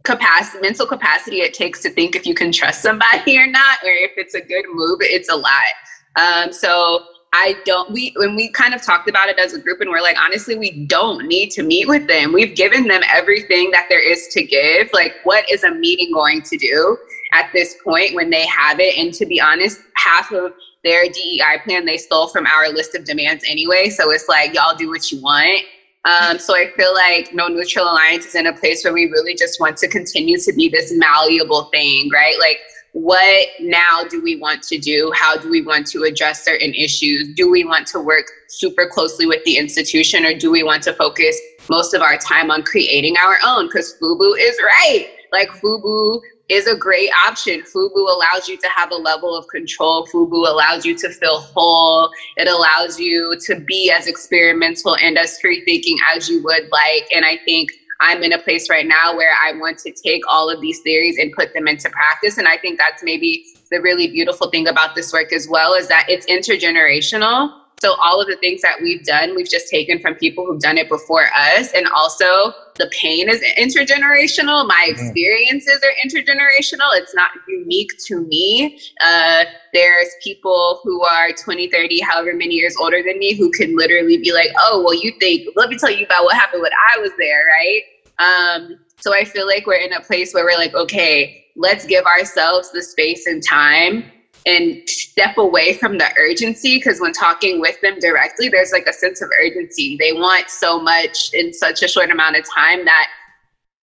capacity 0.04 0.60
mental 0.62 0.86
capacity 0.86 1.38
it 1.38 1.54
takes 1.54 1.82
to 1.82 1.90
think 1.90 2.16
if 2.16 2.26
you 2.26 2.36
can 2.36 2.52
trust 2.52 2.82
somebody 2.82 3.38
or 3.38 3.48
not 3.48 3.80
or 3.84 3.92
if 3.92 4.12
it's 4.18 4.34
a 4.34 4.42
good 4.42 4.66
move 4.72 4.98
it's 5.02 5.30
a 5.30 5.36
lot. 5.36 5.74
Um, 6.16 6.52
so 6.52 7.02
i 7.36 7.56
don't 7.66 7.90
we 7.90 8.14
when 8.18 8.36
we 8.36 8.52
kind 8.52 8.76
of 8.76 8.82
talked 8.82 9.10
about 9.10 9.28
it 9.28 9.40
as 9.40 9.54
a 9.54 9.60
group 9.60 9.82
and 9.82 9.90
we're 9.90 10.02
like 10.02 10.18
honestly 10.20 10.56
we 10.56 10.86
don't 10.86 11.26
need 11.26 11.50
to 11.52 11.64
meet 11.64 11.88
with 11.88 12.08
them. 12.08 12.34
We've 12.34 12.56
given 12.56 12.88
them 12.88 13.02
everything 13.12 13.72
that 13.72 13.86
there 13.90 14.02
is 14.02 14.28
to 14.32 14.44
give. 14.44 14.90
Like 14.94 15.14
what 15.24 15.50
is 15.50 15.64
a 15.64 15.72
meeting 15.72 16.12
going 16.14 16.42
to 16.44 16.58
do 16.58 16.98
at 17.34 17.50
this 17.54 17.76
point 17.84 18.14
when 18.14 18.30
they 18.30 18.46
have 18.46 18.80
it? 18.80 18.98
And 18.98 19.14
to 19.16 19.26
be 19.26 19.40
honest 19.42 19.80
half 19.96 20.32
of 20.32 20.54
their 20.84 21.06
dei 21.06 21.40
plan 21.64 21.86
they 21.86 21.98
stole 21.98 22.28
from 22.28 22.46
our 22.46 22.70
list 22.70 22.94
of 22.94 23.06
demands 23.06 23.44
anyway. 23.48 23.90
So 23.90 24.12
it's 24.12 24.28
like 24.28 24.54
y'all 24.54 24.76
do 24.76 24.90
what 24.90 25.12
you 25.12 25.22
want 25.22 25.64
um, 26.06 26.38
so 26.38 26.56
I 26.56 26.72
feel 26.76 26.94
like 26.94 27.34
No 27.34 27.48
Neutral 27.48 27.86
Alliance 27.86 28.26
is 28.26 28.36
in 28.36 28.48
a 28.48 28.54
place 28.54 28.84
where 28.84 28.94
we 28.94 29.06
really 29.06 29.36
just 29.36 29.60
want 29.60 29.78
to 29.78 29.88
continue 29.88 30.38
to 30.38 30.54
be 30.54 30.68
this 30.68 30.92
malleable 30.96 31.66
thing, 31.66 32.10
right? 32.14 32.36
Like, 32.40 32.58
what 32.92 33.48
now 33.60 34.04
do 34.10 34.22
we 34.22 34.36
want 34.36 34.62
to 34.64 34.78
do? 34.78 35.12
How 35.16 35.38
do 35.38 35.50
we 35.50 35.62
want 35.62 35.88
to 35.88 36.04
address 36.04 36.44
certain 36.44 36.74
issues? 36.74 37.34
Do 37.36 37.50
we 37.50 37.64
want 37.64 37.88
to 37.88 38.00
work 38.00 38.26
super 38.50 38.88
closely 38.88 39.26
with 39.26 39.44
the 39.46 39.58
institution 39.58 40.26
or 40.26 40.38
do 40.38 40.52
we 40.52 40.62
want 40.62 40.84
to 40.84 40.94
focus 40.94 41.40
most 41.70 41.94
of 41.94 42.02
our 42.02 42.18
time 42.18 42.52
on 42.52 42.64
creating 42.64 43.16
our 43.18 43.40
own? 43.44 43.68
Because 43.68 43.96
FUBU 44.00 44.36
is 44.38 44.60
right. 44.62 45.08
Like, 45.32 45.50
FUBU 45.50 46.20
is 46.50 46.68
a 46.68 46.76
great 46.76 47.10
option. 47.28 47.62
FUBU 47.62 47.96
allows 47.96 48.48
you 48.48 48.58
to 48.58 48.68
have 48.76 48.92
a 48.92 48.96
level 48.96 49.36
of 49.36 49.48
control. 49.48 50.06
FUBU 50.08 50.48
allows 50.48 50.86
you 50.86 50.96
to 50.98 51.10
feel 51.10 51.40
whole. 51.40 52.12
It 52.38 52.48
allows 52.48 53.00
you 53.00 53.38
to 53.46 53.60
be 53.60 53.92
as 53.92 54.08
experimental 54.08 54.98
and 54.98 55.18
as 55.18 55.40
free 55.40 55.64
thinking 55.64 55.98
as 56.14 56.30
you 56.30 56.44
would 56.44 56.70
like. 56.72 57.08
And 57.16 57.26
I 57.26 57.40
think 57.46 57.72
I'm 58.02 58.22
in 58.24 58.34
a 58.34 58.40
place 58.40 58.70
right 58.70 58.86
now 58.86 59.16
where 59.16 59.34
I 59.42 59.54
want 59.54 59.78
to 59.80 59.92
take 59.92 60.24
all 60.28 60.50
of 60.50 60.60
these 60.60 60.82
theories 60.82 61.18
and 61.18 61.32
put 61.32 61.54
them 61.54 61.68
into 61.68 61.90
practice. 61.90 62.38
And 62.38 62.48
I 62.48 62.58
think 62.58 62.78
that's 62.78 63.02
maybe 63.04 63.46
the 63.72 63.80
really 63.82 64.08
beautiful 64.08 64.50
thing 64.50 64.68
about 64.68 64.96
this 64.96 65.14
work 65.14 65.32
as 65.32 65.48
well 65.48 65.74
is 65.74 65.88
that 65.88 66.06
it's 66.10 66.26
intergenerational. 66.26 67.63
So 67.84 67.98
all 68.02 68.22
of 68.22 68.28
the 68.28 68.38
things 68.38 68.62
that 68.62 68.78
we've 68.82 69.04
done, 69.04 69.36
we've 69.36 69.50
just 69.50 69.68
taken 69.68 70.00
from 70.00 70.16
people 70.16 70.46
who've 70.46 70.62
done 70.62 70.78
it 70.78 70.88
before 70.88 71.26
us. 71.36 71.74
And 71.74 71.86
also 71.88 72.54
the 72.76 72.90
pain 72.98 73.28
is 73.28 73.44
intergenerational. 73.60 74.66
My 74.66 74.86
experiences 74.88 75.84
are 75.84 75.92
intergenerational. 76.08 76.88
It's 76.94 77.14
not 77.14 77.32
unique 77.46 77.90
to 78.06 78.22
me. 78.22 78.80
Uh, 79.02 79.44
there's 79.74 80.08
people 80.24 80.80
who 80.86 81.04
are 81.04 81.34
20, 81.34 81.70
30, 81.70 82.00
however 82.00 82.34
many 82.34 82.56
years 82.56 82.78
older 82.80 83.04
than 83.06 83.20
me 83.20 83.34
who 83.34 83.52
can 83.52 83.76
literally 83.76 84.16
be 84.16 84.32
like, 84.32 84.52
oh, 84.62 84.82
well, 84.82 84.94
you 84.94 85.12
think, 85.20 85.46
let 85.58 85.70
me 85.70 85.78
tell 85.78 85.92
you 85.92 86.06
about 86.06 86.24
what 86.24 86.38
happened 86.38 86.62
when 86.62 86.72
I 86.96 87.02
was 87.02 87.12
there, 87.18 87.44
right? 87.48 87.84
Um, 88.18 88.80
so 89.02 89.14
I 89.14 89.26
feel 89.26 89.46
like 89.46 89.68
we're 89.68 89.76
in 89.76 89.92
a 89.92 90.00
place 90.00 90.34
where 90.34 90.46
we're 90.46 90.58
like, 90.58 90.74
okay, 90.74 91.48
let's 91.58 91.86
give 91.86 92.06
ourselves 92.06 92.72
the 92.72 92.82
space 92.82 93.28
and 93.28 93.44
time 93.46 94.10
and 94.46 94.88
step 94.90 95.38
away 95.38 95.74
from 95.74 95.98
the 95.98 96.10
urgency 96.18 96.78
because 96.78 97.00
when 97.00 97.14
talking 97.14 97.62
with 97.62 97.80
them 97.82 97.98
directly 98.00 98.50
there's 98.50 98.72
like 98.72 98.88
a 98.88 98.94
sense 98.94 99.22
of 99.22 99.30
urgency 99.42 99.96
they 100.00 100.12
want 100.14 100.50
so 100.50 100.82
much 100.82 101.34
in 101.34 101.54
such 101.54 101.82
a 101.82 101.88
short 101.88 102.10
amount 102.10 102.36
of 102.36 102.44
time 102.54 102.84
that 102.84 103.08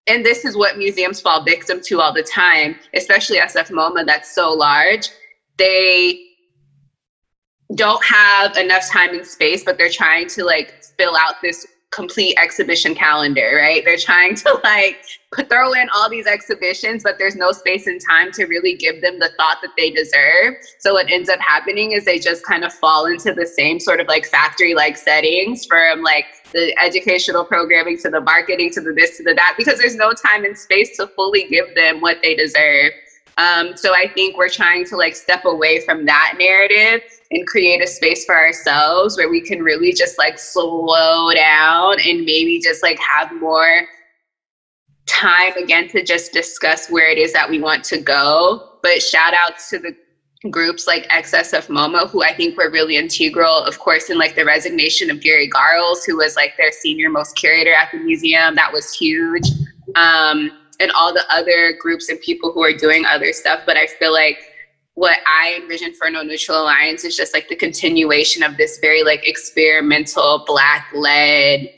and 0.07 0.25
this 0.25 0.45
is 0.45 0.57
what 0.57 0.77
museums 0.77 1.21
fall 1.21 1.45
victim 1.45 1.81
to 1.85 2.01
all 2.01 2.13
the 2.13 2.23
time, 2.23 2.77
especially 2.95 3.39
SF 3.39 3.71
MoMA 3.71 4.05
that's 4.05 4.35
so 4.35 4.51
large. 4.51 5.09
They 5.57 6.21
don't 7.77 8.05
have 8.05 8.57
enough 8.57 8.89
time 8.89 9.11
and 9.11 9.25
space, 9.25 9.63
but 9.63 9.79
they're 9.79 9.89
trying 9.89 10.27
to 10.31 10.45
like 10.45 10.83
fill 10.99 11.17
out 11.17 11.35
this 11.43 11.65
complete 11.91 12.37
exhibition 12.39 12.95
calendar, 12.95 13.59
right? 13.61 13.83
They're 13.85 13.97
trying 13.97 14.37
to 14.37 14.61
like 14.63 14.97
throw 15.49 15.73
in 15.73 15.89
all 15.95 16.09
these 16.09 16.27
exhibitions, 16.27 17.03
but 17.03 17.19
there's 17.19 17.35
no 17.35 17.53
space 17.53 17.87
and 17.87 18.01
time 18.01 18.31
to 18.33 18.45
really 18.47 18.75
give 18.75 19.01
them 19.01 19.19
the 19.19 19.31
thought 19.37 19.59
that 19.63 19.71
they 19.77 19.91
deserve. 19.91 20.55
So 20.79 20.95
what 20.95 21.11
ends 21.11 21.29
up 21.29 21.41
happening 21.41 21.93
is 21.93 22.05
they 22.05 22.19
just 22.19 22.45
kind 22.45 22.65
of 22.65 22.73
fall 22.73 23.07
into 23.07 23.33
the 23.33 23.47
same 23.47 23.81
sort 23.81 24.01
of 24.01 24.07
like 24.07 24.27
factory 24.27 24.75
like 24.75 24.97
settings 24.97 25.65
from 25.65 26.03
like 26.03 26.27
the 26.53 26.77
educational 26.83 27.45
programming 27.45 27.99
to 27.99 28.11
the 28.11 28.21
marketing 28.21 28.71
to 28.73 28.81
the 28.81 28.93
this 28.93 29.17
to 29.17 29.23
the 29.25 29.35
that 29.35 29.55
because 29.57 29.79
there's 29.79 29.97
no 29.97 30.13
time 30.13 30.45
and 30.45 30.57
space 30.57 30.97
to 30.97 31.07
fully 31.09 31.47
give 31.49 31.75
them 31.75 32.01
what 32.01 32.19
they 32.23 32.35
deserve. 32.35 32.93
Um, 33.41 33.75
so 33.75 33.95
I 33.95 34.07
think 34.15 34.37
we're 34.37 34.51
trying 34.51 34.85
to 34.87 34.97
like 34.97 35.17
step 35.17 35.47
away 35.47 35.81
from 35.81 36.05
that 36.05 36.35
narrative 36.39 37.01
and 37.31 37.47
create 37.47 37.83
a 37.83 37.87
space 37.87 38.27
for 38.27 38.37
ourselves 38.37 39.17
where 39.17 39.31
we 39.31 39.41
can 39.41 39.63
really 39.63 39.95
just 39.95 40.19
like 40.19 40.39
slow 40.39 41.33
down 41.33 41.97
and 42.05 42.27
maybe 42.27 42.61
just 42.61 42.83
like 42.83 42.99
have 42.99 43.33
more 43.41 43.87
time 45.07 45.55
again 45.57 45.89
to 45.89 46.05
just 46.05 46.33
discuss 46.33 46.91
where 46.91 47.09
it 47.11 47.17
is 47.17 47.33
that 47.33 47.49
we 47.49 47.61
want 47.61 47.83
to 47.85 47.99
go. 47.99 48.79
But 48.83 49.03
shout 49.03 49.33
outs 49.33 49.71
to 49.71 49.79
the 49.79 49.97
groups 50.51 50.87
like 50.87 51.09
XSF 51.09 51.69
MoMA, 51.69 52.11
who 52.11 52.23
I 52.23 52.35
think 52.35 52.59
were 52.59 52.71
really 52.71 52.97
integral, 52.97 53.57
of 53.65 53.79
course, 53.79 54.11
in 54.11 54.19
like 54.19 54.35
the 54.35 54.45
resignation 54.45 55.11
of 55.11 55.23
Gary 55.23 55.49
Garrels, 55.49 56.05
who 56.07 56.19
was 56.19 56.37
like 56.37 56.57
their 56.59 56.73
senior 56.73 57.09
most 57.09 57.37
curator 57.37 57.73
at 57.73 57.91
the 57.91 57.99
museum. 57.99 58.55
That 58.55 58.71
was 58.73 58.93
huge. 58.93 59.45
Um, 59.97 60.51
and 60.81 60.91
all 60.93 61.13
the 61.13 61.25
other 61.31 61.75
groups 61.81 62.09
and 62.09 62.21
people 62.21 62.53
who 62.53 62.63
are 62.63 62.73
doing 62.73 63.05
other 63.05 63.33
stuff. 63.33 63.61
But 63.67 63.77
I 63.77 63.87
feel 63.87 64.13
like 64.13 64.39
what 64.95 65.19
I 65.27 65.59
envision 65.61 65.95
for 65.95 66.11
No 66.11 66.23
Neutral 66.23 66.63
Alliance 66.63 67.05
is 67.05 67.17
just 67.17 67.33
like 67.33 67.49
the 67.49 67.57
continuation 67.57 68.43
of 68.43 68.57
this 68.57 68.79
very 68.81 69.03
like 69.03 69.27
experimental 69.27 70.45
Black 70.47 70.87
led 70.95 71.69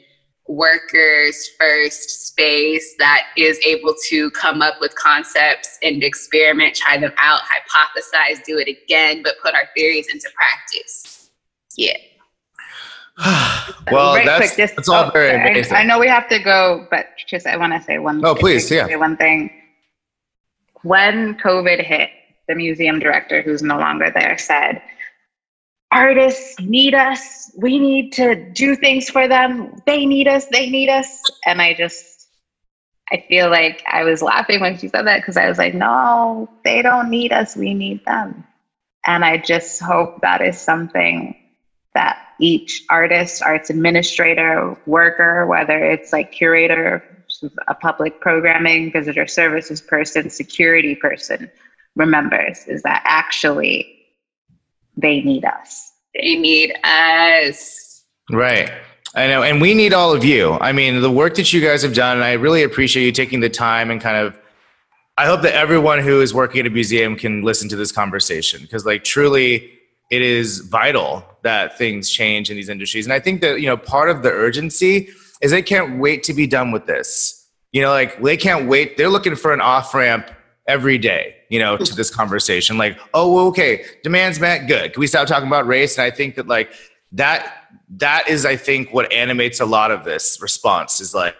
workers 0.48 1.50
first 1.58 2.28
space 2.28 2.94
that 2.98 3.28
is 3.36 3.58
able 3.64 3.94
to 4.08 4.30
come 4.32 4.60
up 4.60 4.74
with 4.80 4.94
concepts 4.96 5.78
and 5.82 6.02
experiment, 6.02 6.74
try 6.74 6.98
them 6.98 7.12
out, 7.18 7.40
hypothesize, 7.42 8.42
do 8.44 8.58
it 8.58 8.68
again, 8.68 9.22
but 9.22 9.34
put 9.42 9.54
our 9.54 9.68
theories 9.76 10.08
into 10.12 10.28
practice. 10.34 11.30
Yeah. 11.76 11.96
well, 13.90 14.14
that's, 14.24 14.54
quick, 14.54 14.74
that's 14.74 14.88
all 14.88 15.06
oh, 15.06 15.10
very 15.10 15.34
amazing. 15.34 15.74
I, 15.74 15.80
I, 15.80 15.84
know 15.84 15.98
we 15.98 16.08
have 16.08 16.28
to 16.30 16.38
go, 16.38 16.86
but 16.90 17.08
just 17.28 17.46
I 17.46 17.58
want 17.58 17.74
to 17.74 17.82
say 17.82 17.98
one. 17.98 18.24
Oh, 18.24 18.34
please, 18.34 18.70
yeah. 18.70 18.94
One 18.96 19.16
thing. 19.18 19.50
When 20.82 21.34
COVID 21.38 21.84
hit, 21.84 22.08
the 22.48 22.54
museum 22.54 22.98
director, 22.98 23.42
who's 23.42 23.62
no 23.62 23.78
longer 23.78 24.10
there, 24.10 24.38
said, 24.38 24.80
"Artists 25.90 26.58
need 26.60 26.94
us. 26.94 27.52
We 27.56 27.78
need 27.78 28.12
to 28.14 28.50
do 28.52 28.76
things 28.76 29.10
for 29.10 29.28
them. 29.28 29.76
They 29.84 30.06
need 30.06 30.26
us. 30.26 30.46
They 30.46 30.70
need 30.70 30.88
us." 30.88 31.22
And 31.44 31.60
I 31.60 31.74
just, 31.74 32.28
I 33.12 33.24
feel 33.28 33.50
like 33.50 33.82
I 33.86 34.04
was 34.04 34.22
laughing 34.22 34.60
when 34.60 34.78
she 34.78 34.88
said 34.88 35.06
that 35.06 35.18
because 35.18 35.36
I 35.36 35.50
was 35.50 35.58
like, 35.58 35.74
"No, 35.74 36.48
they 36.64 36.80
don't 36.80 37.10
need 37.10 37.30
us. 37.32 37.56
We 37.56 37.74
need 37.74 38.06
them." 38.06 38.44
And 39.06 39.22
I 39.22 39.36
just 39.36 39.82
hope 39.82 40.22
that 40.22 40.40
is 40.40 40.58
something 40.58 41.36
that 41.94 42.18
each 42.42 42.84
artist, 42.90 43.42
arts 43.42 43.70
administrator, 43.70 44.76
worker, 44.86 45.46
whether 45.46 45.78
it's 45.78 46.12
like 46.12 46.32
curator, 46.32 47.04
a 47.68 47.74
public 47.74 48.20
programming, 48.20 48.92
visitor 48.92 49.26
services 49.26 49.80
person, 49.80 50.28
security 50.28 50.94
person, 50.94 51.50
remembers 51.96 52.66
is 52.66 52.82
that 52.82 53.02
actually 53.04 54.06
they 54.96 55.20
need 55.22 55.44
us. 55.44 55.92
They 56.14 56.36
need 56.36 56.74
us. 56.84 58.04
Right. 58.30 58.70
I 59.14 59.28
know. 59.28 59.42
And 59.42 59.60
we 59.60 59.74
need 59.74 59.92
all 59.92 60.12
of 60.12 60.24
you. 60.24 60.58
I 60.60 60.72
mean, 60.72 61.00
the 61.00 61.10
work 61.10 61.34
that 61.36 61.52
you 61.52 61.60
guys 61.60 61.82
have 61.82 61.94
done, 61.94 62.16
and 62.16 62.24
I 62.24 62.32
really 62.32 62.62
appreciate 62.62 63.04
you 63.04 63.12
taking 63.12 63.40
the 63.40 63.50
time 63.50 63.90
and 63.90 64.00
kind 64.00 64.16
of 64.16 64.36
I 65.18 65.26
hope 65.26 65.42
that 65.42 65.54
everyone 65.54 65.98
who 66.00 66.22
is 66.22 66.32
working 66.32 66.60
at 66.60 66.66
a 66.66 66.70
museum 66.70 67.16
can 67.16 67.42
listen 67.42 67.68
to 67.68 67.76
this 67.76 67.92
conversation 67.92 68.62
because 68.62 68.86
like 68.86 69.04
truly 69.04 69.70
it 70.12 70.20
is 70.20 70.58
vital 70.60 71.24
that 71.42 71.78
things 71.78 72.10
change 72.10 72.50
in 72.50 72.56
these 72.56 72.68
industries. 72.68 73.06
And 73.06 73.14
I 73.14 73.18
think 73.18 73.40
that, 73.40 73.62
you 73.62 73.66
know, 73.66 73.78
part 73.78 74.10
of 74.10 74.22
the 74.22 74.30
urgency 74.30 75.08
is 75.40 75.50
they 75.50 75.62
can't 75.62 75.98
wait 75.98 76.22
to 76.24 76.34
be 76.34 76.46
done 76.46 76.70
with 76.70 76.84
this. 76.84 77.48
You 77.72 77.80
know, 77.80 77.88
like 77.88 78.22
they 78.22 78.36
can't 78.36 78.68
wait. 78.68 78.98
They're 78.98 79.08
looking 79.08 79.34
for 79.34 79.54
an 79.54 79.62
off 79.62 79.94
ramp 79.94 80.30
every 80.68 80.98
day, 80.98 81.36
you 81.48 81.58
know, 81.58 81.78
to 81.78 81.94
this 81.94 82.14
conversation. 82.14 82.76
Like, 82.76 82.98
oh, 83.14 83.48
okay, 83.48 83.86
demands 84.02 84.38
met, 84.38 84.66
good. 84.66 84.92
Can 84.92 85.00
we 85.00 85.06
stop 85.06 85.26
talking 85.26 85.48
about 85.48 85.66
race? 85.66 85.96
And 85.96 86.04
I 86.04 86.10
think 86.10 86.34
that 86.34 86.46
like 86.46 86.74
that 87.12 87.50
that 87.96 88.28
is, 88.28 88.44
I 88.44 88.56
think, 88.56 88.92
what 88.92 89.10
animates 89.10 89.60
a 89.60 89.66
lot 89.66 89.90
of 89.90 90.04
this 90.04 90.38
response 90.42 91.00
is 91.00 91.14
like, 91.14 91.34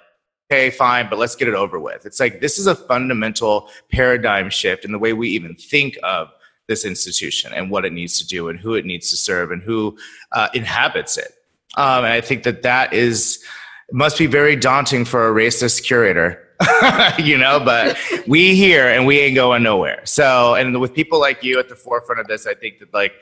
okay, 0.51 0.71
fine, 0.71 1.11
but 1.11 1.19
let's 1.19 1.37
get 1.37 1.47
it 1.47 1.55
over 1.55 1.79
with. 1.79 2.07
It's 2.07 2.21
like 2.21 2.41
this 2.41 2.59
is 2.59 2.67
a 2.67 2.75
fundamental 2.75 3.69
paradigm 3.91 4.49
shift 4.49 4.87
in 4.87 4.93
the 4.93 4.99
way 4.99 5.13
we 5.13 5.29
even 5.29 5.55
think 5.57 5.99
of 6.03 6.31
this 6.69 6.85
institution 6.85 7.53
and 7.53 7.71
what 7.71 7.85
it 7.85 7.93
needs 7.93 8.19
to 8.19 8.27
do 8.27 8.49
and 8.49 8.59
who 8.59 8.75
it 8.75 8.85
needs 8.85 9.11
to 9.11 9.17
serve 9.17 9.51
and 9.51 9.63
who 9.63 9.97
uh, 10.33 10.49
inhabits 10.55 11.19
it. 11.19 11.33
Um, 11.77 12.05
and 12.05 12.13
I 12.13 12.21
think 12.21 12.43
that 12.45 12.63
that 12.63 12.93
is 12.93 13.43
must 13.91 14.19
be 14.19 14.27
very 14.27 14.57
daunting 14.57 15.05
for 15.05 15.29
a 15.29 15.33
racist 15.33 15.85
curator, 15.85 16.49
you 17.19 17.37
know. 17.37 17.61
But 17.61 17.99
we 18.27 18.55
here 18.55 18.89
and 18.89 19.07
we 19.07 19.21
ain't 19.21 19.35
going 19.35 19.63
nowhere. 19.63 20.01
So, 20.05 20.55
and 20.55 20.81
with 20.81 20.95
people 20.95 21.21
like 21.21 21.43
you 21.43 21.59
at 21.59 21.69
the 21.69 21.77
forefront 21.77 22.21
of 22.21 22.27
this, 22.27 22.47
I 22.47 22.55
think 22.55 22.79
that 22.79 22.93
like 22.95 23.13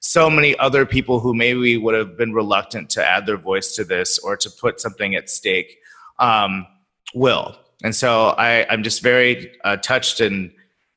so 0.00 0.30
many 0.30 0.56
other 0.58 0.86
people 0.86 1.20
who 1.20 1.34
maybe 1.34 1.76
would 1.76 1.94
have 1.94 2.16
been 2.16 2.32
reluctant 2.32 2.90
to 2.90 3.04
add 3.04 3.26
their 3.26 3.36
voice 3.36 3.74
to 3.76 3.84
this 3.84 4.18
or 4.18 4.36
to 4.36 4.50
put 4.50 4.80
something 4.80 5.14
at 5.14 5.28
stake 5.28 5.78
um, 6.18 6.66
will. 7.14 7.56
And 7.82 7.94
so 7.94 8.28
I, 8.38 8.66
I'm 8.70 8.82
just 8.82 9.02
very 9.02 9.52
uh, 9.64 9.76
touched 9.76 10.20
and 10.20 10.50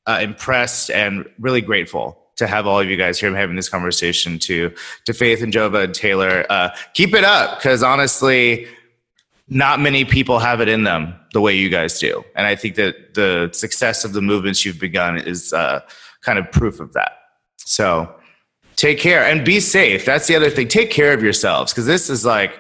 uh, 0.10 0.20
impressed 0.22 0.90
and 0.90 1.30
really 1.38 1.62
grateful 1.62 2.18
to 2.38 2.48
have 2.48 2.66
all 2.66 2.80
of 2.80 2.90
you 2.90 2.98
guys 2.98 3.20
here 3.20 3.30
I'm 3.30 3.36
having 3.36 3.56
this 3.56 3.70
conversation 3.70 4.40
to 4.40 4.74
to 5.06 5.14
Faith 5.14 5.44
and 5.44 5.54
Jova 5.54 5.84
and 5.84 5.94
Taylor. 5.94 6.46
Uh, 6.50 6.70
keep 6.96 7.14
it 7.14 7.24
up 7.24 7.60
because 7.60 7.84
honestly, 7.84 8.68
not 9.48 9.80
many 9.80 10.06
people 10.06 10.40
have 10.40 10.62
it 10.62 10.68
in 10.68 10.84
them 10.84 11.14
the 11.34 11.42
way 11.42 11.56
you 11.56 11.70
guys 11.70 12.00
do, 12.00 12.26
and 12.36 12.48
I 12.48 12.56
think 12.56 12.74
that 12.76 13.14
the 13.14 13.52
success 13.54 14.04
of 14.04 14.14
the 14.14 14.22
movements 14.22 14.66
you've 14.66 14.80
begun 14.80 15.18
is 15.20 15.54
uh, 15.54 15.82
kind 16.22 16.40
of 16.40 16.52
proof 16.52 16.80
of 16.80 16.94
that. 16.94 17.12
So 17.58 18.12
take 18.78 18.98
care 18.98 19.24
and 19.24 19.46
be 19.46 19.60
safe. 19.60 20.06
That's 20.06 20.26
the 20.26 20.36
other 20.36 20.50
thing. 20.50 20.70
Take 20.70 20.90
care 20.90 21.14
of 21.14 21.22
yourselves 21.22 21.72
because 21.72 21.86
this 21.86 22.10
is 22.10 22.26
like 22.26 22.60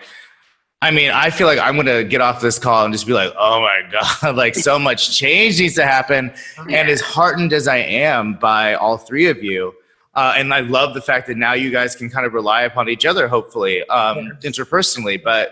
I 0.81 0.91
mean, 0.91 1.11
I 1.11 1.29
feel 1.29 1.45
like 1.45 1.59
I'm 1.59 1.75
going 1.75 1.87
to 1.87 2.05
get 2.05 2.21
off 2.21 2.39
this 2.39 2.57
call 2.57 2.85
and 2.85 2.93
just 2.93 3.05
be 3.05 3.11
like, 3.11 3.33
oh 3.37 3.61
my 3.61 3.81
God, 4.21 4.35
like 4.35 4.55
so 4.55 4.79
much 4.79 5.17
change 5.17 5.59
needs 5.59 5.75
to 5.75 5.85
happen. 5.85 6.33
And 6.57 6.89
as 6.89 7.01
heartened 7.01 7.51
as 7.51 7.67
I 7.67 7.77
am 7.77 8.35
by 8.35 8.75
all 8.75 8.97
three 8.97 9.27
of 9.27 9.43
you, 9.43 9.73
uh, 10.15 10.33
and 10.37 10.53
I 10.53 10.61
love 10.61 10.93
the 10.93 11.01
fact 11.01 11.27
that 11.27 11.37
now 11.37 11.53
you 11.53 11.69
guys 11.69 11.95
can 11.95 12.09
kind 12.09 12.25
of 12.25 12.33
rely 12.33 12.63
upon 12.63 12.89
each 12.89 13.05
other, 13.05 13.27
hopefully, 13.27 13.83
um, 13.89 14.37
interpersonally. 14.41 15.21
But 15.21 15.51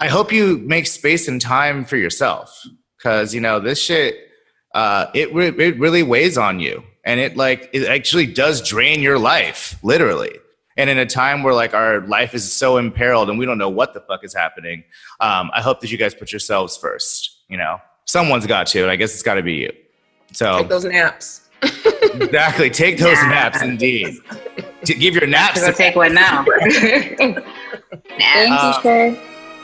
I 0.00 0.08
hope 0.08 0.32
you 0.32 0.58
make 0.58 0.86
space 0.86 1.28
and 1.28 1.40
time 1.40 1.84
for 1.84 1.96
yourself 1.96 2.66
because, 2.98 3.34
you 3.34 3.40
know, 3.40 3.60
this 3.60 3.80
shit, 3.80 4.16
uh, 4.74 5.06
it, 5.14 5.32
re- 5.32 5.54
it 5.56 5.78
really 5.78 6.02
weighs 6.02 6.36
on 6.36 6.58
you. 6.58 6.82
And 7.04 7.18
it 7.18 7.36
like, 7.36 7.70
it 7.72 7.88
actually 7.88 8.26
does 8.26 8.66
drain 8.66 9.02
your 9.02 9.18
life, 9.18 9.78
literally 9.82 10.38
and 10.76 10.88
in 10.90 10.98
a 10.98 11.06
time 11.06 11.42
where 11.42 11.54
like 11.54 11.74
our 11.74 12.06
life 12.06 12.34
is 12.34 12.50
so 12.50 12.76
imperiled 12.76 13.28
and 13.30 13.38
we 13.38 13.46
don't 13.46 13.58
know 13.58 13.68
what 13.68 13.94
the 13.94 14.00
fuck 14.00 14.24
is 14.24 14.34
happening 14.34 14.84
um, 15.20 15.50
i 15.54 15.60
hope 15.60 15.80
that 15.80 15.90
you 15.90 15.98
guys 15.98 16.14
put 16.14 16.32
yourselves 16.32 16.76
first 16.76 17.42
you 17.48 17.58
know? 17.58 17.78
Someone's 18.06 18.46
got 18.46 18.66
to 18.68 18.82
and 18.82 18.90
i 18.90 18.96
guess 18.96 19.12
it's 19.12 19.22
got 19.22 19.34
to 19.34 19.42
be 19.42 19.54
you. 19.54 19.72
So 20.32 20.58
take 20.58 20.68
those 20.68 20.84
naps. 20.84 21.48
Exactly. 21.62 22.68
Take 22.70 22.98
those 22.98 23.16
yeah. 23.18 23.28
naps 23.28 23.62
indeed. 23.62 24.16
To 24.84 24.94
give 24.94 25.14
your 25.14 25.26
naps. 25.26 25.64
To 25.64 25.72
take 25.72 25.94
one 25.94 26.14
now. 26.14 26.44
Thank 26.44 27.38
you 28.18 28.72
sir 28.82 29.18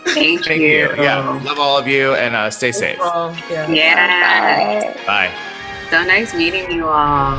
thank, 0.04 0.44
thank 0.44 0.60
you. 0.60 0.68
you. 0.68 1.02
yeah 1.02 1.28
love 1.44 1.58
all 1.58 1.76
of 1.76 1.86
you 1.86 2.14
and 2.14 2.34
uh, 2.34 2.50
stay 2.50 2.72
safe. 2.72 2.98
Yeah, 2.98 3.68
yeah. 3.68 5.06
bye. 5.06 5.32
So 5.90 6.02
nice 6.04 6.34
meeting 6.34 6.70
you 6.70 6.86
all 6.88 7.38